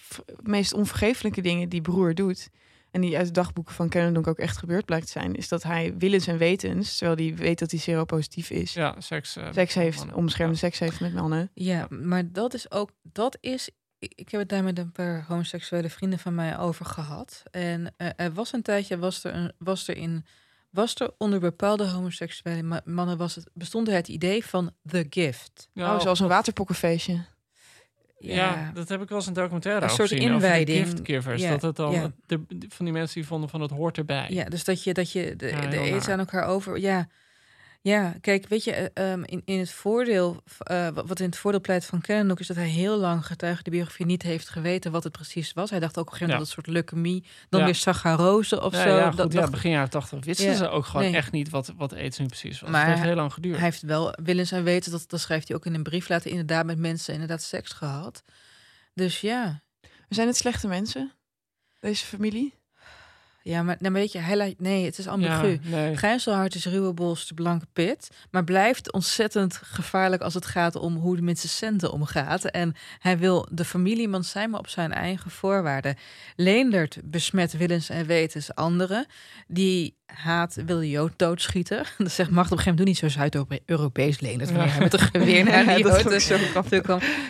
meest 0.43 0.73
onvergeeflijke 0.73 1.41
dingen 1.41 1.69
die 1.69 1.81
broer 1.81 2.15
doet, 2.15 2.51
en 2.93 3.01
die 3.01 3.17
uit 3.17 3.27
de 3.27 3.33
dagboeken 3.33 3.75
van 3.75 3.89
Kennedonk 3.89 4.27
ook 4.27 4.39
echt 4.39 4.57
gebeurd 4.57 4.85
blijkt 4.85 5.07
te 5.07 5.13
zijn, 5.13 5.35
is 5.35 5.49
dat 5.49 5.63
hij 5.63 5.95
willens 5.99 6.27
en 6.27 6.39
wetens, 6.39 6.97
terwijl 6.97 7.29
hij 7.29 7.37
weet 7.37 7.59
dat 7.59 7.71
hij 7.71 7.81
seropositief 7.81 8.51
is, 8.51 8.73
ja, 8.73 8.95
seks, 8.99 9.37
uh, 9.37 9.49
seks 9.53 9.75
heeft, 9.75 10.13
onbeschermde 10.13 10.57
seks 10.57 10.79
heeft 10.79 11.01
met 11.01 11.15
mannen. 11.15 11.51
Ja, 11.55 11.87
maar 11.91 12.33
dat 12.33 12.55
is 12.55 12.71
ook, 12.71 12.91
dat 13.03 13.39
is, 13.41 13.71
ik 13.99 14.29
heb 14.31 14.41
het 14.41 14.49
daar 14.49 14.63
met 14.63 14.79
een 14.79 14.93
paar 14.93 15.25
homoseksuele 15.29 15.91
vrienden 15.91 16.19
van 16.19 16.35
mij 16.35 16.59
over 16.59 16.85
gehad. 16.85 17.43
En 17.51 17.95
uh, 17.99 18.09
er 18.17 18.33
was 18.33 18.53
een 18.53 18.63
tijdje, 18.63 18.99
was 18.99 19.25
er, 19.25 19.35
een, 19.35 19.53
was 19.59 19.89
er 19.89 19.97
in, 19.97 20.25
was 20.71 20.95
er 20.95 21.11
onder 21.19 21.41
bepaalde 21.41 21.87
homoseksuele 21.87 22.83
mannen, 22.85 23.17
was 23.17 23.35
het, 23.35 23.51
bestond 23.55 23.89
er 23.89 23.95
het 23.95 24.09
idee 24.09 24.45
van 24.45 24.71
the 24.87 25.07
gift. 25.11 25.69
Ja, 25.73 25.95
oh, 25.95 26.01
zoals 26.01 26.21
een 26.21 26.29
waterpokkenfeestje. 26.29 27.25
Ja, 28.23 28.71
dat 28.75 28.89
heb 28.89 29.03
ik 29.03 29.09
wel 29.09 29.19
eens 29.19 29.27
een 29.27 29.33
documentaire 29.33 29.85
een 29.85 29.91
soort 29.91 30.11
inwijding. 30.11 31.07
Dat 31.49 31.63
het 31.63 31.77
dan 31.77 32.15
de, 32.27 32.41
van 32.69 32.85
die 32.85 32.95
mensen 32.95 33.15
die 33.21 33.27
vonden 33.27 33.49
van 33.49 33.61
het 33.61 33.71
hoort 33.71 33.99
erbij. 33.99 34.27
Ja, 34.29 34.45
dus 34.45 34.65
dat 34.65 34.85
je 34.85 34.95
dat 34.95 35.13
je 35.13 35.37
de, 35.37 35.55
de 35.71 35.79
aids 35.79 36.09
aan 36.09 36.19
elkaar 36.19 36.47
over. 36.47 36.79
Ja, 36.79 37.09
ja, 37.83 38.15
kijk, 38.21 38.49
weet 38.49 38.65
je, 38.65 38.91
um, 38.95 39.25
in, 39.25 39.43
in 39.45 39.59
het 39.59 39.71
voordeel, 39.71 40.43
uh, 40.71 40.89
wat 40.89 41.21
in 41.21 41.27
het 41.27 41.37
voordeel 41.37 41.61
pleit 41.61 41.85
van 41.85 42.01
Kennedy 42.01 42.41
is 42.41 42.47
dat 42.47 42.57
hij 42.57 42.69
heel 42.69 42.97
lang 42.97 43.27
getuige 43.27 43.63
de 43.63 43.71
biografie 43.71 44.07
niet 44.07 44.23
heeft 44.23 44.49
geweten 44.49 44.93
wat 44.93 45.05
het 45.05 45.13
precies 45.13 45.53
was. 45.53 45.71
Hij 45.71 45.79
dacht 45.79 45.99
ook 45.99 46.07
op 46.07 46.13
een 46.13 46.19
gegeven 46.19 46.35
moment 46.35 46.55
dat 46.55 46.65
het 46.65 46.65
soort 46.65 46.77
leukemie, 46.77 47.25
dan 47.49 47.61
ja. 47.61 47.67
weer 47.67 47.75
saccharose 47.75 48.63
of 48.63 48.75
zo. 48.75 48.97
Ja, 48.97 49.11
goed, 49.11 49.33
dat, 49.33 49.51
begin 49.51 49.71
jaren 49.71 49.91
tachtig 49.91 50.25
wisten 50.25 50.55
ze 50.55 50.69
ook 50.69 50.87
gewoon 50.87 51.15
echt 51.15 51.33
niet 51.33 51.51
wat, 51.51 51.73
wat 51.77 51.95
aids 51.95 52.19
nu 52.19 52.27
precies 52.27 52.61
was. 52.61 52.71
Maar 52.71 52.81
het 52.81 52.91
heeft 52.91 53.07
heel 53.07 53.15
lang 53.15 53.33
geduurd. 53.33 53.57
Hij 53.57 53.65
heeft 53.65 53.83
wel 53.83 54.15
willen 54.23 54.47
zijn 54.47 54.65
weten, 54.65 54.91
dat, 54.91 55.05
dat 55.07 55.21
schrijft 55.21 55.49
hij 55.49 55.57
ook 55.57 55.67
in 55.67 55.75
een 55.75 55.83
brief 55.83 56.09
laten, 56.09 56.31
inderdaad 56.31 56.67
met 56.67 56.79
mensen 56.79 57.13
inderdaad 57.13 57.43
seks 57.43 57.73
gehad. 57.73 58.23
Dus 58.95 59.21
ja. 59.21 59.63
Zijn 60.09 60.27
het 60.27 60.37
slechte 60.37 60.69
mensen, 60.69 61.13
deze 61.81 62.05
familie? 62.05 62.55
Ja, 63.43 63.63
maar 63.63 63.77
dan 63.79 63.93
weet 63.93 64.13
je, 64.13 64.19
hij 64.19 64.55
nee, 64.59 64.85
het 64.85 64.99
is 64.99 65.07
ambigu. 65.07 65.59
Ja, 65.63 65.77
nee. 65.77 66.47
Is 66.49 66.65
ruwe 66.65 66.93
bols, 66.93 67.27
de 67.27 67.35
blanke 67.35 67.67
pit. 67.73 68.09
Maar 68.31 68.45
blijft 68.45 68.93
ontzettend 68.93 69.61
gevaarlijk 69.63 70.23
als 70.23 70.35
het 70.35 70.47
gaat 70.47 70.77
om 70.77 70.97
hoe 70.97 71.13
hij 71.13 71.23
met 71.23 71.39
zijn 71.39 71.53
centen 71.53 71.93
omgaat. 71.93 72.45
En 72.45 72.75
hij 72.99 73.19
wil 73.19 73.49
de 73.51 73.65
familieman 73.65 74.25
zijn, 74.25 74.51
maar 74.51 74.61
op 74.61 74.69
zijn 74.69 74.93
eigen 74.93 75.31
voorwaarden. 75.31 75.97
Leendert 76.37 76.99
besmet 77.05 77.57
willens 77.57 77.89
en 77.89 78.07
wetens 78.07 78.55
anderen. 78.55 79.07
Die 79.47 79.97
haat 80.07 80.57
wil 80.67 80.79
de 80.79 80.91
Jood 80.91 81.13
doodschieten. 81.17 81.85
Dat 81.99 82.11
zegt 82.11 82.31
Macht 82.31 82.53
op 82.53 82.59
een 82.59 82.65
gegeven 82.65 82.85
moment, 82.85 83.01
doe 83.01 83.09
niet 83.09 83.13
zo 83.13 83.41
Zuid-Europees 83.41 84.21
Leendert. 84.21 84.51
Wanneer 84.51 84.71
hij 84.73 84.81
met 84.81 84.93
een 84.93 84.99
geweer 85.13 85.45
naar 85.45 85.65
die 85.65 85.73
ja, 85.73 85.79
Jood 85.79 86.03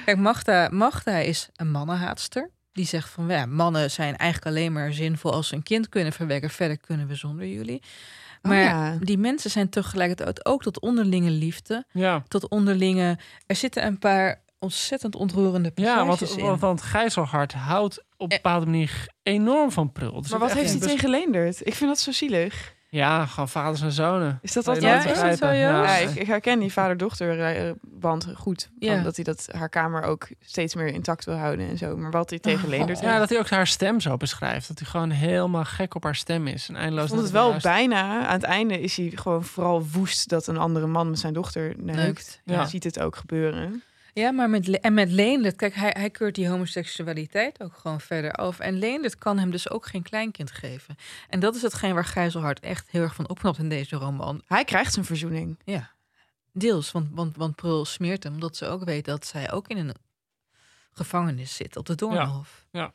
Kijk, 0.05 0.19
Magda, 0.19 0.69
Magda 0.71 1.17
is 1.17 1.49
een 1.55 1.71
mannenhaatster. 1.71 2.51
Die 2.73 2.87
zegt 2.87 3.09
van 3.09 3.29
ja, 3.29 3.47
mannen 3.47 3.91
zijn 3.91 4.17
eigenlijk 4.17 4.57
alleen 4.57 4.73
maar 4.73 4.93
zinvol 4.93 5.33
als 5.33 5.49
ze 5.49 5.55
een 5.55 5.63
kind 5.63 5.89
kunnen 5.89 6.13
verwekken. 6.13 6.51
Verder 6.51 6.79
kunnen 6.79 7.07
we 7.07 7.15
zonder 7.15 7.47
jullie. 7.47 7.83
Oh 8.43 8.51
maar 8.51 8.99
die 9.01 9.19
mensen 9.19 9.51
zijn 9.51 9.69
tegelijkertijd 9.69 10.47
ook 10.47 10.63
tot 10.63 10.81
onderlinge 10.81 11.31
liefde. 11.31 11.85
Ja. 11.93 12.23
Tot 12.29 12.49
onderlinge. 12.49 13.19
Er 13.47 13.57
zitten 13.57 13.87
een 13.87 13.99
paar 13.99 14.41
ontzettend 14.59 15.17
ontroerende 15.17 15.71
passages 15.71 15.97
ja, 15.97 16.07
want, 16.07 16.37
in. 16.39 16.59
want 16.59 16.83
houdt 17.53 17.99
op 17.99 18.05
een 18.17 18.29
bepaalde 18.29 18.67
manier 18.67 19.09
enorm 19.23 19.71
van 19.71 19.93
prul. 19.93 20.21
Dus 20.21 20.31
maar 20.31 20.39
wat 20.39 20.53
heeft 20.53 20.71
hij 20.71 20.81
tegen 20.81 21.11
Leendert? 21.11 21.67
Ik 21.67 21.75
vind 21.75 21.91
dat 21.91 21.99
zo 21.99 22.13
zielig. 22.13 22.75
Ja, 22.93 23.27
gewoon 23.27 23.49
vaders 23.49 23.81
en 23.81 23.93
zonen. 23.93 24.39
Is 24.43 24.53
dat 24.53 24.69
altijd 24.69 25.05
ja, 25.05 25.37
zo, 25.37 25.47
ja? 25.47 25.97
ik, 25.97 26.15
ik, 26.15 26.27
herken 26.27 26.59
die 26.59 26.73
vader-dochter 26.73 27.75
band 27.83 28.29
goed. 28.35 28.71
Ja. 28.79 29.03
Dat 29.03 29.17
hij 29.17 29.25
dat 29.25 29.49
haar 29.57 29.69
kamer 29.69 30.03
ook 30.03 30.29
steeds 30.41 30.75
meer 30.75 30.87
intact 30.87 31.25
wil 31.25 31.35
houden 31.35 31.69
en 31.69 31.79
zo. 31.79 31.97
Maar 31.97 32.11
wat 32.11 32.31
hij 32.31 32.39
tegen 32.39 32.65
oh, 32.65 32.69
Leendert 32.69 33.01
Ja, 33.01 33.19
dat 33.19 33.29
hij 33.29 33.39
ook 33.39 33.49
haar 33.49 33.67
stem 33.67 34.01
zo 34.01 34.17
beschrijft. 34.17 34.69
Dat 34.69 34.79
hij 34.79 34.89
gewoon 34.89 35.11
helemaal 35.11 35.65
gek 35.65 35.95
op 35.95 36.03
haar 36.03 36.17
stem 36.17 36.47
is. 36.47 36.69
En 36.69 36.77
eindeloos. 36.77 37.05
Ik 37.05 37.11
vond 37.11 37.23
het 37.23 37.31
wel 37.31 37.57
bijna. 37.63 38.27
Aan 38.27 38.33
het 38.33 38.43
einde 38.43 38.81
is 38.81 38.97
hij 38.97 39.13
gewoon 39.15 39.45
vooral 39.45 39.87
woest 39.93 40.29
dat 40.29 40.47
een 40.47 40.59
andere 40.59 40.87
man 40.87 41.11
met 41.11 41.19
zijn 41.19 41.33
dochter 41.33 41.75
neukt. 41.77 42.41
Ja. 42.45 42.61
Je 42.61 42.69
ziet 42.69 42.85
het 42.85 43.01
ook 43.01 43.17
gebeuren. 43.17 43.83
Ja, 44.15 44.31
maar 44.31 44.51
met, 44.51 44.81
en 44.81 44.95
met 44.95 45.11
Leendert, 45.11 45.57
kijk, 45.57 45.75
hij, 45.75 45.95
hij 45.99 46.11
keurt 46.11 46.35
die 46.35 46.49
homoseksualiteit 46.49 47.63
ook 47.63 47.77
gewoon 47.77 48.01
verder 48.01 48.39
over. 48.39 48.65
En 48.65 48.79
Leendert 48.79 49.19
kan 49.19 49.39
hem 49.39 49.51
dus 49.51 49.71
ook 49.71 49.87
geen 49.87 50.03
kleinkind 50.03 50.51
geven. 50.51 50.97
En 51.29 51.41
dat 51.41 51.55
is 51.55 51.63
hetgeen 51.63 51.95
waar 51.95 52.05
Gijzelhart 52.05 52.61
echt 52.61 52.91
heel 52.91 53.03
erg 53.03 53.15
van 53.15 53.29
opknapt 53.29 53.59
in 53.59 53.69
deze 53.69 53.97
roman. 53.97 54.43
Hij 54.47 54.65
krijgt 54.65 54.93
zijn 54.93 55.05
verzoening. 55.05 55.59
Ja, 55.65 55.91
deels. 56.53 56.93
Want, 56.93 57.09
want, 57.11 57.37
want 57.37 57.57
Prul 57.57 57.85
smeert 57.85 58.23
hem, 58.23 58.33
omdat 58.33 58.57
ze 58.57 58.67
ook 58.67 58.85
weet 58.85 59.05
dat 59.05 59.27
zij 59.27 59.53
ook 59.53 59.69
in 59.69 59.77
een 59.77 59.95
gevangenis 60.91 61.57
zit 61.57 61.77
op 61.77 61.87
de 61.87 61.95
Doornhof. 61.95 62.67
Ja. 62.71 62.81
ja. 62.81 62.93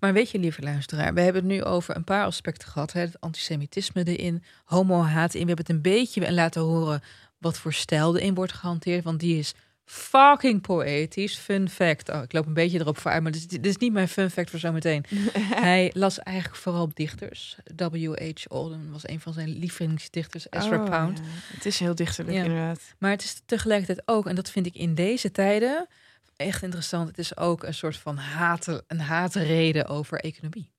Maar 0.00 0.12
weet 0.12 0.30
je, 0.30 0.38
lieve 0.38 0.62
luisteraar, 0.62 1.14
we 1.14 1.20
hebben 1.20 1.42
het 1.42 1.52
nu 1.52 1.64
over 1.64 1.96
een 1.96 2.04
paar 2.04 2.24
aspecten 2.24 2.68
gehad. 2.68 2.92
Hè? 2.92 3.00
Het 3.00 3.20
antisemitisme 3.20 4.04
erin, 4.04 4.44
homo-haat 4.64 5.34
in. 5.34 5.40
We 5.40 5.46
hebben 5.46 5.66
het 5.66 5.74
een 5.74 5.92
beetje 5.92 6.32
laten 6.32 6.62
horen 6.62 7.02
wat 7.38 7.58
voor 7.58 7.72
stijl 7.72 8.16
erin 8.16 8.34
wordt 8.34 8.52
gehanteerd. 8.52 9.04
Want 9.04 9.20
die 9.20 9.38
is 9.38 9.54
fucking 9.84 10.60
poëtisch. 10.60 11.36
Fun 11.36 11.68
fact. 11.68 12.08
Oh, 12.08 12.22
ik 12.22 12.32
loop 12.32 12.46
een 12.46 12.54
beetje 12.54 12.80
erop 12.80 12.98
vooruit, 12.98 13.22
maar 13.22 13.32
dit 13.32 13.40
is, 13.40 13.46
dit 13.46 13.66
is 13.66 13.76
niet 13.76 13.92
mijn 13.92 14.08
fun 14.08 14.30
fact 14.30 14.50
voor 14.50 14.58
zometeen. 14.58 15.04
Hij 15.66 15.90
las 15.94 16.18
eigenlijk 16.18 16.58
vooral 16.58 16.90
dichters. 16.94 17.56
W.H. 17.76 18.44
Auden 18.48 18.90
was 18.92 19.08
een 19.08 19.20
van 19.20 19.32
zijn 19.32 19.48
lievelingsdichters. 19.48 20.46
Ezra 20.50 20.82
oh, 20.82 20.90
Pound. 20.90 21.20
Het 21.52 21.66
is 21.66 21.78
heel 21.78 21.94
dichterlijk 21.94 22.36
inderdaad. 22.36 22.80
Maar 22.98 23.10
het 23.10 23.24
is 23.24 23.42
tegelijkertijd 23.46 24.02
ook, 24.04 24.26
en 24.26 24.34
dat 24.34 24.50
vind 24.50 24.66
ik 24.66 24.74
in 24.74 24.94
deze 24.94 25.30
tijden 25.30 25.86
echt 26.36 26.62
interessant. 26.62 27.08
Het 27.08 27.18
is 27.18 27.36
ook 27.36 27.62
een 27.62 27.74
soort 27.74 27.96
van 27.96 28.16
haat, 28.16 28.82
een 28.86 29.00
haatreden 29.00 29.86
over 29.86 30.20
economie 30.20 30.73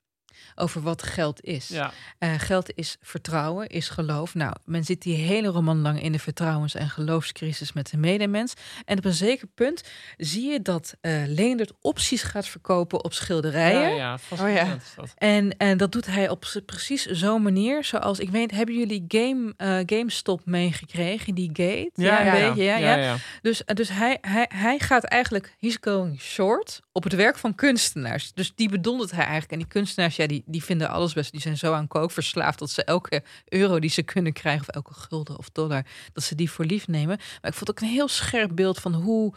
over 0.56 0.82
wat 0.82 1.04
geld 1.04 1.44
is. 1.44 1.68
Ja. 1.68 1.92
Uh, 2.20 2.34
geld 2.38 2.72
is 2.76 2.98
vertrouwen, 3.02 3.68
is 3.68 3.90
geloof. 3.90 4.34
Nou, 4.34 4.56
men 4.66 4.84
zit 4.84 5.02
die 5.02 5.16
hele 5.16 5.48
roman 5.48 5.82
lang 5.82 6.02
in 6.02 6.12
de 6.12 6.20
vertrouwens- 6.20 6.76
en 6.76 6.90
geloofscrisis 6.90 7.74
met 7.74 7.90
de 7.90 7.98
medemens. 7.98 8.54
En 8.86 8.98
op 8.98 9.06
een 9.06 9.14
zeker 9.14 9.48
punt 9.48 9.84
zie 10.18 10.52
je 10.52 10.62
dat 10.62 10.96
uh, 11.02 11.24
Leendert 11.28 11.72
opties 11.82 12.24
gaat 12.24 12.48
verkopen 12.48 13.04
op 13.04 13.14
schilderijen. 13.14 13.96
Ja, 13.96 14.18
ja, 14.30 14.44
oh, 14.44 14.54
ja. 14.54 14.78
En, 15.18 15.58
en 15.58 15.78
dat 15.78 15.92
doet 15.92 16.06
hij 16.06 16.30
op 16.30 16.46
precies 16.66 17.06
zo'n 17.06 17.42
manier. 17.42 17.84
Zoals, 17.84 18.20
ik 18.20 18.30
weet, 18.30 18.52
hebben 18.52 18.76
jullie 18.76 19.06
Game, 19.08 19.54
uh, 19.58 19.80
GameStop 19.86 20.42
meegekregen? 20.46 21.36
Die 21.36 21.50
gate? 21.54 21.92
Ja, 21.94 22.24
ja, 22.24 22.36
ja, 22.36 22.54
ja, 22.56 22.78
ja, 22.78 22.96
ja. 22.96 23.16
Dus, 23.42 23.62
dus 23.66 23.90
hij, 23.90 24.18
hij, 24.22 24.46
hij 24.48 24.80
gaat 24.80 25.04
eigenlijk, 25.04 25.56
he's 25.60 25.78
going 25.82 26.22
short 26.22 26.82
op 26.92 27.04
het 27.04 27.14
werk 27.14 27.38
van 27.38 27.56
kunstenaars. 27.56 28.34
Dus 28.34 28.52
die 28.56 28.70
bedondert 28.70 29.12
hij 29.12 29.20
eigenlijk. 29.20 29.52
En 29.52 29.58
die 29.58 29.68
kunstenaars, 29.68 30.16
ja, 30.26 30.34
die, 30.34 30.44
die 30.46 30.64
vinden 30.64 30.90
alles 30.90 31.14
best. 31.14 31.32
Die 31.32 31.42
zijn 31.42 31.58
zo 31.58 31.74
aan 31.74 31.88
kook 31.88 32.12
verslaafd 32.12 32.60
dat 32.60 32.70
ze 32.70 32.84
elke 32.84 33.24
euro 33.46 33.80
die 33.80 33.90
ze 33.90 34.04
kunnen 34.04 34.34
krijgen, 34.34 34.62
of 34.62 34.76
elke 34.76 34.94
gulden 34.94 35.38
of 35.38 35.50
dollar, 35.50 35.86
dat 36.14 36.24
ze 36.24 36.36
die 36.36 36.52
voor 36.52 36.66
lief 36.66 36.88
nemen. 36.88 37.18
Maar 37.18 37.52
ik 37.52 37.58
vond 37.58 37.70
ook 37.70 37.80
een 37.80 37.88
heel 37.88 38.08
scherp 38.08 38.56
beeld 38.56 38.80
van 38.80 38.94
hoe 38.94 39.34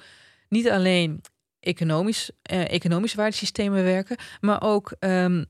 niet 0.48 0.70
alleen 0.70 1.20
economisch, 1.60 2.30
eh, 2.42 2.70
economische 2.70 3.16
waardesystemen 3.16 3.84
werken, 3.84 4.16
maar 4.40 4.62
ook 4.62 4.92
um, 5.00 5.46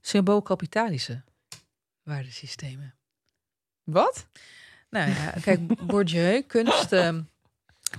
symboolkapitalische. 0.00 1.22
waardesystemen. 2.02 2.94
Wat? 3.84 4.26
Nou 4.90 5.10
ja, 5.10 5.30
kijk, 5.40 5.86
Bourdieu, 5.86 6.42
kunst, 6.42 6.92
ehm, 6.92 7.22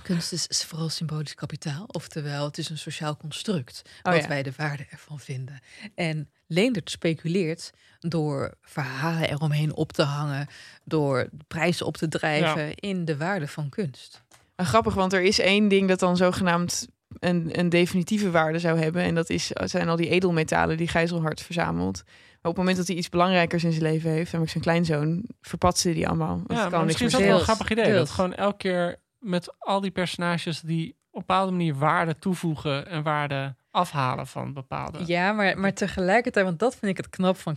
kunst 0.02 0.32
is, 0.32 0.46
is 0.46 0.64
vooral 0.64 0.88
symbolisch 0.88 1.34
kapitaal. 1.34 1.84
Oftewel, 1.86 2.44
het 2.44 2.58
is 2.58 2.68
een 2.68 2.78
sociaal 2.78 3.16
construct, 3.16 3.82
Oh 4.02 4.12
wat 4.12 4.22
ja. 4.22 4.28
wij 4.28 4.42
de 4.42 4.52
waarde 4.56 4.86
ervan 4.90 5.20
vinden. 5.20 5.60
En 5.94 6.30
Leendert 6.46 6.90
speculeert 6.90 7.70
door 7.98 8.54
verhalen 8.62 9.30
eromheen 9.30 9.74
op 9.74 9.92
te 9.92 10.02
hangen, 10.02 10.46
door 10.84 11.28
prijzen 11.48 11.86
op 11.86 11.96
te 11.96 12.08
drijven 12.08 12.74
in 12.74 13.04
de 13.04 13.16
waarde 13.16 13.48
van 13.48 13.68
kunst. 13.68 14.22
Grappig, 14.56 14.94
want 14.94 15.12
er 15.12 15.22
is 15.22 15.38
één 15.38 15.68
ding 15.68 15.88
dat 15.88 15.98
dan 15.98 16.16
zogenaamd 16.16 16.88
een, 17.18 17.58
een 17.58 17.68
definitieve 17.68 18.30
waarde 18.30 18.58
zou 18.58 18.78
hebben. 18.78 19.02
En 19.02 19.14
dat 19.14 19.30
is, 19.30 19.46
zijn 19.64 19.88
al 19.88 19.96
die 19.96 20.08
edelmetalen 20.08 20.76
die 20.76 20.88
Gijzelhard 20.88 21.40
verzamelt. 21.40 22.02
Maar 22.04 22.50
op 22.50 22.56
het 22.56 22.56
moment 22.56 22.76
dat 22.76 22.86
hij 22.86 22.96
iets 22.96 23.08
belangrijkers 23.08 23.64
in 23.64 23.72
zijn 23.72 23.82
leven 23.82 24.10
heeft, 24.10 24.32
namelijk 24.32 24.50
zijn 24.50 24.64
kleinzoon, 24.64 25.24
verpatst 25.40 25.84
hij 25.84 25.92
die 25.92 26.08
allemaal. 26.08 26.42
Ja, 26.46 26.54
maar 26.54 26.70
kan 26.70 26.70
niks 26.70 26.84
misschien 26.84 27.06
is 27.06 27.12
dat 27.12 27.22
wel 27.22 27.38
een 27.38 27.44
grappig 27.44 27.70
idee. 27.70 27.92
Dat 27.92 28.10
gewoon 28.10 28.34
elke 28.34 28.56
keer 28.56 28.96
met 29.20 29.58
al 29.58 29.80
die 29.80 29.90
personages 29.90 30.60
die 30.60 30.88
op 30.90 30.96
een 30.96 31.26
bepaalde 31.26 31.52
manier 31.52 31.74
waarde 31.74 32.18
toevoegen 32.18 32.86
en 32.86 33.02
waarde 33.02 33.56
afhalen 33.70 34.26
van 34.26 34.52
bepaalde. 34.52 34.98
Ja, 35.06 35.32
maar, 35.32 35.58
maar 35.58 35.72
tegelijkertijd, 35.74 36.44
want 36.44 36.58
dat 36.58 36.76
vind 36.76 36.90
ik 36.90 36.96
het 36.96 37.08
knap 37.10 37.36
van. 37.38 37.56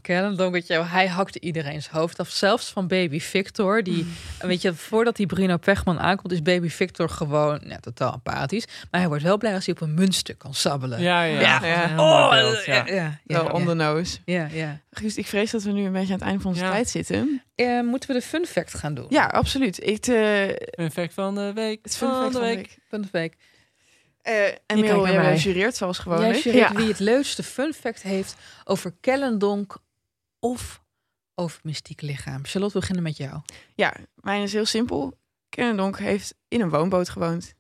Weet 0.52 0.68
je, 0.68 0.84
hij 0.84 1.08
hakte 1.08 1.40
iedereen's 1.40 1.88
hoofd 1.88 2.20
af. 2.20 2.30
Zelfs 2.30 2.72
van 2.72 2.88
baby 2.88 3.20
Victor. 3.20 3.84
Die, 3.84 4.06
weet 4.40 4.62
je, 4.62 4.74
voordat 4.74 5.16
die 5.16 5.26
Bruno 5.26 5.58
Pechman 5.58 6.00
aankomt, 6.00 6.32
is 6.32 6.42
baby 6.42 6.70
Victor 6.70 7.10
gewoon 7.10 7.62
ja, 7.68 7.78
totaal 7.80 8.12
apathisch. 8.12 8.66
Maar 8.92 9.00
hij 9.00 9.10
wordt 9.10 9.24
wel 9.24 9.38
blij 9.38 9.54
als 9.54 9.66
hij 9.66 9.76
op 9.76 9.82
een 9.82 9.94
muntstuk 9.94 10.38
kan 10.38 10.54
sabbelen. 10.54 11.02
Ja, 11.02 11.24
ja. 11.24 11.66
Ja. 11.66 11.86
Oh, 12.00 12.30
mooi 12.30 12.42
beeld, 12.42 12.66
ja, 12.66 12.76
ja. 12.76 12.94
ja, 12.94 13.20
Wel 13.24 13.44
ja. 13.46 13.52
on 13.52 13.66
the 13.66 13.74
nose. 13.74 14.18
Ja, 14.26 14.48
ja. 14.52 14.80
Guus, 14.92 15.18
ik 15.18 15.28
vrees 15.28 15.52
dat 15.52 15.64
we 15.64 15.72
nu 15.72 15.86
een 15.86 15.92
beetje 15.92 16.14
aan 16.14 16.20
het 16.20 16.28
einde 16.28 16.42
van 16.42 16.52
onze 16.52 16.64
Ja. 16.64 16.72
tijd 16.72 16.90
zitten. 16.90 17.42
Eh, 17.56 17.82
moeten 17.82 18.10
we 18.10 18.16
de 18.16 18.22
fun 18.26 18.46
fact 18.46 18.74
gaan 18.74 18.94
doen? 18.94 19.06
Ja, 19.10 19.26
absoluut. 19.26 19.84
Ik, 19.88 20.08
eh, 20.08 20.48
Een 20.50 20.92
fact 20.92 21.14
van 21.14 21.36
de 21.36 21.52
week. 21.54 21.80
het 21.84 21.96
fun 21.98 22.08
fact 22.10 22.22
van 22.24 22.32
de 22.32 22.40
week. 22.40 22.78
Fun 22.88 23.02
de 23.02 23.08
week. 23.12 23.38
Eh, 24.24 24.46
en 24.46 24.58
kijkt 24.66 24.82
Merel, 24.82 25.08
jij 25.08 25.38
jureert 25.38 25.76
zoals 25.76 25.96
Jij 25.98 26.06
gewoonlijk. 26.06 26.36
jureert 26.44 26.70
Ja. 26.72 26.76
wie 26.76 26.88
het 26.88 27.00
leukste 27.00 27.44
fun 27.44 27.74
fact 27.74 28.02
heeft 28.02 28.36
over 28.64 28.94
Kellendonk 29.00 29.78
of 30.40 30.82
over 31.36 31.60
mystiek 31.64 32.02
lichaam. 32.02 32.46
Charlotte, 32.46 32.74
we 32.74 32.80
beginnen 32.80 33.04
met 33.04 33.18
jou. 33.18 33.42
ja, 33.76 33.94
mijn 34.16 34.42
is 34.42 34.54
heel 34.54 34.66
simpel. 34.66 35.18
Kennendonk 35.50 36.00
heeft 36.00 36.36
in 36.48 36.62
een 36.62 36.70
woonboot 36.70 37.10
gewoond. 37.10 37.54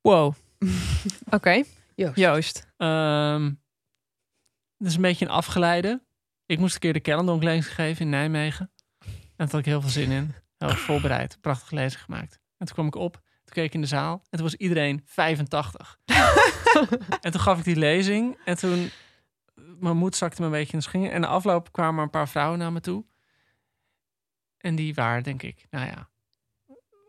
Wow. 0.00 0.34
Oké. 1.30 1.62
Joost. 1.94 2.16
Joost. 2.16 2.66
Ehm, 2.76 3.50
dat 4.78 4.88
is 4.88 4.94
een 4.94 5.00
beetje 5.02 5.24
een 5.24 5.30
afgeleide. 5.30 6.02
Ik 6.46 6.58
moest 6.58 6.74
een 6.74 6.80
keer 6.80 6.92
de 6.92 7.00
Kellendonk 7.00 7.42
lezing 7.42 7.74
geven 7.74 8.02
in 8.04 8.10
Nijmegen. 8.10 8.70
En 8.98 9.10
daar 9.36 9.50
had 9.50 9.58
ik 9.60 9.64
heel 9.64 9.80
veel 9.80 9.90
zin 9.90 10.10
in. 10.10 10.34
Heel 10.58 10.68
erg 10.68 10.78
voorbereid. 10.80 11.38
Prachtig 11.40 11.70
lezing 11.70 12.02
gemaakt. 12.02 12.38
En 12.58 12.66
toen 12.66 12.74
kwam 12.74 12.86
ik 12.86 12.94
op. 12.94 13.20
Keek 13.52 13.64
ik 13.64 13.74
in 13.74 13.80
de 13.80 13.86
zaal. 13.86 14.12
En 14.12 14.38
toen 14.38 14.42
was 14.42 14.54
iedereen 14.54 15.02
85. 15.04 15.98
en 17.20 17.30
toen 17.30 17.40
gaf 17.40 17.58
ik 17.58 17.64
die 17.64 17.76
lezing. 17.76 18.38
En 18.44 18.56
toen... 18.56 18.90
Mijn 19.54 19.96
moed 19.96 20.16
zakte 20.16 20.40
me 20.40 20.46
een 20.46 20.52
beetje 20.52 20.72
in 20.72 20.78
de 20.78 20.84
schingen. 20.84 21.12
En 21.12 21.20
na 21.20 21.26
afloop 21.26 21.72
kwamen 21.72 21.96
er 21.96 22.02
een 22.02 22.10
paar 22.10 22.28
vrouwen 22.28 22.58
naar 22.58 22.72
me 22.72 22.80
toe. 22.80 23.04
En 24.58 24.74
die 24.74 24.94
waren, 24.94 25.22
denk 25.22 25.42
ik, 25.42 25.66
nou 25.70 25.86
ja, 25.86 26.08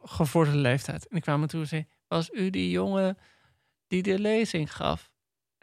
gevorderde 0.02 0.60
leeftijd. 0.60 1.02
En 1.02 1.10
die 1.10 1.22
kwamen 1.22 1.42
me 1.42 1.48
toe 1.48 1.62
en 1.62 1.68
zeiden... 1.68 1.92
Was 2.08 2.30
u 2.32 2.50
die 2.50 2.70
jongen 2.70 3.18
die 3.88 4.02
de 4.02 4.20
lezing 4.20 4.76
gaf? 4.76 5.13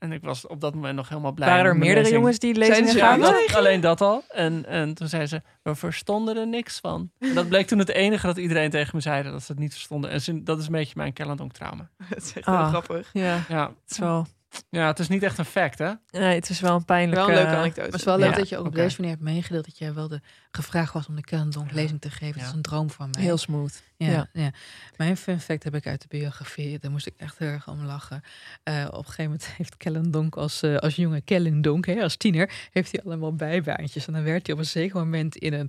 En 0.00 0.12
ik 0.12 0.22
was 0.22 0.46
op 0.46 0.60
dat 0.60 0.74
moment 0.74 0.96
nog 0.96 1.08
helemaal 1.08 1.32
blij. 1.32 1.48
Waren 1.48 1.64
er 1.64 1.76
meerdere 1.76 1.98
lezing. 2.00 2.16
jongens 2.20 2.38
die 2.38 2.54
lezingen 2.54 2.92
ze 2.92 2.98
gaven? 2.98 3.20
ja? 3.24 3.30
Dat- 3.30 3.54
alleen 3.54 3.80
dat 3.80 4.00
al. 4.00 4.24
En, 4.28 4.66
en 4.66 4.94
toen 4.94 5.08
zei 5.08 5.26
ze, 5.26 5.42
we 5.62 5.74
verstonden 5.74 6.36
er 6.36 6.46
niks 6.46 6.78
van. 6.80 7.10
En 7.18 7.34
dat 7.34 7.48
bleek 7.48 7.66
toen 7.66 7.78
het 7.78 7.88
enige 7.88 8.26
dat 8.26 8.36
iedereen 8.36 8.70
tegen 8.70 8.90
me 8.94 9.00
zei, 9.00 9.22
dat 9.22 9.42
ze 9.42 9.52
het 9.52 9.60
niet 9.60 9.72
verstonden. 9.72 10.10
En 10.10 10.20
ze- 10.20 10.42
dat 10.42 10.58
is 10.58 10.66
een 10.66 10.72
beetje 10.72 10.94
mijn 10.96 11.12
Kellendonk 11.12 11.52
trauma. 11.52 11.88
Dat 12.08 12.22
is 12.22 12.32
echt 12.34 12.46
Ah. 12.46 12.58
heel 12.60 12.68
grappig. 12.68 13.10
Ja, 13.12 13.38
Ja. 13.48 13.66
het 13.82 13.90
is 13.90 13.98
wel... 13.98 14.26
ja, 14.70 14.86
het 14.86 14.98
is 14.98 15.08
niet 15.08 15.22
echt 15.22 15.38
een 15.38 15.44
fact, 15.44 15.78
hè? 15.78 15.92
Nee, 16.10 16.34
het 16.34 16.48
is 16.50 16.60
wel 16.60 16.74
een 16.74 16.84
pijnlijke... 16.84 17.26
Wel 17.26 17.28
een 17.36 17.42
leuke 17.42 17.56
anekdote. 17.56 17.80
Maar 17.80 17.86
het 17.90 17.94
is 17.98 18.04
wel 18.04 18.18
leuk 18.18 18.30
Ja, 18.30 18.36
dat 18.36 18.48
je 18.48 18.56
ook 18.58 18.66
op 18.66 18.74
deze 18.74 18.96
manier 19.00 19.16
hebt 19.16 19.24
meegedeeld 19.30 19.64
dat 19.64 19.78
jij 19.78 19.94
wel 19.94 20.08
de 20.08 20.20
gevraagd 20.50 20.92
was 20.92 21.06
om 21.08 21.14
de 21.16 21.22
Kellendonk 21.22 21.72
lezing 21.72 22.00
te 22.00 22.10
geven. 22.10 22.32
Dat 22.34 22.42
is 22.42 22.48
Ja. 22.48 22.54
een 22.56 22.62
droom 22.62 22.90
van 22.90 23.08
mij. 23.10 23.22
Heel 23.22 23.36
smooth. 23.38 23.82
Ja, 23.96 24.08
Ja. 24.10 24.26
ja. 24.32 24.50
Mijn 24.96 25.16
fun 25.16 25.40
fact 25.40 25.64
heb 25.64 25.74
ik 25.74 25.86
uit 25.86 26.00
de 26.00 26.08
biografie. 26.08 26.78
Daar 26.78 26.90
moest 26.90 27.06
ik 27.06 27.14
echt 27.16 27.38
heel 27.38 27.48
erg 27.48 27.68
om 27.68 27.84
lachen. 27.84 28.22
Eh, 28.62 28.86
op 28.90 28.98
een 28.98 29.04
gegeven 29.04 29.24
moment 29.24 29.46
heeft 29.56 29.76
Kellendonk 29.76 30.36
als, 30.36 30.62
eh, 30.62 30.76
als 30.76 30.96
jonge 30.96 31.20
Kellendonk, 31.20 31.86
hè, 31.86 32.02
als 32.02 32.16
tiener, 32.16 32.52
heeft 32.70 32.92
hij 32.92 33.00
allemaal 33.04 33.34
bijbaantjes. 33.34 34.06
En 34.06 34.12
dan 34.12 34.22
werd 34.22 34.46
hij 34.46 34.54
op 34.54 34.60
een 34.60 34.66
zeker 34.66 34.96
moment 34.96 35.36
in 35.36 35.52
een 35.52 35.68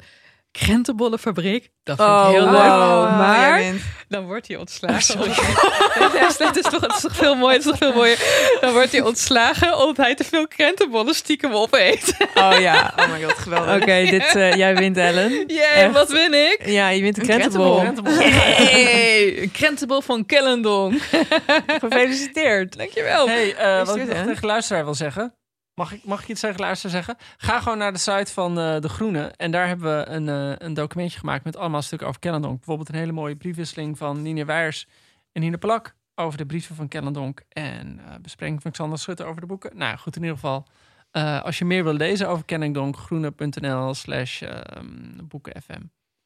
krentenbollenfabriek. 0.52 1.70
Dat 1.84 1.98
vind 1.98 2.10
ik 2.10 2.16
Oh, 2.16 2.30
heel 2.30 2.44
wow. 2.44 2.52
leuk. 2.52 2.62
Oh, 2.62 3.18
maar 3.18 3.62
dan 4.08 4.26
wordt 4.26 4.48
hij 4.48 4.58
ontslagen. 4.58 5.20
Nee, 5.20 5.30
het, 5.30 6.56
is 6.58 6.64
toch, 6.64 6.82
het 6.82 6.94
is 6.96 7.02
toch 7.02 7.16
veel 7.16 7.36
mooier, 7.36 7.58
het 7.58 7.66
is 7.66 7.70
toch 7.72 7.78
veel 7.78 7.94
mooier. 7.94 8.18
Dan 8.62 8.74
wordt 8.74 8.92
hij 8.92 9.02
ontslagen 9.02 9.78
omdat 9.78 9.98
hij 9.98 10.16
te 10.16 10.24
veel 10.24 10.48
krentenbollen 10.48 11.16
stiekem 11.16 11.54
opeet. 11.54 12.16
Oh 12.36 12.56
ja. 12.60 12.94
Oh 12.98 13.12
my 13.12 13.24
god, 13.24 13.38
geweldig. 13.38 13.76
Oké, 13.82 14.06
dit, 14.10 14.36
eh, 14.36 14.54
jij 14.54 14.76
wint 14.76 14.98
Ellen. 14.98 15.44
Jee, 15.48 15.90
wat 15.92 16.12
win 16.12 16.34
ik? 16.34 16.60
Ja, 16.66 16.90
je 16.90 17.02
wint 17.02 17.18
een 17.18 17.24
Een 17.24 17.30
krentenbol. 17.30 17.80
krentenbol. 17.80 18.14
Hey, 18.14 19.42
een 19.42 19.52
krentenbol 19.52 20.02
van 20.02 20.26
Kellendonk. 20.26 21.02
Gefeliciteerd. 21.82 22.78
Dankjewel. 22.78 23.28
hey, 23.28 23.56
eh, 23.56 23.86
wat 23.86 23.96
ik 23.96 24.06
tegen 24.10 24.26
de 24.42 24.48
luisteraar 24.48 24.84
wil 24.84 24.94
zeggen. 24.96 25.36
Mag 25.74 25.92
ik, 25.94 26.04
mag 26.06 26.22
ik 26.22 26.28
iets 26.28 26.40
tegen 26.40 26.56
de 26.58 26.62
luisteraar 26.64 26.96
zeggen? 27.04 27.16
Ga 27.38 27.60
gewoon 27.62 27.78
naar 27.78 27.94
de 27.94 28.00
site 28.00 28.34
van 28.34 28.60
eh, 28.60 28.80
De 28.80 28.90
Groene. 28.90 29.28
En 29.38 29.52
daar 29.52 29.68
hebben 29.68 29.98
we 29.98 30.08
een, 30.08 30.30
eh, 30.30 30.68
een 30.68 30.74
documentje 30.74 31.20
gemaakt 31.20 31.44
met 31.44 31.56
allemaal 31.56 31.82
stukken 31.82 32.08
over 32.08 32.20
Kellendonk. 32.20 32.56
Bijvoorbeeld 32.56 32.90
een 32.90 32.96
hele 32.96 33.12
mooie 33.12 33.36
briefwisseling 33.36 33.98
van 33.98 34.22
Nina 34.22 34.46
Weijers 34.46 34.88
en 35.32 35.42
Nina 35.42 35.58
Plak 35.58 35.96
over 36.16 36.38
de 36.38 36.46
brieven 36.46 36.76
van 36.76 36.88
Kellendonk. 36.88 37.42
En 37.50 38.00
eh 38.08 38.16
bespreking 38.22 38.62
van 38.62 38.72
Xander 38.72 39.00
Schutte 39.00 39.24
over 39.24 39.42
de 39.42 39.48
boeken. 39.48 39.78
Nou, 39.78 39.98
goed, 39.98 40.16
in 40.16 40.22
ieder 40.22 40.38
geval. 40.38 40.68
eh, 41.12 41.42
als 41.44 41.58
je 41.58 41.66
meer 41.66 41.84
wil 41.84 41.94
lezen 41.94 42.30
over 42.30 42.46
Kellendonk, 42.46 42.98
groene.nl 42.98 43.94
slash 43.94 44.42
ehm, 44.42 45.26
boekenfm. 45.28 45.82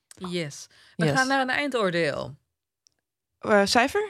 Yes. 0.08 0.68
We 0.96 1.06
Yes. 1.06 1.16
gaan 1.16 1.28
naar 1.28 1.42
een 1.42 1.50
eindoordeel. 1.50 2.36
Cijfer? 3.64 4.10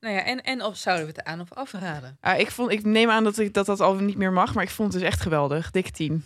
Nou 0.00 0.14
ja, 0.14 0.24
en, 0.24 0.42
en 0.42 0.64
of 0.64 0.76
zouden 0.76 1.06
we 1.06 1.12
het 1.16 1.24
aan 1.24 1.40
of 1.40 1.52
afraden? 1.52 2.16
Ah, 2.20 2.38
ik, 2.38 2.50
vond, 2.50 2.70
ik 2.70 2.84
neem 2.84 3.10
aan 3.10 3.24
dat, 3.24 3.38
ik, 3.38 3.54
dat 3.54 3.66
dat 3.66 3.80
al 3.80 3.94
niet 3.94 4.16
meer 4.16 4.32
mag, 4.32 4.54
maar 4.54 4.64
ik 4.64 4.70
vond 4.70 4.92
het 4.92 5.02
dus 5.02 5.10
echt 5.10 5.20
geweldig. 5.20 5.70
Dikke 5.70 5.90
10. 5.90 6.24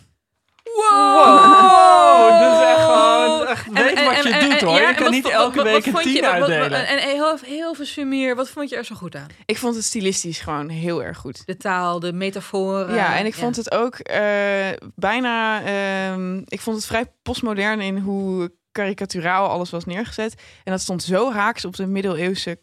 Wow! 0.63 2.39
Dit 2.41 2.51
is 2.51 2.65
echt 2.67 2.81
gewoon... 2.83 3.47
Echt, 3.47 3.65
weet 3.65 4.05
wat 4.05 4.23
je 4.23 4.47
doet, 4.49 4.61
hoor. 4.61 4.73
ja, 4.75 4.79
je 4.79 4.85
en 4.87 4.93
kan 4.95 5.03
wat- 5.03 5.11
niet 5.13 5.29
elke 5.29 5.55
wat- 5.55 5.65
wat 5.65 5.73
week 5.73 5.85
een 5.85 5.91
vond 5.91 6.03
je- 6.03 6.11
tien 6.11 6.21
wat- 6.21 6.39
wat- 6.39 6.49
uitdelen. 6.49 6.87
En 6.87 6.97
heel, 6.97 7.37
heel 7.45 7.73
veel 7.73 7.85
sumier, 7.85 8.35
wat 8.35 8.49
vond 8.49 8.69
je 8.69 8.75
er 8.75 8.85
zo 8.85 8.95
goed 8.95 9.15
aan? 9.15 9.27
Ik 9.45 9.57
vond 9.57 9.75
het 9.75 9.83
stilistisch 9.83 10.39
gewoon 10.39 10.69
heel 10.69 11.03
erg 11.03 11.17
goed. 11.17 11.45
De 11.45 11.57
taal, 11.57 11.99
de 11.99 12.13
metaforen. 12.13 12.95
Ja, 12.95 13.17
en 13.17 13.25
ik 13.25 13.33
vond 13.35 13.55
het 13.55 13.71
ook 13.71 13.95
eh, 13.95 14.67
bijna. 14.95 15.63
ehm, 15.63 16.37
ik 16.45 16.61
vond 16.61 16.75
het 16.75 16.85
vrij 16.85 17.05
postmodern 17.23 17.81
in 17.81 17.97
hoe 17.97 18.51
karikaturaal 18.71 19.49
alles 19.49 19.69
was 19.69 19.85
neergezet. 19.85 20.33
En 20.63 20.71
dat 20.71 20.81
stond 20.81 21.03
zo 21.03 21.31
haaks 21.31 21.65
op 21.65 21.75
de 21.75 21.85
middeleeuwse 21.85 22.59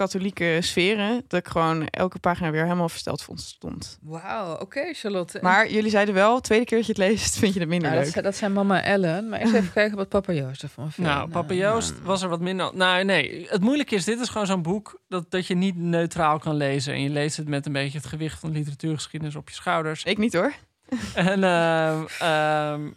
katholieke 0.00 0.58
sferen. 0.60 1.24
dat 1.28 1.40
ik 1.40 1.48
gewoon 1.48 1.86
elke 1.86 2.18
pagina 2.18 2.50
weer 2.50 2.62
helemaal 2.62 2.88
versteld 2.88 3.22
vond 3.22 3.40
stond. 3.40 3.98
Wauw, 4.02 4.56
oké 4.60 4.92
Charlotte. 4.92 5.38
Maar 5.42 5.70
jullie 5.70 5.90
zeiden 5.90 6.14
wel, 6.14 6.40
tweede 6.40 6.64
keer 6.64 6.76
dat 6.78 6.86
je 6.86 6.92
het 6.92 7.00
leest, 7.10 7.36
vind 7.38 7.54
je 7.54 7.60
het 7.60 7.68
minder 7.68 7.88
Nou, 7.90 7.94
dat, 7.94 8.04
leuk. 8.04 8.12
zijn- 8.12 8.24
dat 8.24 8.36
zijn 8.36 8.52
mama 8.52 8.82
Ellen. 8.82 9.28
Maar 9.28 9.40
eens 9.40 9.52
even 9.52 9.72
kijken 9.80 9.96
wat 9.96 10.08
papa 10.08 10.32
Joost 10.32 10.62
ervan 10.62 10.92
vindt. 10.92 11.10
Nou, 11.10 11.28
Papa 11.30 11.54
Joost 11.54 12.02
was 12.02 12.22
er 12.22 12.28
wat 12.28 12.40
minder... 12.40 12.70
Nou, 12.74 13.04
nee. 13.04 13.46
Het 13.48 13.60
moeilijke 13.60 13.94
is, 13.94 14.04
dit 14.04 14.20
is 14.20 14.28
gewoon 14.28 14.46
zo'n 14.46 14.62
boek... 14.62 15.00
Dat, 15.08 15.30
dat 15.30 15.46
je 15.46 15.54
niet 15.54 15.76
neutraal 15.76 16.38
kan 16.38 16.54
lezen. 16.54 16.94
En 16.94 17.02
je 17.02 17.10
leest 17.10 17.36
het 17.36 17.48
met 17.48 17.66
een 17.66 17.72
beetje 17.72 17.98
het 17.98 18.06
gewicht 18.06 18.40
van 18.40 18.52
literatuurgeschiedenis 18.52 19.36
op 19.36 19.48
je 19.48 19.54
schouders. 19.54 20.04
Ik 20.04 20.18
niet 20.18 20.32
hoor. 20.32 20.52
En 21.14 21.44
ehm, 21.44 22.04
ehm, 22.18 22.90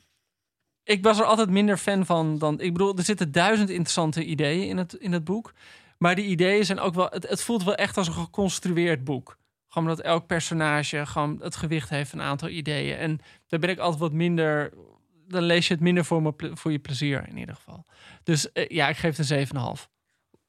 ik 0.83 1.03
was 1.03 1.19
er 1.19 1.25
altijd 1.25 1.49
minder 1.49 1.77
fan 1.77 2.05
van 2.05 2.37
dan... 2.37 2.59
Ik 2.59 2.71
bedoel, 2.73 2.97
er 2.97 3.03
zitten 3.03 3.31
duizend 3.31 3.69
interessante 3.69 4.23
ideeën 4.25 4.67
in 4.67 4.77
het, 4.77 4.93
in 4.93 5.11
het 5.13 5.23
boek. 5.23 5.53
Maar 6.03 6.15
die 6.15 6.25
ideeën 6.25 6.65
zijn 6.65 6.79
ook 6.79 6.93
wel... 6.93 7.07
Het, 7.09 7.29
het 7.29 7.43
voelt 7.43 7.63
wel 7.63 7.75
echt 7.75 7.97
als 7.97 8.07
een 8.07 8.13
geconstrueerd 8.13 9.03
boek. 9.03 9.37
Gewoon 9.67 9.89
omdat 9.89 10.05
elk 10.05 10.27
personage 10.27 11.05
gewoon 11.05 11.39
het 11.41 11.55
gewicht 11.55 11.89
heeft 11.89 12.09
van 12.09 12.19
een 12.19 12.25
aantal 12.25 12.49
ideeën. 12.49 12.97
En 12.97 13.19
daar 13.47 13.59
ben 13.59 13.69
ik 13.69 13.79
altijd 13.79 14.01
wat 14.01 14.11
minder... 14.11 14.73
Dan 15.27 15.43
lees 15.43 15.67
je 15.67 15.73
het 15.73 15.83
minder 15.83 16.05
voor, 16.05 16.21
me, 16.21 16.51
voor 16.53 16.71
je 16.71 16.79
plezier 16.79 17.27
in 17.27 17.37
ieder 17.37 17.55
geval. 17.55 17.85
Dus 18.23 18.51
eh, 18.51 18.67
ja, 18.67 18.89
ik 18.89 18.97
geef 18.97 19.17
het 19.17 19.29
een 19.29 19.47
7,5. 19.77 19.91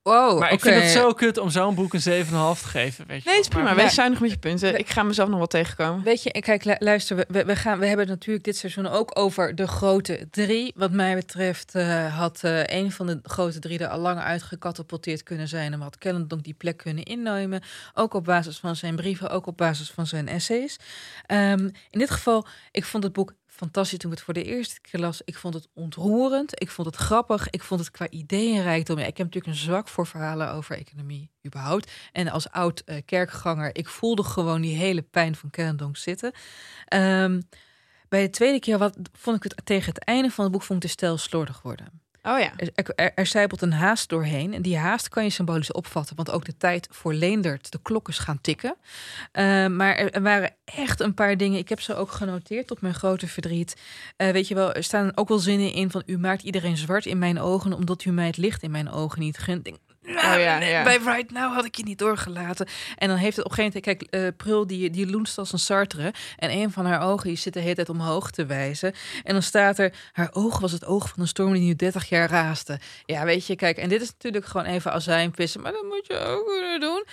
Wow, 0.04 0.38
maar 0.38 0.52
ik 0.52 0.54
oké. 0.58 0.68
vind 0.70 0.82
het 0.82 0.90
zo 0.92 1.12
kut 1.12 1.38
om 1.38 1.50
zo'n 1.50 1.74
boek 1.74 1.94
een 1.94 2.00
7,5 2.00 2.62
te 2.62 2.68
geven. 2.68 3.06
Weet 3.06 3.22
je 3.22 3.28
Nee, 3.28 3.34
wel. 3.34 3.40
is 3.40 3.48
prima. 3.48 3.64
Maar- 3.64 3.76
Wees 3.76 3.94
zuinig 3.94 4.20
met 4.20 4.30
je 4.30 4.38
punten. 4.38 4.78
Ik 4.78 4.88
ga 4.90 5.02
mezelf 5.02 5.28
nog 5.28 5.38
wel 5.38 5.46
tegenkomen. 5.46 6.04
Weet 6.04 6.22
je, 6.22 6.30
kijk, 6.40 6.64
lu- 6.64 6.76
luister, 6.78 7.16
we, 7.28 7.44
we, 7.44 7.56
gaan, 7.56 7.78
we 7.78 7.86
hebben 7.86 8.06
het 8.06 8.14
natuurlijk 8.18 8.44
dit 8.44 8.56
seizoen 8.56 8.86
ook 8.86 9.18
over 9.18 9.54
de 9.54 9.66
grote 9.68 10.26
drie. 10.30 10.72
Wat 10.76 10.90
mij 10.92 11.14
betreft 11.14 11.74
eh, 11.74 12.16
had 12.18 12.40
eh, 12.44 12.64
een 12.66 12.92
van 12.92 13.06
de 13.06 13.18
grote 13.22 13.58
drie 13.58 13.78
er 13.78 13.88
al 13.88 13.98
lang 13.98 14.18
uitgecatapulteerd 14.20 15.22
kunnen 15.22 15.48
zijn. 15.48 15.72
En 15.72 15.80
had 15.80 15.98
Kellendonk 15.98 16.44
die 16.44 16.54
plek 16.54 16.76
kunnen 16.76 17.04
innemen. 17.04 17.62
Ook 17.94 18.14
op 18.14 18.24
basis 18.24 18.58
van 18.58 18.76
zijn 18.76 18.96
brieven, 18.96 19.30
ook 19.30 19.46
op 19.46 19.56
basis 19.56 19.90
van 19.90 20.06
zijn 20.06 20.28
essays. 20.28 20.76
Ehm, 21.26 21.64
in 21.90 21.98
dit 21.98 22.10
geval, 22.10 22.46
ik 22.70 22.84
vond 22.84 23.04
het 23.04 23.12
boek 23.12 23.32
fantastisch 23.56 23.98
toen 23.98 24.10
ik 24.10 24.16
het 24.16 24.24
voor 24.24 24.34
de 24.34 24.44
eerste 24.44 24.80
keer 24.80 25.00
las. 25.00 25.22
Ik 25.24 25.36
vond 25.36 25.54
het 25.54 25.68
ontroerend. 25.74 26.60
Ik 26.60 26.70
vond 26.70 26.86
het 26.86 26.96
grappig. 26.96 27.50
Ik 27.50 27.62
vond 27.62 27.80
het 27.80 27.90
qua 27.90 28.08
ideeënrijkdom. 28.08 28.98
Ja, 28.98 29.06
ik 29.06 29.16
heb 29.16 29.26
natuurlijk 29.26 29.54
een 29.54 29.62
zwak 29.62 29.88
voor 29.88 30.06
verhalen 30.06 30.52
over 30.52 30.76
economie 30.76 31.30
überhaupt. 31.46 31.92
En 32.12 32.28
als 32.28 32.50
oud 32.50 32.82
uh, 32.86 32.96
kerkganger, 33.04 33.76
ik 33.76 33.88
voelde 33.88 34.22
gewoon 34.22 34.60
die 34.60 34.76
hele 34.76 35.02
pijn 35.02 35.36
van 35.36 35.50
Kellendonk 35.50 35.96
zitten. 35.96 36.32
Um, 36.94 37.42
bij 38.08 38.22
de 38.22 38.30
tweede 38.30 38.60
keer 38.60 38.78
wat, 38.78 38.98
vond 39.12 39.36
ik 39.36 39.42
het 39.42 39.66
tegen 39.66 39.92
het 39.94 40.04
einde 40.04 40.30
van 40.30 40.44
het 40.44 40.52
boek 40.52 40.62
vond 40.62 40.82
ik 40.82 40.88
de 40.88 40.92
stijl 40.92 41.18
slordig 41.18 41.62
worden. 41.62 42.03
Oh 42.26 42.38
ja. 42.38 42.52
Er, 42.56 42.70
er, 42.74 43.12
er 43.14 43.62
een 43.62 43.72
haast 43.72 44.08
doorheen. 44.08 44.54
En 44.54 44.62
die 44.62 44.76
haast 44.76 45.08
kan 45.08 45.24
je 45.24 45.30
symbolisch 45.30 45.72
opvatten. 45.72 46.16
Want 46.16 46.30
ook 46.30 46.44
de 46.44 46.56
tijd 46.56 46.88
voor 46.90 47.14
Leendert, 47.14 47.72
de 47.72 47.78
klok 47.82 48.08
is 48.08 48.18
gaan 48.18 48.40
tikken. 48.40 48.76
Uh, 49.32 49.66
maar 49.66 49.96
er, 49.96 50.22
waren 50.22 50.54
echt 50.64 51.00
een 51.00 51.14
paar 51.14 51.36
dingen. 51.36 51.58
Ik 51.58 51.68
heb 51.68 51.80
ze 51.80 51.94
ook 51.94 52.10
genoteerd 52.10 52.66
tot 52.66 52.80
mijn 52.80 52.94
grote 52.94 53.26
verdriet. 53.26 53.76
Uh, 54.16 54.30
weet 54.30 54.48
je 54.48 54.54
wel, 54.54 54.72
er 54.72 54.84
staan 54.84 55.12
ook 55.14 55.28
wel 55.28 55.38
zinnen 55.38 55.72
in 55.72 55.90
van... 55.90 56.02
U 56.06 56.18
maakt 56.18 56.42
iedereen 56.42 56.76
zwart 56.76 57.06
in 57.06 57.18
mijn 57.18 57.40
ogen... 57.40 57.72
omdat 57.72 58.04
u 58.04 58.10
mij 58.10 58.26
het 58.26 58.36
licht 58.36 58.62
in 58.62 58.70
mijn 58.70 58.90
ogen 58.90 59.20
niet 59.20 59.38
gunt. 59.38 59.70
Oh, 60.06 60.14
ja, 60.22 60.60
ja. 60.60 60.82
Bij 60.82 60.96
Right 60.96 61.30
Now 61.30 61.54
had 61.54 61.64
ik 61.64 61.74
je 61.74 61.82
niet 61.82 61.98
doorgelaten. 61.98 62.66
En 62.96 63.08
dan 63.08 63.16
heeft 63.16 63.36
het 63.36 63.44
op 63.44 63.50
een 63.50 63.56
gegeven 63.56 63.80
moment... 63.84 64.08
Kijk, 64.10 64.22
uh, 64.22 64.28
Prul 64.36 64.66
die, 64.66 64.90
die 64.90 65.10
loenst 65.10 65.38
als 65.38 65.52
een 65.52 65.58
Sartre. 65.58 66.14
En 66.36 66.50
een 66.50 66.70
van 66.70 66.86
haar 66.86 67.00
ogen 67.00 67.28
die 67.28 67.36
zit 67.36 67.52
de 67.52 67.60
hele 67.60 67.74
tijd 67.74 67.88
omhoog 67.88 68.30
te 68.30 68.46
wijzen. 68.46 68.92
En 69.22 69.32
dan 69.32 69.42
staat 69.42 69.78
er... 69.78 69.94
Haar 70.12 70.30
oog 70.32 70.58
was 70.58 70.72
het 70.72 70.84
oog 70.84 71.08
van 71.08 71.20
een 71.20 71.28
storm 71.28 71.52
die 71.52 71.62
nu 71.62 71.74
30 71.74 72.08
jaar 72.08 72.30
raasde. 72.30 72.80
Ja, 73.06 73.24
weet 73.24 73.46
je, 73.46 73.56
kijk. 73.56 73.76
En 73.76 73.88
dit 73.88 74.02
is 74.02 74.10
natuurlijk 74.10 74.44
gewoon 74.44 74.66
even 74.66 74.92
azijnpissen. 74.92 75.60
Maar 75.60 75.72
dat 75.72 75.84
moet 75.84 76.06
je 76.06 76.18
ook 76.18 76.46
kunnen 76.46 76.80
doen. 76.80 77.04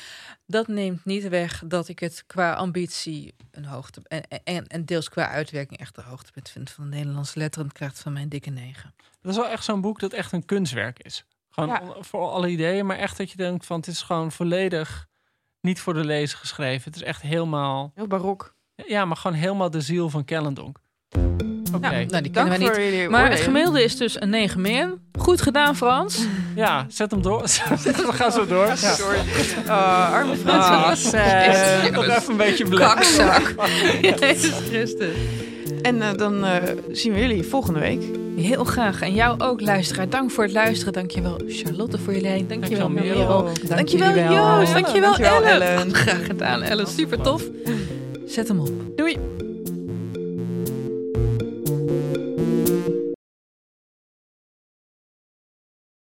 Dat 0.46 0.68
neemt 0.68 1.06
niet 1.06 1.28
weg 1.28 1.64
dat 1.66 1.88
ik 1.88 2.00
het 2.00 2.24
qua 2.28 2.54
ambitie 2.54 3.34
een 3.52 3.66
hoogte... 3.66 4.02
En, 4.08 4.24
en, 4.44 4.68
en 4.68 4.86
deels 4.86 5.10
qua 5.10 5.30
uitwerking 5.30 5.80
echt 5.80 5.96
de 5.96 6.02
hoogtepunt 6.02 6.50
vind 6.50 6.70
van 6.70 6.90
de 6.90 6.96
Nederlandse 6.96 7.40
letteren. 7.40 7.72
krijgt 7.72 8.00
van 8.00 8.14
mijn 8.14 8.30
dikke 8.30 8.50
negen. 8.50 8.94
Dat 9.22 9.32
is 9.32 9.38
wel 9.38 9.48
echt 9.48 9.64
zo'n 9.64 9.82
boek 9.82 10.00
dat 10.00 10.14
echt 10.14 10.32
een 10.32 10.46
kunstwerk 10.46 11.00
is. 11.00 11.26
Gewoon 11.52 11.96
voor 12.00 12.30
alle 12.30 12.50
ideeën, 12.50 12.86
maar 12.86 12.98
echt 12.98 13.18
dat 13.18 13.32
je 13.32 13.38
denkt 13.38 13.66
van 13.66 13.78
het 13.78 13.88
is 13.88 14.02
gewoon 14.02 14.32
volledig 14.32 15.08
niet 15.62 15.80
voor 15.80 15.94
de 15.94 16.06
lezer 16.06 16.38
geschreven. 16.38 16.84
Het 16.84 16.96
is 16.96 17.04
echt 17.08 17.22
helemaal... 17.22 17.92
Heel 17.96 18.08
barok. 18.08 18.56
Ja, 18.76 19.06
maar 19.06 19.18
gewoon 19.18 19.38
helemaal 19.38 19.70
de 19.70 19.82
ziel 19.82 20.10
van 20.10 20.26
Kellendonk. 20.26 20.78
Oké. 21.76 22.06
nou, 22.06 22.22
die 22.22 22.32
kennen 22.32 22.60
wij 22.60 22.92
niet. 23.00 23.10
Maar 23.10 23.30
het 23.30 23.40
gemiddelde 23.40 23.84
is 23.84 23.98
dus 23.98 24.22
een 24.22 24.30
9 24.30 24.62
meer. 24.62 24.98
Goed 25.20 25.42
gedaan, 25.42 25.76
Frans. 25.76 26.26
Ja, 26.56 26.86
zet 26.88 27.12
hem 27.12 27.22
door. 27.22 27.42
We 27.84 28.08
gaan 28.12 28.32
zo 28.32 28.46
door. 28.46 28.66
Ja. 28.66 28.96
Oh, 29.66 30.14
arme 30.14 30.36
Frans. 30.36 31.14
Ah, 31.14 31.92
Nog 31.92 32.08
even 32.08 32.32
een 32.32 32.38
beetje 32.38 32.68
blij. 32.68 32.88
Kakzak. 32.88 33.54
Jezus 34.20 34.60
Christus. 34.68 35.16
En 35.82 35.96
uh, 35.96 36.14
dan 36.16 36.44
uh, 36.44 36.56
zien 36.92 37.14
we 37.14 37.20
jullie 37.20 37.44
volgende 37.44 37.80
week. 37.80 38.02
Heel 38.36 38.64
graag. 38.64 39.02
En 39.02 39.14
jou 39.14 39.40
ook, 39.40 39.62
luisteraar. 39.62 40.10
Dank 40.10 40.32
voor 40.32 40.44
het 40.44 40.54
luisteren. 40.54 40.94
Dankjewel, 40.94 41.40
Charlotte, 41.48 41.98
voor 41.98 42.14
je 42.14 42.22
lijn. 42.22 42.48
Dankjewel, 42.48 42.90
Merel. 42.90 43.44
Dankjewel, 43.44 43.78
dankjewel 43.78 44.34
Joost. 44.34 44.74
Dankjewel, 44.74 45.02
dankjewel 45.02 45.44
Ellen. 45.44 45.68
Ellen. 45.68 45.94
Graag 46.04 46.26
gedaan, 46.26 46.62
Ellen. 46.62 46.88
Super 46.88 47.22
tof. 47.22 47.44
Zet 48.26 48.48
hem 48.48 48.60
op. 48.60 48.72
Doei. 48.96 49.18